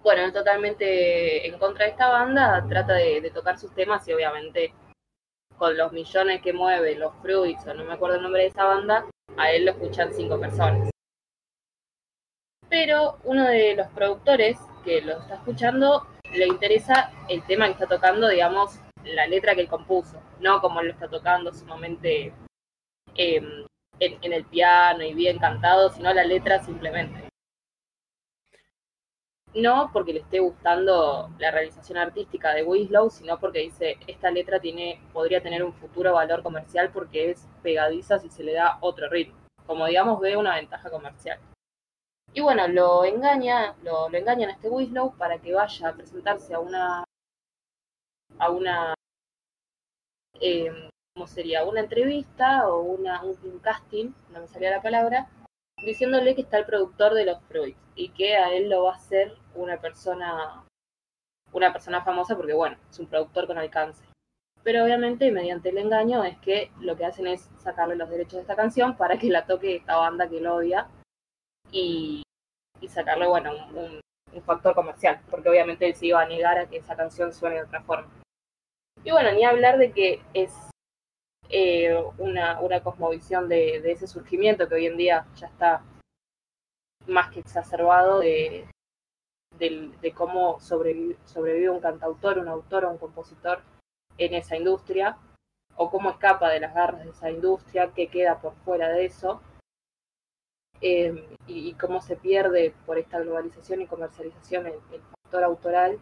Bueno, 0.00 0.32
totalmente 0.32 1.48
en 1.48 1.58
contra 1.58 1.86
de 1.86 1.90
esta 1.90 2.08
banda, 2.08 2.64
trata 2.68 2.92
de, 2.94 3.28
tocar 3.34 3.58
sus 3.58 3.74
temas 3.74 4.06
y 4.06 4.12
obviamente 4.12 4.72
con 5.56 5.76
los 5.76 5.90
millones 5.90 6.40
que 6.40 6.52
mueve, 6.52 6.94
los 6.94 7.12
Fruits, 7.20 7.66
o 7.66 7.74
no 7.74 7.82
me 7.84 7.94
acuerdo 7.94 8.16
el 8.16 8.22
nombre 8.22 8.42
de 8.42 8.48
esa 8.48 8.62
banda, 8.62 9.04
a 9.36 9.50
él 9.50 9.64
lo 9.64 9.72
escuchan 9.72 10.12
cinco 10.12 10.38
personas 10.38 10.88
pero 12.68 13.18
uno 13.24 13.44
de 13.44 13.74
los 13.74 13.88
productores 13.88 14.58
que 14.84 15.00
lo 15.00 15.18
está 15.18 15.36
escuchando 15.36 16.06
le 16.32 16.46
interesa 16.46 17.10
el 17.28 17.42
tema 17.46 17.66
que 17.66 17.72
está 17.72 17.86
tocando, 17.86 18.28
digamos, 18.28 18.78
la 19.04 19.26
letra 19.26 19.54
que 19.54 19.62
él 19.62 19.68
compuso, 19.68 20.20
no 20.40 20.60
como 20.60 20.82
lo 20.82 20.90
está 20.90 21.08
tocando 21.08 21.52
sumamente 21.52 22.32
eh, 23.14 23.64
en, 24.00 24.32
el 24.32 24.44
piano 24.44 25.02
y 25.04 25.14
bien 25.14 25.38
cantado, 25.38 25.90
sino 25.90 26.12
la 26.12 26.24
letra 26.24 26.62
simplemente. 26.62 27.28
No 29.54 29.90
porque 29.92 30.12
le 30.12 30.20
esté 30.20 30.40
gustando 30.40 31.30
la 31.38 31.50
realización 31.50 31.98
artística 31.98 32.52
de 32.54 32.62
Winslow, 32.62 33.10
sino 33.10 33.40
porque 33.40 33.60
dice, 33.60 33.96
esta 34.06 34.30
letra 34.30 34.60
tiene, 34.60 35.00
podría 35.12 35.42
tener 35.42 35.64
un 35.64 35.72
futuro 35.72 36.12
valor 36.12 36.42
comercial 36.42 36.90
porque 36.92 37.30
es 37.30 37.48
pegadiza 37.62 38.18
si 38.18 38.28
se 38.28 38.44
le 38.44 38.52
da 38.52 38.78
otro 38.80 39.08
ritmo. 39.08 39.38
Como 39.66 39.86
digamos, 39.86 40.20
ve 40.20 40.36
una 40.36 40.54
ventaja 40.56 40.90
comercial. 40.90 41.38
Y 42.32 42.40
bueno, 42.40 42.68
lo 42.68 43.04
engaña, 43.04 43.74
lo, 43.82 44.08
lo 44.08 44.18
engañan 44.18 44.50
a 44.50 44.52
este 44.52 44.68
Winslow 44.68 45.16
para 45.16 45.38
que 45.38 45.54
vaya 45.54 45.88
a 45.88 45.94
presentarse 45.94 46.54
a 46.54 46.60
una 46.60 47.04
a 48.38 48.50
una 48.50 48.94
eh, 50.40 50.70
¿cómo 51.18 51.26
sería? 51.26 51.64
una 51.64 51.80
entrevista 51.80 52.68
o 52.68 52.80
una, 52.80 53.24
un, 53.24 53.58
casting, 53.58 54.12
no 54.30 54.40
me 54.40 54.46
salía 54.46 54.70
la 54.70 54.80
palabra, 54.80 55.26
diciéndole 55.84 56.36
que 56.36 56.42
está 56.42 56.58
el 56.58 56.64
productor 56.64 57.12
de 57.14 57.24
los 57.24 57.42
Fruits 57.48 57.76
y 57.96 58.10
que 58.10 58.36
a 58.36 58.54
él 58.54 58.70
lo 58.70 58.84
va 58.84 58.92
a 58.92 58.96
hacer 58.96 59.34
una 59.56 59.80
persona 59.80 60.64
una 61.52 61.72
persona 61.72 62.04
famosa 62.04 62.36
porque 62.36 62.52
bueno, 62.52 62.76
es 62.88 63.00
un 63.00 63.08
productor 63.08 63.48
con 63.48 63.58
alcance. 63.58 64.04
Pero 64.62 64.84
obviamente 64.84 65.32
mediante 65.32 65.70
el 65.70 65.78
engaño 65.78 66.22
es 66.22 66.38
que 66.38 66.70
lo 66.78 66.96
que 66.96 67.06
hacen 67.06 67.26
es 67.26 67.50
sacarle 67.58 67.96
los 67.96 68.08
derechos 68.08 68.34
de 68.34 68.42
esta 68.42 68.54
canción 68.54 68.96
para 68.96 69.18
que 69.18 69.28
la 69.28 69.44
toque 69.44 69.74
esta 69.74 69.96
banda 69.96 70.28
que 70.28 70.40
lo 70.40 70.54
odia 70.54 70.86
y, 71.72 72.22
sacarle, 72.86 73.26
bueno, 73.26 73.54
un, 73.74 74.00
factor 74.44 74.72
comercial, 74.72 75.20
porque 75.30 75.48
obviamente 75.48 75.84
él 75.84 75.96
se 75.96 76.06
iba 76.06 76.20
a 76.20 76.28
negar 76.28 76.58
a 76.58 76.68
que 76.68 76.76
esa 76.76 76.94
canción 76.94 77.32
suene 77.32 77.56
de 77.56 77.62
otra 77.62 77.82
forma. 77.82 78.08
Y 79.02 79.10
bueno, 79.10 79.32
ni 79.32 79.44
hablar 79.44 79.78
de 79.78 79.90
que 79.90 80.22
es 80.32 80.67
eh, 81.50 81.96
una, 82.18 82.60
una 82.60 82.82
cosmovisión 82.82 83.48
de, 83.48 83.76
ese 83.90 84.06
surgimiento 84.06 84.68
que 84.68 84.74
hoy 84.74 84.86
en 84.86 84.96
día 84.96 85.26
ya 85.36 85.46
está 85.46 85.82
más 87.06 87.30
que 87.30 87.40
exacerbado 87.40 88.20
de, 88.20 88.66
de, 89.58 90.12
cómo 90.14 90.60
sobrevive, 90.60 91.70
un 91.70 91.80
cantautor, 91.80 92.38
un 92.38 92.48
autor 92.48 92.84
o 92.84 92.90
un 92.90 92.98
compositor 92.98 93.62
en 94.18 94.34
esa 94.34 94.56
industria, 94.56 95.16
o 95.76 95.90
cómo 95.90 96.10
escapa 96.10 96.50
de 96.50 96.60
las 96.60 96.74
garras 96.74 97.04
de 97.04 97.10
esa 97.10 97.30
industria, 97.30 97.92
qué 97.94 98.08
queda 98.08 98.40
por 98.40 98.54
fuera 98.64 98.88
de 98.88 99.06
eso, 99.06 99.40
eh, 100.80 101.28
y, 101.46 101.72
cómo 101.74 102.00
se 102.00 102.16
pierde 102.16 102.72
por 102.86 102.98
esta 102.98 103.18
globalización 103.18 103.82
y 103.82 103.86
comercialización 103.86 104.66
el, 104.66 105.02
factor 105.22 105.42
autoral 105.42 105.98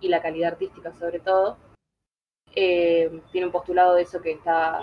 y 0.00 0.08
la 0.08 0.22
calidad 0.22 0.52
artística 0.52 0.92
sobre 0.94 1.20
todo. 1.20 1.58
Eh, 2.58 3.22
tiene 3.30 3.46
un 3.46 3.52
postulado 3.52 3.94
de 3.94 4.02
eso 4.02 4.20
que 4.22 4.32
está 4.32 4.80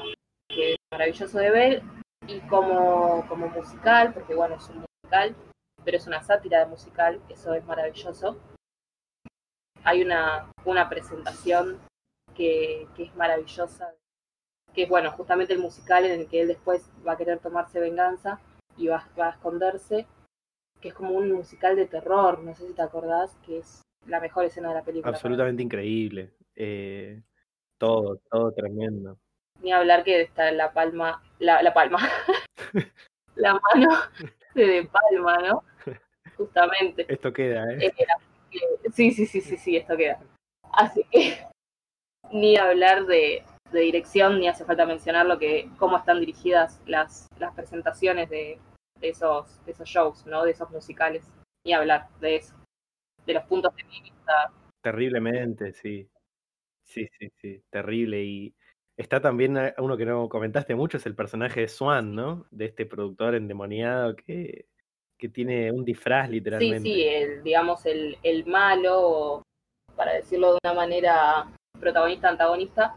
que 0.48 0.74
es 0.74 0.78
maravilloso 0.92 1.40
de 1.40 1.50
ver 1.50 1.82
y 2.28 2.40
como, 2.42 3.26
como 3.28 3.48
musical, 3.48 4.14
porque 4.14 4.36
bueno, 4.36 4.56
es 4.56 4.70
un 4.70 4.86
musical, 4.86 5.36
pero 5.84 5.98
es 5.98 6.08
una 6.08 6.22
sátira 6.22 6.60
de 6.60 6.68
musical, 6.68 7.20
eso 7.30 7.54
es 7.54 7.66
maravilloso. 7.66 8.40
Hay 9.84 10.04
una, 10.04 10.50
una 10.64 10.88
presentación 10.88 11.80
que, 12.36 12.88
que 12.96 13.04
es 13.04 13.16
maravillosa, 13.16 13.94
que 14.74 14.84
es 14.84 14.90
bueno, 14.90 15.12
justamente 15.12 15.54
el 15.54 15.60
musical 15.60 16.06
en 16.06 16.22
el 16.22 16.28
que 16.28 16.42
él 16.42 16.48
después 16.48 16.90
va 17.06 17.14
a 17.14 17.18
querer 17.18 17.40
tomarse 17.40 17.80
venganza 17.80 18.40
y 18.78 18.88
va, 18.88 19.06
a 19.18 19.30
esconderse, 19.30 20.08
que 20.80 20.90
es 20.90 20.94
como 20.94 21.12
un 21.12 21.32
musical 21.32 21.76
de 21.76 21.88
terror, 21.88 22.40
no 22.40 22.56
sé 22.56 22.68
si 22.68 22.74
te 22.74 22.82
acordás, 22.82 23.36
que 23.46 23.60
es 23.60 23.82
la 24.08 24.20
mejor 24.20 24.46
escena 24.46 24.70
de 24.70 24.76
la 24.76 24.84
película. 24.84 25.10
Absolutamente 25.10 25.64
increíble. 25.64 26.34
Eh, 26.56 27.22
todo, 27.84 28.18
todo 28.32 28.54
tremendo. 28.54 29.18
Ni 29.62 29.74
hablar 29.74 30.06
que 30.06 30.22
está 30.22 30.50
la 30.54 30.72
palma, 30.72 31.22
la, 31.40 31.62
la 31.62 31.74
palma, 31.74 31.98
la 33.36 33.60
mano 33.60 33.90
de, 34.56 34.66
de 34.66 34.84
Palma, 34.86 35.38
¿no? 35.40 35.64
Justamente. 36.38 37.06
Esto 37.10 37.34
queda, 37.34 37.70
¿eh? 37.74 37.88
Eh, 37.88 37.92
Sí, 38.94 39.12
sí, 39.12 39.26
sí, 39.26 39.42
sí, 39.42 39.58
sí, 39.58 39.76
esto 39.76 39.98
queda. 39.98 40.20
Así 40.72 41.04
que 41.12 41.46
ni 42.32 42.56
hablar 42.56 43.06
de, 43.06 43.44
de 43.72 43.80
dirección, 43.82 44.40
ni 44.40 44.48
hace 44.48 44.64
falta 44.64 44.86
mencionar 44.86 45.26
lo 45.26 45.38
que, 45.38 45.70
cómo 45.78 45.98
están 45.98 46.22
dirigidas 46.22 46.82
las, 46.86 47.28
las 47.38 47.54
presentaciones 47.54 48.30
de, 48.30 48.60
de 49.02 49.10
esos, 49.10 49.66
de 49.66 49.74
esos 49.74 49.90
shows, 49.90 50.26
¿no? 50.26 50.46
De 50.46 50.52
esos 50.52 50.70
musicales. 50.70 51.30
Ni 51.66 51.74
hablar 51.74 52.08
de 52.22 52.38
eso. 52.38 52.56
De 53.26 53.34
los 53.34 53.44
puntos 53.44 53.76
de 53.76 53.84
vista. 53.84 54.52
Terriblemente, 54.82 55.74
sí. 55.74 56.08
Sí, 56.94 57.08
sí, 57.18 57.32
sí, 57.42 57.64
terrible. 57.72 58.24
Y 58.24 58.56
está 58.96 59.20
también 59.20 59.58
eh, 59.58 59.74
uno 59.80 59.98
que 59.98 60.06
no 60.06 60.30
comentaste 60.30 60.76
mucho, 60.76 60.98
es 60.98 61.06
el 61.08 61.16
personaje 61.16 61.62
de 61.62 61.68
Swan, 61.68 62.14
¿no? 62.14 62.46
De 62.52 62.66
este 62.66 62.86
productor 62.86 63.34
endemoniado 63.34 64.16
que, 64.16 64.68
que 65.18 65.30
tiene 65.30 65.72
un 65.72 65.84
disfraz 65.84 66.28
Sí, 66.28 66.34
literalmente. 66.34 66.80
sí, 66.82 67.04
el, 67.04 67.44
digamos, 67.44 67.86
el, 67.88 68.18
el 68.22 68.46
malo, 68.46 69.42
para 69.96 70.14
decirlo 70.14 70.54
de 70.54 70.60
una 70.64 70.74
manera 70.76 71.52
protagonista-antagonista, 71.80 72.96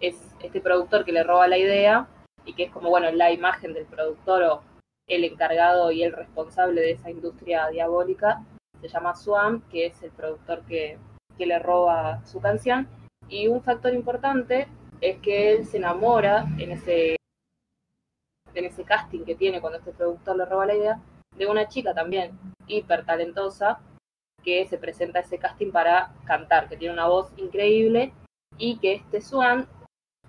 es 0.00 0.36
este 0.40 0.60
productor 0.60 1.04
que 1.04 1.12
le 1.12 1.24
roba 1.24 1.48
la 1.48 1.58
idea 1.58 2.08
y 2.44 2.54
que 2.54 2.64
es 2.64 2.70
como, 2.70 2.90
bueno, 2.90 3.10
la 3.10 3.32
imagen 3.32 3.72
del 3.72 3.86
productor 3.86 4.42
o 4.44 4.62
el 5.08 5.24
encargado 5.24 5.90
y 5.90 6.04
el 6.04 6.12
responsable 6.12 6.80
de 6.80 6.92
esa 6.92 7.10
industria 7.10 7.68
diabólica. 7.68 8.44
Se 8.80 8.88
llama 8.88 9.16
Swan, 9.16 9.62
que 9.68 9.86
es 9.86 10.02
el 10.02 10.12
productor 10.12 10.64
que, 10.66 10.98
que 11.36 11.46
le 11.46 11.58
roba 11.58 12.24
su 12.24 12.40
canción. 12.40 12.88
Y 13.28 13.48
un 13.48 13.62
factor 13.62 13.94
importante 13.94 14.68
es 15.00 15.18
que 15.18 15.52
él 15.52 15.66
se 15.66 15.78
enamora 15.78 16.46
en 16.58 16.72
ese, 16.72 17.16
en 18.54 18.64
ese 18.64 18.84
casting 18.84 19.24
que 19.24 19.34
tiene 19.34 19.60
cuando 19.60 19.78
este 19.78 19.92
productor 19.92 20.36
le 20.36 20.44
roba 20.44 20.66
la 20.66 20.74
idea 20.74 21.00
de 21.36 21.46
una 21.46 21.68
chica 21.68 21.94
también 21.94 22.38
hiper 22.66 23.04
talentosa 23.04 23.80
que 24.42 24.66
se 24.66 24.78
presenta 24.78 25.18
a 25.18 25.22
ese 25.22 25.38
casting 25.38 25.70
para 25.70 26.12
cantar, 26.24 26.68
que 26.68 26.76
tiene 26.76 26.94
una 26.94 27.06
voz 27.06 27.32
increíble 27.36 28.12
y 28.58 28.78
que 28.78 28.94
este 28.94 29.20
Swan 29.20 29.66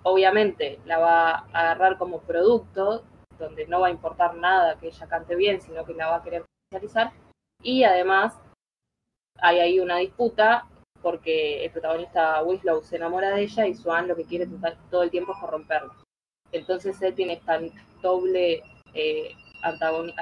obviamente 0.02 0.80
la 0.84 0.98
va 0.98 1.30
a 1.30 1.44
agarrar 1.52 1.98
como 1.98 2.20
producto, 2.20 3.04
donde 3.38 3.66
no 3.66 3.80
va 3.80 3.88
a 3.88 3.90
importar 3.90 4.36
nada 4.36 4.78
que 4.78 4.88
ella 4.88 5.08
cante 5.08 5.34
bien, 5.34 5.60
sino 5.60 5.84
que 5.84 5.94
la 5.94 6.08
va 6.08 6.16
a 6.16 6.22
querer 6.22 6.44
comercializar. 6.70 7.12
Y 7.62 7.84
además 7.84 8.38
hay 9.40 9.58
ahí 9.58 9.80
una 9.80 9.96
disputa 9.96 10.68
porque 11.04 11.62
el 11.64 11.70
protagonista 11.70 12.42
Winslow 12.42 12.82
se 12.82 12.96
enamora 12.96 13.30
de 13.30 13.42
ella 13.42 13.66
y 13.66 13.74
Swan 13.74 14.08
lo 14.08 14.16
que 14.16 14.24
quiere 14.24 14.48
todo 14.90 15.02
el 15.02 15.10
tiempo 15.10 15.32
es 15.32 15.38
corromperla. 15.38 15.94
Entonces 16.50 17.00
él 17.02 17.14
tiene 17.14 17.34
esta 17.34 17.60
doble 18.00 18.62
eh, 18.94 19.34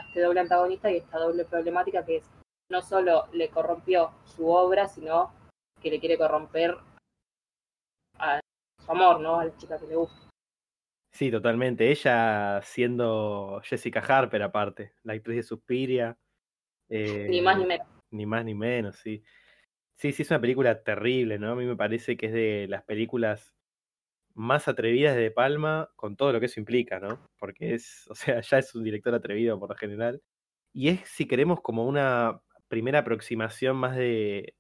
este 0.09 0.21
doble 0.21 0.41
antagonista 0.41 0.91
y 0.91 0.97
esta 0.97 1.19
doble 1.19 1.45
problemática 1.45 2.05
que 2.05 2.17
es 2.17 2.31
no 2.69 2.83
solo 2.83 3.29
le 3.33 3.49
corrompió 3.49 4.11
su 4.25 4.49
obra, 4.49 4.89
sino 4.89 5.33
que 5.81 5.91
le 5.91 6.01
quiere 6.01 6.19
corromper 6.19 6.77
a 8.19 8.41
su 8.85 8.91
amor, 8.91 9.21
¿no? 9.21 9.39
A 9.39 9.45
la 9.45 9.57
chica 9.57 9.79
que 9.79 9.87
le 9.87 9.97
gusta. 9.97 10.31
Sí, 11.13 11.31
totalmente. 11.31 11.91
Ella 11.91 12.61
siendo 12.63 13.61
Jessica 13.65 14.01
Harper 14.01 14.43
aparte, 14.43 14.95
la 15.05 15.13
actriz 15.13 15.37
de 15.37 15.43
Suspiria. 15.45 16.17
Ni 16.89 17.41
más 17.41 17.57
ni 17.59 17.65
eh, 17.65 17.67
menos. 17.67 17.87
Ni 18.11 18.27
más 18.27 18.45
ni 18.45 18.55
menos, 18.55 18.97
sí. 18.97 19.23
Sí, 20.03 20.11
sí, 20.13 20.23
es 20.23 20.31
una 20.31 20.41
película 20.41 20.83
terrible, 20.83 21.39
¿no? 21.39 21.53
A 21.53 21.55
mí 21.55 21.65
me 21.65 21.77
parece 21.77 22.17
que 22.17 22.27
es 22.27 22.33
de 22.33 22.67
las 22.69 22.83
películas 22.83 23.55
más 24.35 24.69
atrevidas 24.69 25.15
de 25.17 25.23
De 25.23 25.31
Palma, 25.31 25.91
con 25.97 26.17
todo 26.17 26.33
lo 26.33 26.41
que 26.41 26.47
eso 26.47 26.61
implica, 26.61 27.01
¿no? 27.01 27.31
Porque 27.39 27.75
es, 27.75 28.07
o 28.11 28.17
sea, 28.17 28.41
ya 28.41 28.59
es 28.59 28.75
un 28.75 28.85
director 28.85 29.15
atrevido 29.15 29.61
por 29.61 29.71
lo 29.71 29.77
general. 29.77 30.21
Y 30.73 30.89
es, 30.89 31.01
si 31.09 31.29
queremos, 31.29 31.61
como 31.63 31.87
una 31.87 32.43
primera 32.69 33.01
aproximación 33.01 33.77
más 33.77 33.97
de, 33.97 34.57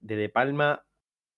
de 0.00 0.28
Palma 0.28 0.84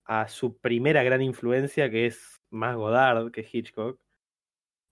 a 0.04 0.28
su 0.28 0.58
primera 0.58 1.02
gran 1.02 1.22
influencia, 1.22 1.90
que 1.90 2.06
es 2.06 2.40
más 2.50 2.76
Godard 2.76 3.32
que 3.32 3.46
Hitchcock. 3.50 4.00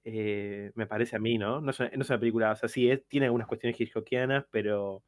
Eh, 0.05 0.73
me 0.75 0.87
parece 0.87 1.17
a 1.17 1.19
mí, 1.19 1.39
¿no? 1.39 1.61
No 1.61 1.71
es, 1.73 1.81
una, 1.81 1.91
una 1.95 2.21
película, 2.21 2.53
o 2.53 2.57
sea, 2.57 2.69
sí, 2.69 2.91
tiene 3.09 3.27
algunas 3.27 3.49
cuestiones 3.49 3.81
hitchcockianas, 3.81 4.47
pero 4.51 5.05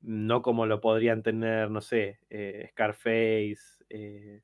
no 0.00 0.42
como 0.42 0.66
lo 0.66 0.80
podrían 0.80 1.22
tener, 1.22 1.70
no 1.70 1.80
sé, 1.80 2.20
eh, 2.30 2.68
Scarface, 2.70 3.84
eh, 3.88 4.42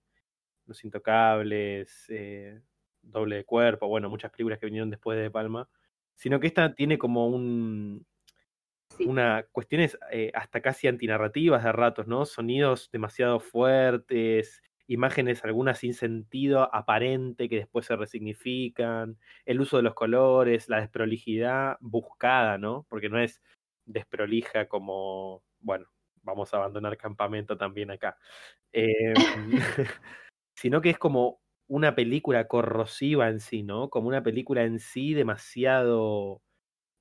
Los 0.67 0.85
Intocables, 0.85 2.07
eh, 2.11 2.63
Doble 3.03 3.37
de 3.37 3.45
Cuerpo, 3.47 3.89
bueno, 3.89 4.11
muchas 4.11 4.31
películas 4.33 4.59
que 4.61 4.67
vinieron 4.67 4.91
después 4.91 5.17
de 5.19 5.25
De 5.25 5.31
Palma, 5.31 5.69
sino 6.17 6.41
que 6.41 6.49
esta 6.49 6.75
tiene 6.75 6.99
como 6.99 7.29
un, 7.29 8.07
Sí. 8.89 9.05
una 9.05 9.45
cuestiones 9.53 9.99
hasta 10.35 10.61
casi 10.63 10.89
antinarrativas 10.89 11.63
de 11.65 11.73
ratos, 11.73 12.07
¿no? 12.07 12.25
Sonidos 12.25 12.91
demasiado 12.93 13.39
fuertes, 13.41 14.63
imágenes 14.87 15.45
algunas 15.45 15.79
sin 15.79 15.95
sentido 15.95 16.75
aparente 16.75 17.49
que 17.49 17.57
después 17.57 17.87
se 17.87 17.97
resignifican, 17.97 19.19
el 19.45 19.61
uso 19.61 19.77
de 19.79 19.83
los 19.83 19.95
colores, 19.95 20.69
la 20.69 20.81
desprolijidad 20.81 21.77
buscada, 21.81 22.57
¿no? 22.59 22.87
Porque 22.89 23.09
no 23.11 23.19
es 23.21 23.43
desprolija 23.87 24.69
como, 24.69 25.43
bueno, 25.61 25.87
vamos 26.23 26.53
a 26.53 26.59
abandonar 26.59 26.97
campamento 26.97 27.57
también 27.57 27.91
acá. 27.91 28.19
Em, 28.77 29.15
sino 30.57 30.81
que 30.81 30.91
es 30.91 30.99
como 30.99 31.41
una 31.69 31.95
película 31.95 32.49
corrosiva 32.49 33.29
en 33.29 33.39
sí, 33.39 33.63
¿no? 33.63 33.89
Como 33.89 34.09
una 34.09 34.23
película 34.23 34.65
en 34.65 34.81
sí 34.81 35.15
demasiado 35.15 36.43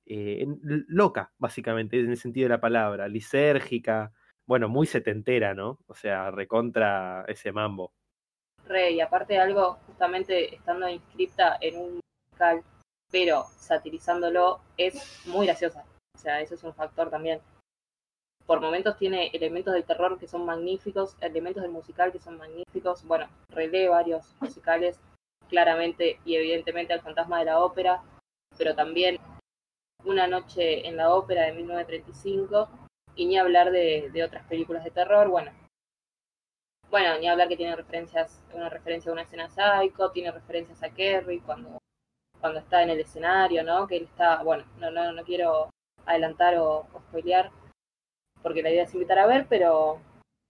eh, 0.06 0.46
loca, 0.62 1.32
básicamente, 1.38 1.98
en 1.98 2.10
el 2.10 2.16
sentido 2.16 2.44
de 2.44 2.50
la 2.50 2.60
palabra, 2.60 3.08
lisérgica, 3.08 4.12
bueno, 4.46 4.68
muy 4.68 4.86
setentera, 4.86 5.54
¿no? 5.54 5.78
O 5.86 5.94
sea, 5.94 6.30
recontra 6.30 7.24
ese 7.28 7.52
mambo. 7.52 7.92
Re, 8.66 8.92
y 8.92 9.00
aparte 9.00 9.34
de 9.34 9.40
algo, 9.40 9.78
justamente 9.86 10.54
estando 10.54 10.88
inscripta 10.88 11.58
en 11.60 11.76
un 11.76 12.00
musical, 12.30 12.62
pero 13.10 13.44
satirizándolo, 13.56 14.60
es 14.76 15.26
muy 15.26 15.46
graciosa. 15.46 15.84
O 16.14 16.18
sea, 16.18 16.40
eso 16.40 16.54
es 16.54 16.64
un 16.64 16.74
factor 16.74 17.10
también. 17.10 17.40
Por 18.46 18.60
momentos 18.60 18.96
tiene 18.98 19.28
elementos 19.32 19.72
del 19.74 19.84
terror 19.84 20.18
que 20.18 20.28
son 20.28 20.44
magníficos, 20.44 21.16
elementos 21.20 21.62
del 21.62 21.72
musical 21.72 22.12
que 22.12 22.20
son 22.20 22.36
magníficos. 22.38 23.04
Bueno, 23.04 23.28
relé 23.48 23.88
varios 23.88 24.34
musicales, 24.40 25.00
claramente 25.48 26.20
y 26.24 26.36
evidentemente 26.36 26.92
al 26.92 27.02
fantasma 27.02 27.38
de 27.38 27.46
la 27.46 27.60
ópera, 27.60 28.02
pero 28.58 28.74
también 28.74 29.18
Una 30.04 30.26
noche 30.28 30.86
en 30.86 30.96
la 30.96 31.14
ópera 31.14 31.44
de 31.46 31.52
1935, 31.52 32.68
y 33.16 33.26
ni 33.26 33.38
hablar 33.38 33.70
de, 33.72 34.10
de 34.12 34.22
otras 34.24 34.46
películas 34.46 34.84
de 34.84 34.90
terror. 34.92 35.28
Bueno, 35.28 35.52
bueno, 36.90 37.18
ni 37.18 37.28
hablar 37.28 37.48
que 37.48 37.56
tiene 37.56 37.74
referencias, 37.76 38.40
una 38.52 38.68
referencia 38.68 39.10
a 39.10 39.12
una 39.14 39.22
escena 39.22 39.48
psycho, 39.48 40.10
tiene 40.12 40.30
referencias 40.30 40.82
a 40.82 40.90
Kerry 40.90 41.40
cuando, 41.40 41.78
cuando 42.40 42.60
está 42.60 42.82
en 42.82 42.90
el 42.90 43.00
escenario, 43.00 43.64
¿no? 43.64 43.86
Que 43.86 43.96
él 43.96 44.04
está, 44.04 44.42
bueno, 44.42 44.64
no, 44.78 44.90
no, 44.90 45.12
no 45.12 45.24
quiero 45.24 45.70
adelantar 46.06 46.56
o, 46.58 46.86
o 46.92 47.00
spoilear, 47.08 47.50
porque 48.42 48.62
la 48.62 48.70
idea 48.70 48.84
es 48.84 48.94
invitar 48.94 49.18
a 49.18 49.26
ver, 49.26 49.46
pero 49.48 50.00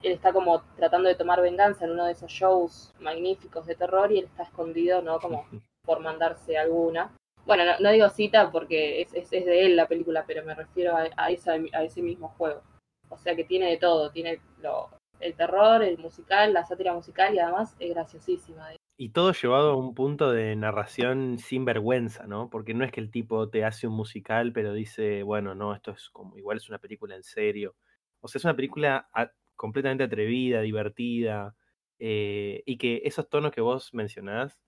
él 0.03 0.13
está 0.13 0.33
como 0.33 0.63
tratando 0.77 1.09
de 1.09 1.15
tomar 1.15 1.41
venganza 1.41 1.85
en 1.85 1.93
uno 1.93 2.05
de 2.05 2.13
esos 2.13 2.31
shows 2.31 2.93
magníficos 3.01 3.67
de 3.67 3.75
terror 3.75 4.13
y 4.13 4.19
él 4.19 4.27
está 4.27 4.43
escondido, 4.43 5.03
¿no? 5.03 5.19
Como 5.19 5.47
por 5.85 6.01
mandarse 6.01 6.59
alguna. 6.59 7.15
Bueno, 7.47 7.65
no, 7.65 7.79
no 7.79 7.91
digo 7.91 8.09
cita 8.09 8.51
porque 8.51 9.03
es, 9.03 9.13
es, 9.15 9.33
es, 9.33 9.45
de 9.45 9.67
él 9.67 9.77
la 9.77 9.87
película, 9.87 10.25
pero 10.27 10.45
me 10.45 10.55
refiero 10.55 10.97
a, 10.97 11.09
a, 11.17 11.31
esa, 11.31 11.53
a 11.73 11.83
ese 11.83 12.03
mismo 12.03 12.29
juego. 12.29 12.63
O 13.11 13.19
sea 13.19 13.37
que 13.37 13.45
tiene 13.45 13.71
de 13.71 13.77
todo, 13.77 14.11
tiene 14.11 14.41
lo, 14.61 14.91
el 15.21 15.35
terror, 15.35 15.83
el 15.83 15.99
musical, 15.99 16.53
la 16.53 16.65
sátira 16.65 16.93
musical 16.93 17.35
y 17.35 17.39
además 17.39 17.75
es 17.79 17.91
graciosísima. 17.91 18.71
Y 18.97 19.11
todo 19.11 19.33
llevado 19.33 19.71
a 19.73 19.77
un 19.77 19.95
punto 19.95 20.31
de 20.31 20.55
narración 20.55 21.39
sin 21.39 21.65
vergüenza, 21.65 22.27
¿no? 22.29 22.49
Porque 22.49 22.75
no 22.75 22.85
es 22.85 22.93
que 22.93 23.01
el 23.01 23.11
tipo 23.11 23.51
te 23.51 23.65
hace 23.65 23.89
un 23.89 23.95
musical, 23.97 24.53
pero 24.53 24.73
dice, 24.73 25.25
bueno, 25.25 25.55
no, 25.57 25.75
esto 25.75 25.91
es 25.93 26.11
como, 26.11 26.39
igual 26.39 26.59
es 26.59 26.69
una 26.69 26.79
película 26.79 27.17
en 27.17 27.25
serio. 27.25 27.75
O 28.21 28.29
sea, 28.29 28.39
es 28.39 28.45
una 28.45 28.55
película 28.55 29.09
completamente 29.57 30.05
atrevida, 30.05 30.61
divertida, 30.61 31.57
eh, 31.99 32.63
y 32.67 32.79
que 32.79 33.03
esos 33.05 33.29
tonos 33.29 33.51
que 33.53 33.61
vos 33.61 33.93
mencionás 33.95 34.61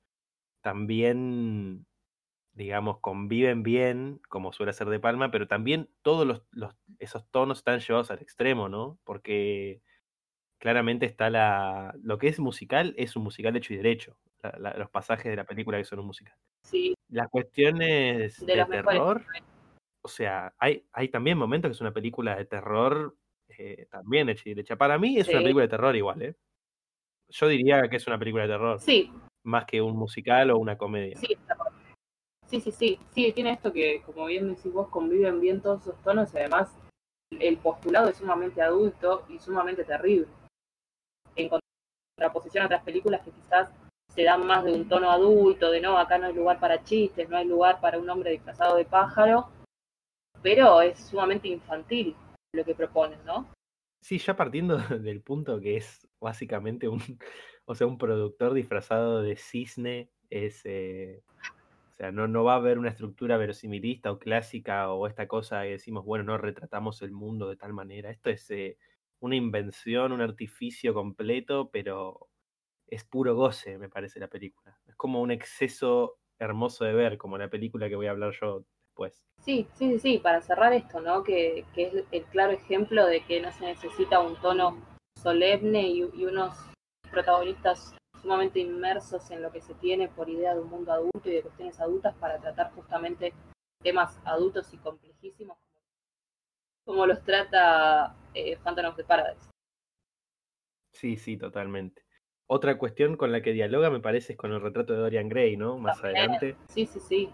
también, 0.62 1.86
digamos, 2.52 3.00
conviven 3.00 3.62
bien, 3.62 4.20
como 4.28 4.52
suele 4.52 4.72
ser 4.74 4.88
De 4.88 5.00
Palma, 5.00 5.30
pero 5.30 5.48
también 5.48 5.90
todos 6.02 6.26
los, 6.52 6.76
esos 6.98 7.28
tonos 7.30 7.58
están 7.58 7.80
llevados 7.80 8.10
al 8.10 8.22
extremo, 8.22 8.68
¿no? 8.68 8.98
Porque 9.04 9.82
claramente 10.58 11.06
está 11.06 11.30
la. 11.30 11.94
Lo 12.02 12.18
que 12.18 12.28
es 12.28 12.38
musical 12.38 12.94
es 12.96 13.16
un 13.16 13.24
musical 13.24 13.56
hecho 13.56 13.74
y 13.74 13.76
derecho. 13.76 14.16
La, 14.42 14.54
la, 14.58 14.74
los 14.76 14.90
pasajes 14.90 15.30
de 15.30 15.36
la 15.36 15.44
película 15.44 15.78
que 15.78 15.84
son 15.84 16.00
un 16.00 16.06
musical. 16.06 16.34
Sí. 16.62 16.94
Las 17.08 17.28
cuestiones 17.28 18.44
de, 18.44 18.56
de 18.56 18.64
terror. 18.64 19.20
Mejores. 19.20 19.42
o 20.02 20.08
sea, 20.08 20.54
hay, 20.58 20.84
hay 20.92 21.08
también 21.08 21.38
momentos 21.38 21.68
que 21.70 21.72
es 21.72 21.80
una 21.80 21.92
película 21.92 22.36
de 22.36 22.44
terror 22.44 23.16
eh, 23.58 23.86
también 23.90 24.28
hecha 24.28 24.76
Para 24.76 24.98
mí 24.98 25.18
es 25.18 25.28
una 25.28 25.40
película 25.40 25.64
de 25.64 25.68
terror 25.68 25.96
igual, 25.96 26.22
¿eh? 26.22 26.34
Yo 27.28 27.48
diría 27.48 27.88
que 27.88 27.96
es 27.96 28.06
una 28.06 28.18
película 28.18 28.44
de 28.44 28.50
terror. 28.50 28.80
Sí. 28.80 29.10
Más 29.44 29.64
que 29.64 29.80
un 29.80 29.96
musical 29.96 30.50
o 30.50 30.58
una 30.58 30.76
comedia. 30.76 31.16
Sí, 31.16 31.36
sí, 32.46 32.60
sí, 32.60 32.70
sí. 32.70 33.00
Sí, 33.10 33.32
tiene 33.32 33.52
esto 33.52 33.72
que, 33.72 34.02
como 34.02 34.26
bien 34.26 34.54
decís 34.54 34.72
vos, 34.72 34.88
conviven 34.88 35.40
bien 35.40 35.60
todos 35.60 35.82
esos 35.82 36.00
tonos 36.02 36.32
y 36.34 36.38
además 36.38 36.76
el 37.30 37.56
postulado 37.58 38.08
es 38.08 38.16
sumamente 38.16 38.62
adulto 38.62 39.24
y 39.28 39.38
sumamente 39.38 39.84
terrible. 39.84 40.28
En 41.36 41.48
contraposición 41.48 42.62
a 42.62 42.66
otras 42.66 42.82
películas 42.82 43.22
que 43.22 43.30
quizás 43.30 43.70
se 44.08 44.24
dan 44.24 44.46
más 44.46 44.64
de 44.64 44.72
un 44.72 44.88
tono 44.88 45.10
adulto, 45.10 45.70
de 45.70 45.80
no, 45.80 45.98
acá 45.98 46.18
no 46.18 46.26
hay 46.26 46.34
lugar 46.34 46.58
para 46.58 46.82
chistes, 46.82 47.28
no 47.28 47.36
hay 47.36 47.46
lugar 47.46 47.80
para 47.80 47.98
un 47.98 48.08
hombre 48.08 48.30
disfrazado 48.30 48.76
de 48.76 48.86
pájaro, 48.86 49.50
pero 50.42 50.80
es 50.80 50.98
sumamente 50.98 51.48
infantil 51.48 52.16
lo 52.52 52.64
que 52.64 52.74
proponen, 52.74 53.22
¿no? 53.24 53.46
Sí, 54.00 54.18
ya 54.18 54.36
partiendo 54.36 54.78
del 55.00 55.20
punto 55.20 55.60
que 55.60 55.76
es 55.76 56.08
básicamente 56.20 56.88
un, 56.88 57.02
o 57.66 57.74
sea, 57.74 57.86
un 57.86 57.98
productor 57.98 58.54
disfrazado 58.54 59.20
de 59.20 59.36
cisne, 59.36 60.10
es, 60.30 60.62
eh, 60.64 61.22
o 61.90 61.94
sea, 61.96 62.12
no, 62.12 62.28
no 62.28 62.44
va 62.44 62.54
a 62.54 62.56
haber 62.56 62.78
una 62.78 62.90
estructura 62.90 63.36
verosimilista 63.36 64.10
o 64.12 64.18
clásica 64.18 64.90
o 64.90 65.06
esta 65.06 65.26
cosa 65.26 65.62
que 65.62 65.70
decimos, 65.70 66.04
bueno, 66.04 66.24
no 66.24 66.38
retratamos 66.38 67.02
el 67.02 67.12
mundo 67.12 67.48
de 67.48 67.56
tal 67.56 67.72
manera. 67.72 68.10
Esto 68.10 68.30
es 68.30 68.50
eh, 68.50 68.76
una 69.26 69.36
invención, 69.36 70.12
un 70.12 70.22
artificio 70.22 70.94
completo, 70.94 71.70
pero 71.70 72.28
es 72.86 73.04
puro 73.04 73.34
goce, 73.34 73.78
me 73.78 73.88
parece 73.88 74.20
la 74.20 74.28
película. 74.28 74.78
Es 74.86 74.94
como 74.96 75.20
un 75.20 75.30
exceso 75.30 76.18
hermoso 76.38 76.84
de 76.84 76.94
ver, 76.94 77.18
como 77.18 77.38
la 77.38 77.50
película 77.50 77.88
que 77.88 77.96
voy 77.96 78.06
a 78.06 78.12
hablar 78.12 78.32
yo 78.40 78.64
después. 78.86 79.24
Sí, 79.40 79.66
sí, 79.74 79.98
sí, 79.98 80.18
para 80.18 80.40
cerrar 80.40 80.72
esto, 80.72 81.00
¿no? 81.00 81.22
Que, 81.22 81.64
que 81.74 81.86
es 81.86 82.04
el 82.10 82.24
claro 82.24 82.52
ejemplo 82.52 83.06
de 83.06 83.24
que 83.24 83.40
no 83.40 83.52
se 83.52 83.64
necesita 83.64 84.20
un 84.20 84.36
tono 84.40 84.80
solemne 85.20 85.88
y, 85.88 86.02
unos 86.02 86.56
protagonistas 87.10 87.94
sumamente 88.20 88.60
inmersos 88.60 89.30
en 89.30 89.42
lo 89.42 89.50
que 89.50 89.60
se 89.60 89.74
tiene 89.74 90.08
por 90.08 90.28
idea 90.28 90.54
de 90.54 90.60
un 90.60 90.70
mundo 90.70 90.92
adulto 90.92 91.28
y 91.28 91.34
de 91.34 91.42
cuestiones 91.42 91.80
adultas 91.80 92.14
para 92.16 92.38
tratar 92.38 92.72
justamente 92.72 93.32
temas 93.82 94.20
adultos 94.24 94.72
y 94.72 94.78
complejísimos 94.78 95.56
como 96.86 97.04
los 97.04 97.20
trata 97.24 98.14
eh, 98.36 98.58
Phantom 98.62 98.86
of 98.86 98.96
the 98.96 99.04
Paradise. 99.04 99.50
Sí, 100.92 101.16
sí, 101.16 101.36
totalmente. 101.36 102.04
Otra 102.48 102.78
cuestión 102.78 103.16
con 103.16 103.32
la 103.32 103.42
que 103.42 103.52
dialoga 103.52 103.90
me 103.90 104.00
parece 104.00 104.32
es 104.34 104.38
con 104.38 104.52
el 104.52 104.60
retrato 104.60 104.92
de 104.92 105.00
Dorian 105.00 105.28
Gray, 105.28 105.56
¿no? 105.56 105.78
Más 105.78 106.02
adelante. 106.02 106.56
Sí, 106.68 106.86
sí, 106.86 107.00
sí. 107.00 107.30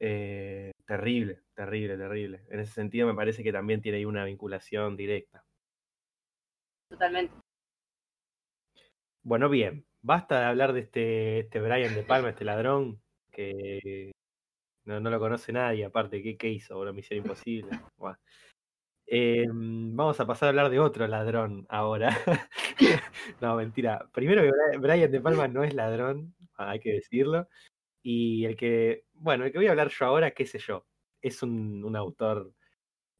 Eh, 0.00 0.72
terrible, 0.86 1.42
terrible, 1.54 1.96
terrible. 1.96 2.44
En 2.50 2.60
ese 2.60 2.72
sentido 2.72 3.06
me 3.06 3.14
parece 3.14 3.42
que 3.42 3.52
también 3.52 3.80
tiene 3.80 3.98
ahí 3.98 4.04
una 4.04 4.24
vinculación 4.24 4.96
directa. 4.96 5.44
Totalmente. 6.90 7.34
Bueno, 9.22 9.48
bien. 9.48 9.86
Basta 10.02 10.40
de 10.40 10.46
hablar 10.46 10.72
de 10.72 10.80
este, 10.80 11.40
este 11.40 11.60
Brian 11.60 11.94
de 11.94 12.04
Palma, 12.04 12.30
este 12.30 12.44
ladrón, 12.44 13.00
que 13.32 14.12
no, 14.84 15.00
no 15.00 15.10
lo 15.10 15.18
conoce 15.18 15.52
nadie, 15.52 15.84
aparte, 15.84 16.22
¿qué, 16.22 16.36
qué 16.36 16.48
hizo? 16.48 16.78
Una 16.78 16.92
misión 16.92 17.18
imposible. 17.18 17.70
Em, 19.08 19.94
vamos 19.94 20.18
a 20.18 20.26
pasar 20.26 20.46
a 20.46 20.50
hablar 20.50 20.70
de 20.70 20.80
otro 20.80 21.06
ladrón 21.06 21.66
ahora. 21.68 22.10
no, 23.40 23.56
mentira. 23.56 24.08
Primero 24.12 24.42
que 24.42 24.78
Brian 24.78 25.10
De 25.10 25.20
Palma 25.20 25.46
no 25.48 25.62
es 25.62 25.74
ladrón, 25.74 26.34
hay 26.56 26.80
que 26.80 26.92
decirlo. 26.94 27.48
Y 28.02 28.44
el 28.46 28.56
que, 28.56 29.04
bueno, 29.14 29.44
el 29.44 29.52
que 29.52 29.58
voy 29.58 29.68
a 29.68 29.70
hablar 29.70 29.90
yo 29.90 30.06
ahora, 30.06 30.32
qué 30.32 30.46
sé 30.46 30.58
yo, 30.58 30.86
es 31.22 31.42
un, 31.42 31.94
autor 31.96 32.52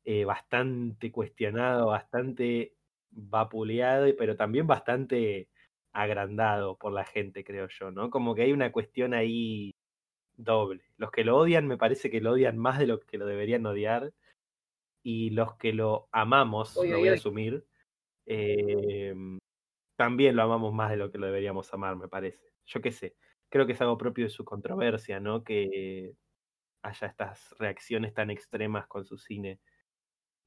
eh, 0.05 0.25
bastante 0.25 1.13
cuestionado, 1.13 1.89
bastante 1.89 2.75
vapuleado, 3.11 4.07
pero 4.19 4.37
también 4.37 4.67
bastante 4.67 5.49
agrandado 5.93 6.77
por 6.79 6.93
la 6.93 7.05
gente, 7.05 7.45
creo 7.45 7.69
yo, 7.69 7.91
¿no? 7.91 8.11
Como 8.11 8.35
que 8.35 8.43
hay 8.43 8.53
una 8.53 8.73
cuestión 8.73 9.15
ahí 9.15 9.75
doble. 10.37 10.85
Los 10.99 11.11
que 11.11 11.25
lo 11.25 11.37
odian 11.39 11.67
me 11.67 11.79
parece 11.79 12.11
que 12.11 12.21
lo 12.21 12.33
odian 12.33 12.59
más 12.59 12.79
de 12.79 12.87
lo 12.87 13.01
que 13.01 13.19
lo 13.19 13.27
deberían 13.27 13.67
odiar 13.67 14.13
y 15.09 15.31
los 15.31 15.55
que 15.55 15.73
lo 15.73 16.09
amamos, 16.11 16.75
lo 16.75 16.99
voy 16.99 17.07
a 17.11 17.13
asumir, 17.13 17.65
em, 18.27 19.39
también 19.97 20.37
lo 20.37 20.43
amamos 20.43 20.75
más 20.75 20.91
de 20.91 20.97
lo 20.97 21.13
que 21.13 21.19
lo 21.19 21.27
deberíamos 21.27 21.73
amar, 21.73 21.97
me 21.97 22.09
parece. 22.09 22.53
Yo 22.67 22.81
qué 22.81 22.93
sé, 22.93 23.17
creo 23.49 23.67
que 23.67 23.75
es 23.75 23.81
algo 23.81 23.99
propio 23.99 24.25
de 24.25 24.31
su 24.31 24.45
controversia, 24.45 25.21
¿no? 25.21 25.45
Que 25.45 26.15
haya 26.83 27.07
estas 27.09 27.55
reacciones 27.59 28.15
tan 28.15 28.31
extremas 28.31 28.89
con 28.89 29.05
su 29.05 29.19
cine. 29.19 29.61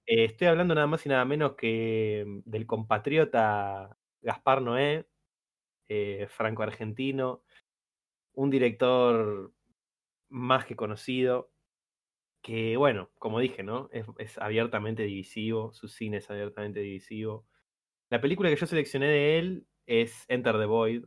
Eh, 0.08 0.26
estoy 0.26 0.48
hablando 0.48 0.76
nada 0.76 0.88
más 0.88 1.06
y 1.06 1.10
nada 1.10 1.26
menos 1.26 1.56
que 1.56 2.26
mm, 2.28 2.42
del 2.50 2.68
compatriota 2.68 3.98
Gaspar 4.22 4.62
Noé, 4.62 5.08
eh, 5.90 6.28
franco-argentino, 6.30 7.44
un 8.34 8.50
director 8.50 9.54
más 10.30 10.66
que 10.66 10.76
conocido, 10.76 11.52
que 12.42 12.78
bueno, 12.78 13.12
como 13.20 13.40
dije, 13.40 13.64
¿no? 13.64 13.90
Es, 13.92 14.38
abiertamente 14.38 15.04
divisivo, 15.04 15.74
su 15.74 15.88
cine 15.88 16.18
es 16.18 16.30
abiertamente 16.30 16.80
divisivo. 16.82 17.46
La 18.10 18.22
película 18.22 18.50
que 18.50 18.56
yo 18.56 18.68
seleccioné 18.68 19.08
de 19.08 19.40
él 19.40 19.68
es 19.86 20.26
Enter 20.30 20.58
the 20.58 20.66
Void. 20.66 21.06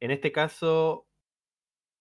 En 0.00 0.10
este 0.10 0.32
caso, 0.32 1.06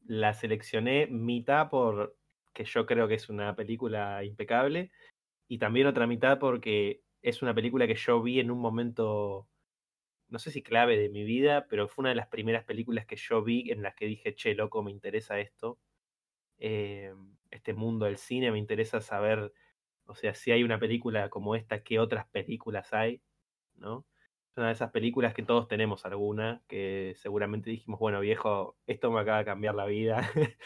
la 0.05 0.33
seleccioné 0.33 1.07
mitad 1.07 1.69
por 1.69 2.17
que 2.53 2.65
yo 2.65 2.85
creo 2.85 3.07
que 3.07 3.15
es 3.15 3.29
una 3.29 3.55
película 3.55 4.23
impecable 4.23 4.91
y 5.47 5.59
también 5.59 5.87
otra 5.87 6.07
mitad 6.07 6.39
porque 6.39 7.03
es 7.21 7.41
una 7.41 7.53
película 7.53 7.87
que 7.87 7.95
yo 7.95 8.21
vi 8.21 8.39
en 8.39 8.51
un 8.51 8.59
momento, 8.59 9.47
no 10.29 10.39
sé 10.39 10.51
si 10.51 10.61
clave 10.61 10.97
de 10.97 11.09
mi 11.09 11.23
vida, 11.23 11.67
pero 11.69 11.87
fue 11.87 12.03
una 12.03 12.09
de 12.09 12.15
las 12.15 12.27
primeras 12.27 12.65
películas 12.65 13.05
que 13.05 13.15
yo 13.17 13.43
vi 13.43 13.71
en 13.71 13.81
las 13.81 13.95
que 13.95 14.05
dije, 14.05 14.35
che, 14.35 14.55
loco, 14.55 14.83
me 14.83 14.91
interesa 14.91 15.39
esto. 15.39 15.79
Eh, 16.59 17.13
este 17.51 17.73
mundo 17.73 18.05
del 18.05 18.17
cine, 18.17 18.51
me 18.51 18.59
interesa 18.59 19.01
saber, 19.01 19.53
o 20.05 20.15
sea, 20.15 20.35
si 20.35 20.51
hay 20.51 20.63
una 20.63 20.79
película 20.79 21.29
como 21.29 21.55
esta, 21.55 21.83
qué 21.83 21.99
otras 21.99 22.27
películas 22.27 22.93
hay, 22.93 23.21
¿no? 23.75 24.05
Es 24.51 24.57
una 24.57 24.67
de 24.67 24.73
esas 24.73 24.91
películas 24.91 25.33
que 25.33 25.43
todos 25.43 25.67
tenemos 25.67 26.05
alguna, 26.05 26.61
que 26.67 27.13
seguramente 27.17 27.69
dijimos, 27.71 27.99
bueno, 27.99 28.19
viejo, 28.19 28.77
esto 28.87 29.11
me 29.11 29.19
acaba 29.21 29.39
de 29.39 29.45
cambiar 29.45 29.75
la 29.75 29.85
vida. 29.85 30.17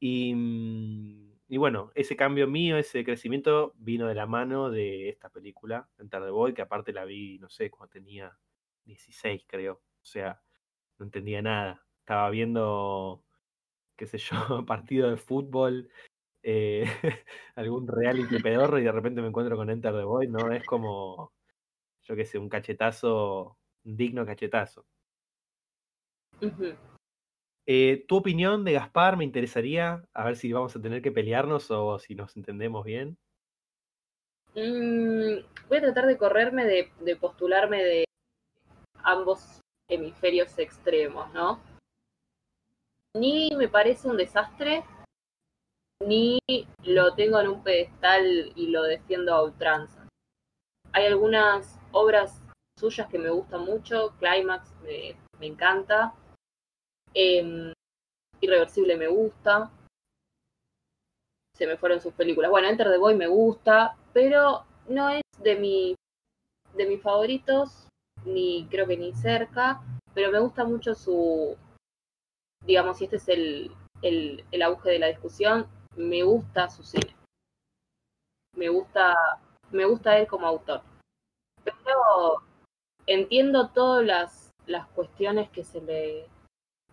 y, 0.00 0.34
mm, 0.34 1.32
y, 1.48 1.56
bueno, 1.58 1.92
ese 1.94 2.16
cambio 2.16 2.48
mío, 2.48 2.78
ese 2.78 3.04
crecimiento 3.04 3.74
vino 3.76 4.06
de 4.08 4.14
la 4.14 4.26
mano 4.26 4.70
de 4.70 5.08
esta 5.10 5.30
película, 5.30 5.88
Enter 5.98 6.22
the 6.22 6.30
Boy, 6.30 6.54
que 6.54 6.62
aparte 6.62 6.92
la 6.92 7.04
vi, 7.04 7.38
no 7.38 7.48
sé, 7.50 7.70
cuando 7.70 7.90
tenía 7.92 8.38
16, 8.84 9.44
creo. 9.46 9.74
O 9.74 10.04
sea, 10.04 10.42
no 10.98 11.04
entendía 11.06 11.42
nada. 11.42 11.84
Estaba 12.00 12.30
viendo 12.30 13.24
qué 14.02 14.08
sé 14.08 14.18
yo, 14.18 14.34
partido 14.66 15.08
de 15.08 15.16
fútbol 15.16 15.88
eh, 16.42 16.84
algún 17.54 17.86
reality 17.86 18.42
pedorro 18.42 18.80
y 18.80 18.82
de 18.82 18.90
repente 18.90 19.22
me 19.22 19.28
encuentro 19.28 19.56
con 19.56 19.70
Enter 19.70 19.94
the 19.94 20.02
Void, 20.02 20.28
¿no? 20.28 20.50
Es 20.50 20.66
como, 20.66 21.32
yo 22.02 22.16
qué 22.16 22.24
sé, 22.24 22.38
un 22.38 22.48
cachetazo, 22.48 23.56
un 23.84 23.96
digno 23.96 24.26
cachetazo. 24.26 24.84
Eh, 27.64 28.04
tu 28.08 28.16
opinión 28.16 28.64
de 28.64 28.72
Gaspar 28.72 29.16
me 29.16 29.22
interesaría, 29.22 30.04
a 30.12 30.24
ver 30.24 30.34
si 30.34 30.52
vamos 30.52 30.74
a 30.74 30.82
tener 30.82 31.00
que 31.00 31.12
pelearnos 31.12 31.70
o 31.70 32.00
si 32.00 32.16
nos 32.16 32.36
entendemos 32.36 32.84
bien. 32.84 33.16
Mm, 34.56 35.46
voy 35.68 35.78
a 35.78 35.80
tratar 35.80 36.06
de 36.06 36.18
correrme 36.18 36.64
de, 36.64 36.90
de 36.98 37.14
postularme 37.14 37.84
de 37.84 38.04
ambos 39.04 39.60
hemisferios 39.88 40.58
extremos, 40.58 41.32
¿no? 41.32 41.60
Ni 43.14 43.50
me 43.56 43.68
parece 43.68 44.08
un 44.08 44.16
desastre, 44.16 44.84
ni 46.06 46.38
lo 46.84 47.14
tengo 47.14 47.38
en 47.40 47.48
un 47.48 47.62
pedestal 47.62 48.52
y 48.56 48.68
lo 48.68 48.82
defiendo 48.84 49.34
a 49.34 49.44
ultranza. 49.44 50.08
Hay 50.92 51.06
algunas 51.06 51.78
obras 51.92 52.40
suyas 52.78 53.08
que 53.08 53.18
me 53.18 53.30
gustan 53.30 53.64
mucho, 53.64 54.14
Climax 54.18 54.74
me, 54.82 55.16
encanta, 55.46 56.14
em, 57.12 57.72
Irreversible 58.40 58.96
me 58.96 59.08
gusta, 59.08 59.70
se 61.54 61.66
me 61.66 61.76
fueron 61.76 62.00
sus 62.00 62.14
películas. 62.14 62.50
Bueno, 62.50 62.68
Enter 62.68 62.90
the 62.90 62.96
Boy 62.96 63.14
me 63.14 63.26
gusta, 63.26 63.96
pero 64.14 64.64
no 64.88 65.10
es 65.10 65.22
de, 65.38 65.56
mi, 65.56 65.94
de 66.74 66.86
mis 66.86 67.02
favoritos, 67.02 67.88
ni 68.24 68.66
creo 68.70 68.86
que 68.86 68.96
ni 68.96 69.12
cerca, 69.12 69.82
pero 70.14 70.32
me 70.32 70.40
gusta 70.40 70.64
mucho 70.64 70.94
su, 70.94 71.56
digamos, 72.66 72.98
si 72.98 73.04
este 73.04 73.16
es 73.16 73.28
el, 73.28 73.70
el, 74.02 74.44
el 74.50 74.62
auge 74.62 74.90
de 74.90 74.98
la 74.98 75.08
discusión, 75.08 75.66
me 75.96 76.22
gusta 76.22 76.70
su 76.70 76.82
cine. 76.82 77.14
Me 78.56 78.68
gusta, 78.68 79.14
me 79.70 79.84
gusta 79.84 80.18
él 80.18 80.26
como 80.26 80.46
autor. 80.46 80.82
Pero 81.64 82.42
entiendo 83.06 83.70
todas 83.70 84.04
las, 84.04 84.50
las 84.66 84.86
cuestiones 84.88 85.50
que 85.50 85.64
se 85.64 85.80
le, 85.80 86.28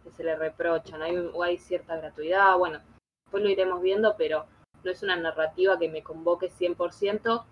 que 0.03 0.11
se 0.11 0.23
le 0.23 0.35
reprochan. 0.35 1.01
Hay, 1.01 1.15
hay 1.43 1.57
cierta 1.57 1.97
gratuidad, 1.97 2.57
bueno, 2.57 2.79
después 3.25 3.43
lo 3.43 3.49
iremos 3.49 3.81
viendo, 3.81 4.15
pero 4.17 4.45
no 4.83 4.91
es 4.91 5.03
una 5.03 5.15
narrativa 5.15 5.77
que 5.77 5.89
me 5.89 6.03
convoque 6.03 6.49
100%, 6.49 7.45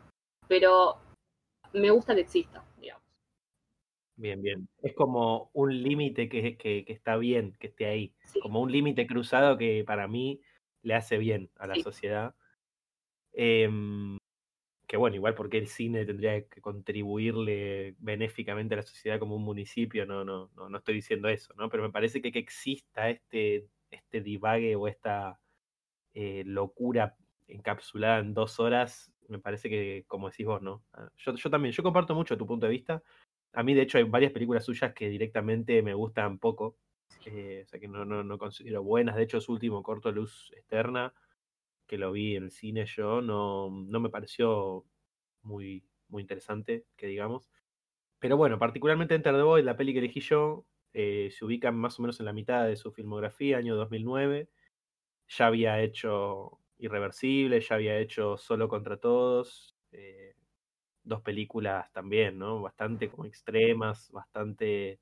pero 0.48 0.98
me 1.74 1.92
gusta 1.92 2.16
que 2.16 2.22
exista. 2.22 2.64
Bien, 4.18 4.42
bien. 4.42 4.68
Es 4.82 4.96
como 4.96 5.52
un 5.54 5.84
límite 5.84 6.28
que, 6.28 6.58
que, 6.58 6.84
está 6.88 7.18
bien 7.18 7.56
que 7.60 7.68
esté 7.68 7.86
ahí. 7.86 8.14
Como 8.42 8.62
un 8.62 8.72
límite 8.72 9.06
cruzado 9.06 9.58
que 9.58 9.84
para 9.86 10.08
mí 10.08 10.42
le 10.82 10.96
hace 10.96 11.20
bien 11.20 11.52
a 11.58 11.68
la 11.68 11.76
sociedad. 11.76 12.34
Em, 13.34 14.18
que 14.88 14.98
bueno, 14.98 15.16
igual 15.16 15.36
porque 15.36 15.60
el 15.60 15.68
cine 15.68 16.06
tendría 16.06 16.48
que 16.48 16.62
contribuirle 16.62 17.96
benéficamente 18.00 18.74
a 18.74 18.78
la 18.78 18.84
sociedad 18.84 19.20
como 19.20 19.36
un 19.36 19.44
municipio, 19.44 20.06
no, 20.08 20.26
no, 20.26 20.50
no, 20.56 20.70
no 20.70 20.78
estoy 20.78 20.96
diciendo 20.96 21.30
eso, 21.30 21.54
¿no? 21.56 21.70
Pero 21.70 21.84
me 21.84 21.92
parece 21.92 22.22
que 22.22 22.32
que 22.32 22.40
exista 22.40 23.10
este, 23.10 23.68
este 23.92 24.22
divague 24.22 24.76
o 24.76 24.88
esta 24.88 25.40
eh, 26.14 26.44
locura 26.46 27.16
encapsulada 27.48 28.20
en 28.20 28.34
dos 28.34 28.60
horas, 28.60 29.12
me 29.28 29.40
parece 29.40 29.70
que, 29.70 30.06
como 30.08 30.30
decís 30.30 30.46
vos, 30.46 30.62
¿no? 30.62 30.84
Ah, 30.94 31.10
yo, 31.18 31.36
yo 31.36 31.50
también, 31.50 31.74
yo 31.74 31.84
comparto 31.84 32.16
mucho 32.16 32.38
tu 32.38 32.48
punto 32.48 32.66
de 32.66 32.72
vista. 32.72 33.04
A 33.54 33.64
mí, 33.64 33.74
de 33.74 33.82
hecho, 33.84 33.98
hay 33.98 34.04
varias 34.04 34.32
películas 34.32 34.66
suyas 34.66 34.94
que 34.94 35.10
directamente 35.10 35.82
me 35.82 35.94
gustan 35.94 36.40
poco, 36.40 36.78
eh, 37.26 37.64
o 37.66 37.68
sea 37.68 37.80
que 37.80 37.88
no, 37.88 38.38
considero 38.38 38.84
buenas. 38.84 39.16
De 39.16 39.24
hecho, 39.24 39.42
su 39.42 39.54
último 39.54 39.84
corto, 39.84 40.12
Luz 40.12 40.52
Externa, 40.56 41.14
que 41.88 41.98
lo 41.98 42.12
vi 42.12 42.36
en 42.36 42.44
el 42.46 42.52
cine 42.52 42.86
yo, 42.86 43.22
no, 43.22 43.70
no 43.70 44.00
me 44.00 44.10
pareció 44.10 44.86
muy, 45.44 45.84
muy 46.10 46.22
interesante, 46.22 46.86
que 46.96 47.08
digamos. 47.08 47.50
Pero 48.20 48.38
bueno, 48.38 48.60
particularmente 48.60 49.16
Enter 49.16 49.36
the 49.36 49.42
Void, 49.42 49.64
la 49.64 49.78
peli 49.78 49.94
que 49.94 50.00
elegí 50.00 50.20
yo, 50.22 50.66
eh, 50.94 51.30
se 51.32 51.46
ubica 51.46 51.72
más 51.72 52.00
o 52.00 52.02
menos 52.02 52.20
en 52.20 52.26
la 52.26 52.34
mitad 52.34 52.66
de 52.66 52.76
su 52.76 52.92
filmografía, 52.92 53.58
año 53.58 53.76
2009 53.76 54.50
ya 55.28 55.48
había 55.48 55.82
hecho 55.82 56.60
Irreversible, 56.78 57.60
ya 57.60 57.76
había 57.76 57.98
hecho 57.98 58.38
Solo 58.38 58.68
contra 58.68 58.98
Todos, 58.98 59.76
eh, 59.92 60.36
dos 61.08 61.22
películas 61.22 61.92
también, 61.94 62.38
¿no? 62.38 62.62
Bastante 62.62 63.10
como 63.10 63.26
extremas, 63.26 64.12
bastante 64.12 65.00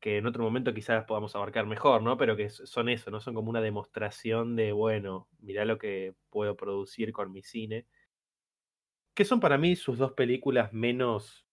que 0.00 0.16
en 0.16 0.26
otro 0.26 0.42
momento 0.42 0.74
quizás 0.74 1.04
podamos 1.04 1.36
abarcar 1.36 1.66
mejor, 1.66 2.02
¿no? 2.02 2.16
Pero 2.16 2.36
que 2.36 2.48
son 2.50 2.88
eso, 2.88 3.10
¿no? 3.10 3.20
Son 3.20 3.34
como 3.34 3.50
una 3.50 3.60
demostración 3.60 4.56
de, 4.56 4.72
bueno, 4.72 5.28
mirá 5.40 5.64
lo 5.64 5.78
que 5.78 6.14
puedo 6.30 6.56
producir 6.56 7.12
con 7.12 7.30
mi 7.32 7.42
cine. 7.42 7.86
Que 9.14 9.24
son 9.24 9.40
para 9.40 9.58
mí 9.58 9.76
sus 9.76 9.98
dos 9.98 10.12
películas 10.12 10.72
menos, 10.72 11.46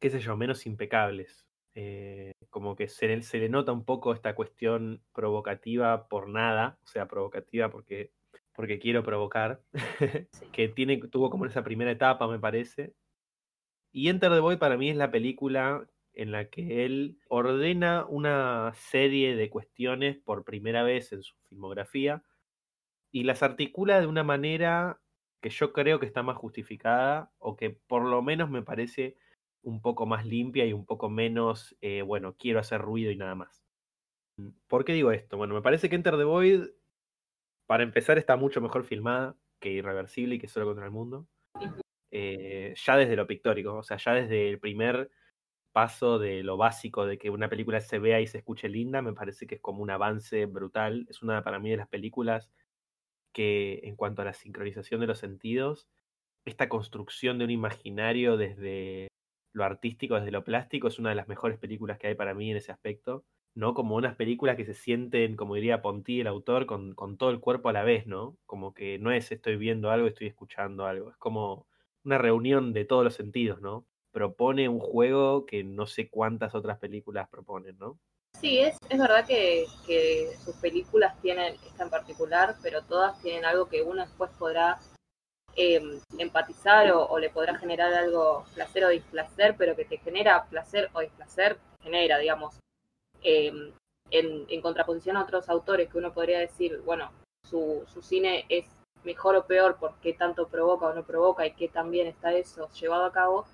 qué 0.00 0.10
sé 0.10 0.20
yo, 0.20 0.36
menos 0.36 0.66
impecables. 0.66 1.46
Eh, 1.74 2.32
como 2.50 2.76
que 2.76 2.88
se 2.88 3.08
le, 3.08 3.22
se 3.22 3.38
le, 3.38 3.48
nota 3.48 3.72
un 3.72 3.84
poco 3.84 4.14
esta 4.14 4.34
cuestión 4.34 5.02
provocativa 5.12 6.08
por 6.08 6.28
nada, 6.28 6.78
o 6.84 6.86
sea, 6.86 7.06
provocativa 7.06 7.70
porque, 7.70 8.12
porque 8.56 8.78
quiero 8.78 9.02
provocar, 9.04 9.62
que 10.52 10.68
tiene, 10.68 10.96
tuvo 10.96 11.30
como 11.30 11.46
esa 11.46 11.62
primera 11.62 11.90
etapa, 11.90 12.26
me 12.26 12.38
parece. 12.38 12.94
Y 13.92 14.08
Enter 14.08 14.32
the 14.32 14.40
Boy 14.40 14.56
para 14.56 14.76
mí 14.76 14.90
es 14.90 14.96
la 14.96 15.10
película 15.10 15.86
en 16.14 16.32
la 16.32 16.48
que 16.48 16.84
él 16.84 17.18
ordena 17.28 18.06
una 18.08 18.72
serie 18.74 19.36
de 19.36 19.50
cuestiones 19.50 20.16
por 20.16 20.44
primera 20.44 20.82
vez 20.82 21.12
en 21.12 21.22
su 21.22 21.34
filmografía 21.48 22.22
y 23.12 23.24
las 23.24 23.42
articula 23.42 24.00
de 24.00 24.06
una 24.06 24.24
manera 24.24 25.00
que 25.42 25.50
yo 25.50 25.72
creo 25.72 26.00
que 26.00 26.06
está 26.06 26.22
más 26.22 26.36
justificada 26.36 27.30
o 27.38 27.56
que 27.56 27.70
por 27.70 28.02
lo 28.04 28.22
menos 28.22 28.50
me 28.50 28.62
parece 28.62 29.16
un 29.62 29.82
poco 29.82 30.06
más 30.06 30.24
limpia 30.24 30.64
y 30.64 30.72
un 30.72 30.86
poco 30.86 31.10
menos, 31.10 31.76
eh, 31.80 32.02
bueno, 32.02 32.36
quiero 32.38 32.60
hacer 32.60 32.80
ruido 32.80 33.10
y 33.10 33.16
nada 33.16 33.34
más. 33.34 33.64
¿Por 34.68 34.84
qué 34.84 34.92
digo 34.92 35.12
esto? 35.12 35.36
Bueno, 35.36 35.54
me 35.54 35.62
parece 35.62 35.88
que 35.88 35.96
Enter 35.96 36.16
the 36.16 36.24
Void, 36.24 36.68
para 37.66 37.82
empezar, 37.82 38.18
está 38.18 38.36
mucho 38.36 38.60
mejor 38.60 38.84
filmada 38.84 39.36
que 39.60 39.70
Irreversible 39.70 40.36
y 40.36 40.38
que 40.38 40.48
Solo 40.48 40.66
contra 40.66 40.84
el 40.84 40.90
Mundo. 40.90 41.26
Eh, 42.10 42.74
ya 42.76 42.96
desde 42.96 43.16
lo 43.16 43.26
pictórico, 43.26 43.76
o 43.76 43.82
sea, 43.82 43.96
ya 43.96 44.14
desde 44.14 44.48
el 44.48 44.58
primer 44.58 45.10
paso 45.72 46.18
de 46.18 46.42
lo 46.42 46.56
básico 46.56 47.04
de 47.04 47.18
que 47.18 47.28
una 47.28 47.48
película 47.48 47.80
se 47.80 47.98
vea 47.98 48.20
y 48.20 48.26
se 48.26 48.38
escuche 48.38 48.68
linda, 48.68 49.02
me 49.02 49.12
parece 49.12 49.46
que 49.46 49.56
es 49.56 49.60
como 49.60 49.82
un 49.82 49.90
avance 49.90 50.46
brutal. 50.46 51.06
Es 51.10 51.22
una 51.22 51.44
para 51.44 51.58
mí 51.58 51.70
de 51.70 51.76
las 51.76 51.88
películas 51.88 52.50
que 53.34 53.80
en 53.84 53.96
cuanto 53.96 54.22
a 54.22 54.24
la 54.24 54.32
sincronización 54.32 55.00
de 55.00 55.06
los 55.06 55.18
sentidos, 55.18 55.88
esta 56.46 56.68
construcción 56.68 57.38
de 57.38 57.44
un 57.44 57.50
imaginario 57.50 58.38
desde 58.38 59.08
lo 59.52 59.64
artístico 59.64 60.16
desde 60.16 60.30
lo 60.30 60.44
plástico 60.44 60.88
es 60.88 60.98
una 60.98 61.10
de 61.10 61.16
las 61.16 61.28
mejores 61.28 61.58
películas 61.58 61.98
que 61.98 62.08
hay 62.08 62.14
para 62.14 62.34
mí 62.34 62.50
en 62.50 62.58
ese 62.58 62.72
aspecto, 62.72 63.24
¿no? 63.56 63.74
Como 63.74 63.96
unas 63.96 64.14
películas 64.14 64.56
que 64.56 64.64
se 64.64 64.74
sienten, 64.74 65.36
como 65.36 65.56
diría 65.56 65.82
Ponti, 65.82 66.20
el 66.20 66.28
autor, 66.28 66.66
con, 66.66 66.94
con 66.94 67.16
todo 67.16 67.30
el 67.30 67.40
cuerpo 67.40 67.68
a 67.68 67.72
la 67.72 67.82
vez, 67.82 68.06
¿no? 68.06 68.36
Como 68.46 68.72
que 68.74 68.98
no 68.98 69.10
es 69.10 69.32
estoy 69.32 69.56
viendo 69.56 69.90
algo, 69.90 70.06
estoy 70.06 70.28
escuchando 70.28 70.86
algo, 70.86 71.10
es 71.10 71.16
como 71.16 71.66
una 72.04 72.18
reunión 72.18 72.72
de 72.72 72.84
todos 72.84 73.02
los 73.02 73.14
sentidos, 73.14 73.60
¿no? 73.60 73.84
Propone 74.12 74.68
un 74.68 74.78
juego 74.78 75.44
que 75.46 75.64
no 75.64 75.86
sé 75.86 76.08
cuántas 76.08 76.54
otras 76.54 76.78
películas 76.78 77.28
proponen, 77.28 77.76
¿no? 77.78 77.98
Sí, 78.40 78.58
es, 78.58 78.76
es 78.88 78.98
verdad 78.98 79.26
que, 79.26 79.64
que 79.86 80.28
sus 80.44 80.54
películas 80.56 81.20
tienen, 81.20 81.54
esta 81.66 81.84
en 81.84 81.90
particular, 81.90 82.54
pero 82.62 82.82
todas 82.82 83.20
tienen 83.22 83.44
algo 83.44 83.68
que 83.68 83.82
uno 83.82 84.02
después 84.02 84.30
podrá 84.38 84.78
Em, 85.58 85.98
empatizar 86.18 86.92
o, 86.92 87.18
le 87.18 87.30
podrá 87.30 87.56
generar 87.56 87.90
algo 87.94 88.44
placer 88.54 88.84
o 88.84 88.90
displacer, 88.90 89.54
pero 89.56 89.74
que 89.74 89.86
te 89.86 89.96
genera 89.96 90.44
placer 90.50 90.90
o 90.92 91.00
displacer, 91.00 91.58
genera, 91.82 92.18
digamos, 92.18 92.58
em, 93.26 93.72
en, 94.10 94.60
contraposición 94.60 95.16
a 95.16 95.24
otros 95.24 95.48
autores 95.48 95.90
que 95.90 95.98
uno 95.98 96.12
podría 96.12 96.38
decir, 96.38 96.80
bueno, 96.84 97.10
su, 97.44 97.82
su 97.86 98.02
cine 98.02 98.46
es 98.48 98.66
mejor 99.04 99.34
o 99.36 99.46
peor 99.46 99.76
porque 99.80 100.12
tanto 100.12 100.48
provoca 100.48 100.86
o 100.86 100.94
no 100.94 101.04
provoca 101.04 101.46
y 101.46 101.54
qué 101.54 101.68
también 101.68 102.06
está 102.06 102.32
eso 102.32 102.68
llevado 102.70 103.04
a 103.04 103.12
cabo, 103.12 103.46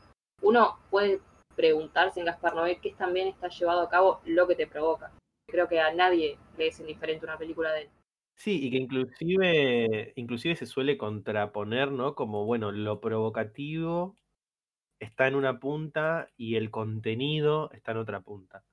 uno 0.43 0.79
puede 0.91 1.21
preguntarse 1.57 2.21
en 2.21 2.27
Gaspar 2.27 2.55
Noé 2.55 2.79
qué 2.81 2.93
también 2.93 3.29
está 3.29 3.49
llevado 3.49 3.81
a 3.81 3.89
cabo 3.89 4.21
lo 4.25 4.47
que 4.47 4.57
te 4.57 4.67
provoca. 4.67 5.13
Creo 5.47 5.69
que 5.69 5.81
a 5.81 5.95
nadie 5.95 6.39
le 6.59 6.69
es 6.69 6.81
indiferente 6.81 7.25
una 7.25 7.39
película 7.39 7.73
de 7.73 7.83
él. 7.83 7.91
Sí, 8.35 8.67
y 8.67 8.71
que 8.71 8.79
inclusive, 8.79 10.13
inclusive 10.17 10.57
se 10.57 10.67
suele 10.67 10.97
contraponer, 10.97 11.93
¿no? 11.93 12.15
Como, 12.15 12.45
bueno, 12.45 12.73
lo 12.73 13.01
provocativo 13.01 14.17
está 14.99 15.27
en 15.27 15.35
una 15.35 15.61
punta 15.61 16.29
y 16.37 16.57
el 16.57 16.71
contenido 16.71 17.71
está 17.73 17.93
en 17.93 17.99
otra 17.99 18.21
punta. 18.21 18.65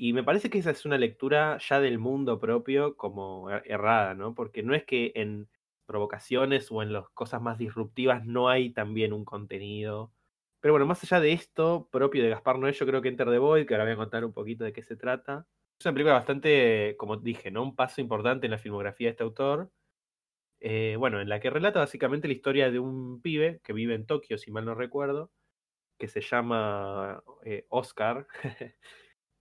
Y 0.00 0.12
me 0.12 0.22
parece 0.22 0.48
que 0.48 0.58
esa 0.58 0.70
es 0.70 0.86
una 0.86 0.96
lectura 0.96 1.58
ya 1.58 1.80
del 1.80 1.98
mundo 1.98 2.38
propio 2.38 2.96
como 2.96 3.50
er, 3.50 3.62
errada, 3.66 4.14
¿no? 4.14 4.34
Porque 4.34 4.62
no 4.62 4.74
es 4.74 4.84
que 4.84 5.12
en 5.16 5.48
provocaciones 5.86 6.70
o 6.70 6.82
en 6.82 6.92
las 6.92 7.08
cosas 7.10 7.42
más 7.42 7.58
disruptivas 7.58 8.24
no 8.24 8.48
hay 8.48 8.70
también 8.72 9.12
un 9.12 9.24
contenido. 9.24 10.12
Pero 10.60 10.74
bueno, 10.74 10.86
más 10.86 11.02
allá 11.02 11.20
de 11.20 11.32
esto, 11.32 11.88
propio 11.90 12.22
de 12.22 12.30
Gaspar 12.30 12.58
Noé, 12.58 12.72
yo 12.72 12.86
creo 12.86 13.02
que 13.02 13.08
Enter 13.08 13.28
the 13.30 13.38
Void, 13.38 13.66
que 13.66 13.74
ahora 13.74 13.84
voy 13.84 13.94
a 13.94 13.96
contar 13.96 14.24
un 14.24 14.32
poquito 14.32 14.64
de 14.64 14.72
qué 14.72 14.82
se 14.82 14.96
trata, 14.96 15.46
es 15.78 15.86
una 15.86 15.94
película 15.94 16.14
bastante, 16.14 16.96
como 16.98 17.16
dije, 17.16 17.50
¿no? 17.50 17.62
Un 17.62 17.76
paso 17.76 18.00
importante 18.00 18.46
en 18.46 18.52
la 18.52 18.58
filmografía 18.58 19.08
de 19.08 19.10
este 19.12 19.22
autor. 19.24 19.70
Eh, 20.60 20.96
bueno, 20.98 21.20
en 21.20 21.28
la 21.28 21.40
que 21.40 21.50
relata 21.50 21.80
básicamente 21.80 22.28
la 22.28 22.34
historia 22.34 22.70
de 22.70 22.80
un 22.80 23.20
pibe 23.22 23.60
que 23.64 23.72
vive 23.72 23.94
en 23.94 24.06
Tokio, 24.06 24.38
si 24.38 24.50
mal 24.50 24.64
no 24.64 24.74
recuerdo, 24.74 25.32
que 25.98 26.08
se 26.08 26.20
llama 26.20 27.22
eh, 27.44 27.66
Oscar. 27.70 28.26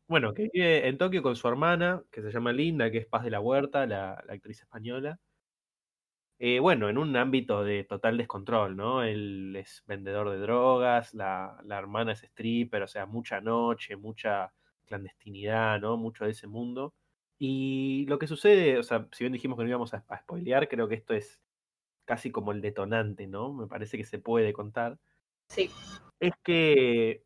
bueno, 0.08 0.34
que 0.34 0.49
vive 0.53 0.88
en 0.88 0.97
Tokio 0.97 1.22
con 1.22 1.36
su 1.36 1.47
hermana, 1.47 2.03
que 2.12 2.22
se 2.22 2.32
llama 2.32 2.53
Linda, 2.53 2.91
que 2.91 2.99
es 2.99 3.05
Paz 3.05 3.24
de 3.24 3.32
la 3.32 3.39
Huerta, 3.41 3.86
la, 3.86 4.14
actriz 4.30 4.62
española. 4.62 5.20
Eh, 6.39 6.60
bueno, 6.60 6.88
en 6.88 6.97
un 6.99 7.16
ámbito 7.16 7.64
de 7.64 7.84
total 7.84 8.18
descontrol, 8.18 8.76
¿no? 8.76 9.03
Él 9.03 9.55
es 9.55 9.84
vendedor 9.88 10.30
de 10.30 10.38
drogas, 10.38 11.14
la, 11.16 11.60
la 11.64 11.80
hermana 11.80 12.12
es 12.14 12.24
stripper, 12.24 12.84
o 12.84 12.88
sea, 12.88 13.08
mucha 13.08 13.41
noche, 13.41 13.95
mucha 13.95 14.53
clandestinidad, 14.86 15.80
¿no? 15.80 15.97
Mucho 15.97 16.26
de 16.26 16.32
ese 16.32 16.47
mundo. 16.47 16.93
Y 17.39 18.05
lo 18.08 18.18
que 18.18 18.28
sucede, 18.28 18.80
o 18.80 18.84
sea, 18.84 19.08
si 19.12 19.24
bien 19.24 19.34
dijimos 19.34 19.58
que 19.58 19.64
no 19.64 19.70
íbamos 19.70 19.93
a, 19.93 20.03
spoilear, 20.20 20.68
creo 20.68 20.88
que 20.88 20.95
esto 20.95 21.14
es 21.14 21.39
casi 22.05 22.32
como 22.32 22.51
el 22.51 22.62
detonante, 22.62 23.28
¿no? 23.28 23.53
Me 23.53 23.68
parece 23.68 23.97
que 23.97 24.05
se 24.05 24.18
puede 24.18 24.53
contar. 24.53 24.97
Sí. 25.49 25.70
Es 26.20 26.34
que 26.43 27.24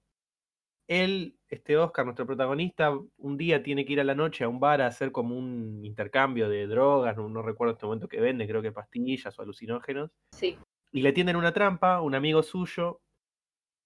él, 0.92 1.38
este 1.48 1.78
Oscar, 1.78 2.04
nuestro 2.04 2.26
protagonista, 2.26 2.92
un 3.18 3.38
día 3.38 3.64
tiene 3.64 3.86
que 3.86 3.94
ir 3.94 4.02
a 4.02 4.04
la 4.04 4.14
noche 4.14 4.44
a 4.44 4.50
un 4.50 4.60
bar 4.60 4.82
a 4.82 4.88
hacer 4.88 5.14
como 5.14 5.38
un 5.38 5.86
intercambio 5.86 6.50
de 6.50 6.68
drogas, 6.68 7.16
no, 7.16 7.30
no 7.30 7.42
recuerdo 7.42 7.74
este 7.74 7.86
momento 7.86 8.10
que 8.10 8.20
vende, 8.20 8.46
creo 8.46 8.62
que 8.62 8.74
pastillas 8.74 9.40
o 9.40 9.42
alucinógenos. 9.42 10.12
Sí. 10.34 10.58
Y 10.92 11.02
le 11.02 11.14
tienden 11.14 11.38
una 11.38 11.54
trampa, 11.54 12.02
un 12.02 12.14
amigo 12.14 12.44
suyo, 12.44 13.00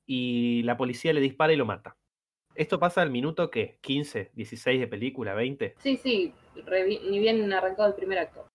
y 0.08 0.64
la 0.64 0.78
policía 0.78 1.14
le 1.14 1.22
dispara 1.22 1.54
y 1.54 1.58
lo 1.58 1.66
mata. 1.66 1.96
¿Esto 2.56 2.80
pasa 2.80 3.04
al 3.04 3.12
minuto 3.12 3.52
qué? 3.52 3.78
¿15, 3.84 4.32
16 4.34 4.80
de 4.80 4.88
película, 4.88 5.36
20? 5.36 5.76
Sí, 5.78 5.98
sí, 5.98 6.34
ni 6.56 7.20
bien 7.20 7.54
arrancado 7.54 7.90
el 7.90 7.96
primer 7.96 8.18
acto. 8.18 8.48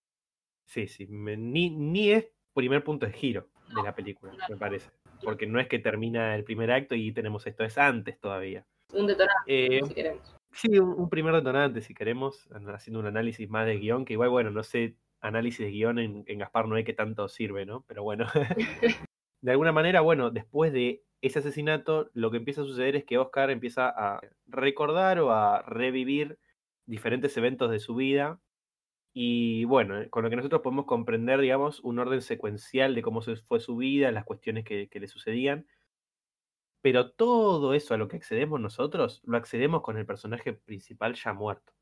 Sí, 0.67 0.89
sí, 0.89 1.07
ni, 1.09 1.71
ni 1.71 2.11
es 2.11 2.33
primer 2.53 2.83
punto 2.83 3.07
de 3.07 3.13
giro 3.13 3.49
de 3.77 3.83
la 3.85 3.95
película, 3.95 4.33
me 4.49 4.57
parece. 4.57 4.91
Porque 5.23 5.47
no 5.47 5.61
es 5.61 5.69
que 5.69 5.79
termina 5.79 6.35
el 6.35 6.45
primer 6.45 6.71
acto 6.71 6.95
y 6.95 7.13
tenemos 7.13 7.47
esto, 7.47 7.65
es 7.65 7.79
antes 7.79 8.19
todavía. 8.19 8.65
Un 8.93 9.07
detonante, 9.07 9.45
eh, 9.47 9.81
si 9.85 9.95
queremos. 9.95 10.37
Sí, 10.53 10.79
un, 10.79 11.09
primer 11.09 11.35
detonante, 11.35 11.81
si 11.81 11.95
queremos, 11.95 12.49
haciendo 12.75 12.99
un 12.99 13.07
análisis 13.07 13.49
más 13.49 13.67
de 13.67 13.79
guion, 13.79 14.05
que 14.05 14.15
igual, 14.15 14.31
bueno, 14.31 14.51
no 14.51 14.63
sé 14.63 14.97
análisis 15.21 15.61
de 15.61 15.71
guion 15.71 15.99
en, 15.99 16.25
en 16.27 16.39
Gaspar 16.39 16.67
Noé 16.67 16.83
que 16.83 16.93
tanto 16.93 17.29
sirve, 17.29 17.67
¿no? 17.67 17.85
Pero 17.87 18.03
bueno, 18.03 18.27
de 19.43 19.51
alguna 19.51 19.73
manera, 19.73 20.01
bueno, 20.01 20.31
después 20.31 20.73
de 20.73 21.05
ese 21.23 21.41
asesinato, 21.41 22.11
lo 22.15 22.31
que 22.31 22.39
empieza 22.39 22.63
a 22.63 22.65
suceder 22.65 22.97
es 22.97 23.05
que 23.05 23.19
Oscar 23.19 23.51
empieza 23.51 23.89
a 23.89 24.21
recordar 24.47 25.21
o 25.21 25.33
a 25.33 25.63
revivir 25.63 26.39
diferentes 26.87 27.37
eventos 27.37 27.71
de 27.71 27.79
su 27.79 27.95
vida. 27.95 28.41
Y 29.13 29.65
bueno, 29.65 30.09
con 30.11 30.23
lo 30.23 30.31
que 30.31 30.37
nosotros 30.37 30.63
podemos 30.63 30.87
comprender, 30.87 31.41
digamos, 31.41 31.81
un 31.81 31.99
orden 31.99 32.23
secuencial 32.23 32.95
de 32.95 33.03
cómo 33.03 33.23
fue 33.23 33.61
su 33.61 33.77
vida, 33.77 34.13
las 34.13 34.25
cuestiones 34.25 34.65
que, 34.65 34.89
que 34.89 35.01
le 35.01 35.09
sucedían. 35.09 35.67
Pero 36.83 37.11
todo 37.11 37.75
eso 37.75 37.95
a 37.95 37.99
lo 37.99 38.09
que 38.09 38.17
accedemos 38.17 38.61
nosotros, 38.61 39.21
lo 39.25 39.37
accedemos 39.37 39.83
con 39.83 39.99
el 39.99 40.07
personaje 40.07 40.53
principal 40.55 41.15
ya 41.15 41.33
muerto. 41.33 41.73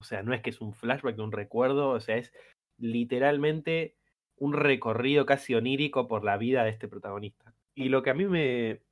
O 0.00 0.04
sea, 0.04 0.22
no 0.22 0.34
es 0.34 0.42
que 0.42 0.50
es 0.50 0.60
un 0.60 0.74
flashback 0.74 1.16
de 1.16 1.22
un 1.22 1.32
recuerdo, 1.32 1.90
o 1.90 2.00
sea, 2.00 2.16
es 2.16 2.32
literalmente 2.78 3.96
un 4.36 4.54
recorrido 4.54 5.26
casi 5.26 5.54
onírico 5.54 6.08
por 6.08 6.24
la 6.24 6.38
vida 6.38 6.64
de 6.64 6.70
este 6.70 6.88
protagonista. 6.88 7.54
Y 7.74 7.90
lo 7.90 8.02
que 8.02 8.10
a 8.10 8.14
mí 8.14 8.24
me, 8.26 8.82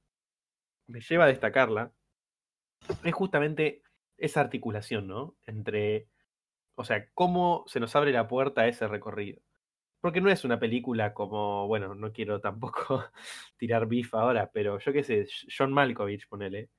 me 0.86 1.00
lleva 1.00 1.24
a 1.24 1.28
destacarla 1.28 1.92
es 3.04 3.14
justamente 3.14 3.82
esa 4.18 4.40
articulación, 4.40 5.06
¿no? 5.06 5.36
Entre, 5.46 6.08
o 6.78 6.84
sea, 6.84 7.08
cómo 7.14 7.64
se 7.66 7.80
nos 7.80 7.94
abre 7.96 8.12
la 8.12 8.28
puerta 8.28 8.62
a 8.62 8.68
ese 8.68 8.88
recorrido. 8.88 9.40
Porque 10.00 10.20
no 10.20 10.30
es 10.30 10.44
una 10.44 10.60
película 10.60 11.14
como, 11.14 11.66
bueno, 11.68 11.94
no 11.94 12.12
quiero 12.12 12.40
tampoco 12.40 13.04
tirar 13.58 13.86
beef 13.88 14.14
ahora, 14.14 14.50
pero 14.52 14.78
yo 14.80 14.92
qué 14.92 15.04
sé, 15.04 15.26
John 15.56 15.72
Malkovich, 15.72 16.28
ponele. 16.28 16.70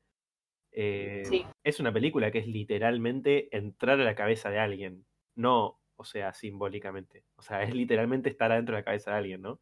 Eh, 0.71 1.23
Sí. 1.23 1.45
Es 1.63 1.79
una 1.79 1.93
película 1.93 2.31
que 2.31 2.39
es 2.39 2.47
literalmente 2.47 3.55
entrar 3.55 3.99
a 3.99 4.03
la 4.03 4.15
cabeza 4.15 4.49
de 4.49 4.59
alguien, 4.59 5.05
no, 5.35 5.79
o 5.95 6.05
sea, 6.05 6.33
simbólicamente. 6.33 7.25
O 7.35 7.41
sea, 7.41 7.63
es 7.63 7.73
literalmente 7.73 8.29
estar 8.29 8.51
adentro 8.51 8.75
de 8.75 8.81
la 8.81 8.85
cabeza 8.85 9.11
de 9.11 9.17
alguien, 9.17 9.41
¿no? 9.41 9.61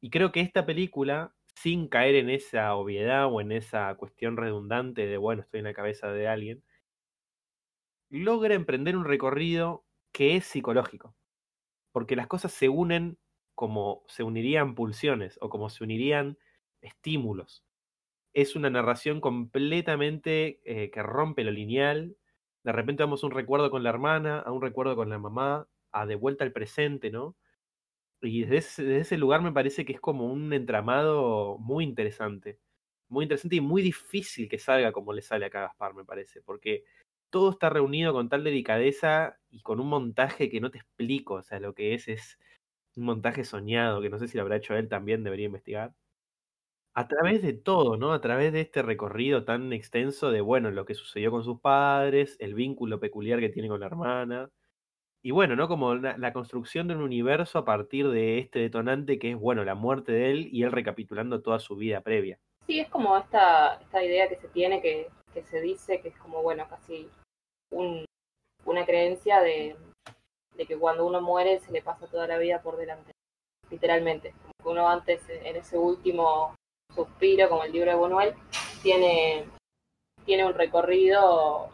Y 0.00 0.10
creo 0.10 0.32
que 0.32 0.40
esta 0.40 0.66
película, 0.66 1.34
sin 1.54 1.88
caer 1.88 2.16
en 2.16 2.30
esa 2.30 2.74
obviedad 2.76 3.26
o 3.32 3.40
en 3.40 3.52
esa 3.52 3.94
cuestión 3.96 4.36
redundante 4.36 5.06
de, 5.06 5.16
bueno, 5.18 5.42
estoy 5.42 5.60
en 5.60 5.64
la 5.66 5.74
cabeza 5.74 6.12
de 6.12 6.28
alguien, 6.28 6.64
logra 8.10 8.54
emprender 8.54 8.96
un 8.96 9.04
recorrido 9.04 9.84
que 10.12 10.36
es 10.36 10.44
psicológico. 10.46 11.16
Porque 11.92 12.16
las 12.16 12.26
cosas 12.28 12.52
se 12.52 12.68
unen 12.68 13.18
como 13.54 14.04
se 14.08 14.22
unirían 14.22 14.74
pulsiones 14.74 15.38
o 15.40 15.50
como 15.50 15.70
se 15.70 15.84
unirían 15.84 16.38
estímulos. 16.80 17.64
Es 18.34 18.56
una 18.56 18.70
narración 18.70 19.20
completamente 19.20 20.60
eh, 20.64 20.90
que 20.90 21.02
rompe 21.02 21.44
lo 21.44 21.50
lineal. 21.52 22.16
De 22.64 22.72
repente 22.72 23.02
vamos 23.02 23.24
a 23.24 23.26
un 23.28 23.32
recuerdo 23.32 23.70
con 23.70 23.82
la 23.82 23.90
hermana, 23.90 24.40
a 24.40 24.52
un 24.52 24.62
recuerdo 24.62 24.96
con 24.96 25.10
la 25.10 25.18
mamá, 25.18 25.68
a 25.92 26.06
de 26.06 26.16
vuelta 26.16 26.44
al 26.44 26.52
presente, 26.52 27.10
¿no? 27.10 27.36
Y 28.22 28.42
desde 28.42 28.56
ese, 28.58 28.84
desde 28.84 29.00
ese 29.00 29.18
lugar 29.18 29.42
me 29.42 29.52
parece 29.52 29.84
que 29.84 29.92
es 29.94 30.00
como 30.00 30.26
un 30.26 30.52
entramado 30.52 31.56
muy 31.58 31.84
interesante. 31.84 32.58
Muy 33.08 33.24
interesante 33.24 33.56
y 33.56 33.60
muy 33.60 33.82
difícil 33.82 34.48
que 34.48 34.58
salga 34.58 34.92
como 34.92 35.12
le 35.12 35.22
sale 35.22 35.46
acá 35.46 35.60
a 35.60 35.62
Gaspar, 35.68 35.94
me 35.94 36.04
parece. 36.04 36.42
Porque 36.42 36.84
todo 37.30 37.50
está 37.50 37.70
reunido 37.70 38.12
con 38.12 38.28
tal 38.28 38.44
delicadeza 38.44 39.38
y 39.50 39.60
con 39.62 39.80
un 39.80 39.88
montaje 39.88 40.50
que 40.50 40.60
no 40.60 40.70
te 40.70 40.78
explico. 40.78 41.34
O 41.34 41.42
sea, 41.42 41.60
lo 41.60 41.74
que 41.74 41.94
es 41.94 42.08
es 42.08 42.38
un 42.96 43.04
montaje 43.04 43.44
soñado, 43.44 44.00
que 44.02 44.10
no 44.10 44.18
sé 44.18 44.28
si 44.28 44.36
lo 44.36 44.42
habrá 44.42 44.56
hecho 44.56 44.74
él 44.76 44.88
también, 44.88 45.24
debería 45.24 45.46
investigar. 45.46 45.94
A 46.94 47.06
través 47.06 47.40
de 47.42 47.52
todo, 47.52 47.96
¿no? 47.96 48.12
A 48.12 48.20
través 48.20 48.52
de 48.52 48.60
este 48.60 48.82
recorrido 48.82 49.44
tan 49.44 49.72
extenso 49.72 50.30
de, 50.30 50.40
bueno, 50.40 50.70
lo 50.70 50.84
que 50.84 50.94
sucedió 50.94 51.30
con 51.30 51.44
sus 51.44 51.60
padres, 51.60 52.36
el 52.40 52.54
vínculo 52.54 52.98
peculiar 52.98 53.38
que 53.40 53.48
tiene 53.48 53.68
con 53.68 53.80
la 53.80 53.86
hermana. 53.86 54.50
Y 55.22 55.30
bueno, 55.30 55.54
¿no? 55.54 55.68
Como 55.68 55.94
la, 55.94 56.18
la 56.18 56.32
construcción 56.32 56.88
de 56.88 56.96
un 56.96 57.02
universo 57.02 57.58
a 57.58 57.64
partir 57.64 58.08
de 58.08 58.38
este 58.38 58.58
detonante 58.58 59.18
que 59.18 59.32
es, 59.32 59.36
bueno, 59.36 59.64
la 59.64 59.74
muerte 59.74 60.12
de 60.12 60.30
él 60.30 60.48
y 60.50 60.64
él 60.64 60.72
recapitulando 60.72 61.42
toda 61.42 61.60
su 61.60 61.76
vida 61.76 62.00
previa. 62.00 62.40
Sí, 62.66 62.80
es 62.80 62.88
como 62.88 63.16
esta, 63.16 63.74
esta 63.74 64.02
idea 64.02 64.28
que 64.28 64.36
se 64.36 64.48
tiene, 64.48 64.80
que, 64.82 65.08
que 65.32 65.42
se 65.42 65.60
dice 65.60 66.00
que 66.00 66.08
es 66.08 66.16
como, 66.16 66.42
bueno, 66.42 66.66
casi 66.68 67.08
un, 67.70 68.04
una 68.64 68.84
creencia 68.84 69.40
de, 69.40 69.76
que 70.56 70.78
cuando 70.78 71.06
uno 71.06 71.20
muere 71.20 71.58
se 71.60 71.72
le 71.72 71.82
pasa 71.82 72.06
toda 72.06 72.26
la 72.26 72.38
vida 72.38 72.60
por 72.60 72.76
delante, 72.76 73.12
literalmente. 73.70 74.32
Como 74.32 74.52
que 74.62 74.68
uno 74.68 74.88
antes, 74.88 75.22
en 75.28 75.56
ese 75.56 75.78
último 75.78 76.54
suspiro, 76.94 77.48
como 77.48 77.64
el 77.64 77.72
libro 77.72 77.90
de 77.90 77.96
Buñuel, 77.96 78.34
tiene, 78.82 79.46
un 80.26 80.54
recorrido 80.54 81.70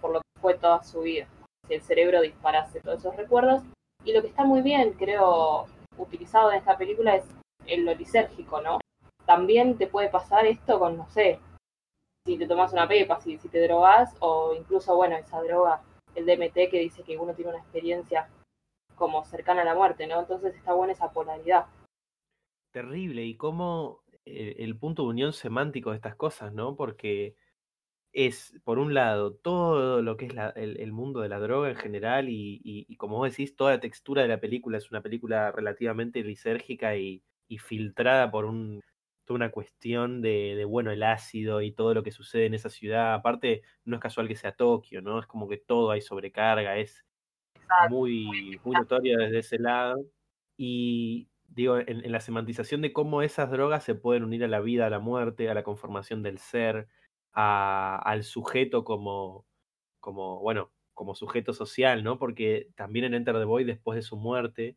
por 0.00 0.12
lo 0.12 0.20
que 0.20 0.40
fue 0.40 0.54
toda 0.54 0.82
su 0.82 1.00
vida. 1.02 1.28
Si 1.66 1.74
el 1.74 1.82
cerebro 1.82 2.20
disparase 2.20 2.80
todos 2.80 3.00
esos 3.00 3.16
recuerdos. 3.16 3.62
Y 4.04 4.12
lo 4.12 4.20
que 4.20 4.28
está 4.28 4.44
muy 4.44 4.62
bien, 4.62 4.92
creo, 4.92 5.66
utilizado 5.96 6.50
en 6.50 6.58
esta 6.58 6.76
película 6.76 7.16
es 7.16 7.24
el 7.66 7.84
lo 7.84 7.94
lisérgico, 7.94 8.60
¿no? 8.60 8.78
También 9.26 9.76
te 9.76 9.86
puede 9.86 10.08
pasar 10.08 10.46
esto 10.46 10.78
con, 10.78 10.96
no 10.96 11.08
sé, 11.10 11.38
si 12.28 12.36
te 12.36 12.46
tomas 12.46 12.74
una 12.74 12.86
pepa, 12.86 13.18
si, 13.22 13.38
si 13.38 13.48
te 13.48 13.62
drogas, 13.62 14.14
o 14.20 14.54
incluso, 14.54 14.94
bueno, 14.94 15.16
esa 15.16 15.40
droga, 15.42 15.82
el 16.14 16.26
DMT, 16.26 16.68
que 16.68 16.80
dice 16.80 17.02
que 17.02 17.16
uno 17.16 17.32
tiene 17.32 17.52
una 17.52 17.60
experiencia 17.60 18.28
como 18.96 19.24
cercana 19.24 19.62
a 19.62 19.64
la 19.64 19.74
muerte, 19.74 20.06
¿no? 20.06 20.20
Entonces 20.20 20.54
está 20.54 20.74
buena 20.74 20.92
esa 20.92 21.10
polaridad. 21.10 21.64
Terrible, 22.70 23.24
y 23.24 23.34
cómo 23.36 24.02
el, 24.26 24.56
el 24.58 24.76
punto 24.76 25.04
de 25.04 25.08
unión 25.08 25.32
semántico 25.32 25.88
de 25.90 25.96
estas 25.96 26.16
cosas, 26.16 26.52
¿no? 26.52 26.76
Porque 26.76 27.34
es, 28.12 28.60
por 28.62 28.78
un 28.78 28.92
lado, 28.92 29.32
todo 29.32 30.02
lo 30.02 30.18
que 30.18 30.26
es 30.26 30.34
el, 30.56 30.92
mundo 30.92 31.20
de 31.20 31.30
la 31.30 31.38
droga 31.38 31.70
en 31.70 31.76
general 31.76 32.28
y, 32.28 32.60
y- 32.62 32.84
y 32.90 32.96
como 32.96 33.16
vos 33.16 33.30
decís, 33.30 33.56
toda 33.56 33.70
la 33.72 33.80
textura 33.80 34.20
de 34.20 34.28
la 34.28 34.40
película 34.40 34.76
es 34.76 34.90
una 34.90 35.00
película 35.00 35.50
relativamente 35.50 36.22
lisérgica 36.22 36.94
y, 36.94 37.22
y 37.48 37.56
filtrada 37.56 38.30
por 38.30 38.44
un, 38.44 38.82
toda 39.28 39.36
una 39.36 39.52
cuestión 39.52 40.22
de, 40.22 40.56
de, 40.56 40.64
bueno, 40.66 40.90
el 40.92 41.04
ácido 41.04 41.62
y 41.62 41.72
todo 41.72 41.94
lo 41.94 42.02
que 42.02 42.12
sucede 42.12 42.46
en 42.46 42.54
esa 42.54 42.70
ciudad. 42.70 43.14
Aparte, 43.14 43.62
no 43.84 43.96
es 43.96 44.02
casual 44.02 44.28
que 44.28 44.36
sea 44.36 44.56
Tokio, 44.56 45.02
¿no? 45.02 45.20
Es 45.20 45.26
como 45.28 45.48
que 45.48 45.58
todo 45.58 45.92
hay 45.92 46.00
sobrecarga, 46.02 46.78
es 46.78 47.04
muy, 47.90 48.58
muy 48.64 48.76
notorio 48.76 49.18
desde 49.18 49.38
ese 49.38 49.58
lado. 49.58 50.04
Y 50.56 51.30
digo, 51.46 51.78
en, 51.78 52.04
en 52.04 52.12
la 52.12 52.20
semantización 52.20 52.82
de 52.82 52.92
cómo 52.92 53.22
esas 53.22 53.50
drogas 53.50 53.84
se 53.84 53.94
pueden 53.94 54.24
unir 54.24 54.44
a 54.44 54.48
la 54.48 54.60
vida, 54.60 54.86
a 54.86 54.90
la 54.90 54.98
muerte, 55.00 55.50
a 55.50 55.54
la 55.54 55.62
conformación 55.64 56.22
del 56.22 56.38
ser, 56.38 56.88
a- 57.32 57.98
al 58.04 58.24
sujeto 58.24 58.84
como, 58.84 59.46
como, 60.00 60.40
bueno, 60.40 60.72
como 60.94 61.14
sujeto 61.14 61.52
social, 61.52 62.02
¿no? 62.04 62.18
Porque 62.18 62.70
también 62.76 63.04
en 63.06 63.14
Enter 63.14 63.36
the 63.36 63.44
Void, 63.44 63.66
después 63.66 63.96
de 63.96 64.02
su 64.02 64.16
muerte, 64.16 64.76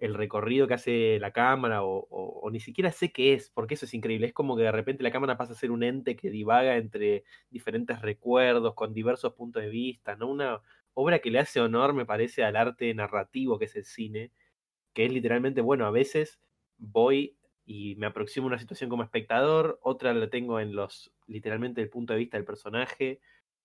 el 0.00 0.14
recorrido 0.14 0.66
que 0.68 0.74
hace 0.74 1.18
la 1.20 1.32
cámara, 1.32 1.82
o, 1.84 2.06
o- 2.10 2.50
ni 2.50 2.60
siquiera 2.60 2.92
sé 2.92 3.12
qué 3.12 3.34
es, 3.34 3.50
porque 3.50 3.74
eso 3.74 3.84
es 3.86 3.94
increíble. 3.94 4.26
Es 4.28 4.32
como 4.32 4.56
que 4.56 4.62
de 4.62 4.72
repente 4.72 5.02
la 5.02 5.10
cámara 5.12 5.36
pasa 5.36 5.52
a 5.52 5.56
ser 5.56 5.70
un 5.70 5.82
ente 5.82 6.16
que 6.16 6.30
divaga 6.30 6.76
entre 6.76 7.24
diferentes 7.50 8.00
recuerdos, 8.02 8.74
con 8.74 8.94
diversos 8.94 9.34
puntos 9.34 9.62
de 9.62 9.68
vista, 9.70 10.16
¿no? 10.16 10.28
Una 10.28 10.60
obra 10.94 11.18
que 11.20 11.30
le 11.30 11.38
hace 11.40 11.60
honor, 11.60 11.94
me 11.94 12.06
parece, 12.06 12.44
al 12.44 12.56
arte 12.56 12.92
narrativo 12.94 13.58
que 13.58 13.66
es 13.66 13.76
el 13.76 13.84
cine, 13.84 14.32
que 14.94 15.06
es 15.06 15.12
literalmente, 15.12 15.60
bueno, 15.60 15.86
a 15.86 15.90
veces 15.90 16.40
voy 16.78 17.36
y 17.64 17.96
me 17.96 18.06
aproximo 18.06 18.46
a 18.46 18.48
una 18.48 18.58
situación 18.58 18.88
como 18.90 19.02
espectador, 19.02 19.78
otra 19.82 20.14
la 20.14 20.30
tengo 20.30 20.58
en 20.60 20.74
los, 20.74 21.12
literalmente, 21.26 21.82
el 21.82 21.90
punto 21.90 22.12
de 22.14 22.18
vista 22.20 22.36
del 22.38 22.46
personaje, 22.46 23.20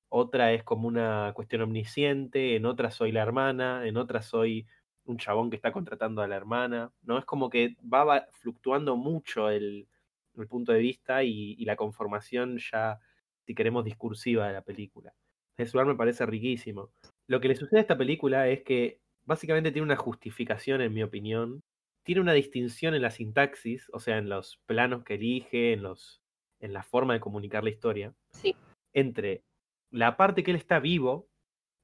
otra 0.10 0.54
es 0.54 0.64
como 0.64 0.88
una 0.88 1.34
cuestión 1.36 1.62
omnisciente, 1.64 2.56
en 2.56 2.66
otra 2.66 2.92
soy 2.92 3.12
la 3.12 3.22
hermana, 3.24 3.88
en 3.88 3.98
otra 3.98 4.22
soy 4.22 4.68
un 5.06 5.18
chabón 5.18 5.50
que 5.50 5.56
está 5.56 5.72
contratando 5.72 6.22
a 6.22 6.28
la 6.28 6.36
hermana, 6.36 6.92
¿no? 7.02 7.18
Es 7.18 7.26
como 7.26 7.50
que 7.50 7.76
va 7.82 8.28
fluctuando 8.32 8.96
mucho 8.96 9.50
el, 9.50 9.88
el 10.36 10.48
punto 10.48 10.72
de 10.72 10.80
vista 10.80 11.24
y, 11.24 11.56
y 11.58 11.66
la 11.66 11.76
conformación 11.76 12.58
ya, 12.58 13.00
si 13.46 13.54
queremos, 13.54 13.86
discursiva 13.86 14.48
de 14.48 14.54
la 14.54 14.62
película. 14.62 15.14
Ese 15.58 15.74
lugar 15.74 15.88
me 15.88 15.96
parece 15.96 16.26
riquísimo. 16.26 16.92
Lo 17.28 17.40
que 17.40 17.48
le 17.48 17.56
sucede 17.56 17.80
a 17.80 17.82
esta 17.82 17.98
película 17.98 18.48
es 18.48 18.64
que 18.64 19.00
básicamente 19.26 19.72
tiene 19.72 19.86
una 19.86 19.96
justificación, 19.96 20.82
en 20.82 20.94
mi 20.94 21.04
opinión, 21.04 21.62
tiene 22.04 22.22
una 22.22 22.34
distinción 22.34 22.96
en 22.96 23.02
la 23.02 23.12
sintaxis, 23.12 23.90
o 23.94 24.00
sea, 24.00 24.18
en 24.18 24.30
los 24.30 24.58
planos 24.66 25.04
que 25.04 25.16
elige, 25.16 25.74
en, 25.74 25.84
los, 25.84 26.22
en 26.60 26.74
la 26.74 26.84
forma 26.84 27.14
de 27.14 27.20
comunicar 27.20 27.64
la 27.64 27.70
historia, 27.70 28.14
Sí, 28.32 28.56
entre 28.94 29.44
la 29.92 30.18
parte 30.18 30.44
que 30.44 30.52
él 30.52 30.58
está 30.58 30.80
vivo, 30.80 31.28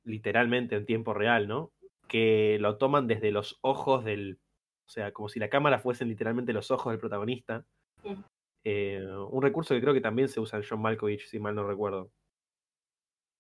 literalmente 0.04 0.76
en 0.76 0.86
tiempo 0.86 1.14
real, 1.14 1.48
¿no? 1.48 1.72
Que 2.10 2.58
lo 2.60 2.78
toman 2.78 3.08
desde 3.08 3.32
los 3.32 3.60
ojos 3.62 4.04
del, 4.04 4.40
o 4.86 4.90
sea, 4.90 5.14
como 5.14 5.30
si 5.30 5.40
la 5.40 5.50
cámara 5.50 5.80
fuesen 5.80 6.10
literalmente 6.10 6.52
los 6.52 6.72
ojos 6.72 6.92
del 6.92 7.00
protagonista. 7.00 7.66
Eh, 8.66 9.02
un 9.30 9.42
recurso 9.42 9.74
que 9.74 9.82
creo 9.82 9.94
que 9.94 10.02
también 10.02 10.28
se 10.28 10.42
usa 10.42 10.60
en 10.60 10.66
John 10.68 10.82
Malkovich, 10.82 11.28
si 11.28 11.40
mal 11.40 11.56
no 11.56 11.66
recuerdo. 11.66 12.12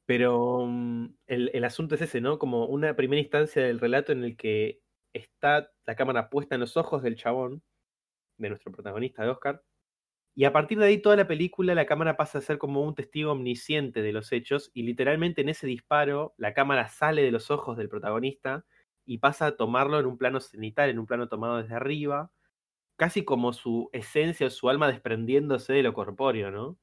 Pero 0.05 0.65
mm, 0.65 1.15
el, 1.27 1.51
el 1.53 1.63
asunto 1.65 1.95
es 1.95 2.01
ese, 2.01 2.21
¿no? 2.21 2.39
Como 2.39 2.65
una 2.67 2.95
primera 2.95 3.19
instancia 3.19 3.63
del 3.63 3.79
relato 3.79 4.11
en 4.11 4.23
el 4.23 4.37
que 4.37 4.79
está 5.13 5.71
la 5.85 5.95
cámara 5.95 6.29
puesta 6.29 6.55
en 6.55 6.61
los 6.61 6.77
ojos 6.77 7.01
del 7.03 7.15
chabón, 7.15 7.63
de 8.37 8.49
nuestro 8.49 8.71
protagonista, 8.71 9.23
de 9.23 9.29
Oscar, 9.29 9.63
y 10.39 10.45
a 10.45 10.53
partir 10.53 10.79
de 10.79 10.85
ahí 10.85 11.01
toda 11.01 11.17
la 11.17 11.27
película 11.27 11.75
la 11.75 11.85
cámara 11.85 12.15
pasa 12.15 12.37
a 12.37 12.41
ser 12.41 12.57
como 12.59 12.81
un 12.81 12.95
testigo 12.95 13.33
omnisciente 13.33 14.01
de 14.01 14.13
los 14.13 14.31
hechos 14.31 14.71
y 14.73 14.83
literalmente 14.83 15.41
en 15.41 15.49
ese 15.49 15.67
disparo 15.67 16.33
la 16.37 16.53
cámara 16.53 16.87
sale 16.87 17.23
de 17.23 17.31
los 17.31 17.51
ojos 17.51 17.75
del 17.75 17.89
protagonista 17.89 18.65
y 19.05 19.17
pasa 19.17 19.47
a 19.47 19.57
tomarlo 19.57 19.99
en 19.99 20.05
un 20.05 20.17
plano 20.17 20.39
cenital, 20.39 20.89
en 20.89 20.97
un 20.97 21.07
plano 21.07 21.27
tomado 21.27 21.57
desde 21.61 21.75
arriba, 21.75 22.31
casi 22.95 23.25
como 23.25 23.53
su 23.53 23.89
esencia 23.93 24.47
o 24.47 24.49
su 24.49 24.69
alma 24.69 24.87
desprendiéndose 24.87 25.73
de 25.73 25.83
lo 25.83 25.93
corpóreo, 25.93 26.51
¿no? 26.51 26.79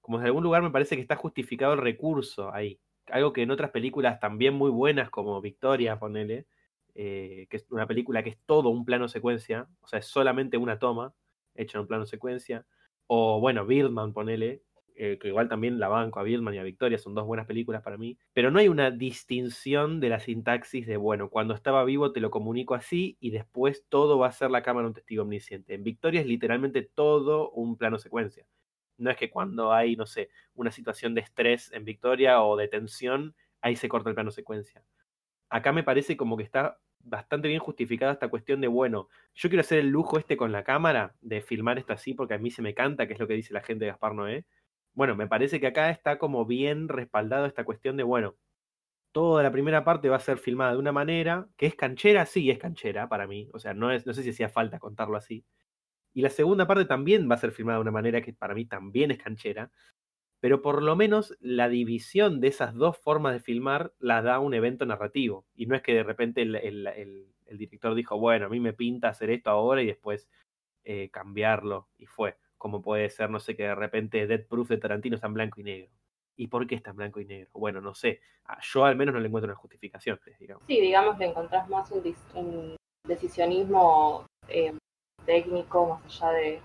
Como 0.00 0.18
en 0.20 0.26
algún 0.26 0.42
lugar 0.42 0.62
me 0.62 0.70
parece 0.70 0.96
que 0.96 1.02
está 1.02 1.16
justificado 1.16 1.74
el 1.74 1.80
recurso 1.80 2.54
ahí. 2.54 2.80
Algo 3.08 3.34
que 3.34 3.42
en 3.42 3.50
otras 3.50 3.70
películas 3.70 4.20
también 4.20 4.54
muy 4.54 4.70
buenas, 4.70 5.10
como 5.10 5.40
Victoria, 5.42 5.98
ponele, 5.98 6.46
eh, 6.94 7.46
que 7.50 7.58
es 7.58 7.66
una 7.70 7.86
película 7.86 8.22
que 8.22 8.30
es 8.30 8.38
todo 8.46 8.70
un 8.70 8.84
plano 8.86 9.08
secuencia, 9.08 9.68
o 9.82 9.88
sea, 9.88 9.98
es 10.00 10.06
solamente 10.06 10.56
una 10.56 10.78
toma 10.78 11.14
hecha 11.54 11.78
en 11.78 11.82
un 11.82 11.88
plano 11.88 12.06
secuencia. 12.06 12.66
O 13.06 13.40
bueno, 13.40 13.66
Birdman, 13.66 14.12
ponele, 14.12 14.62
eh, 14.96 15.18
que 15.20 15.28
igual 15.28 15.48
también 15.48 15.80
la 15.80 15.88
banco 15.88 16.20
a 16.20 16.22
Birdman 16.22 16.54
y 16.54 16.58
a 16.58 16.62
Victoria, 16.62 16.98
son 16.98 17.14
dos 17.14 17.26
buenas 17.26 17.46
películas 17.46 17.82
para 17.82 17.96
mí, 17.96 18.16
pero 18.32 18.50
no 18.52 18.60
hay 18.60 18.68
una 18.68 18.92
distinción 18.92 19.98
de 19.98 20.08
la 20.08 20.20
sintaxis 20.20 20.86
de, 20.86 20.96
bueno, 20.96 21.30
cuando 21.30 21.52
estaba 21.54 21.84
vivo 21.84 22.12
te 22.12 22.20
lo 22.20 22.30
comunico 22.30 22.74
así 22.74 23.16
y 23.20 23.30
después 23.30 23.84
todo 23.88 24.18
va 24.18 24.28
a 24.28 24.32
ser 24.32 24.50
la 24.50 24.62
cámara 24.62 24.86
un 24.86 24.94
testigo 24.94 25.22
omnisciente. 25.24 25.74
En 25.74 25.82
Victoria 25.82 26.20
es 26.20 26.26
literalmente 26.28 26.82
todo 26.82 27.50
un 27.50 27.76
plano 27.76 27.98
secuencia. 27.98 28.46
No 28.96 29.10
es 29.10 29.16
que 29.16 29.30
cuando 29.30 29.72
hay, 29.72 29.96
no 29.96 30.06
sé, 30.06 30.30
una 30.54 30.70
situación 30.70 31.14
de 31.14 31.22
estrés 31.22 31.72
en 31.72 31.84
Victoria 31.84 32.42
o 32.42 32.56
de 32.56 32.68
tensión, 32.68 33.34
ahí 33.60 33.74
se 33.74 33.88
corta 33.88 34.10
el 34.10 34.14
plano 34.14 34.30
secuencia. 34.30 34.84
Acá 35.48 35.72
me 35.72 35.82
parece 35.82 36.16
como 36.16 36.36
que 36.36 36.44
está 36.44 36.78
bastante 37.04 37.48
bien 37.48 37.60
justificada 37.60 38.12
esta 38.12 38.28
cuestión 38.28 38.60
de, 38.60 38.68
bueno, 38.68 39.08
yo 39.34 39.48
quiero 39.48 39.60
hacer 39.60 39.78
el 39.78 39.88
lujo 39.88 40.18
este 40.18 40.36
con 40.36 40.52
la 40.52 40.64
cámara, 40.64 41.14
de 41.20 41.40
filmar 41.42 41.78
esto 41.78 41.92
así 41.92 42.14
porque 42.14 42.34
a 42.34 42.38
mí 42.38 42.50
se 42.50 42.62
me 42.62 42.74
canta, 42.74 43.06
que 43.06 43.14
es 43.14 43.18
lo 43.18 43.28
que 43.28 43.34
dice 43.34 43.54
la 43.54 43.62
gente 43.62 43.84
de 43.84 43.90
Gaspar 43.92 44.14
Noé, 44.14 44.46
bueno, 44.94 45.16
me 45.16 45.26
parece 45.26 45.60
que 45.60 45.66
acá 45.68 45.90
está 45.90 46.18
como 46.18 46.46
bien 46.46 46.88
respaldado 46.88 47.46
esta 47.46 47.64
cuestión 47.64 47.96
de, 47.96 48.04
bueno, 48.04 48.36
toda 49.12 49.42
la 49.42 49.52
primera 49.52 49.84
parte 49.84 50.08
va 50.08 50.16
a 50.16 50.20
ser 50.20 50.38
filmada 50.38 50.72
de 50.72 50.78
una 50.78 50.92
manera 50.92 51.48
que 51.56 51.66
es 51.66 51.76
canchera, 51.76 52.26
sí, 52.26 52.50
es 52.50 52.58
canchera 52.58 53.08
para 53.08 53.26
mí, 53.26 53.48
o 53.52 53.58
sea, 53.58 53.74
no, 53.74 53.92
es, 53.92 54.06
no 54.06 54.14
sé 54.14 54.22
si 54.22 54.30
hacía 54.30 54.48
falta 54.48 54.78
contarlo 54.78 55.16
así. 55.16 55.44
Y 56.14 56.22
la 56.22 56.30
segunda 56.30 56.66
parte 56.66 56.84
también 56.86 57.30
va 57.30 57.36
a 57.36 57.38
ser 57.38 57.52
filmada 57.52 57.78
de 57.78 57.82
una 57.82 57.90
manera 57.92 58.22
que 58.22 58.32
para 58.32 58.54
mí 58.54 58.66
también 58.66 59.10
es 59.10 59.18
canchera, 59.18 59.70
pero 60.44 60.60
por 60.60 60.82
lo 60.82 60.94
menos 60.94 61.34
la 61.40 61.70
división 61.70 62.38
de 62.38 62.48
esas 62.48 62.74
dos 62.74 62.98
formas 62.98 63.32
de 63.32 63.40
filmar 63.40 63.94
la 63.98 64.20
da 64.20 64.40
un 64.40 64.52
evento 64.52 64.84
narrativo. 64.84 65.46
Y 65.56 65.64
no 65.64 65.74
es 65.74 65.80
que 65.80 65.94
de 65.94 66.02
repente 66.02 66.42
el, 66.42 67.26
director 67.50 67.94
dijo, 67.94 68.18
bueno, 68.18 68.44
a 68.44 68.48
mí 68.50 68.60
me 68.60 68.74
pinta 68.74 69.08
hacer 69.08 69.30
esto 69.30 69.48
ahora 69.48 69.80
y 69.80 69.86
después 69.86 70.28
eh, 70.84 71.08
cambiarlo, 71.10 71.88
y 71.96 72.04
fue 72.04 72.36
como 72.58 72.82
puede 72.82 73.08
ser, 73.08 73.30
no 73.30 73.40
sé, 73.40 73.56
que 73.56 73.62
de 73.62 73.74
repente 73.74 74.26
Dead 74.26 74.46
Proof 74.46 74.68
de 74.68 74.76
Tarantino 74.76 75.14
está 75.14 75.28
en 75.28 75.32
blanco 75.32 75.62
y 75.62 75.64
negro. 75.64 75.90
¿Y 76.36 76.48
por 76.48 76.66
qué 76.66 76.74
está 76.74 76.90
en 76.90 76.96
blanco 76.96 77.20
y 77.20 77.24
negro? 77.24 77.48
Bueno, 77.54 77.80
no 77.80 77.94
sé. 77.94 78.20
Ah, 78.44 78.58
yo 78.60 78.84
al 78.84 78.96
menos 78.96 79.14
no 79.14 79.20
le 79.20 79.28
encuentro 79.28 79.50
una 79.50 79.58
justificación, 79.58 80.20
digamos. 80.38 80.64
Sí, 80.66 80.78
digamos, 80.78 81.18
le 81.18 81.24
encontrás 81.24 81.66
más 81.70 81.90
un, 82.34 82.76
decisionismo 83.08 84.26
eh, 84.48 84.76
técnico, 85.24 85.86
más 85.86 86.22
allá 86.22 86.32
de, 86.32 86.60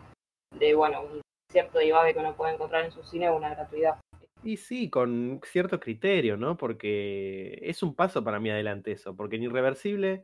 de, 0.59 0.75
bueno, 0.75 1.01
un 1.03 1.21
cierto 1.49 1.79
divague 1.79 2.13
que 2.13 2.19
uno 2.19 2.35
puede 2.35 2.53
encontrar 2.53 2.85
en 2.85 2.91
su 2.91 3.03
cine 3.03 3.29
una 3.29 3.49
gratuidad. 3.49 3.99
Y 4.43 4.57
sí, 4.57 4.89
con 4.89 5.41
cierto 5.43 5.79
criterio, 5.79 6.37
¿no? 6.37 6.55
Porque 6.55 7.59
es 7.61 7.83
un 7.83 7.95
paso 7.95 8.23
para 8.23 8.39
mí 8.39 8.49
adelante 8.49 8.91
eso, 8.91 9.15
porque 9.15 9.35
en 9.35 9.43
Irreversible 9.43 10.23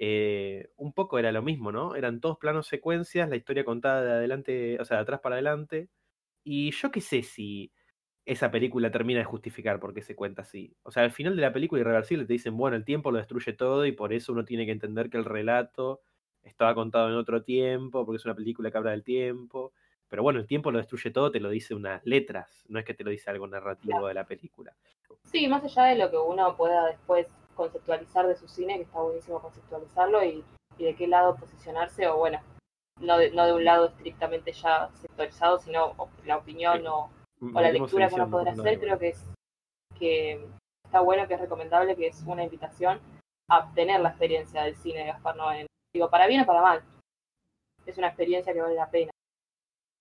eh, 0.00 0.70
un 0.76 0.92
poco 0.92 1.18
era 1.18 1.30
lo 1.30 1.42
mismo, 1.42 1.70
¿no? 1.70 1.94
Eran 1.94 2.20
todos 2.20 2.38
planos 2.38 2.66
secuencias, 2.66 3.28
la 3.28 3.36
historia 3.36 3.64
contada 3.64 4.02
de 4.02 4.12
adelante, 4.12 4.78
o 4.80 4.84
sea, 4.84 4.96
de 4.96 5.02
atrás 5.02 5.20
para 5.20 5.36
adelante. 5.36 5.88
Y 6.44 6.70
yo 6.72 6.90
qué 6.90 7.00
sé 7.00 7.22
si 7.22 7.72
esa 8.24 8.50
película 8.50 8.90
termina 8.90 9.20
de 9.20 9.24
justificar 9.24 9.80
por 9.80 9.94
qué 9.94 10.02
se 10.02 10.16
cuenta 10.16 10.42
así. 10.42 10.76
O 10.82 10.90
sea, 10.90 11.04
al 11.04 11.12
final 11.12 11.36
de 11.36 11.42
la 11.42 11.52
película 11.52 11.80
irreversible 11.80 12.26
te 12.26 12.34
dicen, 12.34 12.56
bueno, 12.56 12.76
el 12.76 12.84
tiempo 12.84 13.10
lo 13.10 13.18
destruye 13.18 13.52
todo 13.52 13.86
y 13.86 13.92
por 13.92 14.12
eso 14.12 14.32
uno 14.32 14.44
tiene 14.44 14.66
que 14.66 14.72
entender 14.72 15.10
que 15.10 15.16
el 15.16 15.24
relato 15.24 16.02
estaba 16.42 16.74
contado 16.74 17.08
en 17.08 17.14
otro 17.14 17.42
tiempo, 17.42 18.04
porque 18.04 18.16
es 18.18 18.24
una 18.24 18.34
película 18.34 18.70
que 18.70 18.78
habla 18.78 18.90
del 18.92 19.04
tiempo. 19.04 19.72
Pero 20.08 20.22
bueno, 20.22 20.40
el 20.40 20.46
tiempo 20.46 20.70
lo 20.70 20.78
destruye 20.78 21.10
todo, 21.10 21.30
te 21.30 21.40
lo 21.40 21.50
dice 21.50 21.74
unas 21.74 22.04
letras, 22.06 22.64
no 22.68 22.78
es 22.78 22.84
que 22.84 22.94
te 22.94 23.04
lo 23.04 23.10
dice 23.10 23.30
algo 23.30 23.46
narrativo 23.46 24.06
de 24.06 24.14
la 24.14 24.24
película. 24.24 24.74
Sí, 25.24 25.46
más 25.48 25.62
allá 25.64 25.84
de 25.84 25.96
lo 25.96 26.10
que 26.10 26.16
uno 26.16 26.56
pueda 26.56 26.86
después 26.86 27.26
conceptualizar 27.54 28.26
de 28.26 28.36
su 28.36 28.48
cine, 28.48 28.76
que 28.76 28.82
está 28.82 29.00
buenísimo 29.00 29.40
conceptualizarlo 29.40 30.24
y, 30.24 30.44
de 30.78 30.94
qué 30.94 31.08
lado 31.08 31.34
posicionarse, 31.36 32.06
o 32.06 32.16
bueno, 32.18 32.40
no 33.00 33.18
de, 33.18 33.32
no 33.32 33.44
de 33.46 33.52
un 33.52 33.64
lado 33.64 33.86
estrictamente 33.86 34.52
ya 34.52 34.88
sectorizado, 34.94 35.58
sino 35.58 35.94
la 36.24 36.36
opinión 36.36 36.86
o, 36.86 37.10
la 37.40 37.72
lectura 37.72 38.08
que 38.08 38.14
uno 38.14 38.30
podrá 38.30 38.52
hacer, 38.52 38.78
creo 38.78 38.98
que 38.98 39.08
es 39.08 39.24
que 39.98 40.40
está 40.84 41.00
bueno, 41.00 41.26
que 41.26 41.34
es 41.34 41.40
recomendable, 41.40 41.96
que 41.96 42.06
es 42.06 42.22
una 42.26 42.44
invitación 42.44 43.00
a 43.50 43.70
tener 43.72 44.00
la 44.00 44.10
experiencia 44.10 44.62
del 44.62 44.76
cine 44.76 45.00
de 45.00 45.06
Gaspar 45.06 45.36
Noé. 45.36 45.66
Digo, 45.92 46.08
para 46.10 46.26
bien 46.26 46.42
o 46.42 46.46
para 46.46 46.62
mal. 46.62 46.82
Es 47.86 47.98
una 47.98 48.08
experiencia 48.08 48.52
que 48.52 48.60
vale 48.60 48.74
la 48.74 48.90
pena. 48.90 49.10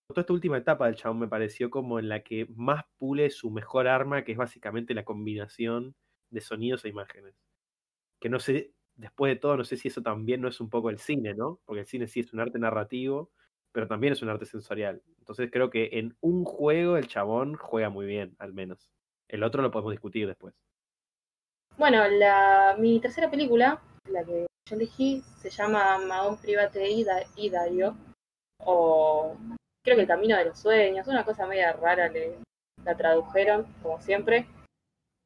Toda 0.07 0.21
esta 0.21 0.34
última 0.34 0.57
etapa 0.57 0.85
del 0.85 0.95
chabón 0.95 1.19
me 1.19 1.27
pareció 1.27 1.69
como 1.69 1.99
en 1.99 2.09
la 2.09 2.23
que 2.23 2.47
más 2.55 2.85
pule 2.97 3.29
su 3.29 3.51
mejor 3.51 3.88
arma, 3.88 4.23
que 4.23 4.31
es 4.31 4.38
básicamente 4.38 4.93
la 4.93 5.03
combinación 5.03 5.95
de 6.29 6.41
sonidos 6.41 6.85
e 6.85 6.89
imágenes 6.89 7.35
que 8.19 8.29
no 8.29 8.39
sé, 8.39 8.73
después 8.95 9.34
de 9.34 9.39
todo, 9.39 9.57
no 9.57 9.63
sé 9.63 9.77
si 9.77 9.88
eso 9.88 10.01
también 10.01 10.41
no 10.41 10.47
es 10.47 10.59
un 10.59 10.69
poco 10.69 10.89
el 10.89 10.99
cine, 10.99 11.34
¿no? 11.34 11.59
Porque 11.65 11.81
el 11.81 11.88
cine 11.88 12.07
sí 12.07 12.21
es 12.21 12.34
un 12.34 12.39
arte 12.39 12.59
narrativo, 12.59 13.31
pero 13.71 13.88
también 13.88 14.13
es 14.13 14.21
un 14.21 14.29
arte 14.29 14.45
sensorial. 14.45 15.01
Entonces 15.19 15.49
creo 15.51 15.69
que 15.69 15.89
en 15.93 16.15
un 16.21 16.45
juego 16.45 16.97
el 16.97 17.07
chabón 17.07 17.55
juega 17.55 17.89
muy 17.89 18.05
bien, 18.05 18.35
al 18.39 18.53
menos. 18.53 18.89
El 19.27 19.43
otro 19.43 19.61
lo 19.61 19.71
podemos 19.71 19.91
discutir 19.91 20.27
después. 20.27 20.55
Bueno, 21.77 22.07
la, 22.07 22.75
mi 22.79 22.99
tercera 22.99 23.29
película, 23.29 23.81
la 24.09 24.23
que 24.23 24.47
yo 24.69 24.75
elegí, 24.75 25.21
se 25.38 25.49
llama 25.49 25.99
Mahon 25.99 26.38
Private 26.38 26.89
y 27.35 27.49
Dario, 27.49 27.95
o 28.59 29.38
creo 29.88 29.95
que 29.95 30.01
El 30.01 30.07
Camino 30.09 30.35
de 30.35 30.43
los 30.43 30.59
Sueños, 30.59 31.07
una 31.07 31.23
cosa 31.23 31.47
media 31.47 31.72
rara, 31.72 32.11
la 32.84 32.97
tradujeron, 32.97 33.65
como 33.81 34.01
siempre. 34.01 34.45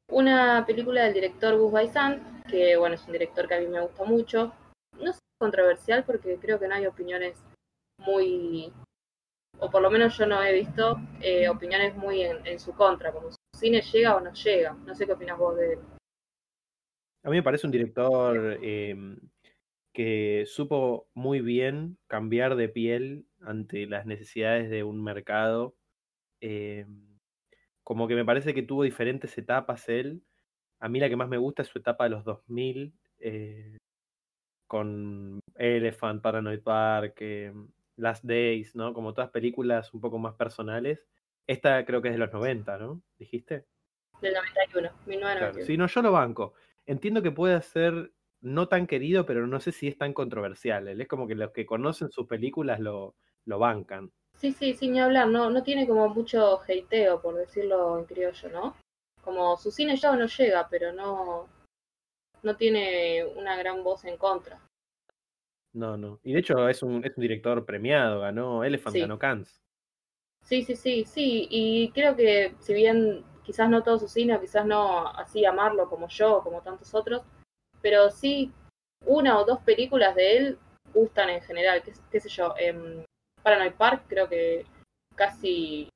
Una 0.08 0.64
película 0.64 1.02
del 1.02 1.14
director 1.14 1.58
Gus 1.58 1.72
Baisan, 1.72 2.44
que 2.48 2.76
bueno, 2.76 2.94
es 2.94 3.04
un 3.04 3.12
director 3.12 3.48
que 3.48 3.54
a 3.54 3.60
mí 3.60 3.66
me 3.66 3.80
gusta 3.80 4.04
mucho. 4.04 4.52
No 5.00 5.10
es 5.10 5.18
controversial 5.40 6.04
porque 6.04 6.38
creo 6.40 6.60
que 6.60 6.68
no 6.68 6.76
hay 6.76 6.86
opiniones 6.86 7.42
muy, 7.98 8.72
o 9.58 9.68
por 9.68 9.82
lo 9.82 9.90
menos 9.90 10.16
yo 10.16 10.26
no 10.26 10.40
he 10.40 10.52
visto 10.52 10.96
eh, 11.20 11.48
opiniones 11.48 11.96
muy 11.96 12.22
en, 12.22 12.60
su 12.60 12.72
contra, 12.72 13.10
como 13.10 13.32
su 13.32 13.36
cine 13.56 13.82
llega 13.82 14.14
o 14.14 14.20
no 14.20 14.32
llega. 14.32 14.74
No 14.86 14.94
sé 14.94 15.06
qué 15.06 15.14
opinas 15.14 15.38
vos 15.38 15.56
de 15.56 15.72
él. 15.72 15.78
A 17.24 17.30
mí 17.30 17.36
me 17.36 17.42
parece 17.42 17.66
un 17.66 17.72
director 17.72 18.58
em, 18.62 19.18
que 19.92 20.44
supo 20.46 21.08
muy 21.14 21.40
bien 21.40 21.98
cambiar 22.06 22.54
de 22.54 22.68
piel 22.68 23.26
ante 23.44 23.86
las 23.86 24.06
necesidades 24.06 24.70
de 24.70 24.84
un 24.84 25.02
mercado. 25.02 25.74
Em, 26.40 27.18
como 27.84 28.08
que 28.08 28.14
me 28.14 28.24
parece 28.24 28.54
que 28.54 28.62
tuvo 28.62 28.82
diferentes 28.82 29.36
etapas 29.38 29.88
él. 29.88 30.22
A 30.80 30.88
mí 30.88 31.00
la 31.00 31.08
que 31.08 31.16
más 31.16 31.28
me 31.28 31.38
gusta 31.38 31.62
es 31.62 31.68
su 31.68 31.78
etapa 31.78 32.04
de 32.04 32.10
los 32.10 32.24
2000, 32.24 32.94
eh, 33.20 33.78
con 34.66 35.40
Elephant, 35.56 36.22
Paranoid 36.22 36.62
Park, 36.62 37.16
eh, 37.20 37.52
Last 37.96 38.24
Days, 38.24 38.74
¿no? 38.74 38.92
Como 38.94 39.14
todas 39.14 39.30
películas 39.30 39.92
un 39.94 40.00
poco 40.00 40.18
más 40.18 40.34
personales. 40.34 41.06
Esta 41.46 41.84
creo 41.84 42.02
que 42.02 42.08
es 42.08 42.14
de 42.14 42.18
los 42.18 42.32
90, 42.32 42.78
¿no? 42.78 43.02
¿Dijiste? 43.18 43.66
Del 44.20 44.34
91, 44.34 44.90
1991. 45.06 45.66
Sí, 45.66 45.76
no, 45.76 45.86
yo 45.86 46.02
lo 46.02 46.12
banco. 46.12 46.54
Entiendo 46.86 47.22
que 47.22 47.30
puede 47.30 47.60
ser 47.62 48.12
no 48.40 48.68
tan 48.68 48.86
querido, 48.86 49.24
pero 49.26 49.46
no 49.46 49.60
sé 49.60 49.72
si 49.72 49.88
es 49.88 49.96
tan 49.98 50.12
controversial. 50.12 50.88
Él 50.88 51.00
es 51.00 51.08
como 51.08 51.26
que 51.26 51.34
los 51.34 51.52
que 51.52 51.66
conocen 51.66 52.10
sus 52.10 52.26
películas 52.26 52.80
lo, 52.80 53.16
lo 53.46 53.58
bancan. 53.58 54.10
Sí, 54.36 54.52
sí, 54.52 54.74
sin 54.74 54.92
ni 54.92 55.00
hablar, 55.00 55.28
no, 55.28 55.50
no 55.50 55.62
tiene 55.62 55.86
como 55.86 56.08
mucho 56.08 56.60
hateo, 56.62 57.20
por 57.20 57.36
decirlo 57.36 57.98
en 57.98 58.04
criollo, 58.06 58.48
¿no? 58.50 58.76
Como 59.22 59.56
su 59.56 59.70
cine 59.70 59.96
ya 59.96 60.16
no 60.16 60.26
llega, 60.26 60.68
pero 60.68 60.92
no, 60.92 61.48
no 62.42 62.56
tiene 62.56 63.24
una 63.24 63.56
gran 63.56 63.84
voz 63.84 64.04
en 64.04 64.16
contra. 64.16 64.60
No, 65.74 65.96
no. 65.96 66.18
Y 66.22 66.32
de 66.32 66.40
hecho 66.40 66.68
es 66.68 66.82
un, 66.82 67.04
es 67.04 67.16
un 67.16 67.22
director 67.22 67.64
premiado, 67.64 68.20
ganó 68.20 68.64
Elephant, 68.64 68.96
ganó 68.96 69.18
Cannes. 69.18 69.62
Sí, 70.44 70.64
sí, 70.64 70.74
sí, 70.74 71.04
sí. 71.04 71.46
Y 71.50 71.90
creo 71.92 72.16
que 72.16 72.54
si 72.58 72.74
bien 72.74 73.24
quizás 73.44 73.70
no 73.70 73.82
todo 73.82 73.98
su 73.98 74.08
cine, 74.08 74.38
quizás 74.40 74.66
no 74.66 75.06
así 75.06 75.44
amarlo 75.44 75.88
como 75.88 76.08
yo, 76.08 76.42
como 76.42 76.62
tantos 76.62 76.92
otros, 76.94 77.22
pero 77.80 78.10
sí 78.10 78.52
una 79.06 79.38
o 79.38 79.44
dos 79.44 79.60
películas 79.60 80.14
de 80.14 80.36
él 80.36 80.58
gustan 80.92 81.30
en 81.30 81.42
general, 81.42 81.82
qué, 81.82 81.92
qué 82.10 82.20
sé 82.20 82.28
yo. 82.28 82.54
Eh, 82.58 83.04
Paranoid 83.42 83.72
Park 83.72 84.04
creo 84.08 84.28
que 84.28 84.64
casi, 85.14 85.88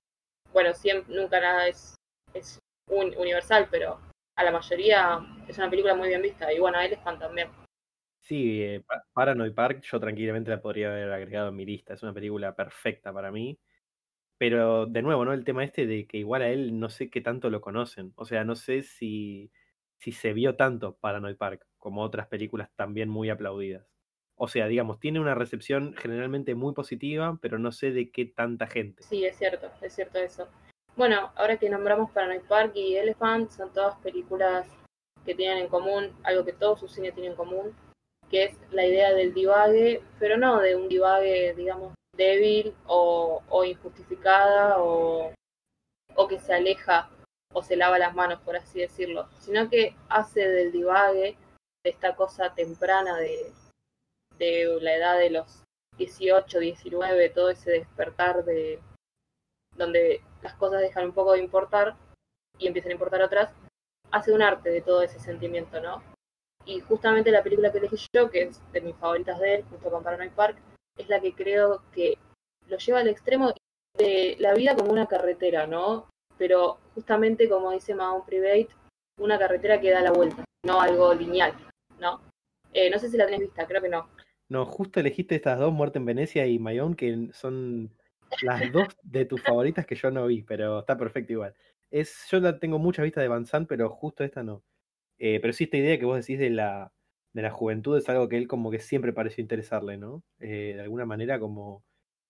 bueno, 0.52 0.74
siempre, 0.74 1.14
nunca 1.14 1.40
nada 1.40 1.68
es, 1.68 1.94
es 2.35 2.59
un, 2.90 3.14
universal, 3.16 3.68
pero 3.70 4.01
a 4.36 4.44
la 4.44 4.51
mayoría 4.51 5.20
es 5.48 5.56
una 5.59 5.70
película 5.70 5.94
muy 5.94 6.09
bien 6.09 6.23
vista. 6.23 6.52
Y 6.52 6.59
bueno, 6.59 6.78
a 6.78 7.02
fan 7.02 7.18
también. 7.18 7.48
Sí, 8.20 8.62
eh, 8.62 8.85
Paranoid 9.12 9.55
Park 9.55 9.82
yo 9.82 10.01
tranquilamente 10.01 10.51
la 10.51 10.60
podría 10.60 10.89
haber 10.89 11.12
agregado 11.12 11.51
en 11.51 11.56
mi 11.56 11.64
lista. 11.64 11.94
Es 11.94 12.02
una 12.02 12.12
película 12.12 12.55
perfecta 12.55 13.12
para 13.12 13.31
mí. 13.31 13.59
Pero 14.39 14.86
de 14.86 15.02
nuevo, 15.02 15.24
¿no? 15.24 15.32
El 15.32 15.44
tema 15.44 15.64
este 15.64 15.86
de 15.86 16.06
que 16.06 16.18
igual 16.18 16.43
a 16.43 16.48
él 16.48 16.78
no 16.78 16.90
sé 16.90 17.09
qué 17.09 17.20
tanto 17.20 17.48
lo 17.48 17.60
conocen. 17.60 18.12
O 18.16 18.27
sea, 18.27 18.44
no 18.44 18.55
sé 18.55 18.82
si 18.82 19.51
si 19.98 20.12
se 20.12 20.32
vio 20.32 20.56
tanto 20.56 20.97
Paranoid 20.97 21.36
Park 21.36 21.66
como 21.78 22.02
otras 22.02 22.27
películas 22.28 22.70
también 22.74 23.09
muy 23.09 23.31
aplaudidas. 23.31 23.86
O 24.38 24.48
sea, 24.48 24.66
digamos, 24.66 25.00
tiene 25.00 25.18
una 25.18 25.34
recepción 25.34 25.94
generalmente 25.94 26.54
muy 26.54 26.74
positiva, 26.74 27.38
pero 27.40 27.58
no 27.58 27.72
sé 27.72 27.90
de 27.90 28.10
qué 28.10 28.26
tanta 28.26 28.66
gente. 28.66 29.02
Sí, 29.02 29.24
es 29.24 29.36
cierto, 29.36 29.70
es 29.80 29.94
cierto 29.94 30.18
eso. 30.18 30.48
Bueno, 30.94 31.32
ahora 31.36 31.56
que 31.56 31.70
nombramos 31.70 32.10
Paranoid 32.10 32.42
Park 32.42 32.72
y 32.74 32.96
Elephant, 32.96 33.50
son 33.50 33.72
todas 33.72 33.96
películas 34.00 34.66
que 35.24 35.34
tienen 35.34 35.58
en 35.58 35.68
común, 35.68 36.12
algo 36.22 36.44
que 36.44 36.52
todos 36.52 36.80
sus 36.80 36.92
cines 36.92 37.14
tienen 37.14 37.32
en 37.32 37.36
común, 37.36 37.74
que 38.30 38.44
es 38.44 38.58
la 38.70 38.86
idea 38.86 39.12
del 39.12 39.34
divague, 39.34 40.02
pero 40.18 40.36
no 40.36 40.60
de 40.60 40.76
un 40.76 40.88
divague, 40.88 41.54
digamos, 41.54 41.94
débil 42.16 42.74
o, 42.86 43.42
injustificada 43.64 44.76
o, 44.78 45.32
que 46.28 46.40
se 46.40 46.54
aleja 46.54 47.10
o 47.52 47.62
se 47.62 47.76
lava 47.76 47.98
las 47.98 48.14
manos, 48.14 48.40
por 48.40 48.56
así 48.56 48.80
decirlo, 48.80 49.28
sino 49.38 49.68
que 49.70 49.94
hace 50.08 50.48
del 50.48 50.72
divague, 50.72 51.36
esta 51.84 52.16
cosa 52.16 52.54
temprana 52.54 53.16
de, 53.16 53.52
de 54.38 54.78
la 54.80 54.94
edad 54.94 55.18
de 55.18 55.30
los 55.30 55.64
18, 55.98 56.58
19, 56.58 57.30
todo 57.30 57.50
ese 57.50 57.70
despertar 57.72 58.44
de 58.44 58.80
donde 59.76 60.22
las 60.42 60.54
cosas 60.54 60.80
dejan 60.80 61.06
un 61.06 61.12
poco 61.12 61.32
de 61.32 61.40
importar 61.40 61.96
y 62.58 62.66
empiezan 62.66 62.90
a 62.90 62.94
importar 62.94 63.22
otras, 63.22 63.50
hace 64.10 64.32
un 64.32 64.42
arte 64.42 64.70
de 64.70 64.80
todo 64.80 65.02
ese 65.02 65.18
sentimiento, 65.18 65.80
¿no? 65.80 66.02
Y 66.64 66.80
justamente 66.80 67.30
la 67.30 67.42
película 67.42 67.70
que 67.70 67.78
elegí 67.78 67.96
yo, 68.12 68.30
que 68.30 68.42
es 68.42 68.72
de 68.72 68.80
mis 68.80 68.96
favoritas 68.96 69.38
de 69.38 69.56
él, 69.56 69.64
junto 69.70 69.90
con 69.90 70.02
Paranoid 70.02 70.32
Park, 70.32 70.58
es 70.96 71.08
la 71.08 71.20
que 71.20 71.34
creo 71.34 71.82
que 71.92 72.18
lo 72.66 72.78
lleva 72.78 73.00
al 73.00 73.08
extremo 73.08 73.52
de 73.96 74.36
la 74.40 74.54
vida 74.54 74.74
como 74.74 74.90
una 74.90 75.06
carretera, 75.06 75.66
¿no? 75.66 76.08
Pero 76.38 76.78
justamente 76.94 77.48
como 77.48 77.70
dice 77.70 77.94
Mahon 77.94 78.24
Private, 78.24 78.68
una 79.18 79.38
carretera 79.38 79.80
que 79.80 79.90
da 79.90 80.00
la 80.00 80.12
vuelta, 80.12 80.44
no 80.64 80.80
algo 80.80 81.14
lineal, 81.14 81.54
¿no? 81.98 82.20
Eh, 82.72 82.90
no 82.90 82.98
sé 82.98 83.08
si 83.08 83.16
la 83.16 83.26
tenés 83.26 83.40
vista, 83.40 83.66
creo 83.66 83.80
que 83.80 83.88
no. 83.88 84.08
No, 84.48 84.64
justo 84.64 85.01
elegiste 85.01 85.35
estas 85.35 85.59
dos, 85.59 85.73
Muerte 85.73 85.98
en 85.98 86.05
Venecia 86.05 86.47
y 86.47 86.59
Mayón, 86.59 86.94
que 86.94 87.31
son 87.32 87.93
las 88.43 88.70
dos 88.73 88.89
de 89.02 89.24
tus 89.24 89.43
favoritas 89.43 89.86
que 89.86 89.97
yo 89.97 90.10
no 90.10 90.27
vi, 90.27 90.43
pero 90.43 90.81
está 90.81 90.97
perfecto 90.97 91.32
igual. 91.32 91.55
Es, 91.90 92.27
yo 92.31 92.59
tengo 92.59 92.78
muchas 92.78 93.05
vistas 93.05 93.23
de 93.23 93.28
Van 93.28 93.47
Sant, 93.47 93.68
pero 93.68 93.89
justo 93.90 94.24
esta 94.24 94.43
no. 94.43 94.62
Eh, 95.18 95.40
pero 95.40 95.52
sí, 95.52 95.64
esta 95.64 95.78
idea 95.78 95.98
que 95.98 96.05
vos 96.05 96.16
decís 96.16 96.39
de 96.39 96.51
la, 96.51 96.93
de 97.32 97.43
la 97.43 97.51
juventud 97.51 97.97
es 97.98 98.09
algo 98.09 98.28
que 98.28 98.36
él 98.36 98.48
como 98.48 98.70
que 98.70 98.78
siempre 98.78 99.12
pareció 99.12 99.43
interesarle, 99.43 99.98
¿no? 99.98 100.23
Eh, 100.40 100.74
de 100.77 100.81
alguna 100.82 101.06
manera 101.06 101.40
como 101.40 101.85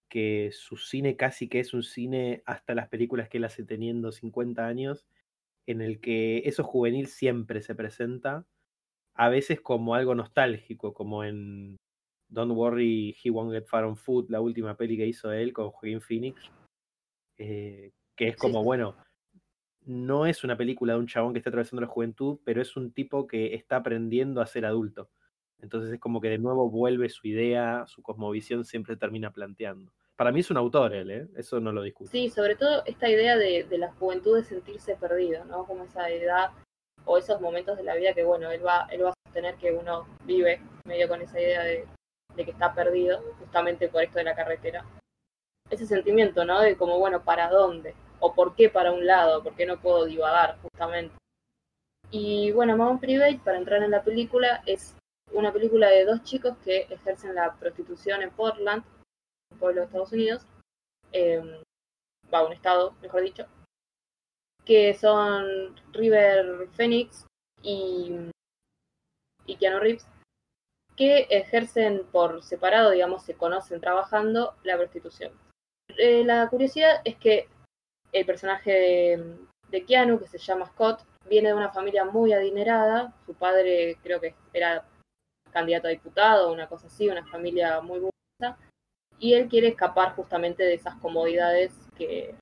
que 0.08 0.50
su 0.52 0.76
cine 0.76 1.16
casi 1.16 1.48
que 1.48 1.60
es 1.60 1.74
un 1.74 1.82
cine 1.82 2.42
hasta 2.46 2.74
las 2.74 2.88
películas 2.88 3.28
que 3.28 3.38
él 3.38 3.44
hace 3.44 3.64
teniendo 3.64 4.12
50 4.12 4.66
años, 4.66 5.06
en 5.66 5.82
el 5.82 6.00
que 6.00 6.42
eso 6.46 6.64
juvenil 6.64 7.08
siempre 7.08 7.62
se 7.62 7.74
presenta, 7.74 8.46
a 9.14 9.28
veces 9.28 9.60
como 9.60 9.94
algo 9.94 10.14
nostálgico, 10.14 10.94
como 10.94 11.24
en 11.24 11.76
Don't 12.28 12.52
Worry, 12.52 13.16
He 13.22 13.30
Won't 13.30 13.52
Get 13.52 13.66
Far 13.66 13.84
on 13.84 13.96
Foot, 13.96 14.30
la 14.30 14.40
última 14.40 14.76
peli 14.76 14.96
que 14.96 15.06
hizo 15.06 15.32
él 15.32 15.52
con 15.52 15.70
Joaquin 15.70 16.00
Phoenix, 16.00 16.50
eh, 17.38 17.92
que 18.16 18.28
es 18.28 18.36
como, 18.36 18.64
bueno, 18.64 18.96
no 19.84 20.26
es 20.26 20.42
una 20.42 20.56
película 20.56 20.94
de 20.94 20.98
un 20.98 21.06
chabón 21.06 21.32
que 21.32 21.38
está 21.38 21.50
atravesando 21.50 21.80
la 21.80 21.86
juventud, 21.86 22.38
pero 22.44 22.60
es 22.60 22.76
un 22.76 22.92
tipo 22.92 23.26
que 23.26 23.54
está 23.54 23.76
aprendiendo 23.76 24.40
a 24.40 24.46
ser 24.46 24.66
adulto. 24.66 25.10
Entonces 25.60 25.92
es 25.92 26.00
como 26.00 26.20
que 26.20 26.28
de 26.28 26.38
nuevo 26.38 26.68
vuelve 26.68 27.08
su 27.08 27.28
idea, 27.28 27.84
su 27.86 28.02
cosmovisión 28.02 28.64
siempre 28.64 28.96
termina 28.96 29.32
planteando. 29.32 29.92
Para 30.16 30.32
mí 30.32 30.40
es 30.40 30.50
un 30.50 30.56
autor 30.56 30.94
él, 30.94 31.10
¿eh? 31.10 31.28
eso 31.36 31.60
no 31.60 31.72
lo 31.72 31.82
discuto. 31.82 32.10
Sí, 32.10 32.30
sobre 32.30 32.56
todo 32.56 32.82
esta 32.86 33.08
idea 33.08 33.36
de, 33.36 33.66
la 33.78 33.92
juventud 33.92 34.36
de 34.36 34.44
sentirse 34.44 34.96
perdido, 34.96 35.44
¿no? 35.44 35.64
Como 35.66 35.84
esa 35.84 36.10
edad 36.10 36.50
o 37.04 37.18
esos 37.18 37.40
momentos 37.40 37.76
de 37.76 37.84
la 37.84 37.94
vida 37.94 38.12
que, 38.14 38.24
bueno, 38.24 38.50
él 38.50 38.64
va, 38.64 38.86
él 38.90 39.04
va 39.04 39.10
a 39.10 39.14
sostener 39.26 39.56
que 39.56 39.72
uno 39.72 40.06
vive 40.24 40.60
medio 40.84 41.06
con 41.08 41.20
esa 41.20 41.38
idea 41.38 41.62
de, 41.62 41.86
de 42.36 42.44
que 42.44 42.50
está 42.50 42.74
perdido, 42.74 43.20
justamente 43.38 43.88
por 43.88 44.02
esto 44.02 44.18
de 44.18 44.24
la 44.24 44.36
carretera. 44.36 44.84
Ese 45.70 45.86
sentimiento, 45.86 46.44
¿no? 46.44 46.60
De 46.60 46.76
como, 46.76 46.98
bueno, 46.98 47.22
¿para 47.24 47.48
dónde? 47.50 47.94
o 48.20 48.34
por 48.34 48.54
qué 48.54 48.68
para 48.68 48.92
un 48.92 49.06
lado, 49.06 49.42
por 49.42 49.54
qué 49.54 49.66
no 49.66 49.80
puedo 49.80 50.04
divagar 50.04 50.58
justamente. 50.62 51.14
Y 52.10 52.52
bueno, 52.52 52.76
Mount 52.76 53.00
Private, 53.00 53.40
para 53.44 53.58
entrar 53.58 53.82
en 53.82 53.90
la 53.90 54.02
película, 54.02 54.62
es 54.66 54.96
una 55.32 55.52
película 55.52 55.88
de 55.88 56.04
dos 56.04 56.22
chicos 56.22 56.56
que 56.64 56.82
ejercen 56.82 57.34
la 57.34 57.54
prostitución 57.56 58.22
en 58.22 58.30
Portland, 58.30 58.84
un 59.52 59.58
pueblo 59.58 59.80
de 59.80 59.86
Estados 59.86 60.12
Unidos, 60.12 60.46
eh, 61.12 61.62
va, 62.32 62.46
un 62.46 62.52
estado, 62.52 62.94
mejor 63.02 63.22
dicho, 63.22 63.46
que 64.64 64.94
son 64.94 65.76
River 65.92 66.68
Phoenix 66.72 67.26
y, 67.62 68.30
y 69.46 69.56
Keanu 69.56 69.80
Reeves, 69.80 70.06
que 70.96 71.26
ejercen 71.30 72.04
por 72.10 72.42
separado, 72.42 72.90
digamos, 72.90 73.22
se 73.22 73.34
conocen 73.34 73.80
trabajando 73.80 74.54
la 74.64 74.76
prostitución. 74.76 75.32
Eh, 75.98 76.24
la 76.24 76.48
curiosidad 76.48 77.00
es 77.04 77.16
que 77.16 77.48
el 78.12 78.24
personaje 78.24 79.18
de, 79.70 79.84
Keanu, 79.84 80.18
que 80.18 80.26
se 80.26 80.38
llama 80.38 80.66
Scott, 80.66 81.02
viene 81.28 81.48
de 81.48 81.54
una 81.54 81.70
familia 81.70 82.04
muy 82.04 82.32
adinerada. 82.32 83.14
Su 83.26 83.34
padre 83.34 83.98
creo 84.02 84.20
que 84.20 84.34
era 84.52 84.84
candidato 85.52 85.86
a 85.86 85.90
diputado, 85.90 86.52
una 86.52 86.66
cosa 86.66 86.86
así, 86.86 87.08
una 87.08 87.26
familia 87.26 87.80
muy 87.80 88.00
buena. 88.00 88.58
Y 89.18 89.34
él 89.34 89.48
quiere 89.48 89.68
escapar 89.68 90.14
justamente 90.14 90.62
de 90.62 90.74
esas 90.74 90.94
comodidades 90.96 91.72
que, 91.96 92.34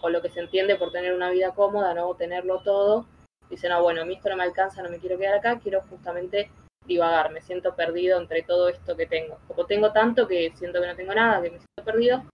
o 0.00 0.08
lo 0.08 0.20
que 0.22 0.30
se 0.30 0.40
entiende 0.40 0.76
por 0.76 0.90
tener 0.90 1.14
una 1.14 1.30
vida 1.30 1.54
cómoda, 1.54 1.94
no 1.94 2.14
tenerlo 2.14 2.60
todo. 2.62 3.06
Dice, 3.48 3.68
no, 3.68 3.82
bueno, 3.82 4.02
a 4.02 4.04
mí 4.04 4.14
esto 4.14 4.30
no 4.30 4.36
me 4.36 4.44
alcanza, 4.44 4.82
no 4.82 4.90
me 4.90 4.98
quiero 4.98 5.18
quedar 5.18 5.34
acá, 5.34 5.58
quiero 5.58 5.82
justamente 5.82 6.50
divagar, 6.86 7.30
me 7.32 7.40
siento 7.42 7.74
perdido 7.74 8.20
entre 8.20 8.42
todo 8.42 8.68
esto 8.68 8.96
que 8.96 9.06
tengo. 9.06 9.38
Como 9.46 9.66
tengo 9.66 9.92
tanto 9.92 10.26
que 10.26 10.52
siento 10.56 10.80
que 10.80 10.86
no 10.86 10.96
tengo 10.96 11.14
nada, 11.14 11.42
que 11.42 11.50
me 11.50 11.58
siento 11.58 11.84
perdido, 11.84 12.24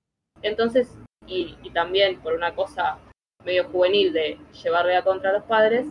entonces 0.42 0.96
y, 1.26 1.70
también 1.70 2.20
por 2.20 2.32
una 2.34 2.54
cosa 2.54 2.98
medio 3.44 3.68
juvenil 3.68 4.12
de 4.12 4.38
llevarle 4.62 4.96
a 4.96 5.04
contra 5.04 5.30
a 5.30 5.32
los 5.34 5.44
padres, 5.44 5.86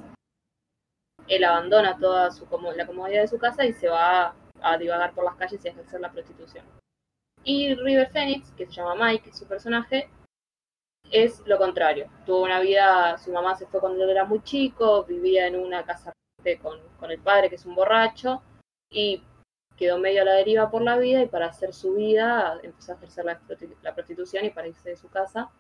él 1.28 1.44
abandona 1.44 1.98
toda 1.98 2.32
su, 2.32 2.48
la 2.76 2.86
comodidad 2.86 3.22
de 3.22 3.28
su 3.28 3.38
casa 3.38 3.66
y 3.66 3.74
se 3.74 3.88
va 3.88 4.36
a, 4.62 4.78
divagar 4.78 5.14
por 5.14 5.24
las 5.24 5.36
calles 5.36 5.64
y 5.64 5.68
a 5.68 5.72
ejercer 5.72 6.00
la 6.00 6.12
prostitución. 6.12 6.66
Y 7.44 7.76
River 7.76 8.10
Phoenix, 8.12 8.52
que 8.52 8.66
se 8.66 8.74
llama 8.74 9.08
Mike, 9.08 9.34
su 9.34 9.48
personaje, 9.48 10.10
es 11.12 11.42
lo 11.46 11.58
contrario. 11.58 12.10
Tuvo 12.26 12.44
una 12.44 12.60
vida, 12.60 13.18
su 13.18 13.32
mamá 13.32 13.56
se 13.56 13.68
fue 13.68 13.80
cuando 13.80 14.04
él 14.04 14.10
era 14.10 14.26
muy 14.26 14.42
chico, 14.44 15.04
vivía 15.04 15.48
en 15.48 15.56
una 15.56 15.84
casa 15.84 16.12
con, 16.62 16.80
con 17.00 17.12
el 17.12 17.20
padre, 17.20 17.50
que 17.50 17.56
es 17.56 17.66
un 17.66 17.76
borracho, 17.76 18.42
y 18.90 19.22
quedó 19.76 19.98
medio 19.98 20.22
a 20.22 20.26
la 20.26 20.34
deriva 20.34 20.70
por 20.70 20.82
la 20.82 20.98
vida 20.98 21.22
y 21.22 21.28
para 21.28 21.48
hacer 21.48 21.74
su 21.74 21.96
vida 21.96 22.60
empezó 22.64 22.94
a 22.94 22.96
ejercer 22.96 23.26
la, 23.26 23.94
prostitución 23.94 24.46
y 24.46 24.50
para 24.50 24.68
irse 24.68 24.90
de 24.90 24.96
su 24.96 25.10
casa 25.10 25.52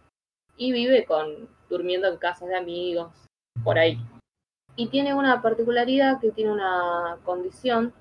y 0.57 0.71
vive 0.71 1.05
con 1.05 1.49
durmiendo 1.69 2.07
en 2.07 2.17
casas 2.17 2.47
de 2.49 2.55
amigos 2.55 3.11
por 3.63 3.77
ahí. 3.77 3.99
Y 4.77 4.87
tiene 4.87 5.13
una 5.13 5.41
particularidad 5.41 6.19
que 6.19 6.31
tiene 6.31 6.51
una 6.51 7.17
condición 7.23 7.93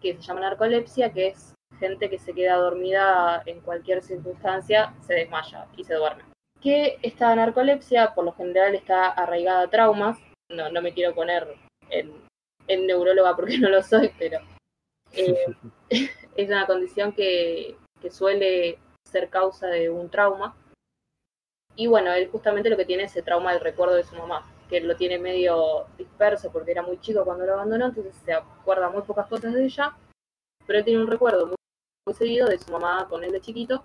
que 0.00 0.14
se 0.14 0.22
llama 0.22 0.40
narcolepsia, 0.40 1.12
que 1.12 1.28
es 1.28 1.54
gente 1.78 2.10
que 2.10 2.18
se 2.18 2.32
queda 2.32 2.56
dormida 2.56 3.42
en 3.46 3.60
cualquier 3.60 4.02
circunstancia, 4.02 4.94
se 5.00 5.14
desmaya 5.14 5.66
y 5.76 5.84
se 5.84 5.94
duerme. 5.94 6.24
Que 6.60 6.98
esta 7.02 7.34
narcolepsia 7.34 8.14
por 8.14 8.24
lo 8.24 8.32
general 8.32 8.74
está 8.74 9.08
arraigada 9.08 9.62
a 9.62 9.70
traumas, 9.70 10.18
no, 10.50 10.70
no 10.70 10.82
me 10.82 10.92
quiero 10.92 11.14
poner 11.14 11.46
en, 11.90 12.12
en 12.68 12.86
neuróloga 12.86 13.34
porque 13.36 13.58
no 13.58 13.68
lo 13.68 13.82
soy, 13.82 14.12
pero 14.18 14.40
eh, 15.12 15.56
es 16.36 16.48
una 16.48 16.66
condición 16.66 17.12
que, 17.12 17.76
suele 18.10 18.78
ser 19.10 19.28
causa 19.30 19.66
de 19.66 19.90
un 19.90 20.08
trauma. 20.08 20.54
Y 21.74 21.88
bueno, 21.88 22.12
él 22.12 22.28
justamente 22.28 22.70
lo 22.70 22.76
que 22.76 22.84
tiene 22.84 23.02
es 23.02 23.10
ese 23.10 23.22
trauma 23.22 23.52
del 23.52 23.60
recuerdo 23.60 23.96
de 23.96 24.04
su 24.04 24.14
mamá, 24.14 24.48
que 24.68 24.80
lo 24.80 24.94
tiene 24.94 25.18
medio 25.18 25.86
disperso 25.98 26.52
porque 26.52 26.70
era 26.70 26.82
muy 26.82 27.00
chico 27.00 27.24
cuando 27.24 27.44
lo 27.44 27.54
abandonó, 27.54 27.86
entonces 27.86 28.14
se 28.24 28.32
acuerda 28.32 28.90
muy 28.90 29.02
pocas 29.02 29.26
cosas 29.26 29.54
de 29.54 29.64
ella, 29.64 29.96
pero 30.66 30.78
él 30.78 30.84
tiene 30.84 31.02
un 31.02 31.10
recuerdo 31.10 31.46
muy, 31.46 32.14
seguido 32.14 32.46
de 32.46 32.58
su 32.58 32.70
mamá 32.70 33.08
con 33.08 33.24
él 33.24 33.32
de 33.32 33.40
chiquito 33.40 33.82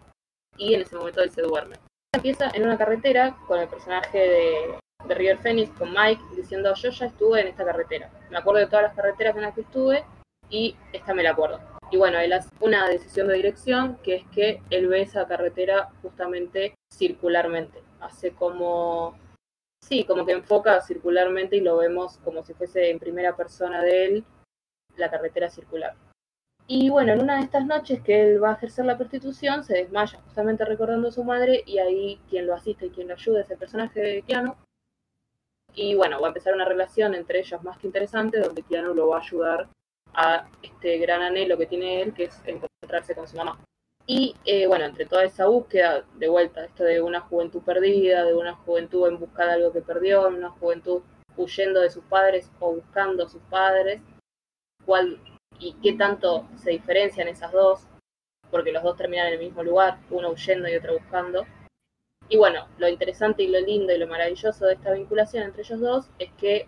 y 0.55 0.75
en 0.75 0.81
ese 0.81 0.95
momento 0.95 1.23
él 1.23 1.31
se 1.31 1.41
duerme. 1.41 1.77
Empieza 2.13 2.51
en 2.53 2.63
una 2.63 2.77
carretera 2.77 3.35
con 3.47 3.59
el 3.59 3.67
personaje 3.67 4.19
de, 4.19 4.79
de 5.07 5.15
River 5.15 5.37
Phoenix, 5.39 5.69
con 5.77 5.91
Mike, 5.91 6.21
diciendo 6.35 6.73
yo 6.73 6.89
ya 6.89 7.05
estuve 7.05 7.41
en 7.41 7.47
esta 7.47 7.65
carretera. 7.65 8.09
Me 8.29 8.37
acuerdo 8.37 8.59
de 8.59 8.67
todas 8.67 8.83
las 8.83 8.95
carreteras 8.95 9.35
en 9.35 9.41
las 9.43 9.55
que 9.55 9.61
estuve 9.61 10.03
y 10.49 10.75
esta 10.93 11.13
me 11.13 11.23
la 11.23 11.31
acuerdo. 11.31 11.59
Y 11.91 11.97
bueno, 11.97 12.19
él 12.19 12.31
hace 12.31 12.49
una 12.61 12.87
decisión 12.87 13.27
de 13.27 13.35
dirección 13.35 13.97
que 14.03 14.15
es 14.15 14.27
que 14.27 14.61
él 14.69 14.87
ve 14.87 15.01
esa 15.01 15.27
carretera 15.27 15.89
justamente 16.01 16.75
circularmente. 16.93 17.83
Hace 17.99 18.31
como, 18.31 19.17
sí, 19.83 20.05
como 20.05 20.25
que 20.25 20.31
enfoca 20.31 20.79
circularmente 20.81 21.57
y 21.57 21.61
lo 21.61 21.77
vemos 21.77 22.17
como 22.23 22.43
si 22.43 22.53
fuese 22.53 22.89
en 22.89 22.99
primera 22.99 23.35
persona 23.35 23.83
de 23.83 24.05
él 24.05 24.25
la 24.95 25.11
carretera 25.11 25.49
circular. 25.49 25.95
Y 26.67 26.89
bueno, 26.89 27.11
en 27.11 27.21
una 27.21 27.35
de 27.35 27.43
estas 27.43 27.65
noches 27.65 28.01
que 28.01 28.21
él 28.21 28.41
va 28.41 28.51
a 28.51 28.53
ejercer 28.53 28.85
la 28.85 28.97
prostitución, 28.97 29.65
se 29.65 29.73
desmaya 29.73 30.19
justamente 30.21 30.63
recordando 30.63 31.09
a 31.09 31.11
su 31.11 31.23
madre 31.23 31.63
y 31.65 31.79
ahí 31.79 32.21
quien 32.29 32.47
lo 32.47 32.55
asiste 32.55 32.85
y 32.85 32.89
quien 32.91 33.09
lo 33.09 33.15
ayuda 33.15 33.41
es 33.41 33.51
el 33.51 33.57
personaje 33.57 33.99
de 33.99 34.21
Keanu. 34.21 34.55
Y 35.73 35.95
bueno, 35.95 36.19
va 36.19 36.27
a 36.27 36.29
empezar 36.29 36.53
una 36.53 36.65
relación 36.65 37.13
entre 37.15 37.39
ellos 37.39 37.63
más 37.63 37.77
que 37.77 37.87
interesante, 37.87 38.39
donde 38.39 38.63
Keanu 38.63 38.93
lo 38.93 39.09
va 39.09 39.17
a 39.17 39.21
ayudar 39.21 39.69
a 40.13 40.47
este 40.61 40.97
gran 40.97 41.21
anhelo 41.21 41.57
que 41.57 41.65
tiene 41.65 42.01
él, 42.01 42.13
que 42.13 42.25
es 42.25 42.41
encontrarse 42.45 43.15
con 43.15 43.27
su 43.27 43.37
mamá. 43.37 43.59
Y 44.05 44.35
eh, 44.45 44.67
bueno, 44.67 44.85
entre 44.85 45.05
toda 45.05 45.23
esa 45.23 45.45
búsqueda, 45.47 46.03
de 46.15 46.27
vuelta, 46.27 46.65
esto 46.65 46.83
de 46.83 47.01
una 47.01 47.21
juventud 47.21 47.61
perdida, 47.61 48.25
de 48.25 48.33
una 48.33 48.55
juventud 48.55 49.07
en 49.07 49.19
busca 49.19 49.45
de 49.45 49.53
algo 49.53 49.71
que 49.71 49.81
perdió, 49.81 50.27
una 50.27 50.49
juventud 50.49 51.01
huyendo 51.37 51.79
de 51.79 51.89
sus 51.89 52.03
padres 52.05 52.51
o 52.59 52.73
buscando 52.73 53.25
a 53.25 53.29
sus 53.29 53.41
padres, 53.43 54.01
cuál 54.85 55.19
y 55.59 55.73
qué 55.81 55.93
tanto 55.93 56.47
se 56.57 56.71
diferencian 56.71 57.27
esas 57.27 57.51
dos, 57.51 57.87
porque 58.49 58.71
los 58.71 58.83
dos 58.83 58.97
terminan 58.97 59.27
en 59.27 59.33
el 59.33 59.39
mismo 59.39 59.63
lugar, 59.63 59.99
uno 60.09 60.31
huyendo 60.31 60.67
y 60.67 60.75
otro 60.75 60.93
buscando. 60.93 61.45
Y 62.31 62.37
bueno, 62.37 62.65
lo 62.77 62.87
interesante 62.87 63.43
y 63.43 63.47
lo 63.47 63.59
lindo 63.59 63.93
y 63.93 63.97
lo 63.97 64.07
maravilloso 64.07 64.65
de 64.65 64.75
esta 64.75 64.93
vinculación 64.93 65.43
entre 65.43 65.63
ellos 65.63 65.81
dos 65.81 66.09
es 66.17 66.31
que 66.35 66.65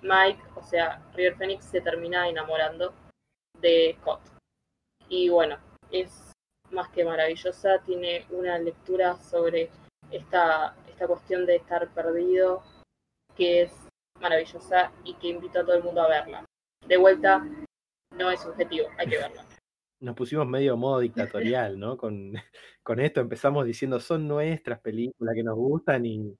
Mike, 0.00 0.40
o 0.54 0.62
sea, 0.62 1.02
River 1.14 1.34
Phoenix, 1.34 1.64
se 1.64 1.80
termina 1.80 2.28
enamorando 2.28 2.94
de 3.60 3.96
Scott. 3.98 4.20
Y 5.08 5.28
bueno, 5.28 5.58
es 5.90 6.32
más 6.70 6.88
que 6.90 7.04
maravillosa, 7.04 7.80
tiene 7.84 8.26
una 8.30 8.56
lectura 8.58 9.16
sobre 9.16 9.70
esta, 10.12 10.76
esta 10.88 11.08
cuestión 11.08 11.46
de 11.46 11.56
estar 11.56 11.92
perdido, 11.92 12.62
que 13.34 13.62
es 13.62 13.72
maravillosa 14.20 14.92
y 15.02 15.14
que 15.14 15.26
invito 15.26 15.58
a 15.58 15.64
todo 15.64 15.74
el 15.74 15.82
mundo 15.82 16.00
a 16.00 16.08
verla. 16.08 16.44
De 16.86 16.96
vuelta, 16.96 17.44
no 18.12 18.30
es 18.30 18.46
objetivo, 18.46 18.86
hay 18.96 19.08
que 19.08 19.18
verla. 19.18 19.44
Nos 20.02 20.16
pusimos 20.16 20.48
medio 20.48 20.76
modo 20.76 20.98
dictatorial, 20.98 21.78
¿no? 21.78 21.96
Con, 21.96 22.32
con 22.82 22.98
esto 22.98 23.20
empezamos 23.20 23.64
diciendo 23.64 24.00
son 24.00 24.26
nuestras 24.26 24.80
películas 24.80 25.34
que 25.34 25.44
nos 25.44 25.54
gustan 25.54 26.04
y 26.04 26.36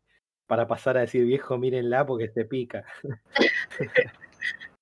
para 0.48 0.66
pasar 0.66 0.96
a 0.96 1.02
decir 1.02 1.24
viejo, 1.24 1.56
mírenla 1.56 2.04
porque 2.04 2.28
se 2.28 2.44
pica. 2.44 2.84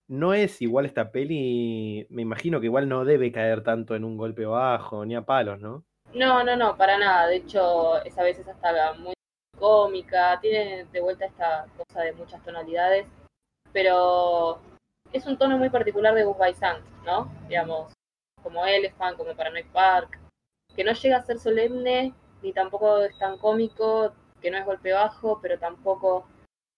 no 0.09 0.33
es 0.33 0.63
igual 0.63 0.87
esta 0.87 1.13
peli, 1.13 2.07
me 2.09 2.23
imagino 2.23 2.59
que 2.59 2.67
igual 2.67 2.89
no 2.89 3.05
debe 3.05 3.31
caer 3.31 3.63
tanto 3.63 3.95
en 3.95 4.03
un 4.03 4.17
golpe 4.17 4.47
bajo 4.47 5.05
ni 5.05 5.15
a 5.15 5.23
palos, 5.23 5.61
¿no? 5.61 5.85
No, 6.15 6.43
no, 6.43 6.57
no, 6.57 6.77
para 6.77 6.99
nada. 6.99 7.27
De 7.27 7.37
hecho, 7.37 8.03
es 8.03 8.19
a 8.19 8.23
veces 8.23 8.49
hasta 8.49 8.95
muy 8.95 9.13
cómica, 9.59 10.41
tiene 10.41 10.87
de 10.87 11.01
vuelta 11.01 11.27
esta 11.27 11.67
cosa 11.77 12.01
de 12.01 12.15
muchas 12.15 12.43
tonalidades, 12.43 13.07
pero 13.73 14.59
es 15.13 15.27
un 15.27 15.37
tono 15.37 15.59
muy 15.59 15.69
particular 15.69 16.15
de 16.15 16.55
Sand, 16.55 16.83
¿no? 17.05 17.31
Digamos, 17.47 17.93
como 18.41 18.65
Elephant, 18.67 19.17
como 19.17 19.35
Paranoid 19.35 19.67
Park, 19.73 20.19
que 20.75 20.85
no 20.85 20.93
llega 20.93 21.19
a 21.19 21.25
ser 21.25 21.39
solemne, 21.39 22.15
ni 22.43 22.53
tampoco 22.53 23.01
es 23.01 23.17
tan 23.19 23.39
cómico, 23.39 24.15
que 24.41 24.51
no 24.51 24.59
es 24.59 24.65
golpe 24.65 24.93
bajo, 24.93 25.41
pero 25.41 25.59
tampoco 25.59 26.27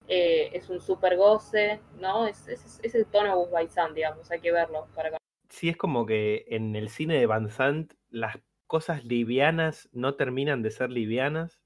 eh, 0.08 0.50
es 0.52 0.68
un 0.68 0.80
super 0.80 1.16
goce, 1.16 1.80
¿no? 1.98 2.26
Es, 2.26 2.48
es, 2.48 2.94
el 2.94 3.06
tono 3.06 3.36
Goodbye 3.36 3.68
Sand, 3.68 3.94
digamos, 3.94 4.30
hay 4.30 4.40
que 4.40 4.52
verlo 4.52 4.88
para 4.94 5.16
Sí, 5.48 5.68
es 5.68 5.76
como 5.76 6.06
que 6.06 6.44
en 6.48 6.74
el 6.76 6.88
cine 6.88 7.18
de 7.18 7.26
Van 7.26 7.50
Sant 7.50 7.92
las 8.08 8.38
cosas 8.66 9.04
livianas 9.04 9.88
no 9.92 10.14
terminan 10.14 10.62
de 10.62 10.70
ser 10.70 10.90
livianas 10.90 11.60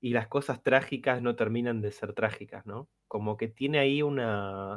y 0.00 0.10
las 0.10 0.28
cosas 0.28 0.62
trágicas 0.62 1.22
no 1.22 1.36
terminan 1.36 1.80
de 1.80 1.92
ser 1.92 2.12
trágicas, 2.14 2.66
¿no? 2.66 2.88
Como 3.08 3.36
que 3.36 3.48
tiene 3.48 3.78
ahí 3.78 4.02
una, 4.02 4.76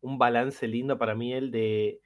un 0.00 0.18
balance 0.18 0.66
lindo 0.68 0.96
para 0.96 1.14
mí 1.14 1.32
el 1.32 1.50
de, 1.50 2.00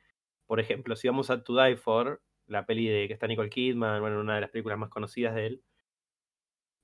por 0.51 0.59
ejemplo, 0.59 0.97
si 0.97 1.07
vamos 1.07 1.31
a 1.31 1.45
To 1.45 1.63
Die 1.63 1.77
For, 1.77 2.21
la 2.49 2.67
peli 2.67 2.89
de 2.89 3.07
que 3.07 3.13
está 3.13 3.29
Nicole 3.29 3.51
Kidman, 3.51 4.01
bueno, 4.01 4.19
una 4.19 4.35
de 4.35 4.41
las 4.41 4.51
películas 4.51 4.81
más 4.81 4.91
conocidas 4.91 5.37
de 5.37 5.47
él, 5.47 5.63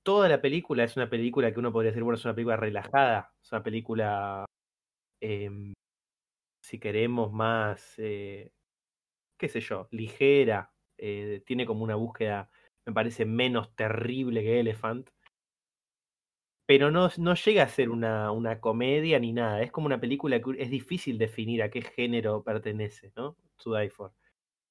toda 0.05 0.29
la 0.29 0.39
película 0.41 0.85
es 0.85 0.95
una 0.95 1.09
película 1.09 1.51
que 1.51 1.59
uno 1.59 1.73
podría 1.73 1.91
decir, 1.91 2.01
bueno, 2.01 2.15
es 2.15 2.23
una 2.23 2.33
película 2.33 2.55
relajada, 2.55 3.33
es 3.43 3.51
una 3.51 3.63
película, 3.63 4.45
em, 5.21 5.73
si 6.63 6.79
queremos, 6.79 7.33
más, 7.33 7.95
eh, 7.97 8.51
qué 9.37 9.49
sé 9.49 9.59
yo, 9.59 9.89
ligera, 9.91 10.71
eh, 10.97 11.43
tiene 11.45 11.65
como 11.65 11.83
una 11.83 11.95
búsqueda, 11.95 12.49
me 12.85 12.93
parece, 12.93 13.25
menos 13.25 13.75
terrible 13.75 14.43
que 14.43 14.61
Elephant, 14.61 15.09
pero 16.65 16.89
no, 16.89 17.09
no 17.17 17.35
llega 17.35 17.63
a 17.63 17.69
ser 17.69 17.89
una, 17.89 18.31
una, 18.31 18.61
comedia 18.61 19.19
ni 19.19 19.33
nada. 19.33 19.61
Es 19.61 19.71
como 19.71 19.87
una 19.87 19.99
película 19.99 20.41
que 20.41 20.51
es 20.59 20.69
difícil 20.69 21.17
definir 21.17 21.63
a 21.63 21.69
qué 21.69 21.81
género 21.81 22.43
pertenece, 22.43 23.11
¿no? 23.15 23.37
To 23.57 23.73
Die 23.73 23.89
For. 23.89 24.11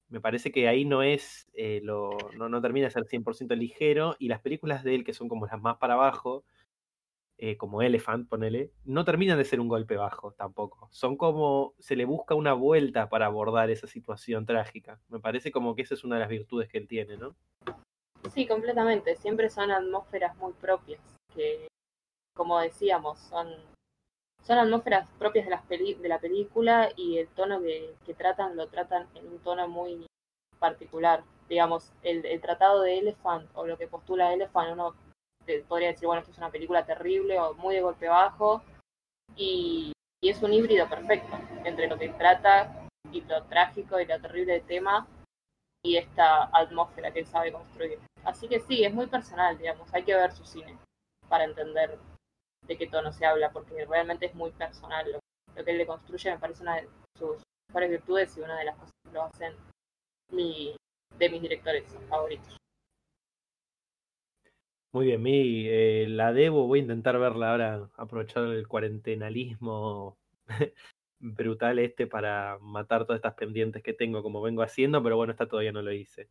Me 0.09 0.21
parece 0.21 0.53
que 0.53 0.69
ahí 0.69 0.85
no 0.85 1.03
es, 1.03 1.49
eh, 1.53 1.81
lo, 1.83 2.11
no, 2.37 2.49
no, 2.49 2.61
termina 2.61 2.87
de 2.87 2.93
ser 2.93 3.05
100% 3.05 3.57
ligero 3.57 4.15
y 4.19 4.29
las 4.29 4.41
películas 4.41 4.85
de 4.85 4.95
él, 4.95 5.05
que 5.05 5.13
son 5.13 5.29
como 5.29 5.47
las 5.47 5.61
más 5.61 5.79
para 5.79 5.95
abajo, 5.95 6.45
eh, 7.39 7.57
como 7.57 7.83
Elephant, 7.83 8.29
ponele, 8.29 8.71
no 8.85 9.05
terminan 9.05 9.37
de 9.37 9.45
ser 9.45 9.61
un 9.61 9.69
golpe 9.69 9.97
bajo 9.97 10.33
tampoco. 10.33 10.89
Son 10.93 11.17
como, 11.17 11.75
se 11.79 11.97
le 11.97 12.05
busca 12.05 12.35
una 12.35 12.53
vuelta 12.53 13.09
para 13.09 13.27
abordar 13.27 13.69
esa 13.71 13.89
situación 13.89 14.47
trágica. 14.47 15.01
Me 15.09 15.19
parece 15.19 15.51
como 15.51 15.75
que 15.75 15.83
esa 15.83 15.95
es 15.95 16.05
una 16.05 16.17
de 16.17 16.21
las 16.21 16.31
virtudes 16.31 16.69
que 16.69 16.79
él 16.79 16.87
tiene, 16.87 17.17
¿no? 17.17 17.35
Sí, 18.33 18.47
completamente. 18.47 19.17
Siempre 19.17 19.51
son 19.51 19.71
atmósferas 19.71 20.37
muy 20.37 20.53
propias 20.53 21.01
que 21.35 21.67
como 22.37 22.61
decíamos, 22.61 23.19
son, 23.19 23.49
son 24.47 24.59
atmósferas 24.59 25.09
propias 25.19 25.45
de, 25.45 25.51
las 25.51 25.69
de 25.69 26.09
la 26.09 26.21
película 26.21 26.89
y 26.97 27.19
el 27.19 27.29
tono 27.29 27.61
que, 27.61 28.15
tratan 28.17 28.57
lo 28.57 28.69
tratan 28.69 29.09
en 29.15 29.27
un 29.27 29.39
tono 29.41 29.67
muy 29.67 30.07
particular. 30.61 31.25
Digamos, 31.49 31.93
el, 32.03 32.25
el 32.25 32.41
tratado 32.41 32.83
de 32.83 32.99
Elephant 32.99 33.51
o 33.55 33.67
lo 33.67 33.77
que 33.77 33.89
postula 33.89 34.33
Elephant, 34.33 34.73
uno 34.73 34.95
podría 35.69 35.89
decir, 35.89 36.07
bueno, 36.07 36.21
esto 36.21 36.33
es 36.33 36.39
una 36.39 36.51
película 36.51 36.85
terrible 36.85 37.39
o 37.41 37.55
muy 37.55 37.75
de 37.75 37.83
golpe 37.83 38.09
bajo 38.09 38.63
y, 39.37 39.93
y 40.21 40.29
es 40.29 40.43
un 40.43 40.53
híbrido 40.53 40.89
perfecto 40.89 41.37
entre 41.65 41.89
lo 41.89 41.99
que 41.99 42.09
trata 42.11 42.87
y 43.13 43.21
lo 43.23 43.43
trágico 43.45 44.01
y 44.01 44.07
lo 44.07 44.21
terrible 44.21 44.55
del 44.55 44.67
tema 44.67 45.07
y 45.85 45.97
esta 45.97 46.51
atmósfera 46.53 47.13
que 47.13 47.21
él 47.21 47.27
sabe 47.27 47.53
construir. 47.53 47.99
Así 48.25 48.49
que 48.49 48.61
sí, 48.61 48.85
es 48.85 48.93
muy 48.93 49.07
personal, 49.07 49.57
digamos, 49.59 49.93
hay 49.95 50.03
que 50.03 50.15
ver 50.15 50.33
su 50.33 50.45
cine 50.45 50.77
para 51.29 51.45
entender 51.45 51.99
de 52.67 52.77
qué 52.77 52.87
tono 52.87 53.13
se 53.13 53.27
habla, 53.27 53.51
porque 53.51 53.85
realmente 53.85 54.27
es 54.27 54.35
muy 54.35 54.51
personal. 54.53 55.11
Lo, 55.13 55.65
que 55.65 55.71
él 55.71 55.79
le 55.79 55.87
construye 55.87 56.31
me 56.31 56.39
parece 56.39 56.63
una 56.63 56.77
de 56.77 56.89
sus 57.19 57.43
mejores 57.69 57.91
virtudes 57.91 58.37
y 58.37 58.41
una 58.41 58.59
de 58.59 58.65
las 58.67 58.77
cosas 58.77 58.93
que 59.05 59.13
lo 59.13 59.23
hacen 59.23 59.55
de 60.31 61.31
mis 61.31 61.43
directores 61.43 61.85
favoritos. 62.09 62.57
Muy 64.93 65.07
bien, 65.07 65.23
mi 65.23 65.67
eh, 65.69 66.07
la 66.09 66.33
debo, 66.33 66.67
voy 66.67 66.79
a 66.79 66.83
intentar 66.83 67.19
verla 67.19 67.51
ahora, 67.51 67.91
aprovechar 67.97 68.45
el 68.45 68.67
cuarentenalismo 68.67 70.17
brutal 71.19 71.79
este 71.79 72.07
para 72.07 72.59
matar 72.61 73.05
todas 73.05 73.19
estas 73.19 73.35
pendientes 73.35 73.83
que 73.83 73.93
tengo 73.93 74.23
como 74.23 74.41
vengo 74.41 74.63
haciendo, 74.63 75.03
pero 75.03 75.17
bueno, 75.17 75.33
esta 75.33 75.49
todavía 75.49 75.73
no 75.73 75.83
lo 75.83 75.93
hice. 75.93 76.31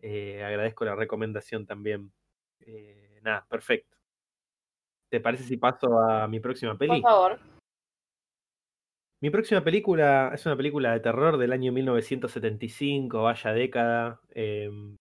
Eh, 0.00 0.42
agradezco 0.42 0.86
la 0.86 0.94
recomendación 0.94 1.66
también. 1.66 2.10
Eh, 2.60 3.20
nada, 3.22 3.46
perfecto. 3.48 3.97
¿Te 5.10 5.20
parece 5.20 5.44
si 5.44 5.56
paso 5.56 5.98
a 5.98 6.28
mi 6.28 6.40
próxima 6.40 6.76
peli? 6.76 7.00
Por 7.00 7.10
favor. 7.10 7.38
Mi 9.20 9.30
próxima 9.30 9.64
película 9.64 10.30
es 10.32 10.46
una 10.46 10.56
película 10.56 10.92
de 10.92 11.00
terror 11.00 11.38
del 11.38 11.52
año 11.52 11.72
1975, 11.72 13.22
vaya 13.22 13.52
década, 13.52 14.20
em, 14.30 14.96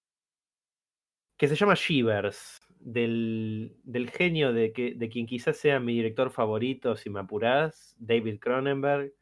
que 1.38 1.48
se 1.48 1.56
llama 1.56 1.76
Shivers, 1.76 2.60
del, 2.80 3.78
del 3.84 4.10
genio 4.10 4.54
de, 4.54 4.74
que, 4.74 4.96
de 4.96 5.10
quien 5.10 5.28
quizás 5.28 5.58
sea 5.58 5.80
mi 5.80 5.94
director 5.94 6.32
favorito, 6.32 6.96
si 6.96 7.10
me 7.12 7.20
apurás, 7.20 7.96
David 8.00 8.40
Cronenberg. 8.40 9.14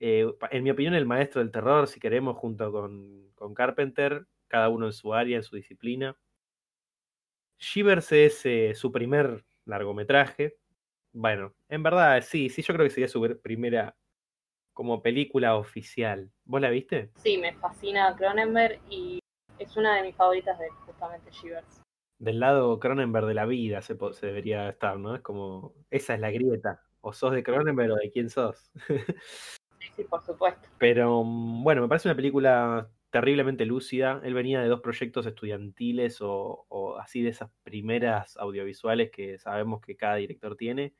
Eh, 0.00 0.26
en 0.50 0.64
mi 0.64 0.70
opinión, 0.70 0.94
el 0.94 1.06
maestro 1.06 1.40
del 1.40 1.52
terror, 1.52 1.86
si 1.86 2.00
queremos, 2.00 2.36
junto 2.36 2.70
con, 2.70 3.30
con 3.34 3.54
Carpenter, 3.54 4.26
cada 4.48 4.68
uno 4.68 4.86
en 4.86 4.92
su 4.92 5.14
área, 5.14 5.38
en 5.38 5.42
su 5.42 5.56
disciplina. 5.56 6.18
Shivers 7.58 8.12
es 8.12 8.44
eh, 8.44 8.74
su 8.74 8.92
primer 8.92 9.44
largometraje. 9.64 10.56
Bueno, 11.12 11.54
en 11.68 11.82
verdad 11.82 12.22
sí, 12.22 12.48
sí, 12.48 12.62
yo 12.62 12.74
creo 12.74 12.86
que 12.86 12.90
sería 12.90 13.08
su 13.08 13.20
primera 13.42 13.96
como 14.72 15.02
película 15.02 15.56
oficial. 15.56 16.30
¿Vos 16.44 16.60
la 16.60 16.70
viste? 16.70 17.10
Sí, 17.16 17.38
me 17.38 17.52
fascina 17.54 18.14
Cronenberg 18.16 18.80
y 18.88 19.18
es 19.58 19.76
una 19.76 19.96
de 19.96 20.02
mis 20.02 20.16
favoritas 20.16 20.58
de 20.58 20.68
justamente 20.86 21.30
Shivers. 21.30 21.82
Del 22.18 22.40
lado 22.40 22.78
Cronenberg 22.78 23.26
de 23.26 23.34
la 23.34 23.46
vida 23.46 23.82
se, 23.82 23.96
se 24.12 24.26
debería 24.26 24.68
estar, 24.70 24.98
¿no? 24.98 25.16
Es 25.16 25.22
como, 25.22 25.74
esa 25.90 26.14
es 26.14 26.20
la 26.20 26.30
grieta. 26.30 26.82
O 27.00 27.12
sos 27.12 27.32
de 27.32 27.42
Cronenberg 27.42 27.92
o 27.92 27.96
de 27.96 28.10
quién 28.10 28.30
sos. 28.30 28.70
sí, 28.86 29.86
sí, 29.96 30.04
por 30.04 30.24
supuesto. 30.24 30.68
Pero 30.78 31.22
mm, 31.24 31.64
bueno, 31.64 31.82
me 31.82 31.88
parece 31.88 32.08
una 32.08 32.16
película 32.16 32.88
terriblemente 33.12 33.66
lúcida. 33.66 34.20
Él 34.24 34.32
venía 34.34 34.62
de 34.62 34.68
dos 34.68 34.80
proyectos 34.80 35.26
estudiantiles 35.26 36.18
o, 36.20 36.96
así 36.98 37.22
de 37.22 37.28
esas 37.28 37.50
primeras 37.62 38.36
audiovisuales 38.38 39.10
que 39.10 39.38
sabemos 39.38 39.82
que 39.82 39.96
cada 39.96 40.16
director 40.16 40.56
tiene, 40.56 40.94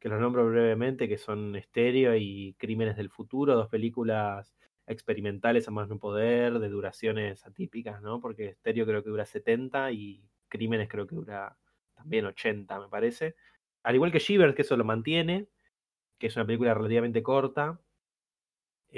que 0.00 0.08
los 0.08 0.20
nombro 0.20 0.46
brevemente, 0.46 1.08
que 1.08 1.18
son 1.18 1.54
Estéreo 1.56 2.16
y 2.16 2.56
Crímenes 2.58 2.96
del 2.96 3.10
Futuro, 3.10 3.54
dos 3.54 3.68
películas 3.68 4.56
experimentales 4.88 5.68
a 5.68 5.70
más 5.70 5.88
no 5.88 5.98
poder, 5.98 6.58
de 6.58 6.68
duraciones 6.68 7.46
atípicas, 7.46 8.02
¿no? 8.02 8.20
Porque 8.20 8.48
Estéreo 8.48 8.84
creo 8.84 9.04
que 9.04 9.10
dura 9.10 9.24
70 9.24 9.92
y 9.92 10.24
Crímenes 10.48 10.88
creo 10.88 11.06
que 11.06 11.14
dura 11.14 11.56
también 11.94 12.26
80, 12.26 12.80
me 12.80 12.88
parece. 12.88 13.36
al 13.84 13.94
igual 13.94 14.10
que 14.12 14.18
Shivers, 14.18 14.54
que 14.56 14.62
eso 14.62 14.76
lo 14.76 14.84
mantiene, 14.84 15.48
que 16.18 16.26
es 16.26 16.36
una 16.36 16.46
película 16.46 16.74
relativamente 16.74 17.22
corta. 17.22 17.80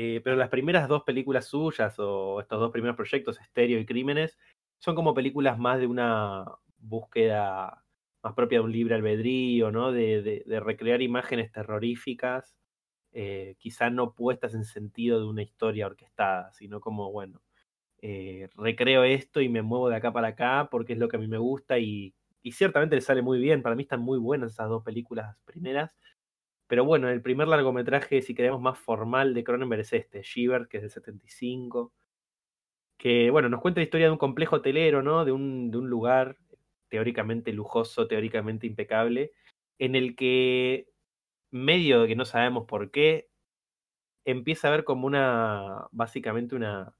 Eh, 0.00 0.20
pero 0.22 0.36
las 0.36 0.48
primeras 0.48 0.86
dos 0.86 1.02
películas 1.02 1.46
suyas, 1.46 1.98
o 1.98 2.40
estos 2.40 2.60
dos 2.60 2.70
primeros 2.70 2.96
proyectos, 2.96 3.40
Estéreo 3.40 3.80
y 3.80 3.84
Crímenes, 3.84 4.38
son 4.78 4.94
como 4.94 5.12
películas 5.12 5.58
más 5.58 5.80
de 5.80 5.88
una 5.88 6.44
búsqueda 6.78 7.84
más 8.22 8.34
propia 8.34 8.58
de 8.60 8.64
un 8.64 8.70
libre 8.70 8.94
albedrío, 8.94 9.72
¿no? 9.72 9.90
De, 9.90 10.44
recrear 10.64 11.02
imágenes 11.02 11.50
terroríficas, 11.50 12.56
eh, 13.10 13.56
quizá 13.58 13.90
no 13.90 14.14
puestas 14.14 14.54
en 14.54 14.62
sentido 14.64 15.18
de 15.18 15.26
una 15.26 15.42
historia 15.42 15.86
orquestada, 15.88 16.52
sino 16.52 16.80
como, 16.80 17.10
bueno, 17.10 17.42
eh, 18.00 18.48
recreo 18.54 19.02
esto 19.02 19.40
y 19.40 19.48
me 19.48 19.62
muevo 19.62 19.88
de 19.88 19.96
acá 19.96 20.12
para 20.12 20.28
acá 20.28 20.68
porque 20.70 20.92
es 20.92 21.00
lo 21.00 21.08
que 21.08 21.16
a 21.16 21.20
mí 21.20 21.26
me 21.26 21.38
gusta 21.38 21.80
y, 21.80 22.14
y 22.40 22.52
ciertamente 22.52 22.94
le 22.94 23.02
sale 23.02 23.22
muy 23.22 23.40
bien. 23.40 23.62
Para 23.62 23.74
mí 23.74 23.82
están 23.82 24.00
muy 24.00 24.20
buenas 24.20 24.52
esas 24.52 24.68
dos 24.68 24.84
películas 24.84 25.36
primeras. 25.44 25.96
Pero 26.68 26.84
bueno, 26.84 27.08
el 27.08 27.22
primer 27.22 27.48
largometraje, 27.48 28.22
si 28.22 28.34
queremos 28.34 28.60
más 28.60 28.78
formal 28.78 29.34
de 29.34 29.44
Cronenberg, 29.44 29.80
es 29.80 29.92
este, 29.92 30.22
Shiver, 30.22 30.68
que 30.68 30.78
es 30.78 30.82
del 30.84 30.90
75. 30.90 31.92
Que, 32.98 33.30
bueno, 33.30 33.48
nos 33.48 33.60
cuenta 33.60 33.80
la 33.80 33.84
historia 33.84 34.06
de 34.06 34.12
un 34.12 34.18
complejo 34.18 34.56
hotelero, 34.56 35.02
¿no? 35.02 35.24
De 35.24 35.32
un, 35.32 35.70
de 35.70 35.78
un 35.78 35.88
lugar 35.88 36.36
teóricamente 36.88 37.52
lujoso, 37.52 38.08
teóricamente 38.08 38.66
impecable, 38.66 39.32
en 39.78 39.94
el 39.94 40.16
que, 40.16 40.88
medio 41.50 42.02
de 42.02 42.08
que 42.08 42.16
no 42.16 42.24
sabemos 42.24 42.66
por 42.66 42.90
qué, 42.90 43.28
empieza 44.24 44.68
a 44.68 44.72
haber 44.72 44.84
como 44.84 45.06
una, 45.06 45.86
básicamente 45.92 46.56
una, 46.56 46.94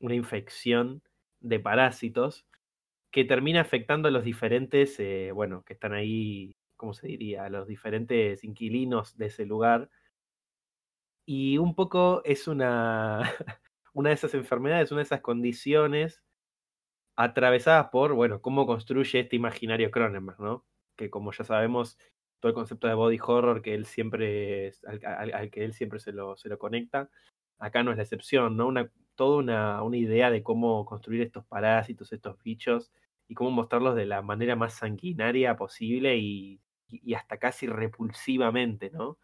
una 0.00 0.14
infección 0.14 1.02
de 1.40 1.60
parásitos 1.60 2.46
que 3.12 3.24
termina 3.24 3.62
afectando 3.62 4.08
a 4.08 4.10
los 4.10 4.24
diferentes, 4.24 4.98
eh, 5.00 5.30
bueno, 5.32 5.64
que 5.64 5.74
están 5.74 5.94
ahí, 5.94 6.55
¿cómo 6.76 6.94
se 6.94 7.06
diría? 7.08 7.44
A 7.44 7.50
los 7.50 7.66
diferentes 7.66 8.44
inquilinos 8.44 9.16
de 9.16 9.26
ese 9.26 9.46
lugar. 9.46 9.90
Y 11.26 11.58
un 11.58 11.74
poco 11.74 12.22
es 12.24 12.46
una, 12.48 13.22
una 13.94 14.10
de 14.10 14.14
esas 14.14 14.34
enfermedades, 14.34 14.92
una 14.92 15.00
de 15.00 15.04
esas 15.04 15.20
condiciones 15.20 16.22
atravesadas 17.16 17.88
por, 17.90 18.14
bueno, 18.14 18.40
cómo 18.42 18.66
construye 18.66 19.20
este 19.20 19.36
imaginario 19.36 19.90
Cronenberg, 19.90 20.40
¿no? 20.40 20.66
Que 20.96 21.10
como 21.10 21.32
ya 21.32 21.44
sabemos, 21.44 21.98
todo 22.40 22.50
el 22.50 22.54
concepto 22.54 22.88
de 22.88 22.94
body 22.94 23.18
horror 23.20 23.62
que 23.62 23.74
él 23.74 23.86
siempre, 23.86 24.72
al, 24.86 25.50
que 25.50 25.64
él 25.64 25.72
siempre 25.72 25.98
se 25.98 26.12
lo, 26.12 26.36
se 26.36 26.48
lo 26.48 26.58
conecta, 26.58 27.10
acá 27.58 27.82
no 27.82 27.90
es 27.90 27.96
la 27.96 28.02
excepción, 28.04 28.56
¿no? 28.56 28.66
Una, 28.68 28.90
toda 29.14 29.38
una, 29.38 29.82
una 29.82 29.96
idea 29.96 30.30
de 30.30 30.42
cómo 30.42 30.84
construir 30.84 31.22
estos 31.22 31.44
parásitos, 31.46 32.12
estos 32.12 32.42
bichos, 32.42 32.92
y 33.28 33.34
cómo 33.34 33.50
mostrarlos 33.50 33.96
de 33.96 34.06
la 34.06 34.22
manera 34.22 34.56
más 34.56 34.74
sanguinaria 34.74 35.56
posible 35.56 36.16
y, 36.16 36.60
y 36.88 37.14
hasta 37.14 37.38
casi 37.38 37.66
repulsivamente, 37.66 38.90
¿no? 38.90 39.18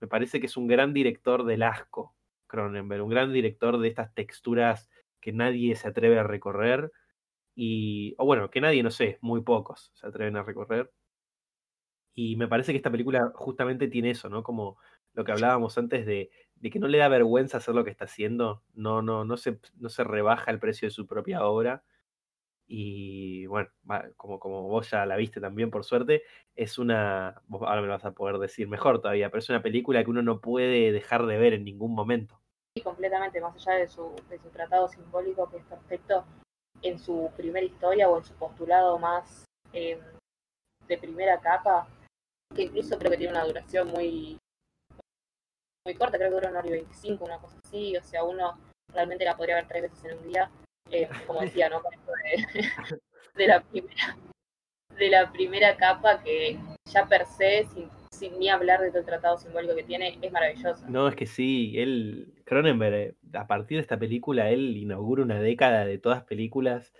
Me 0.00 0.08
parece 0.08 0.40
que 0.40 0.46
es 0.46 0.56
un 0.56 0.66
gran 0.68 0.94
director 0.94 1.44
del 1.44 1.62
asco, 1.62 2.16
Cronenberg, 2.46 3.02
un 3.04 3.10
gran 3.10 3.32
director 3.32 3.78
de 3.78 3.88
estas 3.88 4.14
texturas 4.14 4.90
que 5.20 5.32
nadie 5.32 5.76
se 5.76 5.88
atreve 5.88 6.18
a 6.18 6.24
recorrer 6.24 6.92
y, 7.56 8.14
o 8.18 8.26
bueno, 8.26 8.50
que 8.50 8.60
nadie, 8.60 8.82
no 8.82 8.90
sé, 8.90 9.18
muy 9.22 9.42
pocos 9.42 9.92
se 9.94 10.06
atreven 10.06 10.36
a 10.36 10.42
recorrer. 10.44 10.92
Y 12.14 12.36
me 12.36 12.48
parece 12.48 12.72
que 12.72 12.76
esta 12.76 12.90
película 12.90 13.32
justamente 13.34 13.88
tiene 13.88 14.10
eso, 14.10 14.28
¿no? 14.28 14.42
Como 14.42 14.78
lo 15.14 15.24
que 15.24 15.32
hablábamos 15.32 15.78
antes 15.78 16.06
de, 16.06 16.30
de 16.56 16.70
que 16.70 16.78
no 16.78 16.88
le 16.88 16.98
da 16.98 17.08
vergüenza 17.08 17.58
hacer 17.58 17.74
lo 17.74 17.84
que 17.84 17.90
está 17.90 18.04
haciendo, 18.04 18.62
no, 18.74 19.02
no, 19.02 19.24
no, 19.24 19.36
se, 19.36 19.58
no 19.76 19.88
se 19.88 20.04
rebaja 20.04 20.50
el 20.50 20.58
precio 20.58 20.86
de 20.88 20.92
su 20.92 21.06
propia 21.06 21.44
obra. 21.44 21.84
Y 22.72 23.46
bueno, 23.46 23.68
como, 24.16 24.38
como 24.38 24.62
vos 24.62 24.88
ya 24.88 25.04
la 25.04 25.16
viste 25.16 25.40
también, 25.40 25.72
por 25.72 25.84
suerte, 25.84 26.22
es 26.54 26.78
una, 26.78 27.42
ahora 27.50 27.80
me 27.80 27.88
lo 27.88 27.94
vas 27.94 28.04
a 28.04 28.12
poder 28.12 28.38
decir 28.38 28.68
mejor 28.68 29.00
todavía, 29.00 29.28
pero 29.28 29.40
es 29.40 29.48
una 29.48 29.60
película 29.60 30.04
que 30.04 30.10
uno 30.10 30.22
no 30.22 30.40
puede 30.40 30.92
dejar 30.92 31.26
de 31.26 31.36
ver 31.36 31.52
en 31.54 31.64
ningún 31.64 31.92
momento. 31.92 32.40
Y 32.76 32.82
completamente, 32.82 33.40
más 33.40 33.56
allá 33.56 33.76
de 33.76 33.88
su, 33.88 34.14
de 34.28 34.38
su 34.38 34.50
tratado 34.50 34.86
simbólico, 34.86 35.50
que 35.50 35.56
es 35.56 35.64
perfecto, 35.64 36.24
en 36.82 37.00
su 37.00 37.28
primera 37.36 37.66
historia 37.66 38.08
o 38.08 38.18
en 38.18 38.24
su 38.24 38.34
postulado 38.34 39.00
más 39.00 39.44
eh, 39.72 40.00
de 40.86 40.96
primera 40.96 41.40
capa, 41.40 41.88
que 42.54 42.62
incluso 42.62 42.96
creo 43.00 43.10
que 43.10 43.16
tiene 43.16 43.32
una 43.32 43.44
duración 43.44 43.88
muy, 43.88 44.38
muy 45.84 45.94
corta, 45.96 46.18
creo 46.18 46.28
que 46.28 46.34
dura 46.36 46.50
una 46.50 46.60
hora 46.60 46.68
y 46.68 46.72
25, 46.72 47.24
una 47.24 47.38
cosa 47.38 47.58
así, 47.64 47.96
o 47.96 48.02
sea, 48.04 48.22
uno 48.22 48.56
realmente 48.92 49.24
la 49.24 49.36
podría 49.36 49.56
ver 49.56 49.66
tres 49.66 49.82
veces 49.82 50.04
en 50.04 50.18
un 50.18 50.28
día, 50.28 50.48
eh, 50.90 51.08
como 51.26 51.40
decía, 51.40 51.68
¿no? 51.68 51.82
Con 51.82 51.92
esto 51.92 52.12
de, 52.54 53.00
de, 53.36 53.46
la 53.46 53.60
primera, 53.62 54.16
de 54.98 55.08
la 55.08 55.32
primera 55.32 55.76
capa 55.76 56.22
que 56.22 56.58
ya 56.86 57.06
per 57.06 57.26
se, 57.26 57.64
sin, 57.64 57.88
sin 58.10 58.38
ni 58.38 58.48
hablar 58.48 58.80
de 58.80 58.88
todo 58.88 59.00
el 59.00 59.06
tratado 59.06 59.38
simbólico 59.38 59.74
que 59.74 59.84
tiene, 59.84 60.18
es 60.20 60.32
maravilloso. 60.32 60.86
No, 60.88 61.08
es 61.08 61.16
que 61.16 61.26
sí, 61.26 61.74
él, 61.76 62.34
Cronenberg, 62.44 62.94
eh, 62.94 63.14
a 63.34 63.46
partir 63.46 63.78
de 63.78 63.82
esta 63.82 63.98
película, 63.98 64.50
él 64.50 64.76
inaugura 64.76 65.22
una 65.22 65.40
década 65.40 65.84
de 65.84 65.98
todas 65.98 66.24
películas 66.24 66.92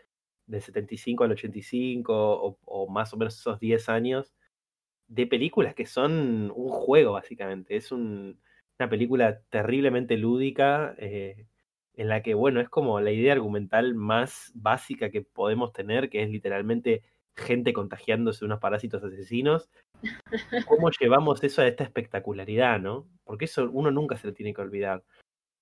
del 0.46 0.62
75 0.62 1.24
al 1.24 1.32
85 1.32 2.12
o, 2.12 2.58
o 2.64 2.88
más 2.88 3.12
o 3.12 3.16
menos 3.16 3.38
esos 3.38 3.60
10 3.60 3.88
años 3.88 4.34
de 5.06 5.26
películas 5.26 5.74
que 5.74 5.86
son 5.86 6.52
un 6.54 6.68
juego, 6.68 7.12
básicamente. 7.12 7.76
Es 7.76 7.92
un, 7.92 8.40
una 8.80 8.88
película 8.88 9.42
terriblemente 9.50 10.16
lúdica, 10.16 10.94
eh, 10.98 11.46
en 12.00 12.08
la 12.08 12.22
que, 12.22 12.32
bueno, 12.32 12.62
es 12.62 12.70
como 12.70 12.98
la 12.98 13.10
idea 13.12 13.34
argumental 13.34 13.94
más 13.94 14.52
básica 14.54 15.10
que 15.10 15.20
podemos 15.20 15.74
tener, 15.74 16.08
que 16.08 16.22
es 16.22 16.30
literalmente 16.30 17.02
gente 17.36 17.74
contagiándose 17.74 18.40
de 18.40 18.46
unos 18.46 18.58
parásitos 18.58 19.04
asesinos. 19.04 19.68
¿Cómo 20.66 20.90
llevamos 20.98 21.44
eso 21.44 21.60
a 21.60 21.66
esta 21.66 21.84
espectacularidad, 21.84 22.80
no? 22.80 23.06
Porque 23.22 23.44
eso 23.44 23.68
uno 23.70 23.90
nunca 23.90 24.16
se 24.16 24.28
lo 24.28 24.32
tiene 24.32 24.54
que 24.54 24.62
olvidar. 24.62 25.04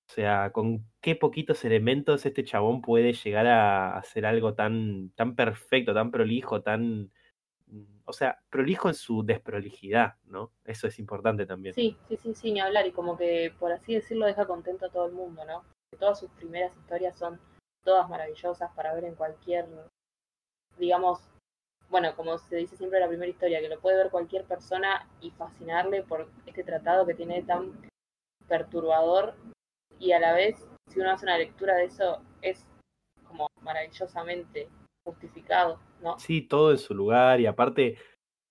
O 0.08 0.12
sea, 0.12 0.52
con 0.52 0.86
qué 1.00 1.16
poquitos 1.16 1.64
elementos 1.64 2.24
este 2.24 2.44
chabón 2.44 2.82
puede 2.82 3.14
llegar 3.14 3.48
a 3.48 3.98
hacer 3.98 4.24
algo 4.24 4.54
tan, 4.54 5.10
tan 5.16 5.34
perfecto, 5.34 5.92
tan 5.92 6.12
prolijo, 6.12 6.62
tan 6.62 7.10
o 8.04 8.12
sea, 8.12 8.38
prolijo 8.48 8.88
en 8.88 8.94
su 8.94 9.24
desprolijidad, 9.24 10.14
¿no? 10.24 10.52
Eso 10.64 10.86
es 10.86 11.00
importante 11.00 11.46
también. 11.46 11.74
Sí, 11.74 11.96
sí, 12.08 12.16
sí, 12.16 12.32
sí, 12.32 12.52
ni 12.52 12.60
hablar, 12.60 12.86
y 12.86 12.92
como 12.92 13.18
que, 13.18 13.52
por 13.58 13.72
así 13.72 13.94
decirlo, 13.94 14.24
deja 14.24 14.46
contento 14.46 14.86
a 14.86 14.90
todo 14.90 15.06
el 15.06 15.12
mundo, 15.12 15.44
¿no? 15.44 15.64
Todas 15.98 16.18
sus 16.18 16.30
primeras 16.30 16.76
historias 16.76 17.16
son 17.16 17.40
todas 17.84 18.08
maravillosas 18.08 18.70
para 18.74 18.94
ver 18.94 19.04
en 19.04 19.14
cualquier, 19.14 19.66
digamos, 20.76 21.20
bueno, 21.88 22.14
como 22.16 22.36
se 22.38 22.56
dice 22.56 22.76
siempre 22.76 23.00
la 23.00 23.08
primera 23.08 23.30
historia, 23.30 23.60
que 23.60 23.68
lo 23.68 23.80
puede 23.80 23.96
ver 23.96 24.10
cualquier 24.10 24.44
persona 24.44 25.08
y 25.20 25.30
fascinarle 25.30 26.02
por 26.02 26.28
este 26.46 26.64
tratado 26.64 27.06
que 27.06 27.14
tiene 27.14 27.42
tan 27.42 27.72
perturbador 28.46 29.34
y 29.98 30.12
a 30.12 30.20
la 30.20 30.32
vez, 30.32 30.68
si 30.88 31.00
uno 31.00 31.10
hace 31.10 31.24
una 31.24 31.38
lectura 31.38 31.74
de 31.74 31.84
eso, 31.84 32.22
es 32.42 32.66
como 33.26 33.48
maravillosamente 33.62 34.68
justificado, 35.04 35.80
¿no? 36.02 36.18
Sí, 36.18 36.42
todo 36.42 36.70
en 36.70 36.78
su 36.78 36.94
lugar 36.94 37.40
y 37.40 37.46
aparte 37.46 37.98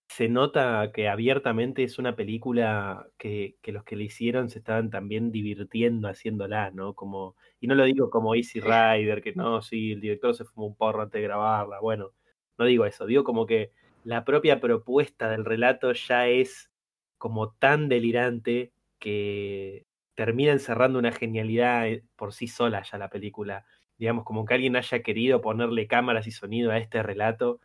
se 0.08 0.30
nota 0.30 0.92
que 0.94 1.10
abiertamente 1.10 1.84
es 1.84 2.00
una 2.00 2.16
película 2.16 3.08
que, 3.18 3.58
que 3.62 3.72
los 3.72 3.84
que 3.84 3.96
le 3.96 4.06
hicieron 4.06 4.50
se 4.50 4.60
estaban 4.60 4.90
también 4.90 5.32
divirtiendo 5.32 6.08
haciéndola, 6.08 6.72
¿no? 6.72 6.94
Como, 6.96 7.36
y 7.60 7.68
no 7.68 7.76
lo 7.76 7.84
digo 7.86 8.10
como 8.10 8.34
Easy 8.36 8.60
Rider, 8.62 9.22
que 9.22 9.34
no, 9.36 9.62
sí, 9.62 9.92
el 9.94 10.02
director 10.02 10.34
se 10.36 10.46
fumó 10.46 10.68
un 10.68 10.76
porro 10.76 11.02
antes 11.04 11.20
de 11.22 11.28
grabarla, 11.28 11.80
bueno, 11.82 12.12
no 12.58 12.66
digo 12.66 12.86
eso, 12.86 13.06
digo 13.06 13.24
como 13.24 13.46
que 13.46 13.72
la 14.04 14.24
propia 14.26 14.60
propuesta 14.62 15.30
del 15.30 15.46
relato 15.46 15.92
ya 15.94 16.28
es 16.28 16.72
como 17.18 17.52
tan 17.54 17.90
delirante 17.90 18.72
que 19.00 19.86
termina 20.16 20.52
encerrando 20.54 21.00
una 21.00 21.12
genialidad 21.12 21.88
eh, 21.88 22.04
por 22.16 22.34
sí 22.34 22.48
sola 22.48 22.84
ya 22.84 22.98
la 22.98 23.10
película 23.10 23.66
digamos, 23.98 24.26
como 24.26 24.46
que 24.46 24.54
alguien 24.54 24.76
haya 24.76 25.02
querido 25.02 25.42
ponerle 25.42 25.88
cámaras 25.88 26.28
y 26.28 26.32
sonido 26.32 26.72
a 26.72 26.78
este 26.78 27.02
relato, 27.04 27.60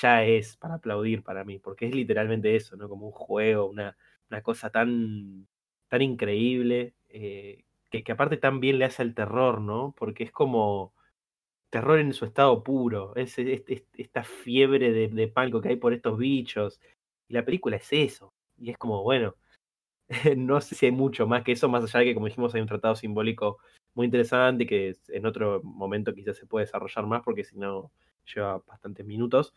ya 0.00 0.24
es 0.24 0.56
para 0.56 0.74
aplaudir 0.74 1.22
para 1.22 1.44
mí, 1.44 1.58
porque 1.58 1.86
es 1.88 1.94
literalmente 1.94 2.56
eso, 2.56 2.76
¿no? 2.76 2.88
Como 2.88 3.06
un 3.06 3.12
juego, 3.12 3.66
una, 3.66 3.96
una 4.30 4.42
cosa 4.42 4.70
tan, 4.70 5.46
tan 5.88 6.02
increíble, 6.02 6.94
eh, 7.10 7.64
que, 7.90 8.02
que, 8.04 8.12
aparte 8.12 8.38
también 8.38 8.78
le 8.78 8.86
hace 8.86 9.02
al 9.02 9.14
terror, 9.14 9.60
¿no? 9.60 9.94
Porque 9.98 10.24
es 10.24 10.32
como 10.32 10.94
terror 11.70 11.98
en 12.00 12.12
su 12.14 12.24
estado 12.26 12.62
puro, 12.64 13.14
es, 13.16 13.38
es, 13.38 13.62
es 13.68 13.84
esta 13.94 14.24
fiebre 14.24 14.92
de, 14.92 15.08
de 15.08 15.32
que 15.62 15.68
hay 15.68 15.76
por 15.76 15.92
estos 15.94 16.18
bichos, 16.18 16.80
y 17.28 17.34
la 17.34 17.44
película 17.44 17.76
es 17.76 17.88
eso, 17.92 18.34
y 18.58 18.70
es 18.70 18.78
como, 18.78 19.02
bueno, 19.02 19.36
no 20.36 20.60
sé 20.60 20.74
si 20.74 20.86
hay 20.86 20.92
mucho 20.92 21.26
más 21.26 21.44
que 21.44 21.52
eso, 21.52 21.68
más 21.68 21.84
allá 21.84 22.00
de 22.00 22.06
que, 22.06 22.14
como 22.14 22.26
dijimos, 22.26 22.54
hay 22.54 22.60
un 22.60 22.68
tratado 22.68 22.96
simbólico 22.96 23.58
muy 23.94 24.06
interesante 24.06 24.66
que 24.66 24.96
en 25.08 25.26
otro 25.26 25.62
momento 25.62 26.14
quizás 26.14 26.36
se 26.36 26.46
puede 26.46 26.66
desarrollar 26.66 27.06
más 27.06 27.22
porque 27.22 27.44
si 27.44 27.58
no 27.58 27.92
lleva 28.34 28.62
bastantes 28.66 29.04
minutos. 29.06 29.54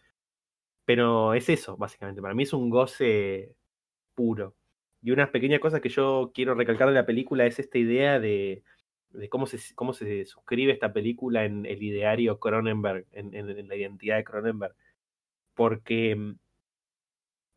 Pero 0.86 1.34
es 1.34 1.50
eso, 1.50 1.78
básicamente. 1.78 2.22
Para 2.22 2.34
mí 2.36 2.44
es 2.44 2.54
un 2.54 2.70
goce 2.70 3.56
puro. 4.14 4.56
Y 5.02 5.12
una 5.12 5.32
pequeña 5.32 5.60
cosa 5.60 5.82
que 5.82 5.90
yo 5.90 6.32
quiero 6.34 6.56
recalcar 6.56 6.88
de 6.88 6.96
la 6.96 7.06
película 7.06 7.46
es 7.46 7.60
esta 7.60 7.78
idea 7.78 8.20
de, 8.20 8.64
cómo, 9.30 9.46
se, 9.48 9.60
cómo 9.76 9.94
se 9.94 10.26
suscribe 10.26 10.74
esta 10.74 10.94
película 10.94 11.46
en 11.46 11.66
el 11.66 11.82
ideario 11.84 12.40
Cronenberg, 12.40 13.06
en, 13.12 13.34
en, 13.36 13.50
en 13.50 13.68
la 13.68 13.76
identidad 13.76 14.18
de 14.18 14.24
Cronenberg. 14.24 14.76
Porque 15.56 16.36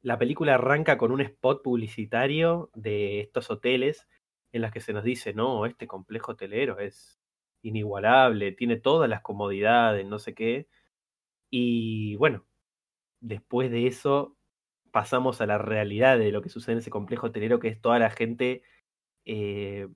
la 0.02 0.18
película 0.18 0.54
arranca 0.54 0.98
con 0.98 1.12
un 1.12 1.20
spot 1.20 1.62
publicitario 1.62 2.70
de 2.74 3.20
estos 3.20 3.50
hoteles 3.50 4.08
en 4.52 4.62
las 4.62 4.72
que 4.72 4.80
se 4.80 4.92
nos 4.92 5.04
dice, 5.04 5.34
no, 5.34 5.66
este 5.66 5.86
complejo 5.86 6.32
hotelero 6.32 6.78
es 6.78 7.18
inigualable, 7.62 8.52
tiene 8.52 8.76
todas 8.76 9.08
las 9.10 9.22
comodidades, 9.22 10.06
no 10.06 10.18
sé 10.18 10.34
qué. 10.34 10.68
Y 11.50 12.16
bueno, 12.16 12.46
después 13.20 13.70
de 13.70 13.86
eso 13.86 14.36
pasamos 14.90 15.40
a 15.40 15.46
la 15.46 15.58
realidad 15.58 16.18
de 16.18 16.32
lo 16.32 16.42
que 16.42 16.48
sucede 16.48 16.72
en 16.74 16.78
ese 16.78 16.90
complejo 16.90 17.28
hotelero, 17.28 17.58
que 17.60 17.68
es 17.68 17.80
toda 17.80 17.98
la 17.98 18.10
gente 18.10 18.62
eh, 19.24 19.88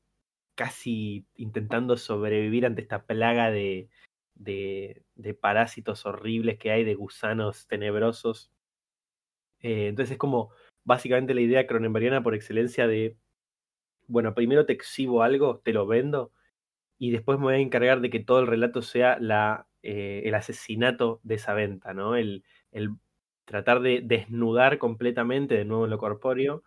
casi 0.54 1.26
intentando 1.34 1.96
sobrevivir 1.96 2.66
ante 2.66 2.82
esta 2.82 3.04
plaga 3.06 3.50
de, 3.50 3.88
de, 4.34 5.34
parásitos 5.40 6.06
horribles 6.06 6.58
que 6.58 6.70
hay, 6.70 6.84
de 6.84 6.94
gusanos 6.94 7.66
tenebrosos. 7.66 8.52
Eh, 9.60 9.88
entonces 9.88 10.12
es 10.12 10.18
como 10.18 10.50
básicamente 10.84 11.34
la 11.34 11.40
idea 11.40 11.66
cronenbergiana 11.66 12.22
por 12.22 12.34
excelencia 12.34 12.86
de, 12.86 13.16
bueno, 14.06 14.34
primero 14.34 14.66
te 14.66 14.72
exhibo 14.72 15.22
algo, 15.22 15.58
te 15.60 15.72
lo 15.72 15.86
vendo, 15.86 16.32
y 16.98 17.10
después 17.10 17.38
me 17.38 17.44
voy 17.44 17.54
a 17.54 17.58
encargar 17.58 18.00
de 18.00 18.10
que 18.10 18.20
todo 18.20 18.40
el 18.40 18.46
relato 18.46 18.82
sea 18.82 19.18
la, 19.20 19.66
eh, 19.82 20.22
el 20.24 20.34
asesinato 20.34 21.20
de 21.22 21.36
esa 21.36 21.54
venta, 21.54 21.94
¿no? 21.94 22.16
El, 22.16 22.44
el 22.72 22.90
tratar 23.44 23.80
de 23.80 24.00
desnudar 24.02 24.78
completamente 24.78 25.54
de 25.56 25.64
nuevo 25.64 25.86
lo 25.86 25.98
corpóreo 25.98 26.62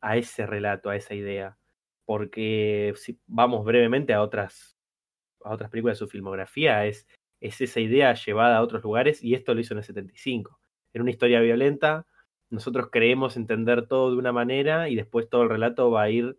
a 0.00 0.16
ese 0.16 0.46
relato, 0.46 0.90
a 0.90 0.96
esa 0.96 1.14
idea. 1.14 1.58
Porque 2.04 2.92
si 2.96 3.18
vamos 3.26 3.64
brevemente 3.64 4.14
a 4.14 4.22
otras, 4.22 4.76
a 5.42 5.52
otras 5.52 5.70
películas 5.70 5.98
de 5.98 6.06
su 6.06 6.10
filmografía, 6.10 6.86
es, 6.86 7.06
es 7.40 7.60
esa 7.60 7.80
idea 7.80 8.14
llevada 8.14 8.58
a 8.58 8.62
otros 8.62 8.82
lugares 8.82 9.22
y 9.22 9.34
esto 9.34 9.54
lo 9.54 9.60
hizo 9.60 9.74
en 9.74 9.78
el 9.78 9.84
75. 9.84 10.60
En 10.92 11.02
una 11.02 11.10
historia 11.10 11.40
violenta, 11.40 12.06
nosotros 12.50 12.88
creemos 12.90 13.36
entender 13.36 13.86
todo 13.88 14.10
de 14.10 14.16
una 14.16 14.32
manera 14.32 14.88
y 14.88 14.94
después 14.94 15.28
todo 15.28 15.42
el 15.42 15.48
relato 15.48 15.90
va 15.90 16.02
a 16.02 16.10
ir 16.10 16.38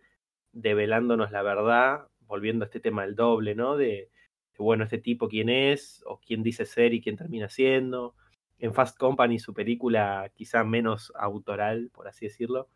develándonos 0.53 1.31
la 1.31 1.41
verdad, 1.43 2.07
volviendo 2.21 2.63
a 2.63 2.67
este 2.67 2.79
tema 2.79 3.03
del 3.05 3.15
doble, 3.15 3.55
¿no? 3.55 3.75
De, 3.77 3.85
de 3.85 4.09
bueno, 4.57 4.85
este 4.85 4.97
tipo 4.97 5.27
quién 5.27 5.49
es, 5.49 6.01
o 6.05 6.19
quién 6.19 6.43
dice 6.43 6.65
ser 6.65 6.93
y 6.93 7.01
quién 7.01 7.17
termina 7.17 7.49
siendo, 7.49 8.15
en 8.59 8.73
Fast 8.73 8.97
Company, 8.97 9.39
su 9.39 9.53
película 9.53 10.31
quizá 10.35 10.63
menos 10.63 11.13
autoral, 11.15 11.89
por 11.93 12.07
así 12.07 12.25
decirlo, 12.27 12.69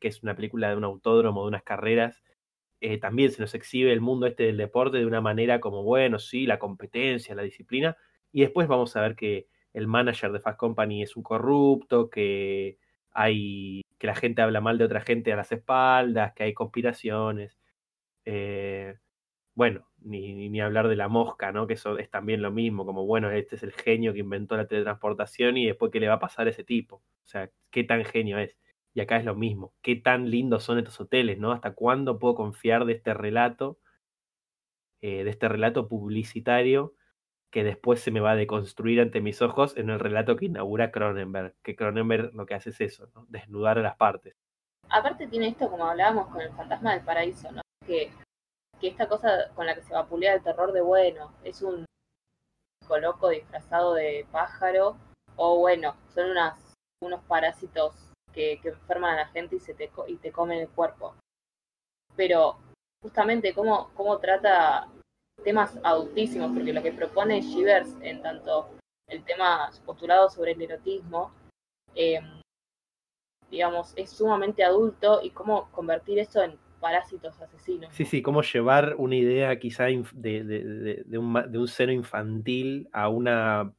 que 0.00 0.08
es 0.08 0.22
una 0.22 0.36
película 0.36 0.70
de 0.70 0.76
un 0.76 0.84
autódromo, 0.84 1.42
de 1.42 1.48
unas 1.48 1.62
carreras, 1.62 2.22
eh, 2.80 2.98
también 2.98 3.30
se 3.32 3.40
nos 3.40 3.54
exhibe 3.54 3.92
el 3.92 4.00
mundo 4.00 4.26
este 4.26 4.44
del 4.44 4.58
deporte 4.58 4.98
de 4.98 5.06
una 5.06 5.20
manera 5.20 5.60
como, 5.60 5.82
bueno, 5.82 6.18
sí, 6.18 6.46
la 6.46 6.58
competencia, 6.58 7.34
la 7.34 7.42
disciplina, 7.42 7.96
y 8.32 8.42
después 8.42 8.68
vamos 8.68 8.94
a 8.96 9.00
ver 9.00 9.16
que 9.16 9.48
el 9.72 9.86
manager 9.86 10.32
de 10.32 10.40
Fast 10.40 10.58
Company 10.58 11.02
es 11.02 11.16
un 11.16 11.22
corrupto, 11.22 12.10
que 12.10 12.78
hay 13.12 13.82
que 13.98 14.06
la 14.06 14.14
gente 14.14 14.42
habla 14.42 14.60
mal 14.60 14.78
de 14.78 14.84
otra 14.84 15.00
gente 15.00 15.32
a 15.32 15.36
las 15.36 15.52
espaldas, 15.52 16.32
que 16.34 16.44
hay 16.44 16.54
conspiraciones. 16.54 17.58
Eh, 18.24 18.96
bueno, 19.56 19.86
ni, 20.02 20.50
ni, 20.50 20.60
hablar 20.60 20.86
de 20.86 20.96
la 20.96 21.08
mosca, 21.08 21.50
¿no? 21.50 21.66
Que 21.66 21.74
eso 21.74 21.98
es 21.98 22.10
también 22.10 22.42
lo 22.42 22.52
mismo, 22.52 22.84
como 22.84 23.06
bueno, 23.06 23.30
este 23.30 23.56
es 23.56 23.62
el 23.62 23.72
genio 23.72 24.12
que 24.12 24.20
inventó 24.20 24.54
la 24.56 24.66
teletransportación 24.66 25.56
y 25.56 25.66
después 25.66 25.90
qué 25.90 25.98
le 25.98 26.08
va 26.08 26.14
a 26.14 26.20
pasar 26.20 26.46
a 26.46 26.50
ese 26.50 26.62
tipo. 26.62 26.96
O 26.96 27.28
sea, 27.28 27.50
qué 27.70 27.82
tan 27.82 28.04
genio 28.04 28.38
es. 28.38 28.54
Y 28.92 29.00
acá 29.00 29.16
es 29.16 29.24
lo 29.24 29.34
mismo, 29.34 29.72
qué 29.82 29.96
tan 29.96 30.30
lindos 30.30 30.62
son 30.62 30.78
estos 30.78 31.00
hoteles, 31.00 31.38
¿no? 31.38 31.52
¿Hasta 31.52 31.72
cuándo 31.74 32.18
puedo 32.18 32.34
confiar 32.34 32.84
de 32.84 32.92
este 32.92 33.14
relato, 33.14 33.78
eh, 35.00 35.24
de 35.24 35.30
este 35.30 35.48
relato 35.48 35.88
publicitario 35.88 36.94
que 37.50 37.64
después 37.64 38.00
se 38.00 38.10
me 38.10 38.20
va 38.20 38.32
a 38.32 38.36
deconstruir 38.36 39.00
ante 39.00 39.22
mis 39.22 39.40
ojos 39.40 39.74
en 39.78 39.88
el 39.88 40.00
relato 40.00 40.36
que 40.36 40.46
inaugura 40.46 40.90
Cronenberg? 40.92 41.54
Que 41.62 41.76
Cronenberg 41.76 42.34
lo 42.34 42.44
que 42.44 42.54
hace 42.54 42.70
es 42.70 42.80
eso, 42.82 43.08
¿no? 43.14 43.24
Desnudar 43.30 43.78
a 43.78 43.82
las 43.82 43.96
partes. 43.96 44.36
Aparte 44.90 45.26
tiene 45.28 45.48
esto, 45.48 45.70
como 45.70 45.86
hablábamos 45.86 46.28
con 46.28 46.42
el 46.42 46.52
fantasma 46.52 46.92
del 46.92 47.04
paraíso, 47.04 47.50
¿no? 47.52 47.62
Que 47.86 48.10
que 48.80 48.88
esta 48.88 49.08
cosa 49.08 49.50
con 49.54 49.66
la 49.66 49.74
que 49.74 49.82
se 49.82 49.94
vapulea 49.94 50.34
el 50.34 50.42
terror 50.42 50.72
de 50.72 50.80
bueno, 50.80 51.32
es 51.44 51.62
un 51.62 51.84
coloco 52.86 53.30
disfrazado 53.30 53.94
de 53.94 54.26
pájaro, 54.30 54.96
o 55.36 55.58
bueno, 55.58 55.96
son 56.14 56.30
unas, 56.30 56.74
unos 57.02 57.22
parásitos 57.24 57.94
que, 58.32 58.60
que 58.62 58.68
enferman 58.68 59.14
a 59.14 59.22
la 59.22 59.28
gente 59.28 59.56
y, 59.56 59.60
se 59.60 59.74
te, 59.74 59.90
y 60.06 60.16
te 60.16 60.32
comen 60.32 60.60
el 60.60 60.68
cuerpo. 60.68 61.14
Pero 62.14 62.58
justamente 63.02 63.54
cómo, 63.54 63.90
cómo 63.94 64.18
trata 64.18 64.88
temas 65.44 65.78
adultísimos, 65.82 66.52
porque 66.52 66.72
lo 66.72 66.82
que 66.82 66.92
propone 66.92 67.40
Shivers 67.40 67.90
en 68.00 68.22
tanto 68.22 68.70
el 69.08 69.24
tema 69.24 69.70
postulado 69.84 70.28
sobre 70.30 70.52
el 70.52 70.62
erotismo, 70.62 71.32
eh, 71.94 72.20
digamos, 73.50 73.92
es 73.96 74.10
sumamente 74.10 74.64
adulto 74.64 75.20
y 75.22 75.30
cómo 75.30 75.70
convertir 75.70 76.18
eso 76.18 76.42
en 76.42 76.58
parásitos 76.80 77.40
asesinos. 77.40 77.94
Sí, 77.94 78.04
sí, 78.04 78.22
cómo 78.22 78.42
llevar 78.42 78.94
una 78.98 79.16
idea 79.16 79.58
quizá 79.58 79.84
de, 79.84 80.04
de, 80.12 81.04
de, 81.04 81.18
un, 81.18 81.32
de, 81.50 81.58
un, 81.58 81.68
seno 81.68 81.92
infantil 81.92 82.88
a 82.92 83.08
un 83.08 83.24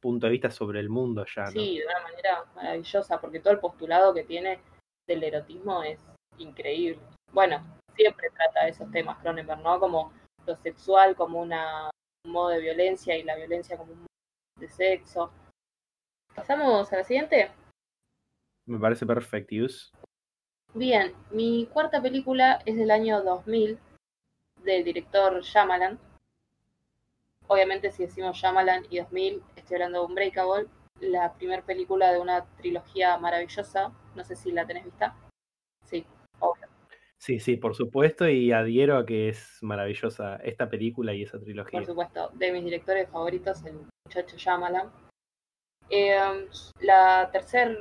punto 0.00 0.26
de 0.26 0.32
vista 0.32 0.50
sobre 0.50 0.80
el 0.80 0.88
mundo 0.88 1.24
ya. 1.34 1.44
¿no? 1.44 1.50
Sí, 1.50 1.78
de 1.78 1.84
una 1.86 2.00
manera 2.02 2.44
maravillosa, 2.54 3.20
porque 3.20 3.40
todo 3.40 3.52
el 3.52 3.60
postulado 3.60 4.14
que 4.14 4.24
tiene 4.24 4.60
del 5.06 5.22
erotismo 5.22 5.82
es 5.82 6.00
increíble. 6.38 7.00
Bueno, 7.32 7.64
siempre 7.94 8.30
trata 8.30 8.64
de 8.64 8.70
esos 8.70 8.90
temas 8.90 9.18
Cronenberg, 9.18 9.60
¿no? 9.60 9.78
Como 9.80 10.12
lo 10.46 10.56
sexual 10.56 11.14
como 11.14 11.40
una, 11.40 11.90
un 12.24 12.32
modo 12.32 12.50
de 12.50 12.60
violencia 12.60 13.16
y 13.16 13.22
la 13.22 13.36
violencia 13.36 13.76
como 13.76 13.92
un 13.92 13.98
modo 13.98 14.08
de 14.60 14.68
sexo. 14.68 15.32
¿Pasamos 16.34 16.92
a 16.92 16.96
la 16.96 17.04
siguiente? 17.04 17.50
Me 18.66 18.78
parece 18.78 19.06
perfecto. 19.06 19.54
Bien, 20.78 21.12
mi 21.32 21.66
cuarta 21.66 22.00
película 22.00 22.60
es 22.64 22.76
del 22.76 22.92
año 22.92 23.20
2000, 23.24 23.80
del 24.62 24.84
director 24.84 25.42
Shyamalan. 25.42 25.98
Obviamente 27.48 27.90
si 27.90 28.04
decimos 28.04 28.36
Shyamalan 28.36 28.86
y 28.88 28.98
2000, 28.98 29.42
estoy 29.56 29.74
hablando 29.74 29.98
de 29.98 30.06
Unbreakable, 30.06 30.68
la 31.00 31.34
primera 31.34 31.62
película 31.62 32.12
de 32.12 32.20
una 32.20 32.44
trilogía 32.58 33.18
maravillosa. 33.18 33.92
No 34.14 34.22
sé 34.22 34.36
si 34.36 34.52
la 34.52 34.68
tenés 34.68 34.84
vista. 34.84 35.16
Sí, 35.84 36.06
obvio. 36.38 36.68
Sí, 37.16 37.40
sí, 37.40 37.56
por 37.56 37.74
supuesto, 37.74 38.28
y 38.28 38.52
adhiero 38.52 38.98
a 38.98 39.04
que 39.04 39.30
es 39.30 39.58
maravillosa 39.62 40.36
esta 40.36 40.70
película 40.70 41.12
y 41.12 41.24
esa 41.24 41.40
trilogía. 41.40 41.80
Por 41.80 41.86
supuesto, 41.86 42.30
de 42.34 42.52
mis 42.52 42.62
directores 42.62 43.08
favoritos, 43.10 43.64
el 43.64 43.80
muchacho 44.06 44.36
Shyamalan. 44.36 44.92
Eh, 45.90 46.46
la 46.82 47.30
tercera 47.32 47.74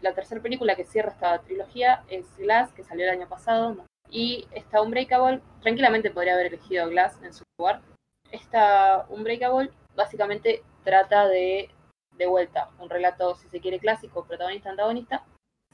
la 0.00 0.14
tercera 0.14 0.40
película 0.40 0.76
que 0.76 0.84
cierra 0.84 1.10
esta 1.10 1.38
trilogía 1.40 2.04
es 2.08 2.26
Glass, 2.36 2.72
que 2.72 2.84
salió 2.84 3.04
el 3.04 3.10
año 3.10 3.28
pasado. 3.28 3.76
Y 4.10 4.46
esta 4.52 4.80
Unbreakable, 4.80 5.40
tranquilamente 5.60 6.10
podría 6.10 6.34
haber 6.34 6.46
elegido 6.46 6.88
Glass 6.88 7.18
en 7.22 7.32
su 7.32 7.44
lugar. 7.58 7.82
Esta 8.30 9.06
Unbreakable 9.08 9.70
básicamente 9.94 10.62
trata 10.84 11.26
de, 11.26 11.70
de 12.16 12.26
vuelta, 12.26 12.70
un 12.78 12.88
relato, 12.88 13.34
si 13.34 13.48
se 13.48 13.60
quiere, 13.60 13.78
clásico, 13.78 14.24
protagonista-antagonista. 14.24 15.24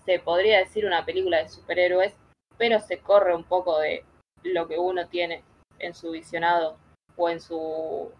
Se 0.04 0.18
podría 0.18 0.58
decir 0.58 0.86
una 0.86 1.04
película 1.04 1.38
de 1.38 1.48
superhéroes, 1.48 2.14
pero 2.56 2.80
se 2.80 2.98
corre 2.98 3.34
un 3.34 3.44
poco 3.44 3.78
de 3.78 4.04
lo 4.42 4.68
que 4.68 4.78
uno 4.78 5.08
tiene 5.08 5.42
en 5.78 5.94
su 5.94 6.10
visionado 6.10 6.76
o 7.16 7.28
en 7.28 7.40
su 7.40 8.12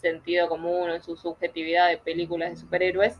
sentido 0.00 0.48
común 0.48 0.90
o 0.90 0.94
en 0.94 1.02
su 1.02 1.16
subjetividad 1.16 1.88
de 1.88 1.98
películas 1.98 2.50
de 2.50 2.56
superhéroes 2.56 3.18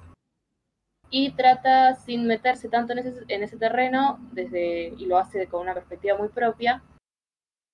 y 1.17 1.31
trata 1.31 1.95
sin 1.95 2.27
meterse 2.27 2.69
tanto 2.69 2.93
en 2.93 2.99
ese, 2.99 3.23
en 3.29 3.45
ese 3.45 3.57
terreno 3.57 4.19
desde 4.33 4.87
y 4.99 5.07
lo 5.07 5.17
hace 5.17 5.47
con 5.47 5.61
una 5.61 5.73
perspectiva 5.73 6.19
muy 6.19 6.29
propia 6.29 6.83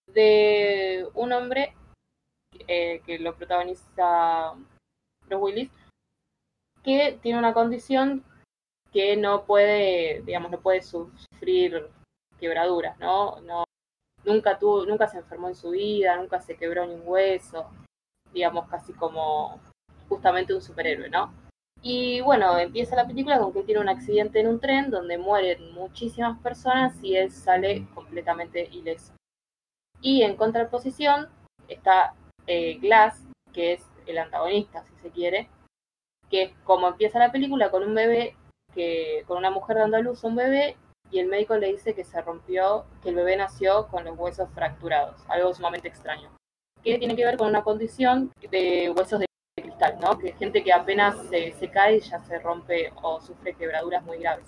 de 0.09 1.09
un 1.15 1.33
hombre 1.33 1.75
eh, 2.69 3.01
que 3.07 3.19
lo 3.19 3.35
protagoniza 3.35 4.53
Bruce 5.27 5.43
Willis 5.43 5.71
que 6.83 7.19
tiene 7.23 7.39
una 7.39 7.55
condición 7.55 8.23
que 8.93 9.17
no 9.17 9.47
puede 9.47 10.21
digamos 10.27 10.51
no 10.51 10.61
puede 10.61 10.83
sufrir 10.83 11.89
quebraduras 12.39 12.99
no 12.99 13.41
no 13.41 13.65
nunca 14.27 14.59
tuvo 14.59 14.85
nunca 14.85 15.09
se 15.09 15.17
enfermó 15.17 15.49
en 15.49 15.55
su 15.55 15.71
vida 15.71 16.15
nunca 16.19 16.43
se 16.43 16.59
quebró 16.59 16.87
ni 16.87 16.93
un 16.93 17.05
hueso 17.07 17.71
digamos 18.35 18.69
casi 18.69 18.93
como 18.93 19.59
justamente 20.11 20.53
un 20.53 20.61
superhéroe 20.61 21.09
no 21.09 21.50
y 21.83 22.21
bueno, 22.21 22.59
empieza 22.59 22.95
la 22.95 23.07
película 23.07 23.39
con 23.39 23.53
que 23.53 23.63
tiene 23.63 23.81
un 23.81 23.89
accidente 23.89 24.41
en 24.41 24.49
un 24.49 24.61
tren 24.61 24.91
donde 24.91 25.17
mueren 25.17 25.73
muchísimas 25.73 26.39
personas 26.41 26.95
y 27.03 27.17
él 27.17 27.31
sale 27.31 27.87
completamente 27.95 28.69
ileso. 28.71 29.15
Y 30.03 30.23
en 30.23 30.37
contraposición 30.37 31.29
está 31.69 32.15
eh, 32.47 32.79
Glass, 32.79 33.25
que 33.53 33.75
es 33.75 33.87
el 34.07 34.19
antagonista, 34.19 34.85
si 34.85 34.95
se 35.03 35.11
quiere, 35.11 35.49
que 36.29 36.43
es 36.43 36.53
como 36.65 36.89
empieza 36.89 37.19
la 37.19 37.33
película 37.33 37.71
con 37.71 37.83
un 37.83 37.95
bebé, 37.95 38.37
que, 38.75 39.25
con 39.27 39.39
una 39.39 39.51
mujer 39.51 39.79
dando 39.79 39.97
a 39.97 40.01
luz 40.01 40.23
a 40.23 40.29
un 40.29 40.37
bebé, 40.37 40.77
y 41.11 41.19
el 41.19 41.29
médico 41.29 41.57
le 41.57 41.73
dice 41.73 41.95
que 41.95 42.05
se 42.05 42.21
rompió, 42.21 42.85
que 43.03 43.09
el 43.09 43.17
bebé 43.17 43.37
nació 43.37 43.89
con 43.89 44.05
los 44.05 44.19
huesos 44.19 44.49
fracturados, 44.55 45.21
algo 45.29 45.53
sumamente 45.55 45.89
extraño, 45.89 46.31
que 46.83 46.99
tiene 46.99 47.17
que 47.17 47.25
ver 47.25 47.37
con 47.37 47.49
una 47.49 47.63
condición 47.63 48.33
de 48.51 48.91
huesos 48.91 49.19
de 49.19 49.27
¿no? 50.01 50.19
Que 50.19 50.33
gente 50.33 50.63
que 50.63 50.73
apenas 50.73 51.17
se, 51.29 51.71
cae 51.71 52.01
ya 52.01 52.23
se 52.23 52.39
rompe 52.39 52.93
o 53.03 53.21
sufre 53.21 53.55
quebraduras 53.55 54.05
muy 54.05 54.19
graves. 54.19 54.47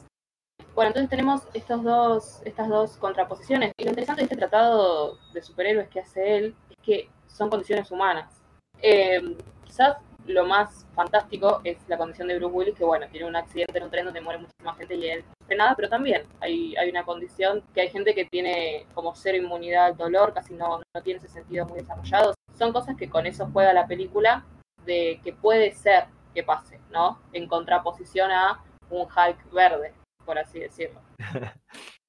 Bueno, 0.74 0.88
entonces 0.88 1.10
tenemos 1.10 1.42
estos 1.54 1.82
dos, 1.82 2.42
estas 2.44 2.68
dos 2.68 2.96
contraposiciones. 2.96 3.72
Y 3.76 3.84
lo 3.84 3.90
interesante 3.90 4.22
de 4.22 4.24
este 4.24 4.36
tratado 4.36 5.18
de 5.32 5.42
superhéroes 5.42 5.88
que 5.88 6.00
hace 6.00 6.36
él 6.36 6.54
es 6.70 6.76
que 6.82 7.10
son 7.26 7.50
condiciones 7.50 7.90
humanas. 7.90 8.42
Eh, 8.80 9.36
quizás 9.64 9.96
lo 10.26 10.46
más 10.46 10.86
fantástico 10.94 11.60
es 11.64 11.78
la 11.88 11.98
condición 11.98 12.28
de 12.28 12.38
Bruce 12.38 12.54
Willis, 12.54 12.74
que 12.74 12.84
bueno, 12.84 13.06
tiene 13.10 13.26
un 13.26 13.36
accidente 13.36 13.78
en 13.78 13.84
un 13.84 13.90
tren 13.90 14.04
donde 14.04 14.20
muere 14.20 14.40
muchísima 14.40 14.74
gente 14.74 14.94
y 14.94 15.09
él 15.09 15.24
no 15.24 15.44
hace 15.44 15.54
nada, 15.56 15.74
pero 15.76 15.88
también 15.88 16.22
hay, 16.40 16.76
hay 16.76 16.90
una 16.90 17.04
condición 17.04 17.62
que 17.74 17.82
hay 17.82 17.88
gente 17.88 18.14
que 18.14 18.26
tiene 18.26 18.86
como 18.94 19.14
cero 19.14 19.38
inmunidad 19.38 19.86
al 19.86 19.96
dolor, 19.96 20.32
casi 20.32 20.54
no, 20.54 20.78
no 20.78 21.02
tiene 21.02 21.18
ese 21.18 21.28
sentido 21.28 21.66
muy 21.66 21.80
desarrollado. 21.80 22.34
Son 22.56 22.72
cosas 22.72 22.96
que 22.96 23.10
con 23.10 23.26
eso 23.26 23.48
juega 23.52 23.72
la 23.72 23.86
película, 23.86 24.44
de 24.84 25.20
que 25.22 25.32
puede 25.32 25.72
ser 25.72 26.04
que 26.34 26.42
pase, 26.42 26.80
¿no? 26.90 27.20
En 27.32 27.46
contraposición 27.46 28.30
a 28.30 28.62
un 28.90 29.02
Hulk 29.02 29.52
verde, 29.52 29.92
por 30.24 30.38
así 30.38 30.60
decirlo. 30.60 31.00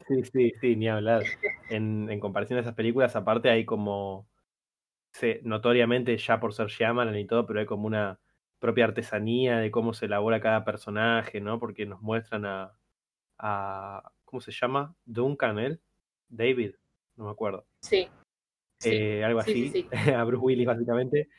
sí, 0.08 0.24
sí, 0.24 0.54
sí, 0.62 0.76
ni 0.76 0.88
hablar. 0.88 1.24
En, 1.70 2.10
en 2.10 2.20
comparación 2.20 2.58
a 2.58 2.62
esas 2.62 2.76
películas, 2.76 3.16
aparte 3.16 3.50
hay 3.50 3.66
como 3.66 4.28
notoriamente 5.44 6.18
ya 6.18 6.40
por 6.40 6.54
ser 6.54 6.68
Shyamalan 6.68 7.18
y 7.18 7.26
todo, 7.26 7.46
pero 7.46 7.60
hay 7.60 7.66
como 7.66 7.88
una 7.88 8.20
propia 8.60 8.86
artesanía 8.86 9.58
de 9.58 9.72
cómo 9.72 9.94
se 9.94 10.06
elabora 10.06 10.42
cada 10.42 10.64
personaje, 10.64 11.40
¿no? 11.42 11.60
Porque 11.60 11.86
nos 11.86 12.02
muestran 12.02 12.46
a, 12.46 12.78
a 13.38 14.12
¿cómo 14.26 14.42
se 14.42 14.52
llama? 14.52 14.96
Duncan, 15.06 15.60
él, 15.60 15.82
David, 16.30 16.76
no 17.16 17.26
me 17.26 17.32
acuerdo. 17.32 17.66
Sí. 17.82 18.08
Eh, 18.86 19.24
algo 19.24 19.40
así, 19.40 19.88
a 20.16 20.24
Bruce 20.24 20.44
Willis 20.44 20.66
básicamente. 20.66 21.30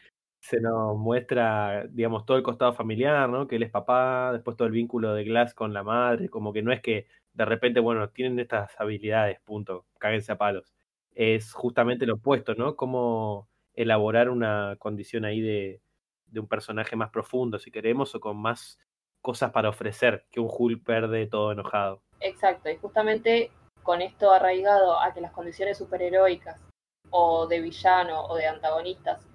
Se 0.45 0.61
nos 0.61 0.99
muestra, 0.99 1.87
digamos, 1.89 2.27
todo 2.27 2.37
el 2.37 2.43
costado 2.43 2.75
familiar, 2.75 3.31
¿no? 3.31 3.47
Que 3.49 3.57
él 3.57 3.63
es 3.63 3.71
papá, 3.71 4.31
después 4.31 4.59
todo 4.59 4.67
el 4.67 4.75
vínculo 4.75 5.15
de 5.15 5.25
Glass 5.25 5.55
con 5.55 5.73
la 5.73 5.83
madre, 5.83 6.29
como 6.29 6.53
que 6.53 6.61
no 6.61 6.71
es 6.71 6.83
que 6.83 7.07
de 7.33 7.47
repente, 7.47 7.81
bueno, 7.81 8.11
tienen 8.11 8.39
estas 8.39 8.79
habilidades, 8.79 9.41
punto, 9.41 9.87
cáguense 9.99 10.33
a 10.33 10.37
palos. 10.37 10.75
Es 11.15 11.55
justamente 11.55 12.05
lo 12.05 12.17
opuesto, 12.17 12.55
¿no? 12.55 12.77
Como 12.77 13.49
elaborar 13.73 14.29
una 14.29 14.77
condición 14.79 15.25
ahí 15.25 15.41
de, 15.41 15.81
un 16.37 16.47
personaje 16.47 16.95
más 16.95 17.09
profundo, 17.09 17.59
si 17.59 17.71
queremos, 17.71 18.15
o 18.15 18.21
con 18.21 18.37
más 18.37 18.79
cosas 19.23 19.51
para 19.51 19.71
ofrecer 19.71 20.27
que 20.31 20.41
un 20.41 20.51
Hulk 20.51 20.85
verde 20.85 21.27
todo 21.27 21.53
enojado. 21.53 22.03
Exacto, 22.21 22.69
y 22.69 22.77
justamente 22.77 23.51
con 23.83 24.03
esto 24.03 24.31
arraigado 24.31 25.01
a 25.01 25.15
que 25.15 25.23
las 25.23 25.33
condiciones 25.33 25.79
superheroicas 25.79 26.61
o 27.09 27.47
de 27.47 27.63
villano 27.63 28.27
o 28.27 28.37
de 28.37 28.47
antagonistas 28.47 29.27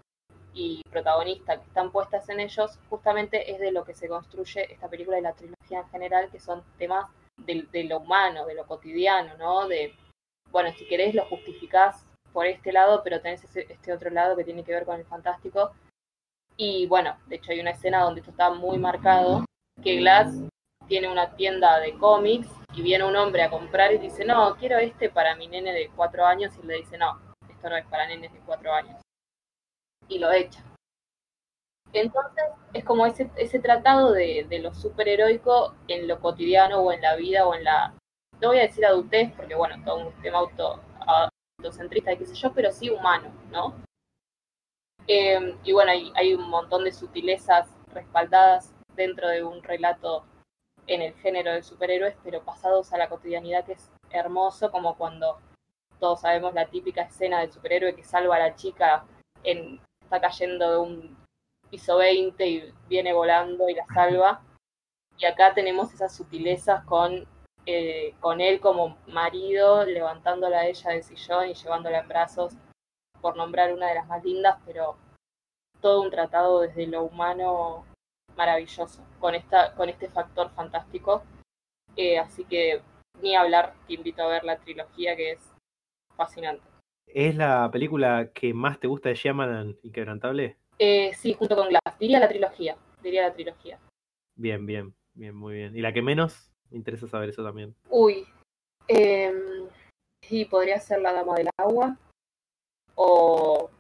y 0.53 0.81
protagonista 0.89 1.57
que 1.57 1.67
están 1.67 1.91
puestas 1.91 2.27
en 2.29 2.39
ellos, 2.39 2.79
justamente 2.89 3.51
es 3.51 3.59
de 3.59 3.71
lo 3.71 3.83
que 3.83 3.93
se 3.93 4.07
construye 4.07 4.71
esta 4.71 4.89
película 4.89 5.19
y 5.19 5.21
la 5.21 5.33
trilogía 5.33 5.79
en 5.79 5.89
general, 5.89 6.29
que 6.31 6.39
son 6.39 6.63
temas 6.77 7.05
de, 7.37 7.83
lo 7.85 7.99
humano, 7.99 8.45
de 8.45 8.55
lo 8.55 8.65
cotidiano, 8.65 9.37
¿no? 9.37 9.67
De, 9.67 9.93
bueno, 10.51 10.71
si 10.77 10.85
querés 10.87 11.15
lo 11.15 11.25
justificás 11.25 12.05
por 12.33 12.45
este 12.45 12.71
lado, 12.71 13.01
pero 13.03 13.21
tenés 13.21 13.43
este 13.55 13.93
otro 13.93 14.09
lado 14.09 14.35
que 14.35 14.43
tiene 14.43 14.63
que 14.63 14.73
ver 14.73 14.85
con 14.85 14.99
el 14.99 15.05
fantástico. 15.05 15.71
Y 16.57 16.87
bueno, 16.87 17.17
de 17.27 17.37
hecho 17.37 17.51
hay 17.51 17.59
una 17.59 17.71
escena 17.71 18.01
donde 18.01 18.19
esto 18.19 18.31
está 18.31 18.49
muy 18.49 18.77
marcado, 18.77 19.45
que 19.81 19.95
Glass 19.97 20.35
tiene 20.87 21.07
una 21.07 21.35
tienda 21.35 21.79
de 21.79 21.93
cómics 21.97 22.49
y 22.73 22.81
viene 22.81 23.05
un 23.05 23.15
hombre 23.15 23.43
a 23.43 23.49
comprar 23.49 23.93
y 23.93 23.97
dice, 23.97 24.25
no, 24.25 24.55
quiero 24.57 24.77
este 24.77 25.09
para 25.09 25.35
mi 25.35 25.47
nene 25.47 25.71
de 25.71 25.89
cuatro 25.95 26.25
años 26.25 26.53
y 26.61 26.65
le 26.65 26.77
dice, 26.77 26.97
no, 26.97 27.19
esto 27.49 27.69
no 27.69 27.77
es 27.77 27.85
para 27.85 28.07
nenes 28.07 28.33
de 28.33 28.39
cuatro 28.39 28.73
años. 28.73 28.99
Y 30.09 30.19
lo 30.19 30.31
echa. 30.31 30.61
Entonces 31.93 32.43
es 32.73 32.83
como 32.83 33.05
ese, 33.05 33.31
ese 33.37 33.59
tratado 33.59 34.11
de, 34.11 34.45
de 34.49 34.59
lo 34.59 34.73
superheroico 34.73 35.75
en 35.87 36.07
lo 36.07 36.19
cotidiano 36.19 36.81
o 36.81 36.91
en 36.91 37.01
la 37.01 37.15
vida 37.15 37.47
o 37.47 37.55
en 37.55 37.63
la, 37.63 37.93
no 38.41 38.49
voy 38.49 38.59
a 38.59 38.63
decir 38.63 38.85
adultez 38.85 39.31
porque 39.35 39.55
bueno, 39.55 39.81
todo 39.83 40.07
un 40.07 40.21
tema 40.21 40.39
auto, 40.39 40.81
centrista 41.71 42.13
y 42.13 42.17
qué 42.17 42.25
sé 42.25 42.35
yo, 42.35 42.53
pero 42.53 42.71
sí 42.71 42.89
humano, 42.89 43.31
¿no? 43.51 43.75
Eh, 45.07 45.57
y 45.63 45.73
bueno, 45.73 45.91
hay, 45.91 46.11
hay 46.15 46.33
un 46.33 46.49
montón 46.49 46.83
de 46.83 46.91
sutilezas 46.91 47.67
respaldadas 47.93 48.73
dentro 48.95 49.27
de 49.27 49.43
un 49.43 49.61
relato 49.63 50.25
en 50.87 51.01
el 51.01 51.13
género 51.15 51.51
de 51.51 51.63
superhéroes, 51.63 52.15
pero 52.23 52.43
pasados 52.43 52.93
a 52.93 52.97
la 52.97 53.09
cotidianidad 53.09 53.65
que 53.65 53.73
es 53.73 53.91
hermoso, 54.09 54.71
como 54.71 54.95
cuando 54.97 55.39
todos 55.99 56.21
sabemos 56.21 56.53
la 56.53 56.67
típica 56.67 57.03
escena 57.03 57.41
del 57.41 57.51
superhéroe 57.51 57.95
que 57.95 58.03
salva 58.03 58.37
a 58.37 58.39
la 58.39 58.55
chica, 58.55 59.05
en, 59.43 59.79
está 60.09 60.19
cayendo 60.19 60.71
de 60.71 60.77
un 60.77 61.17
piso 61.69 61.97
20 61.97 62.47
y 62.47 62.73
viene 62.87 63.13
volando 63.13 63.69
y 63.69 63.75
la 63.75 63.85
salva. 63.93 64.41
Y 65.17 65.25
acá 65.25 65.53
tenemos 65.53 65.93
esas 65.93 66.15
sutilezas 66.15 66.83
con 66.85 67.27
eh, 67.65 68.15
con 68.19 68.41
él 68.41 68.59
como 68.59 68.97
marido, 69.07 69.85
levantándola 69.85 70.61
a 70.61 70.65
ella 70.65 70.89
del 70.89 71.03
sillón 71.03 71.49
y 71.49 71.53
llevándola 71.53 71.99
en 71.99 72.07
brazos, 72.07 72.53
por 73.21 73.37
nombrar 73.37 73.71
una 73.73 73.89
de 73.89 73.93
las 73.95 74.07
más 74.07 74.23
lindas, 74.23 74.57
pero 74.65 74.97
todo 75.79 76.01
un 76.01 76.09
tratado 76.09 76.61
desde 76.61 76.87
lo 76.87 77.03
humano 77.03 77.85
maravilloso, 78.35 79.03
con, 79.19 79.35
esta, 79.35 79.75
con 79.75 79.87
este 79.87 80.09
factor 80.09 80.49
fantástico. 80.51 81.21
Eh, 81.95 82.17
así 82.17 82.43
que 82.45 82.81
ni 83.21 83.35
hablar, 83.35 83.75
te 83.85 83.93
invito 83.93 84.23
a 84.23 84.27
ver 84.27 84.43
la 84.45 84.57
trilogía 84.57 85.15
que 85.15 85.33
es 85.33 85.53
fascinante. 86.15 86.63
¿Es 87.11 87.35
la 87.35 87.69
película 87.71 88.29
que 88.33 88.53
más 88.53 88.79
te 88.79 88.87
gusta 88.87 89.09
de 89.09 89.15
Shyamalan 89.15 89.77
Inquebrantable? 89.81 90.57
Eh, 90.77 91.11
sí, 91.15 91.33
junto 91.33 91.55
con 91.55 91.69
Glass. 91.69 91.97
Diría 91.99 92.19
la 92.19 92.29
trilogía. 92.29 92.77
Diría 93.01 93.23
la 93.23 93.33
trilogía. 93.33 93.79
Bien, 94.35 94.65
bien, 94.65 94.93
bien, 95.15 95.35
muy 95.35 95.55
bien. 95.55 95.75
¿Y 95.75 95.81
la 95.81 95.91
que 95.91 96.03
menos? 96.03 96.51
Me 96.69 96.77
interesa 96.77 97.07
saber 97.07 97.29
eso 97.29 97.43
también. 97.43 97.75
Uy. 97.89 98.27
Eh, 98.87 99.33
sí, 100.23 100.45
podría 100.45 100.79
ser 100.79 101.01
La 101.01 101.13
Dama 101.13 101.35
del 101.35 101.49
Agua. 101.57 101.97
O 102.93 103.71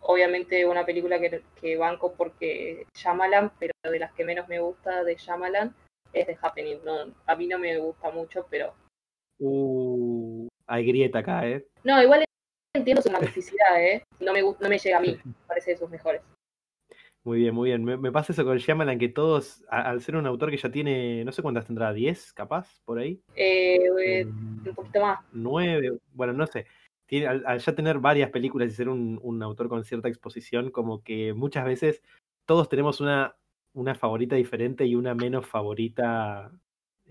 obviamente 0.00 0.64
una 0.64 0.86
película 0.86 1.20
que, 1.20 1.42
que 1.60 1.76
banco 1.76 2.14
porque 2.14 2.86
Shyamalan, 2.94 3.52
pero 3.58 3.74
de 3.84 3.98
las 3.98 4.12
que 4.14 4.24
menos 4.24 4.48
me 4.48 4.58
gusta 4.58 5.04
de 5.04 5.16
Shyamalan 5.16 5.74
es 6.14 6.26
The 6.26 6.38
Happening. 6.40 6.78
No, 6.82 7.14
a 7.26 7.36
mí 7.36 7.46
no 7.46 7.58
me 7.58 7.76
gusta 7.78 8.10
mucho, 8.10 8.46
pero... 8.48 8.74
Uh, 9.38 10.48
hay 10.66 10.86
grieta 10.86 11.18
acá, 11.18 11.46
¿eh? 11.46 11.66
No, 11.84 12.02
igual 12.02 12.24
entiendo 12.74 13.02
su 13.02 13.10
magnificidad, 13.10 13.82
¿eh? 13.82 14.04
No 14.20 14.32
me, 14.32 14.42
no 14.42 14.68
me 14.68 14.78
llega 14.78 14.98
a 14.98 15.00
mí, 15.00 15.16
parece 15.46 15.72
de 15.72 15.76
sus 15.76 15.90
mejores. 15.90 16.22
Muy 17.22 17.40
bien, 17.40 17.54
muy 17.54 17.68
bien. 17.68 17.84
Me, 17.84 18.10
pasa 18.10 18.32
eso 18.32 18.44
con 18.44 18.56
Shyamalan, 18.56 18.98
que 18.98 19.10
todos, 19.10 19.62
al 19.68 20.00
ser 20.00 20.16
un 20.16 20.26
autor 20.26 20.50
que 20.50 20.56
ya 20.56 20.70
tiene, 20.70 21.22
no 21.24 21.32
sé 21.32 21.42
cuántas 21.42 21.66
tendrá, 21.66 21.92
¿10 21.92 22.32
capaz 22.32 22.80
por 22.84 22.98
ahí? 22.98 23.20
Eh, 23.34 23.78
eh 24.02 24.24
un 24.24 24.72
poquito 24.74 25.02
más. 25.02 25.20
9, 25.32 25.98
bueno, 26.14 26.32
no 26.32 26.46
sé. 26.46 26.66
Tiene, 27.06 27.26
al, 27.26 27.58
ya 27.58 27.74
tener 27.74 27.98
varias 27.98 28.30
películas 28.30 28.72
y 28.72 28.74
ser 28.74 28.88
un, 28.88 29.20
un, 29.22 29.42
autor 29.42 29.68
con 29.68 29.84
cierta 29.84 30.08
exposición, 30.08 30.70
como 30.70 31.02
que 31.02 31.34
muchas 31.34 31.66
veces 31.66 32.02
todos 32.46 32.70
tenemos 32.70 33.00
una, 33.00 33.36
una 33.74 33.94
favorita 33.94 34.36
diferente 34.36 34.86
y 34.86 34.94
una 34.94 35.14
menos 35.14 35.46
favorita 35.46 36.50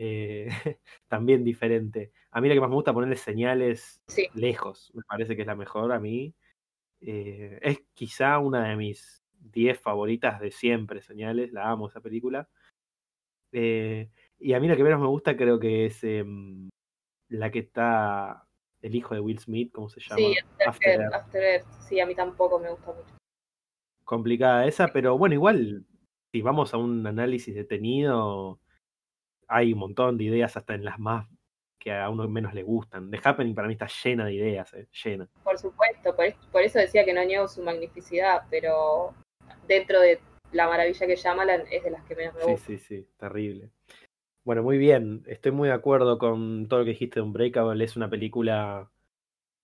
eh, 0.02 0.48
también 1.10 1.44
diferente. 1.44 2.14
A 2.32 2.40
mí 2.40 2.48
la 2.48 2.54
que 2.54 2.62
más 2.62 2.70
me 2.70 2.76
gusta 2.76 2.94
ponerle 2.94 3.18
señales 3.18 4.02
lejos, 4.34 4.92
me 4.94 5.04
parece 5.04 5.36
que 5.36 5.42
es 5.42 5.48
la 5.48 5.58
mejor 5.58 5.92
a 5.92 6.00
mí. 6.00 6.34
Eh, 7.02 7.60
es 7.62 7.82
quizá 7.94 8.40
una 8.40 8.70
de 8.70 8.78
mis 8.78 9.22
10 9.40 9.78
favoritas 9.80 10.40
de 10.40 10.52
siempre, 10.52 11.02
señales, 11.02 11.52
la 11.52 11.70
amo 11.70 11.90
esa 11.90 12.00
película. 12.00 12.48
Eh, 13.52 14.10
y 14.40 14.54
a 14.54 14.60
mí 14.62 14.70
la 14.70 14.78
que 14.78 14.84
menos 14.84 15.02
me 15.02 15.08
gusta 15.08 15.36
creo 15.36 15.60
que 15.60 15.88
es 15.88 16.02
em, 16.04 16.70
la 17.28 17.52
que 17.52 17.60
está 17.60 18.48
el 18.82 18.96
hijo 18.96 19.16
de 19.16 19.20
Will 19.20 19.40
Smith, 19.40 19.74
¿cómo 19.74 19.90
se 19.90 20.00
llama? 20.00 20.16
Sí, 20.16 20.36
After, 20.66 21.14
After, 21.14 21.64
Sí, 21.82 22.00
a 22.00 22.06
mí 22.06 22.16
tampoco 22.16 22.58
me 22.58 22.70
gusta 22.70 22.94
mucho. 22.94 23.16
Complicada 24.06 24.66
esa, 24.66 24.88
pero 24.88 25.18
bueno, 25.18 25.36
igual, 25.36 25.86
si 26.32 26.42
vamos 26.42 26.74
a 26.74 26.78
un 26.78 27.06
análisis 27.06 27.54
detenido, 27.54 28.62
hay 29.50 29.74
un 29.74 29.80
montón 29.80 30.18
de 30.18 30.26
ideas 30.26 30.56
hasta 30.56 30.76
en 30.76 30.86
las 30.86 31.00
más 31.00 31.28
que 31.80 31.94
a 31.94 32.10
uno 32.10 32.28
menos 32.28 32.54
le 32.54 32.64
gustan. 32.64 33.10
The 33.10 33.20
Happening 33.24 33.56
para 33.56 33.68
mí 33.68 33.74
está 33.74 33.88
llena 34.04 34.26
de 34.26 34.34
ideas, 34.34 34.74
eh, 34.74 34.88
llena. 35.04 35.28
Por 35.44 35.58
supuesto, 35.58 36.16
por, 36.16 36.26
por, 36.52 36.62
eso 36.62 36.78
decía 36.78 37.06
que 37.06 37.14
no 37.14 37.24
niego 37.24 37.48
su 37.48 37.64
magnificidad, 37.64 38.42
pero 38.50 39.14
dentro 39.68 40.02
de 40.02 40.20
la 40.52 40.68
maravilla 40.68 41.08
que 41.08 41.16
Shyamalan 41.16 41.64
es 41.72 41.84
de 41.84 41.92
las 41.92 42.04
que 42.04 42.16
menos 42.16 42.36
me 42.36 42.44
gusta. 42.44 42.68
Sí, 42.68 42.78
sí, 42.78 42.86
sí, 42.86 43.08
terrible. 43.18 43.72
Bueno, 44.44 44.62
muy 44.62 44.78
bien, 44.78 45.24
estoy 45.28 45.52
muy 45.52 45.70
de 45.70 45.76
acuerdo 45.76 46.18
con 46.18 46.68
todo 46.68 46.80
lo 46.80 46.86
que 46.86 46.92
dijiste 46.92 47.20
de 47.20 47.26
Unbreakable, 47.26 47.84
es 47.84 47.96
una 47.96 48.10
película 48.10 48.90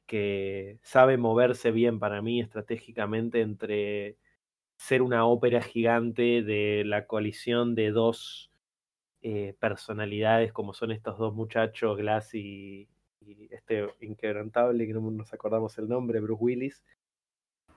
que 0.05 0.77
sabe 0.83 1.17
moverse 1.17 1.71
bien 1.71 1.99
para 1.99 2.21
mí 2.21 2.39
estratégicamente 2.39 3.41
entre 3.41 4.17
ser 4.77 5.01
una 5.01 5.25
ópera 5.25 5.61
gigante 5.61 6.43
de 6.43 6.83
la 6.85 7.07
coalición 7.07 7.75
de 7.75 7.91
dos 7.91 8.51
eh, 9.27 9.55
personalidades 9.59 10.53
como 10.53 10.75
son 10.75 10.91
estos 10.91 11.17
dos 11.17 11.33
muchachos, 11.33 11.97
Glass 11.97 12.35
y, 12.35 12.87
y, 13.21 13.47
este 13.49 13.87
inquebrantable, 14.01 14.85
que 14.85 14.93
no 14.93 15.01
nos 15.09 15.33
acordamos 15.33 15.75
el 15.79 15.89
nombre, 15.89 16.19
Bruce 16.19 16.43
Willis, 16.43 16.83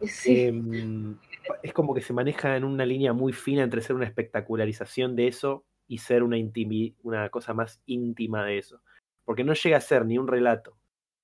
Em, 0.26 1.16
es 1.62 1.72
como 1.72 1.94
que 1.94 2.02
se 2.02 2.12
maneja 2.12 2.56
en 2.56 2.64
una 2.64 2.86
línea 2.86 3.12
muy 3.12 3.32
fina 3.32 3.62
entre 3.62 3.80
ser 3.80 3.96
una 3.96 4.04
espectacularización 4.04 5.16
de 5.16 5.28
eso 5.28 5.64
y 5.86 5.98
ser 5.98 6.22
una, 6.22 6.36
una 7.02 7.28
cosa 7.30 7.54
más 7.54 7.80
íntima 7.86 8.44
de 8.44 8.58
eso. 8.58 8.82
porque 9.24 9.44
no 9.44 9.54
llega 9.54 9.78
a 9.78 9.80
ser 9.80 10.04
ni 10.04 10.18
un 10.18 10.28
relato 10.28 10.76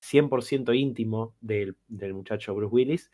100% 0.03 0.75
íntimo 0.75 1.35
del, 1.41 1.77
del 1.87 2.15
muchacho 2.15 2.55
Bruce 2.55 2.75
Willis, 2.75 3.11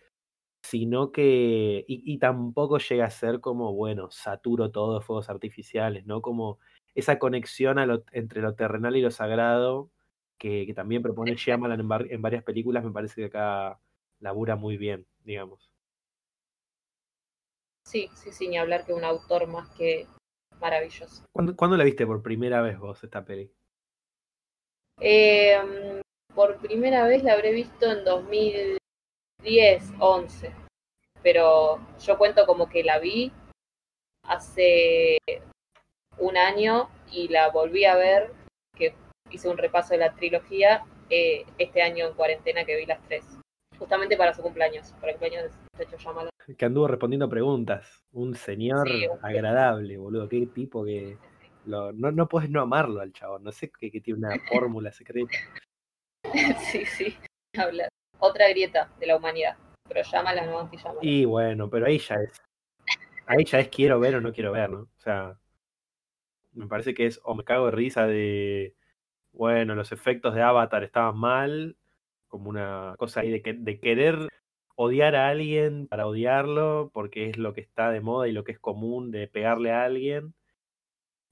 sino 0.62 1.12
que, 1.12 1.84
y, 1.88 2.18
tampoco 2.18 2.78
llega 2.78 3.06
a 3.06 3.10
ser 3.10 3.40
como, 3.40 3.72
bueno, 3.74 4.10
saturo 4.10 4.70
todo 4.70 4.98
de 4.98 5.04
fuegos 5.04 5.30
artificiales, 5.30 6.06
¿no? 6.06 6.20
Como 6.22 6.58
esa 7.00 7.18
conexión 7.18 7.78
entre 8.12 8.40
lo 8.40 8.54
terrenal 8.54 8.96
y 8.96 9.02
lo 9.02 9.10
sagrado 9.10 9.90
que, 10.38 10.72
también 10.74 11.02
propone 11.02 11.34
Shyamalan 11.34 11.80
en, 11.80 12.12
en, 12.12 12.22
varias 12.22 12.42
películas, 12.42 12.82
me 12.82 12.92
parece 12.92 13.16
que 13.16 13.26
acá 13.26 13.78
labura 14.20 14.56
muy 14.56 14.78
bien, 14.78 15.06
digamos. 15.22 15.70
Sí, 17.84 18.08
sí, 18.14 18.32
sí, 18.32 18.48
ni 18.48 18.56
hablar 18.56 18.86
que 18.86 18.94
un 18.94 19.04
autor 19.04 19.46
más 19.48 19.68
que 19.70 20.06
maravilloso. 20.60 21.24
¿Cuándo, 21.32 21.76
la 21.76 21.84
viste 21.84 22.06
por 22.06 22.22
primera 22.22 22.62
vez 22.62 22.78
vos 22.78 23.02
esta 23.02 23.24
peli? 23.24 23.52
Em, 24.98 26.00
por 26.34 26.58
primera 26.58 27.06
vez 27.06 27.22
la 27.22 27.32
habré 27.32 27.52
visto 27.52 27.90
en 27.90 28.04
2010, 28.04 29.92
11. 29.98 30.54
Pero 31.22 31.80
yo 31.98 32.16
cuento 32.16 32.46
como 32.46 32.68
que 32.68 32.84
la 32.84 32.98
vi 32.98 33.32
hace 34.22 35.18
un 36.20 36.36
año 36.36 36.88
y 37.10 37.28
la 37.28 37.50
volví 37.50 37.84
a 37.84 37.96
ver, 37.96 38.32
que 38.76 38.94
hice 39.30 39.48
un 39.48 39.58
repaso 39.58 39.94
de 39.94 39.98
la 39.98 40.14
trilogía 40.14 40.84
eh, 41.08 41.44
este 41.58 41.82
año 41.82 42.06
en 42.06 42.14
cuarentena 42.14 42.64
que 42.64 42.76
vi 42.76 42.86
las 42.86 43.02
tres. 43.02 43.24
Justamente 43.78 44.16
para 44.16 44.34
su 44.34 44.42
cumpleaños, 44.42 44.92
para 45.00 45.12
el 45.12 45.18
cumpleaños 45.18 45.52
de 45.76 45.84
Techo 45.84 45.96
Llamado. 45.96 46.30
Que 46.56 46.64
anduvo 46.64 46.86
respondiendo 46.86 47.28
preguntas. 47.28 48.04
Un 48.12 48.34
señor 48.34 48.86
agradable, 49.22 49.96
boludo. 49.96 50.28
Qué 50.28 50.46
tipo 50.46 50.84
que. 50.84 51.16
no, 51.64 51.92
no 51.92 52.28
puedes 52.28 52.50
no 52.50 52.60
amarlo 52.60 53.00
al 53.00 53.12
chavo. 53.12 53.38
No 53.38 53.50
sé 53.52 53.70
que, 53.70 54.00
tiene 54.00 54.18
una 54.18 54.36
fórmula 54.52 54.92
secreta. 54.92 55.30
sí, 56.70 56.84
sí. 56.84 57.16
Habla. 57.56 57.88
Otra 58.18 58.48
grieta 58.50 58.92
de 59.00 59.06
la 59.06 59.16
humanidad. 59.16 59.56
Pero 59.88 60.02
llámala, 60.02 60.46
no 60.46 60.60
anti 60.60 60.76
Y 61.00 61.24
bueno, 61.24 61.70
pero 61.70 61.86
ahí 61.86 61.98
ya 61.98 62.16
es. 62.16 62.36
Ahí 63.26 63.44
ya 63.44 63.60
es 63.60 63.68
quiero 63.68 63.98
ver 63.98 64.16
o 64.16 64.20
no 64.20 64.32
quiero 64.32 64.52
ver, 64.52 64.70
¿no? 64.70 64.80
O 64.80 65.00
sea. 65.00 65.39
Me 66.52 66.66
parece 66.66 66.94
que 66.94 67.06
es 67.06 67.20
o 67.24 67.34
me 67.34 67.44
cago 67.44 67.66
de 67.66 67.72
risa 67.72 68.06
de 68.06 68.74
bueno, 69.32 69.74
los 69.74 69.92
efectos 69.92 70.34
de 70.34 70.42
Avatar 70.42 70.84
estaban 70.84 71.16
mal, 71.16 71.76
como 72.28 72.50
una 72.50 72.94
cosa 72.98 73.20
ahí 73.20 73.30
de, 73.30 73.54
de 73.58 73.80
querer 73.80 74.28
odiar 74.74 75.14
a 75.14 75.28
alguien 75.28 75.86
para 75.86 76.06
odiarlo, 76.06 76.90
porque 76.92 77.28
es 77.28 77.38
lo 77.38 77.52
que 77.52 77.60
está 77.60 77.90
de 77.90 78.00
moda 78.00 78.28
y 78.28 78.32
lo 78.32 78.44
que 78.44 78.52
es 78.52 78.58
común 78.58 79.10
de 79.10 79.28
pegarle 79.28 79.72
a 79.72 79.84
alguien. 79.84 80.34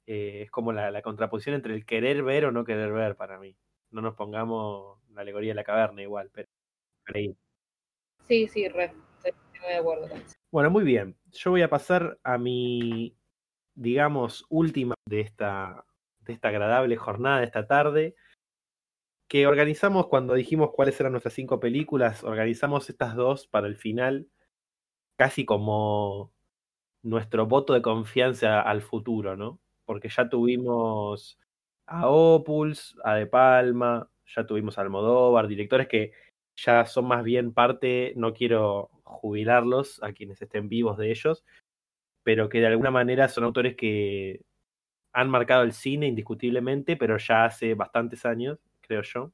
Eh, 0.07 0.43
es 0.43 0.51
como 0.51 0.73
la, 0.73 1.03
contraposición 1.03 1.55
entre 1.55 1.74
el 1.74 1.85
querer 1.85 2.23
ver 2.23 2.47
o 2.47 2.53
no 2.53 2.65
querer 2.65 2.93
ver 2.93 3.16
para 3.16 3.39
mí. 3.39 3.57
No 3.90 4.01
nos 4.01 4.15
pongamos 4.15 4.99
la 5.12 5.23
alegoría 5.23 5.51
de 5.51 5.57
la 5.57 5.65
caverna 5.65 6.03
igual, 6.03 6.31
pero 6.32 6.49
Sí, 8.27 8.47
sí, 8.49 8.69
re, 8.69 8.93
estoy 9.24 9.32
de 9.69 9.77
acuerdo 9.77 10.09
Bueno, 10.51 10.70
muy 10.70 10.85
bien. 10.85 11.16
Yo 11.32 11.51
voy 11.51 11.62
a 11.62 11.70
pasar 11.70 12.19
a 12.23 12.39
mi, 12.39 13.18
digamos, 13.78 14.44
última 14.48 14.94
de 15.06 15.20
esta, 15.20 15.84
esta 16.26 16.48
agradable 16.48 16.96
jornada 16.96 17.38
de 17.38 17.46
esta 17.46 17.66
tarde, 17.66 18.16
que 19.28 19.46
organizamos 19.46 20.09
cuando 20.09 20.34
dijimos 20.34 20.70
cuáles 20.74 20.98
eran 21.00 21.12
nuestras 21.12 21.34
cinco 21.34 21.60
películas, 21.60 22.24
organizamos 22.24 22.90
estas 22.90 23.14
dos 23.14 23.46
para 23.46 23.68
el 23.68 23.76
final, 23.76 24.26
casi 25.16 25.44
como 25.44 26.32
nuestro 27.02 27.46
voto 27.46 27.72
de 27.72 27.82
confianza 27.82 28.60
al 28.60 28.82
futuro, 28.82 29.36
¿no? 29.36 29.60
Porque 29.84 30.09
ya 30.09 30.28
tuvimos 30.28 31.38
a 31.86 32.09
Opuls, 32.09 32.96
a 33.05 33.14
De 33.14 33.26
Palma, 33.26 34.10
ya 34.26 34.44
tuvimos 34.44 34.76
a 34.76 34.82
Almodóvar, 34.82 35.46
directores 35.46 35.86
que 35.86 36.12
ya 36.56 36.84
son 36.84 37.06
más 37.06 37.22
bien 37.22 37.52
parte, 37.52 38.12
no 38.16 38.34
quiero 38.34 38.90
jubilarlos 39.05 40.02
a 40.02 40.12
quienes 40.12 40.42
estén 40.42 40.68
vivos 40.68 40.98
de 40.98 41.12
ellos, 41.12 41.44
pero 42.28 42.50
que 42.50 42.60
de 42.60 42.66
alguna 42.66 42.90
manera 42.90 43.26
son 43.26 43.44
autores 43.44 43.74
que 43.74 44.42
han 45.14 45.30
marcado 45.30 45.62
el 45.62 45.72
cine 45.72 46.09
indiscutiblemente, 46.09 46.94
pero 46.94 47.16
ya 47.16 47.46
hace 47.46 47.72
bastantes 47.72 48.26
años, 48.26 48.59
creo 48.82 49.00
yo. 49.00 49.32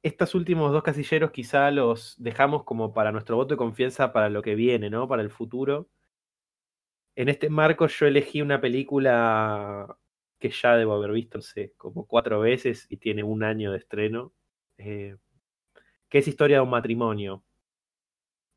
Estos 0.00 0.36
últimos 0.36 0.70
dos 0.70 0.84
casilleros 0.84 1.32
quizá 1.32 1.72
los 1.72 2.14
dejamos 2.22 2.62
como 2.62 2.94
para 2.94 3.10
nuestro 3.10 3.34
voto 3.34 3.54
de 3.54 3.58
confianza 3.58 4.12
para 4.12 4.30
lo 4.30 4.42
que 4.42 4.54
viene, 4.54 4.90
¿no? 4.90 5.08
Para 5.08 5.22
el 5.22 5.30
futuro. 5.30 5.88
En 7.16 7.28
este 7.28 7.50
marco 7.50 7.88
yo 7.88 8.06
elegí 8.06 8.40
una 8.42 8.60
película 8.60 9.98
que 10.38 10.50
ya 10.50 10.76
debo 10.76 10.94
haber 10.94 11.10
visto, 11.10 11.38
no 11.38 11.42
sé, 11.42 11.72
como 11.76 12.06
cuatro 12.06 12.38
veces 12.38 12.86
y 12.88 12.98
tiene 12.98 13.24
un 13.24 13.42
año 13.42 13.72
de 13.72 13.78
estreno, 13.78 14.32
eh, 14.78 15.16
que 16.08 16.18
es 16.18 16.28
Historia 16.28 16.58
de 16.58 16.62
un 16.62 16.70
matrimonio. 16.70 17.42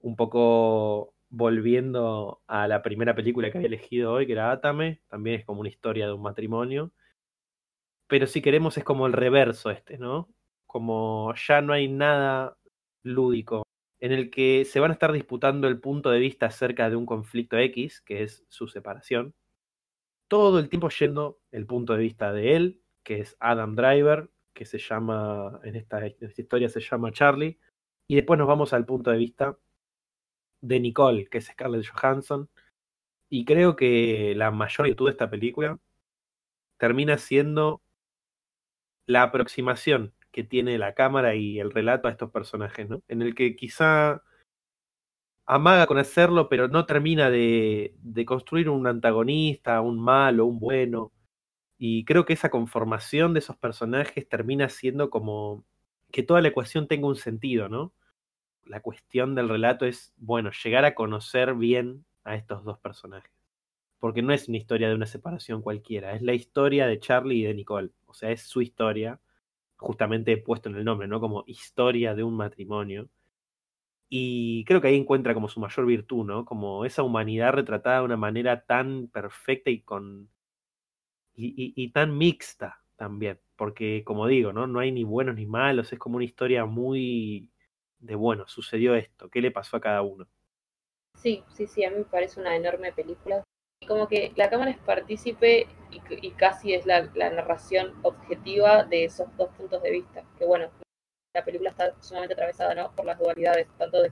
Un 0.02 0.16
poco 0.16 1.16
volviendo 1.30 2.42
a 2.48 2.68
la 2.68 2.82
primera 2.82 3.16
película 3.16 3.52
que 3.52 3.58
había 3.58 3.68
elegido 3.68 4.14
hoy, 4.14 4.26
que 4.26 4.34
era 4.34 4.52
Atame, 4.52 5.02
también 5.08 5.40
es 5.40 5.46
como 5.46 5.62
una 5.62 5.70
historia 5.70 6.08
de 6.08 6.14
un 6.14 6.22
matrimonio. 6.22 6.92
Pero 8.08 8.28
si 8.28 8.42
queremos 8.42 8.78
es 8.78 8.84
como 8.84 9.06
el 9.08 9.14
reverso 9.14 9.70
este, 9.70 9.98
¿no? 9.98 10.30
Como 10.66 11.34
ya 11.36 11.62
no 11.62 11.74
hay 11.74 11.88
nada 11.88 12.58
lúdico 13.04 13.64
en 14.00 14.12
el 14.12 14.30
que 14.30 14.66
se 14.66 14.80
van 14.80 14.92
a 14.92 14.94
estar 14.94 15.12
disputando 15.12 15.68
el 15.68 15.80
punto 15.80 16.10
de 16.10 16.20
vista 16.20 16.48
acerca 16.48 16.90
de 16.90 16.96
un 16.96 17.06
conflicto 17.06 17.58
X, 17.58 18.02
que 18.02 18.24
es 18.24 18.46
su 18.48 18.68
separación. 18.68 19.36
Todo 20.28 20.60
el 20.60 20.70
tiempo 20.70 20.90
yendo 20.90 21.40
el 21.52 21.66
punto 21.66 21.94
de 21.94 22.00
vista 22.00 22.32
de 22.32 22.56
él, 22.56 22.82
que 23.04 23.20
es 23.20 23.36
Adam 23.40 23.76
Driver, 23.76 24.30
que 24.54 24.66
se 24.66 24.78
llama, 24.78 25.60
en 25.64 25.76
esta, 25.76 26.06
en 26.06 26.16
esta 26.22 26.42
historia 26.42 26.70
se 26.70 26.80
llama 26.80 27.12
Charlie, 27.12 27.60
y 28.08 28.16
después 28.16 28.38
nos 28.38 28.48
vamos 28.48 28.74
al 28.74 28.86
punto 28.86 29.12
de 29.12 29.18
vista 29.18 29.58
de 30.62 30.80
Nicole, 30.80 31.28
que 31.28 31.40
es 31.40 31.46
Scarlett 31.48 31.88
Johansson. 31.88 32.50
Y 33.30 33.46
creo 33.46 33.76
que 33.76 34.34
la 34.36 34.52
mayor 34.52 34.88
virtud 34.88 35.06
de 35.08 35.12
esta 35.12 35.30
película 35.30 35.80
termina 36.78 37.18
siendo 37.18 37.82
la 39.06 39.24
aproximación 39.24 40.14
que 40.32 40.44
tiene 40.44 40.78
la 40.78 40.94
cámara 40.94 41.36
y 41.36 41.60
el 41.60 41.72
relato 41.72 42.08
a 42.08 42.12
estos 42.12 42.32
personajes, 42.32 42.90
¿no? 42.90 43.02
En 43.08 43.22
el 43.22 43.36
que 43.36 43.56
quizá 43.56 44.24
amaga 45.46 45.88
con 45.88 45.98
hacerlo, 45.98 46.48
pero 46.48 46.68
no 46.68 46.86
termina 46.86 47.30
de, 47.32 47.96
de 47.98 48.26
construir 48.26 48.70
un 48.70 48.86
antagonista, 48.88 49.82
un 49.82 50.00
malo, 50.00 50.46
un 50.46 50.60
bueno. 50.60 51.12
Y 51.80 52.06
creo 52.06 52.26
que 52.26 52.34
esa 52.34 52.52
conformación 52.52 53.34
de 53.34 53.40
esos 53.40 53.58
personajes 53.58 54.30
termina 54.30 54.70
siendo 54.70 55.10
como 55.10 55.66
que 56.12 56.24
toda 56.24 56.42
la 56.42 56.50
ecuación 56.50 56.88
tenga 56.88 57.08
un 57.08 57.16
sentido, 57.16 57.70
¿no? 57.70 57.94
La 58.70 58.82
cuestión 58.82 59.34
del 59.34 59.50
relato 59.50 59.86
es, 59.86 60.14
bueno, 60.18 60.52
llegar 60.64 60.86
a 60.86 60.94
conocer 60.94 61.56
bien 61.56 62.06
a 62.24 62.36
estos 62.36 62.64
dos 62.64 62.78
personajes. 62.78 63.32
Porque 64.00 64.22
no 64.22 64.32
es 64.32 64.48
una 64.48 64.58
historia 64.58 64.88
de 64.88 64.96
una 64.96 65.08
separación 65.08 65.62
cualquiera, 65.62 66.14
es 66.14 66.22
la 66.22 66.34
historia 66.34 66.86
de 66.88 67.00
Charlie 67.00 67.40
y 67.40 67.44
de 67.44 67.56
Nicole. 67.56 67.90
O 68.06 68.14
sea, 68.14 68.32
es 68.32 68.44
su 68.44 68.62
historia, 68.62 69.20
justamente 69.76 70.38
puesto 70.38 70.70
en 70.70 70.76
el 70.76 70.86
nombre, 70.86 71.08
¿no? 71.08 71.20
Como 71.20 71.44
historia 71.48 72.14
de 72.14 72.24
un 72.24 72.36
matrimonio. 72.36 73.10
Y 74.08 74.64
creo 74.66 74.82
que 74.82 74.88
ahí 74.90 74.98
encuentra 74.98 75.34
como 75.34 75.50
su 75.50 75.60
mayor 75.60 75.86
virtud, 75.88 76.26
¿no? 76.26 76.46
Como 76.46 76.86
esa 76.86 77.04
humanidad 77.04 77.54
retratada 77.54 78.00
de 78.00 78.06
una 78.06 78.18
manera 78.18 78.66
tan 78.66 79.08
perfecta 79.08 79.72
y 79.72 79.82
con. 79.82 80.30
y, 81.36 81.74
y 81.76 81.92
tan 81.92 82.18
mixta 82.18 82.84
también. 82.98 83.40
Porque, 83.56 84.04
como 84.06 84.28
digo, 84.28 84.54
¿no? 84.54 84.68
No 84.68 84.80
hay 84.80 84.92
ni 84.92 85.04
buenos 85.04 85.36
ni 85.36 85.46
malos, 85.48 85.92
es 85.92 86.00
como 86.00 86.18
una 86.18 86.26
historia 86.26 86.66
muy 86.66 87.50
de 88.00 88.16
bueno, 88.16 88.48
sucedió 88.48 88.96
esto, 88.96 89.30
qué 89.30 89.42
le 89.42 89.52
pasó 89.52 89.78
a 89.78 89.82
cada 89.82 90.02
uno. 90.02 90.28
Sí, 91.18 91.44
sí, 91.54 91.68
sí, 91.68 91.84
a 91.84 91.92
mí 91.92 91.98
me 91.98 92.06
parece 92.06 92.40
una 92.40 92.56
enorme 92.56 92.94
película. 92.94 93.44
Y 93.82 93.88
como 93.88 94.08
que 94.08 94.34
la 94.36 94.50
cámara 94.50 94.72
es 94.72 94.78
partícipe 94.78 95.68
y, 95.92 96.32
casi 96.32 96.74
es 96.74 96.86
la, 96.86 97.02
narración 97.02 97.94
objetiva 98.04 98.84
de 98.84 99.06
esos 99.06 99.28
dos 99.38 99.50
puntos 99.56 99.82
de 99.84 99.92
vista. 99.92 100.24
Que 100.38 100.46
bueno, 100.46 100.70
la 101.34 101.44
película 101.44 101.70
está 101.70 101.94
sumamente 102.02 102.34
atravesada 102.34 102.76
¿no? 102.76 102.96
por 102.96 103.06
las 103.06 103.20
dualidades, 103.20 103.68
tanto 103.78 104.02
de 104.02 104.12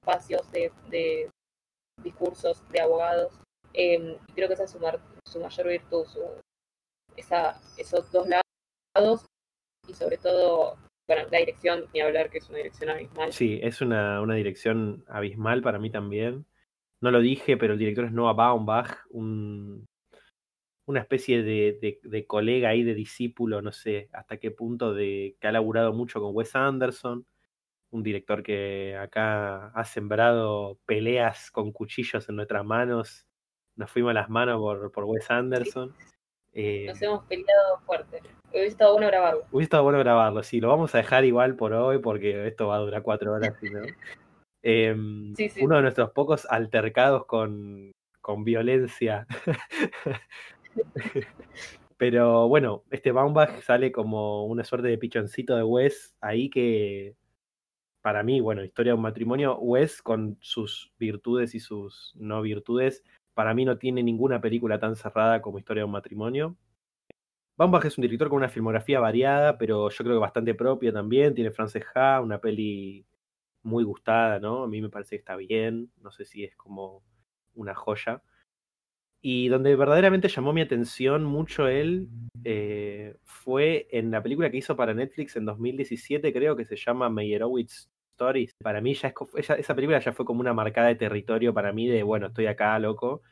espacios, 0.00 0.50
de, 0.52 1.30
discursos, 2.02 2.66
de 2.70 2.80
abogados. 2.80 3.38
Em, 3.72 4.16
creo 4.34 4.48
que 4.48 4.54
esa 4.54 4.64
es 4.64 4.70
su, 4.70 4.78
su 5.26 5.40
mayor 5.40 5.68
virtud, 5.68 6.06
su, 6.06 6.20
esa, 7.16 7.60
esos 7.76 8.10
dos 8.10 8.26
lados 8.26 9.26
y 9.86 9.94
sobre 9.94 10.16
todo 10.18 10.76
bueno, 11.08 11.26
la 11.32 11.38
dirección, 11.38 11.86
ni 11.94 12.00
hablar 12.00 12.28
que 12.28 12.36
es 12.38 12.48
una 12.50 12.58
dirección 12.58 12.90
abismal. 12.90 13.32
Sí, 13.32 13.58
es 13.62 13.80
una, 13.80 14.20
una 14.20 14.34
dirección 14.34 15.04
abismal 15.08 15.62
para 15.62 15.78
mí 15.78 15.90
también. 15.90 16.44
No 17.00 17.10
lo 17.10 17.20
dije, 17.20 17.56
pero 17.56 17.72
el 17.72 17.78
director 17.78 18.04
es 18.04 18.12
Noah 18.12 18.34
Baumbach, 18.34 19.06
un, 19.08 19.88
una 20.84 21.00
especie 21.00 21.42
de, 21.42 21.98
de, 22.02 22.26
colega 22.26 22.68
ahí, 22.68 22.82
de 22.82 22.94
discípulo, 22.94 23.62
no 23.62 23.72
sé 23.72 24.10
hasta 24.12 24.36
qué 24.36 24.50
punto, 24.50 24.92
de 24.92 25.34
que 25.40 25.48
ha 25.48 25.52
laburado 25.52 25.94
mucho 25.94 26.20
con 26.20 26.36
Wes 26.36 26.54
Anderson, 26.54 27.26
un 27.90 28.02
director 28.02 28.42
que 28.42 28.94
acá 28.94 29.68
ha 29.68 29.84
sembrado 29.84 30.78
peleas 30.84 31.50
con 31.50 31.72
cuchillos 31.72 32.28
en 32.28 32.36
nuestras 32.36 32.66
manos. 32.66 33.26
Nos 33.76 33.90
fuimos 33.90 34.10
a 34.10 34.14
las 34.14 34.28
manos 34.28 34.58
por, 34.58 34.92
por 34.92 35.04
Wes 35.04 35.30
Anderson. 35.30 35.94
Eh, 36.52 36.84
Nos 36.86 37.00
hemos 37.00 37.24
peleado 37.24 37.78
fuerte. 37.86 38.20
Hubiese 38.50 38.68
estado 38.68 38.92
bueno 38.92 39.08
grabarlo. 39.08 39.44
Hubiese 39.50 39.64
estado 39.64 39.82
bueno 39.82 39.98
grabarlo, 39.98 40.42
sí, 40.42 40.60
lo 40.60 40.68
vamos 40.68 40.94
a 40.94 40.98
dejar 40.98 41.24
igual 41.24 41.56
por 41.56 41.72
hoy 41.72 41.98
porque 41.98 42.46
esto 42.46 42.68
va 42.68 42.76
a 42.76 42.80
durar 42.80 43.02
cuatro 43.02 43.32
horas, 43.32 43.54
no. 43.62 43.80
Em, 44.62 45.34
Sí, 45.36 45.48
sí. 45.48 45.64
Uno 45.64 45.76
de 45.76 45.82
nuestros 45.82 46.10
pocos 46.10 46.44
altercados 46.50 47.26
con, 47.26 47.92
con 48.20 48.44
violencia. 48.44 49.26
Pero 51.96 52.48
bueno, 52.48 52.84
este 52.90 53.12
Baumbach 53.12 53.60
sale 53.62 53.92
como 53.92 54.46
una 54.46 54.64
suerte 54.64 54.88
de 54.88 54.98
pichoncito 54.98 55.56
de 55.56 55.62
Wes 55.62 56.14
ahí 56.20 56.50
que 56.50 57.14
para 58.02 58.22
mí, 58.22 58.40
bueno, 58.40 58.64
historia 58.64 58.92
de 58.92 58.96
un 58.96 59.02
matrimonio, 59.02 59.58
Wes 59.58 60.02
con 60.02 60.38
sus 60.40 60.92
virtudes 60.98 61.54
y 61.54 61.60
sus 61.60 62.14
no 62.16 62.40
virtudes, 62.40 63.02
para 63.34 63.54
mí 63.54 63.64
no 63.64 63.78
tiene 63.78 64.02
ninguna 64.02 64.40
película 64.40 64.78
tan 64.78 64.96
cerrada 64.96 65.42
como 65.42 65.58
historia 65.58 65.82
de 65.82 65.86
un 65.86 65.92
matrimonio. 65.92 66.56
Baumbach 67.58 67.84
es 67.86 67.98
un 67.98 68.02
director 68.02 68.28
con 68.28 68.38
una 68.38 68.48
filmografía 68.48 69.00
variada, 69.00 69.58
pero 69.58 69.90
yo 69.90 69.96
creo 70.04 70.14
que 70.14 70.20
bastante 70.20 70.54
propia 70.54 70.92
también. 70.92 71.34
Tiene 71.34 71.50
Frances 71.50 71.84
Ha, 71.92 72.20
una 72.20 72.40
peli 72.40 73.04
muy 73.64 73.82
gustada, 73.82 74.38
¿no? 74.38 74.62
A 74.62 74.68
mí 74.68 74.80
me 74.80 74.88
parece 74.88 75.16
que 75.16 75.20
está 75.20 75.34
bien. 75.34 75.90
No 76.00 76.12
sé 76.12 76.24
si 76.24 76.44
es 76.44 76.54
como 76.56 77.02
una 77.54 77.74
joya. 77.74 78.22
Y 79.20 79.48
donde 79.48 79.74
verdaderamente 79.74 80.28
llamó 80.28 80.52
mi 80.52 80.60
atención 80.60 81.24
mucho 81.24 81.66
él 81.66 82.08
eh, 82.44 83.16
fue 83.24 83.88
en 83.90 84.12
la 84.12 84.22
película 84.22 84.50
que 84.50 84.58
hizo 84.58 84.76
para 84.76 84.94
Netflix 84.94 85.34
en 85.34 85.44
2017, 85.44 86.32
creo 86.32 86.54
que 86.54 86.64
se 86.64 86.76
llama 86.76 87.10
Meyerowitz 87.10 87.88
Stories. 88.12 88.54
Para 88.62 88.80
mí 88.80 88.94
ya 88.94 89.12
esa 89.36 89.74
película 89.74 89.98
ya 89.98 90.12
fue 90.12 90.24
como 90.24 90.40
una 90.40 90.54
marcada 90.54 90.86
de 90.88 90.94
territorio 90.94 91.52
para 91.52 91.72
mí 91.72 91.88
de, 91.88 92.04
bueno, 92.04 92.28
estoy 92.28 92.46
acá, 92.46 92.78
loco. 92.78 93.22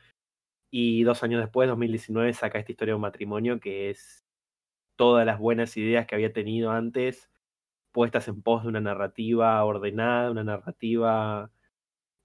Y 0.71 1.03
dos 1.03 1.23
años 1.23 1.41
después, 1.41 1.67
2019, 1.69 2.33
saca 2.33 2.59
esta 2.59 2.71
historia 2.71 2.93
de 2.93 2.95
un 2.95 3.01
matrimonio 3.01 3.59
que 3.59 3.89
es 3.89 4.25
todas 4.97 5.25
las 5.25 5.39
buenas 5.39 5.77
ideas 5.77 6.07
que 6.07 6.15
había 6.15 6.33
tenido 6.33 6.71
antes 6.71 7.29
puestas 7.93 8.27
en 8.29 8.41
pos 8.43 8.63
de 8.63 8.69
una 8.69 8.81
narrativa 8.81 9.63
ordenada, 9.65 10.31
una 10.31 10.43
narrativa 10.45 11.51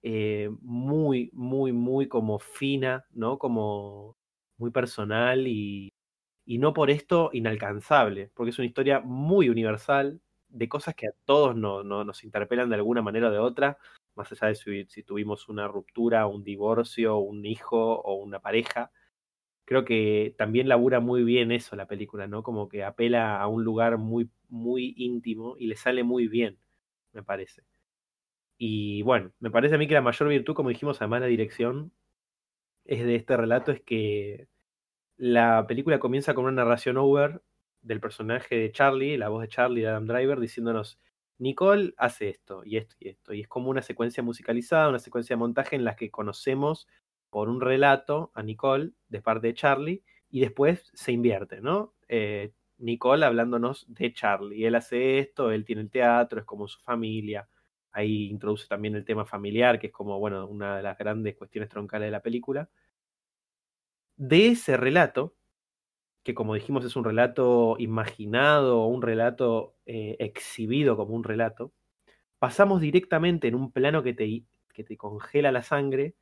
eh, 0.03 0.49
muy, 0.61 1.29
muy, 1.33 1.71
muy 1.73 2.07
como 2.07 2.39
fina, 2.39 3.05
¿no? 3.11 3.37
Como 3.39 4.17
muy 4.57 4.71
personal 4.71 5.47
y, 5.47 5.93
y 6.45 6.57
no 6.59 6.73
por 6.73 6.89
esto 6.91 7.29
inalcanzable, 7.33 8.31
porque 8.35 8.51
es 8.51 8.59
una 8.59 8.67
historia 8.67 8.99
muy 9.01 9.49
universal 9.49 10.21
de 10.49 10.69
cosas 10.69 10.95
que 10.95 11.07
a 11.07 11.11
todos 11.25 11.55
no, 11.55 11.83
no- 11.83 12.03
nos 12.05 12.23
interpelan 12.23 12.69
de 12.69 12.75
alguna 12.75 13.01
manera 13.01 13.29
o 13.29 13.31
de 13.31 13.39
otra, 13.39 13.77
más 14.15 14.31
allá 14.31 14.47
de 14.49 14.85
si, 14.87 15.03
tuvimos 15.03 15.49
una 15.49 15.67
ruptura, 15.67 16.27
un 16.27 16.43
divorcio, 16.43 17.17
un 17.17 17.45
hijo 17.45 18.01
o 18.01 18.15
una 18.15 18.39
pareja. 18.39 18.91
Creo 19.65 19.85
que 19.85 20.35
también 20.37 20.67
labura 20.69 20.99
muy 20.99 21.23
bien 21.23 21.51
eso 21.51 21.75
la 21.75 21.87
película, 21.87 22.27
¿no? 22.27 22.43
Como 22.43 22.69
que 22.69 22.83
apela 22.83 23.41
a 23.41 23.47
un 23.47 23.63
lugar 23.63 23.97
muy, 23.97 24.29
muy 24.49 24.93
íntimo 24.97 25.55
y 25.57 25.67
le 25.67 25.75
sale 25.75 26.03
muy 26.03 26.27
bien, 26.27 26.59
me 27.13 27.23
parece. 27.23 27.63
Y 28.57 29.01
bueno, 29.03 29.31
me 29.39 29.51
parece 29.51 29.75
a 29.75 29.77
mí 29.77 29.87
que 29.87 29.93
la 29.93 30.01
mayor 30.01 30.29
virtud, 30.29 30.55
como 30.55 30.69
dijimos, 30.69 31.01
además 31.01 31.21
de 31.21 31.27
la 31.27 31.31
dirección, 31.31 31.91
es 32.85 33.03
de 33.05 33.15
este 33.15 33.37
relato, 33.37 33.71
es 33.71 33.81
que 33.81 34.47
la 35.17 35.65
película 35.67 35.99
comienza 35.99 36.33
con 36.33 36.45
una 36.45 36.63
narración 36.63 36.97
over 36.97 37.41
del 37.81 37.99
personaje 37.99 38.55
de 38.55 38.71
Charlie, 38.71 39.17
la 39.17 39.29
voz 39.29 39.41
de 39.41 39.47
Charlie 39.49 39.81
de 39.81 39.87
Adam 39.89 40.07
Driver, 40.07 40.39
diciéndonos, 40.39 40.99
Nicole 41.39 41.93
hace 41.97 42.29
esto 42.29 42.63
y 42.65 42.77
esto 42.77 42.95
y 42.99 43.09
esto. 43.09 43.33
Y 43.33 43.41
es 43.41 43.47
como 43.47 43.69
una 43.69 43.81
secuencia 43.81 44.23
musicalizada, 44.23 44.89
una 44.89 44.99
secuencia 44.99 45.35
de 45.35 45.39
montaje 45.39 45.75
en 45.75 45.83
la 45.85 45.95
que 45.95 46.11
conocemos 46.11 46.87
por 47.29 47.49
un 47.49 47.61
relato 47.61 48.31
a 48.35 48.43
Nicole 48.43 48.91
de 49.09 49.21
parte 49.21 49.47
de 49.47 49.53
Charlie 49.53 50.03
y 50.29 50.41
después 50.41 50.91
se 50.93 51.11
invierte, 51.11 51.61
¿no? 51.61 51.93
Eh, 52.07 52.53
Nicole 52.77 53.25
hablándonos 53.25 53.85
de 53.87 54.13
Charlie. 54.13 54.65
Él 54.65 54.75
hace 54.75 55.19
esto, 55.19 55.51
él 55.51 55.65
tiene 55.65 55.81
el 55.83 55.89
teatro, 55.89 56.39
es 56.39 56.45
como 56.45 56.67
su 56.67 56.79
familia. 56.81 57.47
Ahí 57.91 58.27
introduce 58.29 58.67
también 58.67 58.95
el 58.95 59.05
tema 59.05 59.25
familiar, 59.25 59.79
que 59.79 59.87
es 59.87 59.93
como, 59.93 60.19
bueno, 60.19 60.47
una 60.47 60.77
de 60.77 60.83
las 60.83 60.97
grandes 60.97 61.35
cuestiones 61.35 61.69
troncales 61.69 62.07
de 62.07 62.11
la 62.11 62.21
película. 62.21 62.69
De 64.17 64.47
ese 64.47 64.75
relato, 64.77 65.35
que 66.23 66.33
como 66.33 66.55
dijimos 66.55 66.85
es 66.85 66.95
un 66.95 67.03
relato 67.03 67.75
imaginado 67.79 68.85
un 68.85 69.01
relato 69.01 69.75
eh, 69.85 70.15
exhibido 70.19 70.95
como 70.97 71.15
un 71.15 71.23
relato, 71.23 71.73
pasamos 72.39 72.81
directamente 72.81 73.47
en 73.47 73.55
un 73.55 73.71
plano 73.71 74.03
que 74.03 74.13
te, 74.13 74.43
que 74.73 74.83
te 74.83 74.97
congela 74.97 75.51
la 75.51 75.63
sangre 75.63 76.15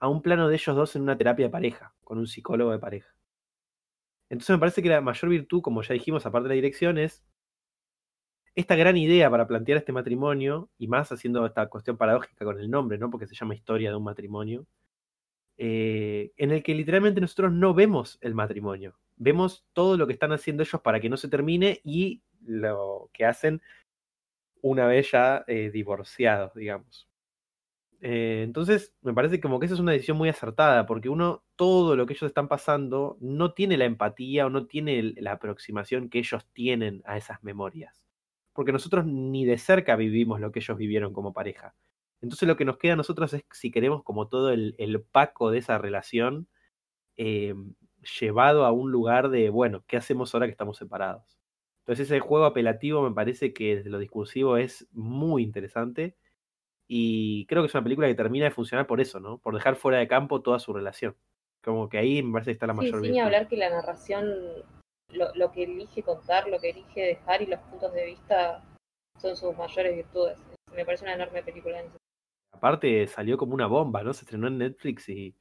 a 0.00 0.08
un 0.08 0.22
plano 0.22 0.48
de 0.48 0.56
ellos 0.56 0.76
dos 0.76 0.96
en 0.96 1.02
una 1.02 1.16
terapia 1.16 1.46
de 1.46 1.50
pareja, 1.50 1.94
con 2.04 2.18
un 2.18 2.26
psicólogo 2.26 2.72
de 2.72 2.78
pareja. 2.78 3.14
Entonces 4.28 4.54
me 4.54 4.60
parece 4.60 4.82
que 4.82 4.88
la 4.88 5.00
mayor 5.00 5.30
virtud, 5.30 5.62
como 5.62 5.82
ya 5.82 5.94
dijimos, 5.94 6.26
aparte 6.26 6.48
de 6.48 6.54
la 6.54 6.56
dirección, 6.56 6.98
es 6.98 7.24
esta 8.54 8.76
gran 8.76 8.96
idea 8.96 9.30
para 9.30 9.46
plantear 9.46 9.78
este 9.78 9.92
matrimonio, 9.92 10.70
y 10.78 10.88
más 10.88 11.10
haciendo 11.12 11.44
esta 11.46 11.68
cuestión 11.68 11.96
paradójica 11.96 12.44
con 12.44 12.58
el 12.60 12.70
nombre, 12.70 12.98
¿no? 12.98 13.10
Porque 13.10 13.26
se 13.26 13.34
llama 13.34 13.54
historia 13.54 13.90
de 13.90 13.96
un 13.96 14.04
matrimonio, 14.04 14.66
eh, 15.56 16.32
en 16.36 16.50
el 16.52 16.62
que 16.62 16.74
literalmente 16.74 17.20
nosotros 17.20 17.52
no 17.52 17.74
vemos 17.74 18.18
el 18.20 18.34
matrimonio. 18.34 18.96
Vemos 19.16 19.64
todo 19.72 19.96
lo 19.96 20.06
que 20.06 20.12
están 20.12 20.32
haciendo 20.32 20.62
ellos 20.62 20.80
para 20.82 21.00
que 21.00 21.08
no 21.08 21.16
se 21.16 21.28
termine 21.28 21.80
y 21.84 22.22
lo 22.44 23.10
que 23.12 23.24
hacen 23.24 23.62
una 24.62 24.86
vez 24.86 25.10
ya 25.10 25.44
eh, 25.46 25.70
divorciados, 25.70 26.54
digamos. 26.54 27.08
Eh, 28.00 28.42
entonces, 28.44 28.94
me 29.02 29.14
parece 29.14 29.40
como 29.40 29.58
que 29.58 29.66
esa 29.66 29.74
es 29.74 29.80
una 29.80 29.92
decisión 29.92 30.18
muy 30.18 30.28
acertada, 30.28 30.86
porque 30.86 31.08
uno, 31.08 31.42
todo 31.56 31.96
lo 31.96 32.06
que 32.06 32.12
ellos 32.14 32.28
están 32.28 32.48
pasando, 32.48 33.16
no 33.20 33.54
tiene 33.54 33.76
la 33.78 33.86
empatía 33.86 34.46
o 34.46 34.50
no 34.50 34.66
tiene 34.66 35.14
la 35.16 35.32
aproximación 35.32 36.10
que 36.10 36.18
ellos 36.18 36.46
tienen 36.52 37.02
a 37.06 37.16
esas 37.16 37.42
memorias. 37.42 38.04
Porque 38.52 38.72
nosotros 38.72 39.06
ni 39.06 39.44
de 39.44 39.58
cerca 39.58 39.96
vivimos 39.96 40.40
lo 40.40 40.52
que 40.52 40.60
ellos 40.60 40.76
vivieron 40.76 41.12
como 41.12 41.32
pareja. 41.32 41.74
Entonces 42.20 42.46
lo 42.48 42.56
que 42.56 42.64
nos 42.64 42.78
queda 42.78 42.94
a 42.94 42.96
nosotros 42.96 43.32
es, 43.34 43.44
si 43.52 43.70
queremos, 43.70 44.02
como 44.02 44.28
todo 44.28 44.50
el, 44.50 44.74
el 44.78 45.02
paco 45.02 45.50
de 45.50 45.58
esa 45.58 45.78
relación, 45.78 46.48
eh, 47.16 47.54
llevado 48.04 48.64
a 48.64 48.72
un 48.72 48.90
lugar 48.92 49.28
de, 49.30 49.50
bueno, 49.50 49.84
¿qué 49.86 49.96
hacemos 49.96 50.34
ahora 50.34 50.46
que 50.46 50.52
estamos 50.52 50.76
separados? 50.78 51.38
Entonces 51.80 52.06
ese 52.10 52.20
juego 52.20 52.46
apelativo 52.46 53.02
me 53.02 53.14
parece 53.14 53.52
que 53.52 53.76
desde 53.76 53.90
lo 53.90 53.98
discursivo 53.98 54.56
es 54.56 54.88
muy 54.92 55.42
interesante 55.42 56.16
y 56.88 57.46
creo 57.46 57.62
que 57.62 57.66
es 57.68 57.74
una 57.74 57.82
película 57.84 58.06
que 58.08 58.14
termina 58.14 58.46
de 58.46 58.50
funcionar 58.50 58.86
por 58.86 59.00
eso, 59.00 59.20
¿no? 59.20 59.38
Por 59.38 59.54
dejar 59.54 59.76
fuera 59.76 59.98
de 59.98 60.08
campo 60.08 60.42
toda 60.42 60.58
su 60.58 60.72
relación. 60.72 61.16
Como 61.62 61.88
que 61.88 61.98
ahí 61.98 62.22
me 62.22 62.32
parece 62.32 62.50
que 62.50 62.54
está 62.54 62.66
la 62.66 62.74
Sí, 62.74 62.78
mayor 62.78 63.00
sin 63.00 63.02
virtud. 63.02 63.20
hablar 63.20 63.48
que 63.48 63.56
la 63.56 63.70
narración, 63.70 64.26
lo, 65.08 65.34
lo 65.34 65.50
que 65.52 65.64
elige 65.64 66.02
contar, 66.02 66.48
lo 66.48 66.58
que 66.60 66.70
elige 66.70 67.00
dejar 67.02 67.42
y 67.42 67.46
los 67.46 67.60
puntos 67.60 67.92
de 67.94 68.04
vista 68.06 68.62
son 69.18 69.36
sus 69.36 69.56
mayores 69.56 69.96
virtudes. 69.96 70.36
Me 70.74 70.84
parece 70.84 71.04
una 71.04 71.14
enorme 71.14 71.42
película 71.42 71.80
en 71.80 71.86
ese 71.86 71.96
Aparte 72.52 73.06
salió 73.06 73.36
como 73.36 73.54
una 73.54 73.66
bomba, 73.66 74.02
¿no? 74.02 74.12
Se 74.12 74.24
estrenó 74.24 74.46
en 74.48 74.58
Netflix 74.58 75.08
y 75.08 75.34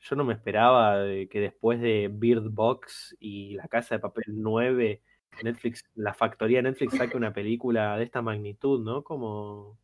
yo 0.00 0.16
no 0.16 0.24
me 0.24 0.34
esperaba 0.34 1.04
que 1.30 1.40
después 1.40 1.80
de 1.80 2.08
Bird 2.12 2.50
Box 2.50 3.16
y 3.20 3.54
La 3.54 3.68
Casa 3.68 3.94
de 3.94 4.00
Papel 4.00 4.24
9, 4.28 5.02
Netflix, 5.42 5.84
la 5.94 6.14
factoría 6.14 6.62
Netflix 6.62 6.96
saque 6.96 7.16
una 7.16 7.32
película 7.32 7.96
de 7.96 8.04
esta 8.04 8.22
magnitud, 8.22 8.82
¿no? 8.82 9.04
Como 9.04 9.78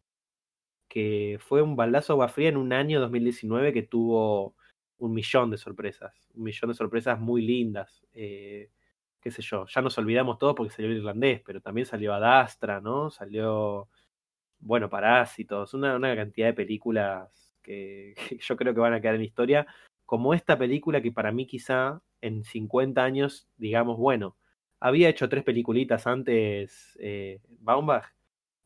que 0.89 1.39
fue 1.41 1.63
un 1.63 1.77
baldazo 1.77 2.15
agua 2.15 2.29
fría 2.29 2.49
en 2.49 2.57
un 2.57 2.73
año 2.73 3.01
2019 3.01 3.73
que 3.73 3.83
tuvo 3.83 4.55
un 4.99 5.13
millón 5.13 5.51
de 5.51 5.59
sorpresas, 5.59 6.29
un 6.35 6.45
millón 6.45 6.71
de 6.71 6.75
sorpresas 6.75 7.21
muy 7.21 7.43
lindas. 7.43 8.05
eh, 8.13 8.71
qué 9.21 9.31
sé 9.31 9.43
yo, 9.43 9.67
ya 9.67 9.83
nos 9.83 9.99
olvidamos 9.99 10.39
todos 10.39 10.55
porque 10.55 10.73
salió 10.73 10.91
el 10.91 10.99
irlandés, 10.99 11.43
pero 11.45 11.61
también 11.61 11.87
salió 11.87 12.15
Adastra, 12.15 12.81
¿no? 12.81 13.11
Salió, 13.11 13.89
bueno, 14.61 14.89
Parásitos, 14.89 15.75
una, 15.75 15.97
una 15.97 16.15
cantidad 16.17 16.47
de 16.49 16.55
películas 16.55 17.57
que, 17.63 18.15
que 18.17 18.39
yo 18.41 18.57
creo 18.57 18.73
que 18.75 18.81
van 18.81 18.95
a 18.95 19.01
quedar 19.01 19.17
en 19.17 19.23
historia, 19.23 19.67
como 20.07 20.35
esta 20.35 20.57
película 20.59 21.03
que 21.03 21.13
para 21.13 21.33
mí 21.33 21.47
quizá 21.47 22.01
en 22.21 22.45
50 22.45 23.05
años, 23.05 23.49
digamos, 23.57 23.99
bueno, 23.99 24.37
había 24.81 25.09
hecho 25.09 25.29
tres 25.29 25.45
peliculitas 25.45 26.07
antes 26.07 26.97
eh, 27.01 27.41
Baumbach, 27.61 28.07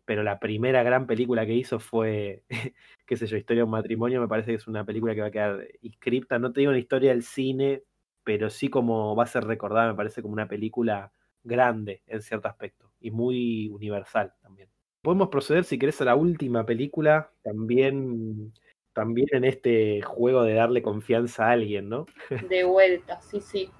pero 0.04 0.22
la 0.22 0.38
primera 0.38 0.82
gran 0.82 1.06
película 1.06 1.46
que 1.46 1.54
hizo 1.54 1.78
fue, 1.80 2.44
qué 3.06 3.16
sé 3.16 3.26
yo, 3.26 3.36
Historia 3.36 3.60
de 3.60 3.64
un 3.64 3.70
matrimonio, 3.70 4.20
me 4.20 4.28
parece 4.28 4.50
que 4.50 4.56
es 4.56 4.66
una 4.68 4.84
película 4.84 5.14
que 5.14 5.20
va 5.20 5.28
a 5.28 5.30
quedar 5.30 5.66
inscripta, 5.82 6.38
no 6.38 6.52
te 6.52 6.60
digo 6.60 6.70
una 6.70 6.78
historia 6.78 7.10
del 7.10 7.22
cine, 7.22 7.82
pero 8.24 8.50
sí 8.50 8.68
como 8.68 9.16
va 9.16 9.24
a 9.24 9.26
ser 9.26 9.44
recordada, 9.44 9.88
me 9.88 9.96
parece 9.96 10.22
como 10.22 10.34
una 10.34 10.48
película 10.48 11.12
grande 11.42 12.02
en 12.06 12.22
cierto 12.22 12.48
aspecto 12.48 12.92
y 13.00 13.10
muy 13.10 13.68
universal 13.68 14.34
también. 14.42 14.68
Podemos 15.02 15.28
proceder, 15.28 15.64
si 15.64 15.78
querés, 15.78 16.00
a 16.02 16.04
la 16.04 16.14
última 16.14 16.66
película, 16.66 17.32
también, 17.42 18.52
también 18.92 19.28
en 19.32 19.44
este 19.44 20.02
juego 20.02 20.42
de 20.42 20.54
darle 20.54 20.82
confianza 20.82 21.46
a 21.46 21.52
alguien, 21.52 21.88
¿no? 21.88 22.06
De 22.50 22.64
vuelta, 22.64 23.20
sí, 23.20 23.40
sí. 23.40 23.70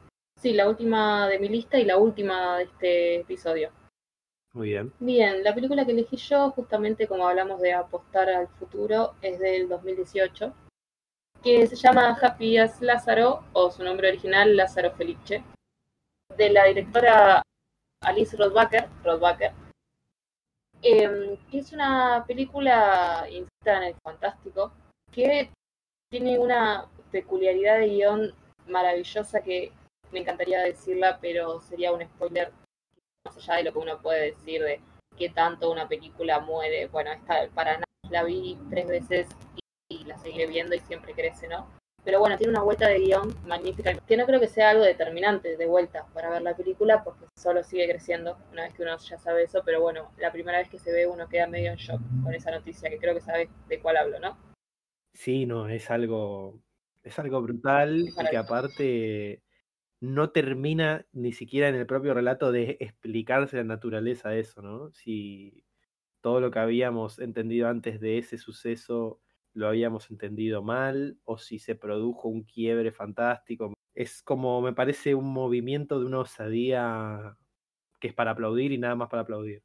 Sí, 0.41 0.55
la 0.55 0.69
última 0.69 1.29
de 1.29 1.39
mi 1.39 1.49
lista 1.49 1.79
y 1.79 1.85
la 1.85 1.99
última 1.99 2.57
de 2.57 2.65
este 2.65 3.21
episodio. 3.21 3.71
Muy 4.53 4.71
bien. 4.71 4.93
Bien, 4.99 5.45
la 5.45 5.55
película 5.55 5.85
que 5.85 5.93
elegí 5.93 6.17
yo, 6.17 6.51
justamente 6.53 7.07
como 7.07 7.29
hablamos 7.29 7.61
de 7.61 7.73
apostar 7.73 8.29
al 8.31 8.49
futuro, 8.49 9.15
es 9.21 9.39
del 9.39 9.69
2018, 9.69 10.55
que 11.43 11.67
se 11.67 11.77
llama 11.77 12.19
Happy 12.21 12.57
as 12.57 12.81
Lázaro, 12.81 13.45
o 13.53 13.71
su 13.71 13.85
nombre 13.85 14.09
original, 14.09 14.57
Lázaro 14.57 14.93
Felice. 14.93 15.45
de 16.37 16.51
la 16.51 16.65
directora 16.65 17.43
Alice 18.03 18.37
Rothbacker 18.37 18.89
em, 20.83 21.37
que 21.51 21.59
es 21.59 21.73
una 21.73 22.25
película 22.27 23.27
instalada 23.31 23.87
en 23.87 23.95
el 23.95 24.01
fantástico, 24.03 24.73
que 25.13 25.51
tiene 26.11 26.39
una 26.39 26.87
peculiaridad 27.11 27.79
de 27.79 27.89
guion 27.89 28.35
maravillosa 28.67 29.43
que 29.43 29.73
me 30.13 30.21
encantaría 30.21 30.61
decirla, 30.61 31.19
pero 31.21 31.61
sería 31.61 31.93
un 31.93 32.03
spoiler 32.05 32.53
más 33.25 33.37
allá 33.37 33.57
de 33.57 33.65
lo 33.65 33.73
que 33.73 33.79
uno 33.79 34.01
puede 34.01 34.33
decir 34.33 34.63
de 34.63 34.81
qué 35.17 35.29
tanto 35.31 35.71
una 35.71 35.89
película 35.89 36.41
muere. 36.41 36.87
Bueno, 36.87 37.13
esta 37.13 37.49
para 37.55 37.75
nada 37.75 37.85
la 38.11 38.25
vi 38.25 38.59
tres 38.71 38.87
veces 38.89 39.29
y, 39.89 40.05
la 40.05 40.19
seguiré 40.19 40.47
viendo 40.47 40.75
y 40.75 40.81
siempre 40.81 41.13
crece, 41.13 41.49
¿no? 41.49 41.69
Pero 42.03 42.19
bueno, 42.19 42.39
tiene 42.39 42.53
una 42.53 42.63
vuelta 42.63 42.89
de 42.89 42.99
guion 42.99 43.37
magnífica, 43.45 43.93
que 43.95 44.17
no 44.17 44.25
creo 44.25 44.41
que 44.41 44.49
sea 44.49 44.71
algo 44.71 44.85
determinante 44.85 45.57
de 45.57 45.67
vuelta 45.67 46.07
para 46.15 46.31
ver 46.31 46.41
la 46.41 46.57
película, 46.57 47.05
porque 47.05 47.27
solo 47.37 47.63
sigue 47.63 47.87
creciendo 47.87 48.39
una 48.53 48.63
vez 48.63 48.75
que 48.75 48.83
uno 48.83 48.97
ya 48.97 49.19
sabe 49.19 49.43
eso, 49.43 49.63
pero 49.65 49.83
bueno, 49.83 50.11
la 50.17 50.33
primera 50.33 50.59
vez 50.59 50.71
que 50.71 50.79
se 50.79 50.93
ve 50.93 51.07
uno 51.07 51.29
queda 51.29 51.47
medio 51.47 51.71
en 51.71 51.77
shock 51.77 52.01
con 52.25 52.35
esa 52.35 52.51
noticia, 52.51 52.89
que 52.89 52.99
creo 52.99 53.15
que 53.15 53.21
sabe 53.21 53.51
de 53.69 53.81
cuál 53.81 53.99
hablo, 53.99 54.19
¿no? 54.19 54.50
Sí, 55.15 55.45
no, 55.47 55.69
es 55.69 55.91
algo, 55.91 56.63
es 57.03 57.19
algo 57.19 57.43
brutal 57.43 57.99
y 58.09 58.15
que 58.31 58.37
aparte 58.37 59.43
no 60.01 60.31
termina 60.33 61.07
ni 61.13 61.33
siquiera 61.33 61.69
en 61.69 61.77
el 61.77 61.87
propio 61.87 62.15
relato 62.15 62.53
de 62.53 62.77
explicarse 62.81 63.57
la 63.59 63.65
naturaleza 63.65 64.31
de 64.31 64.41
eso, 64.41 64.63
¿no? 64.63 64.93
Si 64.93 65.65
todo 66.23 66.41
lo 66.41 66.51
que 66.51 66.61
habíamos 66.61 67.19
entendido 67.21 67.69
antes 67.69 68.01
de 68.01 68.19
ese 68.19 68.39
suceso 68.39 69.21
lo 69.55 69.69
habíamos 69.69 70.11
entendido 70.11 70.63
mal 70.63 71.19
o 71.25 71.39
si 71.39 71.59
se 71.59 71.77
produjo 71.77 72.29
un 72.29 72.45
quiebre 72.45 72.93
fantástico. 72.93 73.75
Es 73.95 74.23
como, 74.23 74.63
me 74.63 74.75
parece, 74.75 75.15
un 75.15 75.33
movimiento 75.33 76.01
de 76.01 76.07
una 76.07 76.21
osadía 76.21 77.37
que 78.01 78.09
es 78.09 78.15
para 78.15 78.33
aplaudir 78.33 78.73
y 78.73 78.79
nada 78.79 78.97
más 78.97 79.09
para 79.11 79.23
aplaudir. 79.23 79.63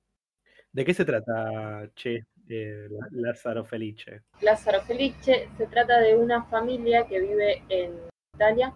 ¿De 0.72 0.86
qué 0.86 0.94
se 0.94 1.06
trata, 1.06 1.92
Che, 1.96 2.26
eh, 2.50 2.88
Lázaro 3.12 3.64
Felice? 3.66 4.24
Lázaro 4.42 4.82
Felice 4.82 5.50
se 5.58 5.68
trata 5.68 6.00
de 6.00 6.16
una 6.16 6.44
familia 6.46 7.06
que 7.08 7.20
vive 7.20 7.64
en 7.70 8.00
Italia 8.36 8.74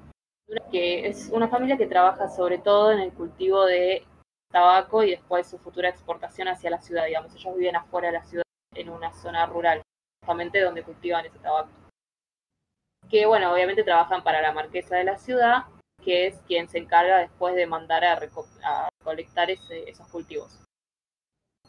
que 0.72 1.08
es 1.08 1.30
una 1.30 1.48
familia 1.48 1.78
que 1.78 1.88
trabaja 1.88 2.28
sobre 2.30 2.58
todo 2.58 2.92
en 2.92 3.00
el 3.00 3.14
cultivo 3.14 3.66
de 3.66 4.06
tabaco 4.52 5.04
y 5.04 5.12
después 5.12 5.48
su 5.48 5.60
futura 5.60 5.90
exportación 5.90 6.48
hacia 6.48 6.72
la 6.72 6.82
ciudad, 6.82 7.06
digamos. 7.06 7.34
Ellos 7.36 7.56
viven 7.56 7.76
afuera 7.76 8.08
de 8.08 8.14
la 8.14 8.26
ciudad, 8.26 8.44
en 8.74 8.90
una 8.90 9.14
zona 9.14 9.46
rural, 9.46 9.82
justamente 10.22 10.62
donde 10.62 10.84
cultivan 10.84 11.26
ese 11.26 11.40
tabaco. 11.40 11.70
Que, 13.10 13.26
bueno, 13.26 13.52
obviamente 13.54 13.84
trabajan 13.84 14.24
para 14.24 14.42
la 14.42 14.52
marquesa 14.52 14.96
de 14.96 15.04
la 15.04 15.18
ciudad, 15.18 15.66
que 16.04 16.28
es 16.28 16.42
quien 16.48 16.68
se 16.68 16.80
encarga 16.80 17.18
después 17.18 17.56
de 17.56 17.68
mandar 17.68 18.04
a, 18.04 18.16
recolectar 18.16 19.50
esos 19.50 20.08
cultivos. 20.08 20.64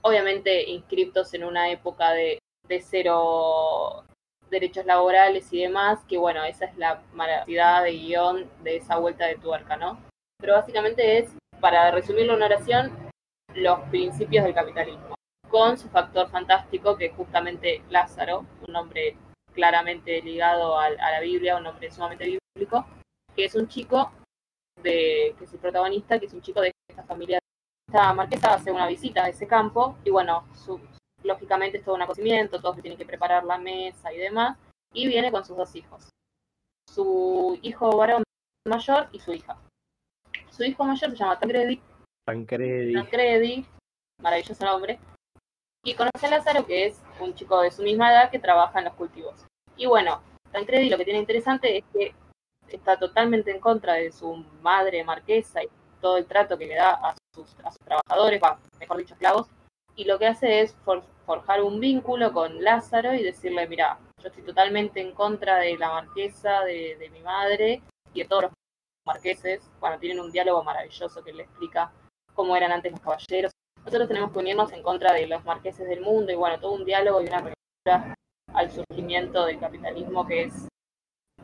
Obviamente 0.03 0.69
inscriptos 0.71 1.35
en 1.35 1.45
una 1.45 1.71
época 1.71 2.13
de, 2.13 2.39
cero 2.81 4.05
derechos 4.49 4.87
laborales 4.87 5.53
y 5.53 5.63
demás, 5.63 6.01
que 6.09 6.19
bueno, 6.19 6.45
esa 6.45 6.67
es 6.67 6.77
la 6.77 7.03
maravillosidad 7.13 7.85
de 7.85 7.93
guion 7.93 8.51
de 8.63 8.77
esa 8.77 8.99
vuelta 8.99 9.27
de 9.27 9.37
tuerca, 9.37 9.77
¿no? 9.77 10.01
Pero 10.41 10.55
básicamente 10.55 11.19
es, 11.19 11.37
para 11.61 11.91
resumirlo 11.91 12.33
en 12.33 12.37
una 12.39 12.47
oración, 12.47 12.93
los 13.55 13.81
principios 13.91 14.45
del 14.45 14.55
capitalismo, 14.55 15.15
con 15.49 15.77
su 15.77 15.89
factor 15.89 16.29
fantástico, 16.31 16.97
que 16.97 17.07
es 17.07 17.15
justamente 17.15 17.83
Lázaro, 17.91 18.47
un 18.67 18.73
nombre 18.73 19.17
claramente 19.53 20.23
ligado 20.23 20.79
a, 20.79 20.91
la 20.91 21.21
Biblia, 21.21 21.57
un 21.57 21.65
nombre 21.65 21.91
sumamente 21.91 22.39
bíblico, 22.57 22.87
que 23.35 23.45
es 23.45 23.55
un 23.55 23.69
chico 23.69 24.13
de, 24.83 25.35
que 25.39 25.45
es 25.45 25.53
el 25.53 25.59
protagonista, 25.59 26.19
que 26.19 26.27
es 26.27 26.33
un 26.33 26.43
chico 26.43 26.61
de 26.61 26.73
esta 26.89 27.03
familia. 27.03 27.40
Esta 27.91 28.15
marquesa 28.15 28.55
hace 28.55 28.71
una 28.71 28.87
visita 28.87 29.25
a 29.25 29.31
ese 29.31 29.49
campo 29.49 29.99
y 30.05 30.11
bueno, 30.11 30.45
su, 30.55 30.81
lógicamente 31.25 31.79
es 31.79 31.85
todo 31.85 31.97
un 31.97 32.03
acocimiento, 32.03 32.61
todos 32.61 32.81
tienen 32.81 32.97
que 32.97 33.05
preparar 33.05 33.43
la 33.43 33.59
mesa 33.59 34.13
y 34.13 34.17
demás, 34.17 34.57
y 34.95 35.09
viene 35.09 35.33
con 35.33 35.45
sus 35.45 35.57
dos 35.57 35.75
hijos, 35.75 36.09
su 36.89 37.59
hijo 37.63 37.97
varón 37.97 38.23
mayor 38.65 39.09
y 39.11 39.19
su 39.19 39.33
hija. 39.33 39.59
Su 40.51 40.63
hijo 40.63 40.85
mayor 40.85 41.11
se 41.11 41.17
llama 41.17 41.37
Tancredi. 41.41 41.83
Tancredi. 42.29 42.95
Tancredi, 42.95 43.67
maravilloso 44.23 44.65
nombre. 44.65 45.01
Y 45.85 45.95
conoce 45.95 46.29
a 46.29 46.31
Lázaro, 46.31 46.65
que 46.65 46.87
es 46.87 47.03
un 47.19 47.35
chico 47.35 47.61
de 47.61 47.73
su 47.73 47.83
misma 47.83 48.13
edad 48.13 48.31
que 48.31 48.39
trabaja 48.39 48.79
en 48.79 48.85
los 48.85 48.95
cultivos. 48.95 49.45
Y 49.77 49.87
bueno, 49.87 50.23
Tancredi 50.53 50.91
lo 50.91 50.97
que 50.97 51.07
tiene 51.07 51.19
interesante 51.19 51.79
es 51.79 51.85
que 51.93 52.15
está 52.69 52.97
totalmente 52.97 53.51
en 53.51 53.59
contra 53.59 53.95
de 53.95 54.13
su 54.13 54.37
madre 54.63 55.03
marquesa 55.03 55.65
y 55.65 55.69
todo 56.01 56.17
el 56.17 56.27
trato 56.27 56.59
que 56.59 56.67
le 56.67 56.75
da 56.75 56.91
a 56.91 57.15
sus, 57.35 57.55
a 57.65 57.71
sus 57.71 57.81
trabajadores, 57.85 58.41
mejor 58.79 58.97
dicho, 58.97 59.15
esclavos, 59.15 59.49
y 59.97 60.05
lo 60.05 60.19
que 60.19 60.27
hace 60.27 60.63
es 60.63 60.75
forjar 61.27 61.63
un 61.63 61.79
vínculo 61.81 62.33
con 62.33 62.63
Lázaro 62.63 63.15
y 63.15 63.23
decirle, 63.23 63.69
mira, 63.69 63.99
yo 64.23 64.29
estoy 64.29 64.43
totalmente 64.43 65.01
en 65.01 65.13
contra 65.13 65.59
de 65.59 65.77
la 65.77 65.91
marquesa, 65.91 66.63
de, 66.63 67.11
mi 67.13 67.21
madre 67.21 67.83
y 68.15 68.23
de 68.23 68.29
todos 68.29 68.45
los 68.45 68.53
marqueses. 69.07 69.63
Bueno, 69.81 69.99
tienen 69.99 70.21
un 70.21 70.31
diálogo 70.31 70.63
maravilloso 70.63 71.23
que 71.23 71.33
le 71.33 71.43
explica 71.43 71.93
cómo 72.35 72.57
eran 72.57 72.73
antes 72.73 72.93
los 72.93 73.01
caballeros. 73.01 73.53
Nosotros 73.85 74.09
tenemos 74.09 74.33
que 74.33 74.39
unirnos 74.39 74.73
en 74.73 74.83
contra 74.83 75.13
de 75.13 75.27
los 75.27 75.45
marqueses 75.45 75.89
del 75.89 76.01
mundo 76.01 76.33
y 76.33 76.37
bueno, 76.37 76.59
todo 76.61 76.73
un 76.73 76.85
diálogo 76.85 77.21
y 77.21 77.27
una 77.27 77.41
respuesta 77.41 78.15
al 78.55 78.71
surgimiento 78.71 79.45
del 79.47 79.59
capitalismo 79.59 80.27
que 80.27 80.45
es 80.45 80.69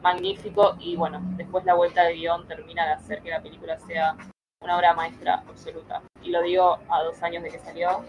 magnífico 0.03 0.77
y 0.79 0.97
bueno, 0.97 1.21
después 1.37 1.65
la 1.65 1.75
vuelta 1.75 2.05
de 2.05 2.15
guion 2.15 2.47
termina 2.47 2.87
de 2.87 2.93
hacer 2.93 3.23
que 3.23 3.31
la 3.31 3.43
película 3.43 3.79
sea 3.79 4.17
una 4.61 4.77
obra 4.77 4.95
maestra 4.95 5.45
absoluta. 5.47 6.03
Y 6.23 6.31
lo 6.31 6.43
digo 6.43 6.79
a 6.89 7.03
dos 7.03 7.23
años 7.23 7.43
de 7.43 7.51
que 7.51 7.59
salió, 7.59 8.05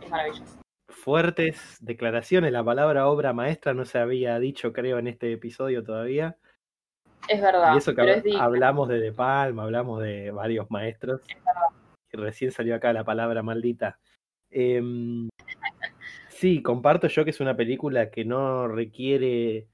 es 0.00 0.10
maravilloso. 0.10 0.60
Fuertes 0.88 1.78
declaraciones, 1.80 2.52
la 2.52 2.64
palabra 2.64 3.08
obra 3.08 3.32
maestra 3.32 3.74
no 3.74 3.84
se 3.84 3.98
había 3.98 4.38
dicho, 4.38 4.72
creo, 4.72 4.98
en 4.98 5.08
este 5.08 5.32
episodio 5.32 5.82
todavía. 5.82 6.36
Es 7.28 7.40
verdad. 7.40 7.74
Y 7.74 7.78
eso 7.78 7.94
que 7.94 8.22
hablamos 8.38 8.88
de 8.88 9.00
De 9.00 9.12
Palma, 9.12 9.64
hablamos 9.64 10.02
de 10.02 10.30
varios 10.30 10.70
maestros. 10.70 11.22
Y 12.12 12.16
recién 12.16 12.52
salió 12.52 12.74
acá 12.74 12.92
la 12.92 13.04
palabra 13.04 13.42
maldita. 13.42 13.98
Em, 14.50 15.28
sí, 16.28 16.62
comparto 16.62 17.08
yo 17.08 17.24
que 17.24 17.30
es 17.30 17.40
una 17.40 17.56
película 17.56 18.10
que 18.10 18.24
no 18.24 18.68
requiere 18.68 19.68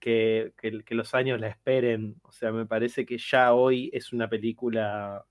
que, 0.00 0.54
que, 0.56 0.94
los 0.94 1.14
años 1.14 1.40
la 1.40 1.48
esperen. 1.48 2.16
O 2.22 2.32
sea, 2.32 2.52
me 2.52 2.64
parece 2.64 3.04
que 3.04 3.18
ya 3.18 3.52
hoy 3.52 3.90
es 3.92 4.12
una 4.12 4.28
película 4.28 5.26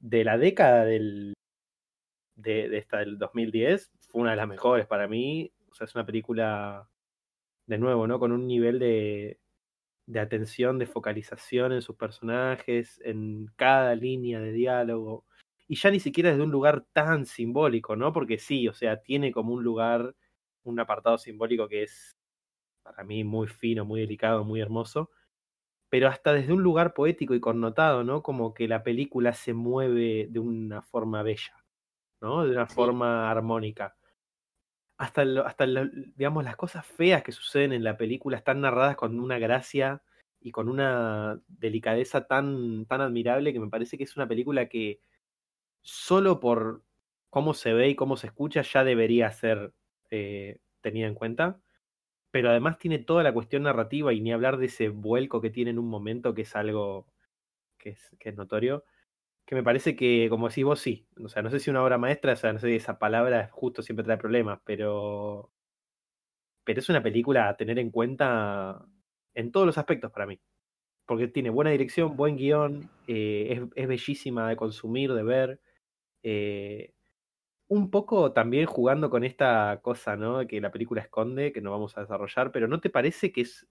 de 0.00 0.24
la 0.24 0.38
década 0.38 0.84
del 0.84 1.34
de, 2.36 2.76
esta 2.78 2.98
del 2.98 3.18
2010 3.18 3.92
fue 4.08 4.22
una 4.22 4.30
de 4.32 4.36
las 4.36 4.48
mejores 4.48 4.86
para 4.86 5.06
mí. 5.08 5.52
O 5.70 5.74
sea, 5.74 5.84
es 5.84 5.94
una 5.94 6.06
película, 6.06 6.88
de 7.66 7.78
nuevo, 7.78 8.06
¿no? 8.06 8.18
Con 8.18 8.32
un 8.32 8.46
nivel 8.46 8.78
de, 8.78 9.38
de 10.06 10.20
atención, 10.20 10.78
de 10.78 10.86
focalización 10.86 11.72
en 11.72 11.82
sus 11.82 11.96
personajes, 11.96 13.00
en 13.04 13.46
cada 13.56 13.94
línea 13.94 14.40
de 14.40 14.52
diálogo. 14.52 15.24
Y 15.68 15.76
ya 15.76 15.90
ni 15.90 16.00
siquiera 16.00 16.30
desde 16.30 16.42
un 16.42 16.50
lugar 16.50 16.84
tan 16.92 17.26
simbólico, 17.26 17.94
¿no? 17.94 18.12
Porque 18.12 18.38
sí, 18.38 18.66
o 18.68 18.72
sea, 18.74 19.00
tiene 19.02 19.32
como 19.32 19.54
un 19.54 19.62
lugar, 19.62 20.16
un 20.64 20.80
apartado 20.80 21.18
simbólico 21.18 21.68
que 21.68 21.84
es 21.84 22.16
para 22.82 23.04
mí 23.04 23.22
muy 23.22 23.46
fino, 23.46 23.84
muy 23.84 24.00
delicado, 24.00 24.44
muy 24.44 24.60
hermoso. 24.60 25.10
Pero 25.90 26.08
hasta 26.08 26.32
desde 26.32 26.52
un 26.52 26.62
lugar 26.62 26.94
poético 26.94 27.34
y 27.34 27.40
connotado, 27.40 28.04
¿no? 28.04 28.22
Como 28.22 28.54
que 28.54 28.68
la 28.68 28.82
película 28.82 29.34
se 29.34 29.52
mueve 29.54 30.28
de 30.30 30.38
una 30.38 30.82
forma 30.82 31.22
bella. 31.22 31.60
¿no? 32.20 32.44
De 32.44 32.52
una 32.52 32.66
forma 32.66 33.30
armónica. 33.30 33.96
Hasta, 34.98 35.22
hasta 35.46 35.66
digamos, 36.16 36.44
las 36.44 36.56
cosas 36.56 36.84
feas 36.84 37.22
que 37.22 37.32
suceden 37.32 37.72
en 37.72 37.84
la 37.84 37.96
película 37.96 38.36
están 38.36 38.60
narradas 38.60 38.96
con 38.96 39.18
una 39.18 39.38
gracia 39.38 40.02
y 40.40 40.50
con 40.52 40.68
una 40.68 41.40
delicadeza 41.48 42.26
tan, 42.26 42.84
tan 42.86 43.00
admirable 43.00 43.52
que 43.52 43.60
me 43.60 43.68
parece 43.68 43.96
que 43.96 44.04
es 44.04 44.16
una 44.16 44.28
película 44.28 44.68
que 44.68 45.00
solo 45.82 46.40
por 46.40 46.84
cómo 47.30 47.54
se 47.54 47.72
ve 47.72 47.88
y 47.88 47.94
cómo 47.94 48.16
se 48.16 48.26
escucha 48.26 48.62
ya 48.62 48.84
debería 48.84 49.30
ser 49.32 49.72
eh, 50.10 50.58
tenida 50.82 51.06
en 51.06 51.14
cuenta. 51.14 51.60
Pero 52.30 52.50
además 52.50 52.78
tiene 52.78 52.98
toda 52.98 53.22
la 53.22 53.32
cuestión 53.32 53.64
narrativa 53.64 54.12
y 54.12 54.20
ni 54.20 54.32
hablar 54.32 54.56
de 54.58 54.66
ese 54.66 54.88
vuelco 54.88 55.40
que 55.40 55.50
tiene 55.50 55.70
en 55.70 55.78
un 55.78 55.88
momento 55.88 56.34
que 56.34 56.42
es 56.42 56.56
algo 56.56 57.06
que 57.78 57.90
es, 57.90 58.16
que 58.18 58.30
es 58.30 58.36
notorio 58.36 58.84
que 59.50 59.56
me 59.56 59.64
parece 59.64 59.96
que, 59.96 60.28
como 60.30 60.48
decís 60.48 60.64
vos, 60.64 60.78
sí. 60.78 61.08
O 61.24 61.28
sea, 61.28 61.42
no 61.42 61.50
sé 61.50 61.58
si 61.58 61.70
una 61.70 61.82
obra 61.82 61.98
maestra, 61.98 62.34
o 62.34 62.36
sea, 62.36 62.52
no 62.52 62.60
sé 62.60 62.68
si 62.68 62.76
esa 62.76 63.00
palabra 63.00 63.48
justo 63.52 63.82
siempre 63.82 64.04
trae 64.04 64.16
problemas, 64.16 64.60
pero. 64.64 65.50
Pero 66.64 66.78
es 66.78 66.88
una 66.88 67.02
película 67.02 67.48
a 67.48 67.56
tener 67.56 67.80
en 67.80 67.90
cuenta 67.90 68.86
en 69.34 69.50
todos 69.50 69.66
los 69.66 69.76
aspectos 69.76 70.12
para 70.12 70.26
mí. 70.26 70.38
Porque 71.04 71.26
tiene 71.26 71.50
buena 71.50 71.72
dirección, 71.72 72.16
buen 72.16 72.36
guion, 72.36 72.88
eh, 73.08 73.68
es, 73.74 73.88
bellísima 73.88 74.48
de 74.48 74.54
consumir, 74.56 75.12
de 75.14 75.22
ver. 75.24 75.60
Eh, 76.22 76.94
un 77.70 77.90
poco 77.90 78.32
también 78.32 78.66
jugando 78.66 79.10
con 79.10 79.24
esta 79.24 79.78
cosa, 79.82 80.16
¿no? 80.16 80.46
Que 80.46 80.60
la 80.60 80.72
película 80.72 81.02
esconde, 81.02 81.52
que 81.52 81.60
no 81.60 81.70
vamos 81.70 81.96
a 81.96 82.00
desarrollar, 82.00 82.50
pero 82.50 82.66
¿no 82.66 82.80
te 82.80 82.90
parece 82.90 83.32
que 83.32 83.42
es 83.42 83.66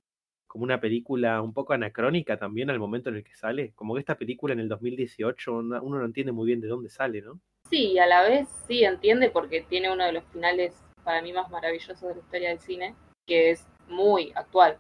como 0.50 0.64
una 0.64 0.82
película 0.82 1.42
un 1.42 1.54
poco 1.54 1.74
anacrónica 1.74 2.40
también 2.40 2.72
al 2.72 2.80
momento 2.80 3.10
en 3.10 3.18
el 3.18 3.24
que 3.24 3.36
sale. 3.36 3.72
Como 3.76 3.94
que 3.94 4.00
esta 4.00 4.18
película 4.18 4.54
en 4.54 4.60
el 4.60 4.68
2018 4.68 5.54
uno 5.54 5.80
no 5.82 6.04
entiende 6.04 6.32
muy 6.32 6.48
bien 6.48 6.60
de 6.60 6.68
dónde 6.68 6.90
sale, 6.90 7.22
¿no? 7.22 7.40
Sí, 7.70 8.00
a 8.00 8.08
la 8.08 8.24
vez 8.24 8.50
sí 8.68 8.84
entiende 8.84 9.30
porque 9.30 9.62
tiene 9.62 9.94
uno 9.94 10.04
de 10.06 10.14
los 10.14 10.24
finales 10.34 10.82
para 11.04 11.22
mí 11.22 11.32
más 11.34 11.52
maravillosos 11.52 12.02
de 12.02 12.16
la 12.16 12.22
historia 12.22 12.50
del 12.50 12.60
cine, 12.60 12.96
que 13.28 13.52
es 13.52 13.68
muy 13.88 14.32
actual. 14.34 14.80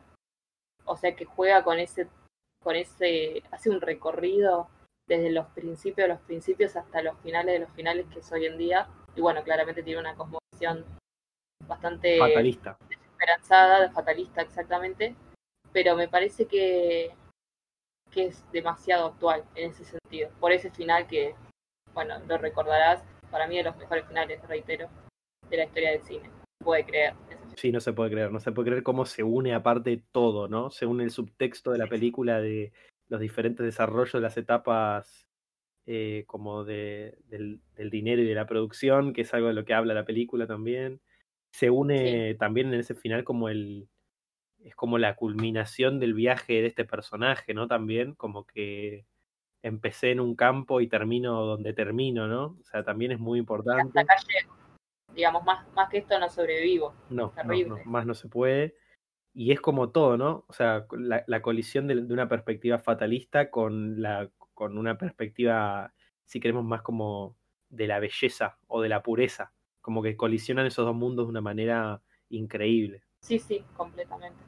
O 0.85 0.95
sea 0.95 1.15
que 1.15 1.25
juega 1.25 1.63
con 1.63 1.77
ese, 1.77 2.07
con 2.63 2.75
ese, 2.75 3.43
hace 3.51 3.69
un 3.69 3.79
recorrido 3.79 4.69
desde 5.07 5.29
los 5.29 5.45
principios 5.47 6.07
de 6.07 6.13
los 6.13 6.21
principios 6.21 6.75
hasta 6.75 7.03
los 7.03 7.19
finales 7.19 7.53
de 7.53 7.59
los 7.59 7.71
finales 7.73 8.07
que 8.11 8.19
es 8.19 8.31
hoy 8.31 8.45
en 8.45 8.57
día. 8.57 8.87
Y 9.15 9.21
bueno, 9.21 9.43
claramente 9.43 9.83
tiene 9.83 9.99
una 9.99 10.15
cosmovisión 10.15 10.85
bastante 11.67 12.17
fatalista. 12.17 12.77
esperanzada, 12.89 13.91
fatalista 13.91 14.41
exactamente, 14.41 15.15
pero 15.71 15.95
me 15.95 16.07
parece 16.07 16.45
que, 16.45 17.13
que 18.11 18.27
es 18.27 18.51
demasiado 18.51 19.07
actual 19.07 19.43
en 19.55 19.71
ese 19.71 19.83
sentido. 19.85 20.29
Por 20.39 20.51
ese 20.51 20.71
final 20.71 21.07
que, 21.07 21.35
bueno, 21.93 22.19
lo 22.27 22.37
recordarás, 22.37 23.03
para 23.29 23.47
mí 23.47 23.57
de 23.57 23.63
los 23.63 23.77
mejores 23.77 24.05
finales, 24.07 24.41
reitero, 24.47 24.89
de 25.49 25.57
la 25.57 25.65
historia 25.65 25.91
del 25.91 26.01
cine. 26.01 26.29
No 26.61 26.65
puede 26.65 26.85
creer. 26.85 27.13
Sí, 27.55 27.71
no 27.71 27.79
se 27.79 27.93
puede 27.93 28.11
creer, 28.11 28.31
no 28.31 28.39
se 28.39 28.51
puede 28.51 28.69
creer 28.69 28.83
cómo 28.83 29.05
se 29.05 29.23
une 29.23 29.53
aparte 29.53 30.01
todo, 30.11 30.47
¿no? 30.47 30.69
Se 30.69 30.85
une 30.85 31.03
el 31.03 31.11
subtexto 31.11 31.71
de 31.71 31.77
la 31.77 31.87
película 31.87 32.39
de 32.39 32.71
los 33.09 33.19
diferentes 33.19 33.65
desarrollos 33.65 34.13
de 34.13 34.21
las 34.21 34.37
etapas 34.37 35.28
eh, 35.91 36.23
como 36.27 36.65
de, 36.65 37.17
del, 37.29 37.59
dinero 37.89 38.21
y 38.21 38.27
de 38.27 38.35
la 38.35 38.45
producción, 38.45 39.11
que 39.11 39.21
es 39.21 39.33
algo 39.33 39.47
de 39.47 39.55
lo 39.55 39.65
que 39.65 39.73
habla 39.73 39.95
la 39.95 40.05
película 40.05 40.45
también. 40.45 41.01
Se 41.49 41.71
une 41.71 42.35
también 42.35 42.71
en 42.71 42.79
ese 42.79 42.93
final 42.93 43.23
como 43.23 43.49
el, 43.49 43.89
es 44.59 44.75
como 44.75 44.99
la 44.99 45.15
culminación 45.15 45.99
del 45.99 46.13
viaje 46.13 46.61
de 46.61 46.67
este 46.67 46.85
personaje, 46.85 47.55
¿no? 47.55 47.67
También 47.67 48.13
como 48.13 48.45
que 48.45 49.07
empecé 49.63 50.11
en 50.11 50.19
un 50.19 50.35
campo 50.35 50.79
y 50.79 50.87
termino 50.87 51.43
donde 51.43 51.73
termino, 51.73 52.27
¿no? 52.27 52.55
O 52.61 52.63
sea, 52.65 52.83
también 52.83 53.11
es 53.11 53.19
muy 53.19 53.39
importante. 53.39 53.81
Hasta 53.87 54.01
acá 54.01 54.13
llego. 54.27 54.55
Digamos, 55.15 55.43
más, 55.43 55.67
más 55.73 55.89
que 55.89 55.97
esto 55.97 56.19
no 56.19 56.29
sobrevivo. 56.29 56.93
No, 57.09 57.33
no, 57.45 57.77
más 57.85 58.05
no 58.05 58.13
se 58.13 58.29
puede. 58.29 58.75
Y 59.33 59.53
es 59.53 59.59
como 59.59 59.89
todo, 59.89 60.17
¿no? 60.17 60.45
O 60.47 60.53
sea, 60.53 60.85
la, 60.91 61.23
la 61.25 61.41
colisión 61.41 61.87
de, 61.87 61.95
de, 61.95 62.13
una 62.13 62.29
perspectiva 62.29 62.77
fatalista 62.77 63.49
con, 63.49 64.03
la, 64.03 64.29
con 64.59 64.77
una 64.77 64.97
perspectiva, 64.97 65.93
si 66.25 66.41
queremos, 66.41 66.65
más 66.65 66.81
como 66.81 67.37
de 67.69 67.87
la 67.87 67.97
belleza 67.99 68.57
o 68.67 68.81
de 68.81 68.89
la 68.89 69.01
pureza. 69.01 69.53
Como 69.79 70.03
que 70.03 70.17
colisionan 70.17 70.65
esos 70.65 70.85
dos 70.85 70.93
mundos 70.93 71.27
de 71.27 71.29
una 71.29 71.39
manera 71.39 72.01
increíble. 72.27 73.01
Sí, 73.21 73.39
sí, 73.39 73.63
completamente. 73.77 74.43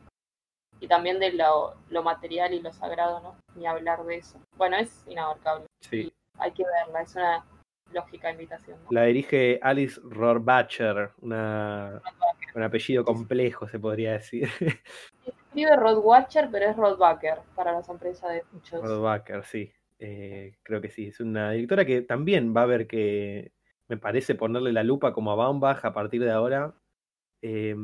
Y 0.82 0.90
también 0.90 1.18
de 1.18 1.32
lo, 1.32 1.76
lo 1.90 2.04
material 2.04 2.54
y 2.54 2.60
lo 2.60 2.74
sagrado, 2.74 3.22
¿no? 3.22 3.38
Ni 3.56 3.66
hablar 3.66 4.04
de 4.04 4.18
eso. 4.18 4.38
Bueno, 4.58 4.76
es 4.76 5.06
inabarcable. 5.08 5.66
Sí. 5.80 6.12
hay 6.38 6.52
que 6.52 6.66
verla, 6.66 7.04
es 7.04 7.16
una 7.16 7.46
lógica 7.94 8.32
invitación. 8.32 8.84
¿no? 8.84 8.88
La 8.92 9.04
dirige 9.04 9.62
Alice 9.64 9.98
Rohrbacher, 10.04 11.12
una, 11.22 12.02
un 12.54 12.64
apellido 12.64 13.06
complejo, 13.06 13.66
se 13.70 13.80
podría 13.80 14.12
decir. 14.12 14.50
Escribe 15.26 15.78
Rodwatcher, 15.78 16.50
pero 16.52 16.70
es 16.70 16.76
Rodbacker 16.76 17.40
para 17.56 17.72
la 17.72 17.82
sorpresa 17.82 18.28
de 18.28 18.44
muchos. 18.52 18.82
Rodbacher, 18.82 19.46
sí. 19.46 19.72
Eh, 20.03 20.57
creo 20.64 20.82
que 20.82 20.90
sí. 20.90 21.07
Es 21.07 21.19
una 21.19 21.52
directora 21.52 21.86
que 21.86 22.02
también 22.02 22.56
va 22.56 22.64
a 22.64 22.65
ver 22.65 22.88
que 22.88 23.53
me 23.88 23.98
parece 23.98 24.34
ponerle 24.34 24.73
la 24.73 24.84
lupa 24.84 25.14
como 25.14 25.32
a 25.32 25.36
Baumbach 25.36 25.86
a 25.86 25.94
partir 25.94 26.23
de 26.23 26.32
ahora. 26.32 26.73
Eh, 27.44 27.76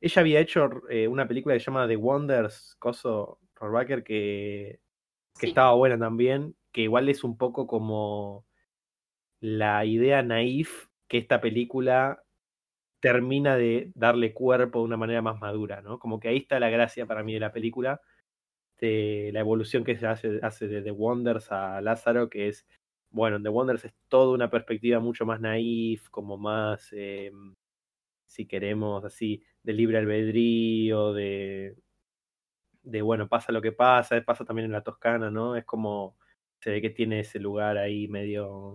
ella 0.00 0.20
había 0.20 0.40
hecho 0.40 0.88
eh, 0.88 1.06
una 1.06 1.28
película 1.28 1.54
que 1.54 1.60
se 1.60 1.66
llama 1.66 1.86
The 1.86 1.96
Wonders, 1.96 2.76
Coso 2.78 3.38
Rohrbacher, 3.54 4.02
que, 4.02 4.80
que 5.38 5.46
sí. 5.46 5.48
estaba 5.48 5.74
buena 5.74 5.98
también, 5.98 6.56
que 6.72 6.82
igual 6.82 7.08
es 7.10 7.22
un 7.24 7.36
poco 7.36 7.66
como 7.66 8.46
la 9.40 9.84
idea 9.84 10.22
naif 10.22 10.86
que 11.08 11.18
esta 11.18 11.40
película 11.42 12.22
termina 13.00 13.56
de 13.56 13.90
darle 13.94 14.32
cuerpo 14.32 14.78
de 14.78 14.86
una 14.86 14.96
manera 14.96 15.20
más 15.20 15.40
madura, 15.40 15.82
¿no? 15.82 15.98
Como 15.98 16.20
que 16.20 16.28
ahí 16.28 16.38
está 16.38 16.58
la 16.58 16.70
gracia 16.70 17.04
para 17.06 17.22
mí 17.22 17.34
de 17.34 17.40
la 17.40 17.52
película, 17.52 18.00
de 18.82 19.30
la 19.32 19.40
evolución 19.40 19.84
que 19.84 19.96
se 19.96 20.06
hace, 20.08 20.28
de 20.68 20.82
The 20.82 20.90
Wonders 20.90 21.52
a 21.52 21.80
Lázaro, 21.80 22.28
que 22.28 22.48
es, 22.48 22.66
bueno, 23.10 23.36
en 23.36 23.44
The 23.44 23.48
Wonders 23.48 23.84
es 23.84 23.94
toda 24.08 24.34
una 24.34 24.50
perspectiva 24.50 24.98
mucho 25.00 25.24
más 25.24 25.40
naif, 25.40 26.08
como 26.10 26.36
más, 26.36 26.88
eh, 26.92 27.30
si 28.26 28.46
queremos, 28.46 29.04
así, 29.04 29.42
de 29.62 29.72
libre 29.72 29.98
albedrío, 29.98 31.12
de, 31.12 31.76
de, 32.82 33.02
bueno, 33.02 33.28
pasa 33.28 33.52
lo 33.52 33.62
que 33.62 33.72
pasa, 33.72 34.20
pasa 34.22 34.44
también 34.44 34.66
en 34.66 34.72
la 34.72 34.82
Toscana, 34.82 35.30
¿no? 35.30 35.56
Es 35.56 35.64
como, 35.64 36.16
se 36.60 36.70
ve 36.70 36.82
que 36.82 36.90
tiene 36.90 37.20
ese 37.20 37.38
lugar 37.38 37.78
ahí 37.78 38.08
medio, 38.08 38.74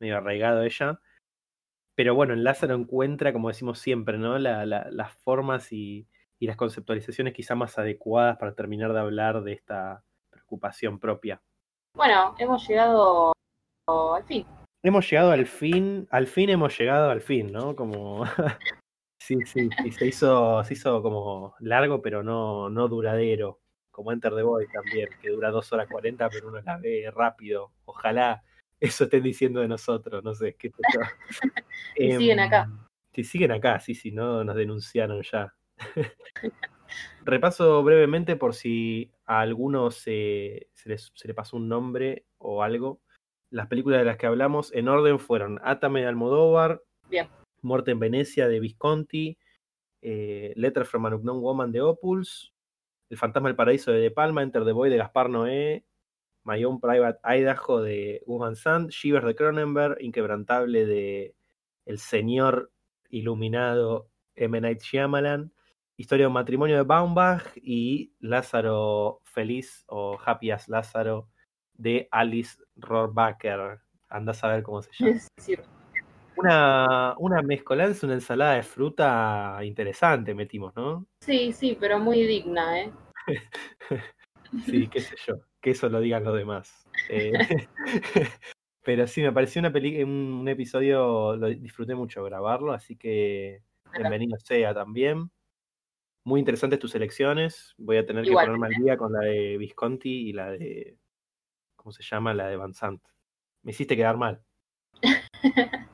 medio 0.00 0.18
arraigado 0.18 0.62
ella 0.62 1.00
pero 1.96 2.14
bueno, 2.14 2.34
en 2.34 2.44
Lázaro 2.44 2.74
encuentra, 2.74 3.32
como 3.32 3.48
decimos 3.48 3.78
siempre, 3.78 4.18
¿no? 4.18 4.38
La, 4.38 4.66
las 4.66 5.14
formas 5.14 5.72
y, 5.72 6.06
y, 6.38 6.46
las 6.46 6.56
conceptualizaciones 6.56 7.34
quizá 7.34 7.54
más 7.54 7.78
adecuadas 7.78 8.36
para 8.38 8.54
terminar 8.54 8.92
de 8.92 9.00
hablar 9.00 9.42
de 9.42 9.52
esta 9.52 10.02
preocupación 10.30 10.98
propia. 10.98 11.40
Bueno, 11.94 12.34
hemos 12.38 12.66
llegado 12.68 13.32
al 13.88 14.24
fin. 14.24 14.46
Hemos 14.82 15.10
llegado 15.10 15.32
al 15.32 15.46
fin, 15.46 16.06
al 16.10 16.26
fin 16.26 16.50
hemos 16.50 16.78
llegado 16.78 17.10
al 17.10 17.20
fin, 17.20 17.50
¿no? 17.50 17.74
Como 17.74 18.24
sí, 19.18 19.36
sí, 19.46 19.68
sí, 19.82 19.90
se 19.92 20.06
hizo, 20.06 20.62
se 20.64 20.74
hizo 20.74 21.02
como 21.02 21.54
largo, 21.60 22.02
pero 22.02 22.22
no, 22.22 22.68
no 22.70 22.88
duradero. 22.88 23.60
Como 23.90 24.12
Enter 24.12 24.34
the 24.34 24.42
Void 24.42 24.68
también, 24.70 25.08
que 25.22 25.30
dura 25.30 25.50
dos 25.50 25.72
horas 25.72 25.88
cuarenta, 25.90 26.28
pero 26.28 26.48
uno 26.48 26.60
la 26.60 26.76
ve 26.76 27.10
rápido. 27.10 27.72
Ojalá 27.86 28.44
eso 28.78 29.04
estén 29.04 29.22
diciendo 29.22 29.60
de 29.60 29.68
nosotros, 29.68 30.22
no 30.22 30.34
sé, 30.34 30.54
qué 30.58 30.70
y 31.96 32.10
eh, 32.10 32.18
siguen 32.18 32.40
acá. 32.40 32.68
Si 33.12 33.24
siguen 33.24 33.52
acá, 33.52 33.80
sí, 33.80 33.94
sí, 33.94 34.12
no 34.12 34.44
nos 34.44 34.54
denunciaron 34.56 35.22
ya. 35.22 35.54
Repaso 37.24 37.82
brevemente 37.82 38.36
por 38.36 38.54
si 38.54 39.10
a 39.26 39.40
algunos 39.40 39.96
se, 39.96 40.68
se, 40.74 40.88
les, 40.88 41.12
se 41.14 41.28
le 41.28 41.34
pasó 41.34 41.56
un 41.56 41.68
nombre 41.68 42.24
o 42.38 42.62
algo. 42.62 43.00
Las 43.50 43.66
películas 43.66 44.00
de 44.00 44.04
las 44.04 44.16
que 44.16 44.26
hablamos 44.26 44.72
en 44.72 44.88
orden 44.88 45.18
fueron 45.18 45.60
Atame 45.62 46.00
de 46.00 46.06
Almodóvar, 46.06 46.82
Bien. 47.08 47.28
Muerte 47.62 47.92
en 47.92 48.00
Venecia 48.00 48.48
de 48.48 48.60
Visconti, 48.60 49.38
eh, 50.02 50.52
Letter 50.56 50.84
from 50.84 51.06
an 51.06 51.14
Unknown 51.14 51.40
Woman 51.40 51.72
de 51.72 51.80
Opus, 51.80 52.54
El 53.08 53.18
Fantasma 53.18 53.48
del 53.48 53.56
Paraíso 53.56 53.92
de 53.92 54.00
De 54.00 54.10
Palma, 54.10 54.42
Enter 54.42 54.64
the 54.64 54.72
Boy 54.72 54.90
de 54.90 54.96
Gaspar 54.96 55.30
Noé, 55.30 55.84
My 56.44 56.64
Own 56.64 56.80
Private 56.80 57.18
Idaho 57.24 57.82
de 57.82 58.22
Gus 58.24 58.60
Sand, 58.60 58.90
Shivers 58.90 59.26
de 59.26 59.34
Cronenberg, 59.34 59.96
Inquebrantable 60.00 60.86
de 60.86 61.34
El 61.84 61.98
Señor 61.98 62.70
Iluminado 63.10 64.10
M. 64.36 64.60
Night 64.60 64.80
Shyamalan, 64.80 65.52
Historia 65.96 66.24
de 66.24 66.28
un 66.28 66.34
matrimonio 66.34 66.76
de 66.76 66.82
Baumbach 66.82 67.42
y 67.56 68.12
Lázaro 68.20 69.22
Feliz 69.24 69.84
o 69.88 70.18
Happy 70.24 70.50
as 70.50 70.68
Lázaro 70.68 71.28
de 71.74 72.08
Alice 72.10 72.58
Rohrbacher. 72.76 73.80
Andás 74.08 74.44
a 74.44 74.48
ver 74.48 74.62
cómo 74.62 74.82
se 74.82 74.90
llama. 74.98 75.20
Sí. 75.38 75.56
Una, 76.36 77.14
una 77.18 77.40
mezcolanza, 77.42 78.06
una 78.06 78.14
ensalada 78.14 78.54
de 78.54 78.62
fruta 78.62 79.58
interesante 79.62 80.34
metimos, 80.34 80.76
¿no? 80.76 81.06
Sí, 81.22 81.52
sí, 81.52 81.76
pero 81.80 81.98
muy 81.98 82.26
digna, 82.26 82.80
¿eh? 82.80 82.92
sí, 84.66 84.88
qué 84.88 85.00
sé 85.00 85.16
yo 85.26 85.36
que 85.66 85.72
eso 85.72 85.88
lo 85.88 85.98
digan 85.98 86.22
los 86.22 86.36
demás. 86.36 86.86
Eh, 87.08 87.32
pero 88.84 89.08
sí, 89.08 89.20
me 89.20 89.32
pareció 89.32 89.58
una 89.58 89.72
peli 89.72 90.00
un, 90.00 90.10
un, 90.10 90.48
episodio, 90.48 91.34
lo 91.34 91.48
disfruté 91.48 91.96
mucho 91.96 92.22
grabarlo, 92.22 92.72
así 92.72 92.94
que 92.94 93.62
bienvenido 93.92 94.38
sea 94.38 94.72
también. 94.72 95.28
Muy 96.26 96.40
interesantes 96.40 96.80
tus 96.80 96.92
elecciones. 96.96 97.72
Voy 97.78 97.98
a 97.98 98.04
tener 98.04 98.26
Igual. 98.26 98.46
que 98.46 98.52
ponerme 98.52 98.74
al 98.74 98.82
día 98.82 98.96
con 98.96 99.12
la 99.12 99.20
de 99.20 99.56
Visconti 99.58 100.28
y 100.28 100.32
la 100.32 100.50
de. 100.50 100.98
¿Cómo 101.76 101.92
se 101.92 102.02
llama? 102.02 102.34
La 102.34 102.48
de 102.48 102.56
Van 102.56 102.74
Sant. 102.74 103.00
Me 103.62 103.70
hiciste 103.70 103.96
quedar 103.96 104.16
mal. 104.16 104.42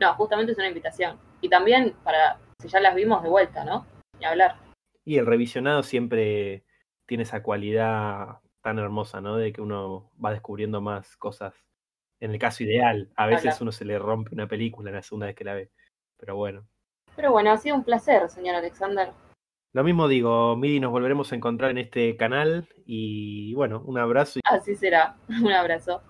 no, 0.00 0.14
justamente 0.14 0.52
es 0.52 0.58
una 0.58 0.68
invitación. 0.68 1.18
Y 1.40 1.48
también 1.48 1.96
para, 2.04 2.38
si 2.60 2.68
ya 2.68 2.78
las 2.78 2.94
vimos 2.94 3.20
de 3.24 3.30
vuelta, 3.30 3.64
¿no? 3.64 3.84
Y 4.20 4.24
hablar. 4.26 4.58
Y 5.04 5.18
el 5.18 5.26
revisionado 5.26 5.82
siempre 5.82 6.62
tiene 7.06 7.24
esa 7.24 7.42
cualidad 7.42 8.38
tan 8.60 8.78
hermosa, 8.78 9.20
¿no? 9.20 9.38
De 9.38 9.52
que 9.52 9.60
uno 9.60 10.12
va 10.24 10.30
descubriendo 10.30 10.80
más 10.80 11.16
cosas. 11.16 11.66
En 12.20 12.30
el 12.30 12.38
caso 12.38 12.62
ideal, 12.62 13.10
a 13.16 13.26
veces 13.26 13.60
uno 13.60 13.72
se 13.72 13.84
le 13.84 13.98
rompe 13.98 14.36
una 14.36 14.46
película 14.46 14.90
en 14.90 14.94
la 14.94 15.02
segunda 15.02 15.26
vez 15.26 15.34
que 15.34 15.44
la 15.44 15.54
ve. 15.54 15.72
Pero 16.16 16.36
bueno. 16.36 16.64
Pero 17.16 17.32
bueno, 17.32 17.50
ha 17.50 17.56
sido 17.56 17.74
un 17.74 17.82
placer, 17.82 18.28
señor 18.28 18.54
Alexander. 18.54 19.12
Lo 19.72 19.84
mismo 19.84 20.08
digo, 20.08 20.56
Midi, 20.56 20.80
nos 20.80 20.90
volveremos 20.90 21.30
a 21.30 21.36
encontrar 21.36 21.70
en 21.70 21.78
este 21.78 22.16
canal 22.16 22.66
y 22.86 23.54
bueno, 23.54 23.82
un 23.86 23.98
abrazo. 23.98 24.40
Así 24.44 24.74
será, 24.74 25.14
un 25.28 25.52
abrazo. 25.52 26.02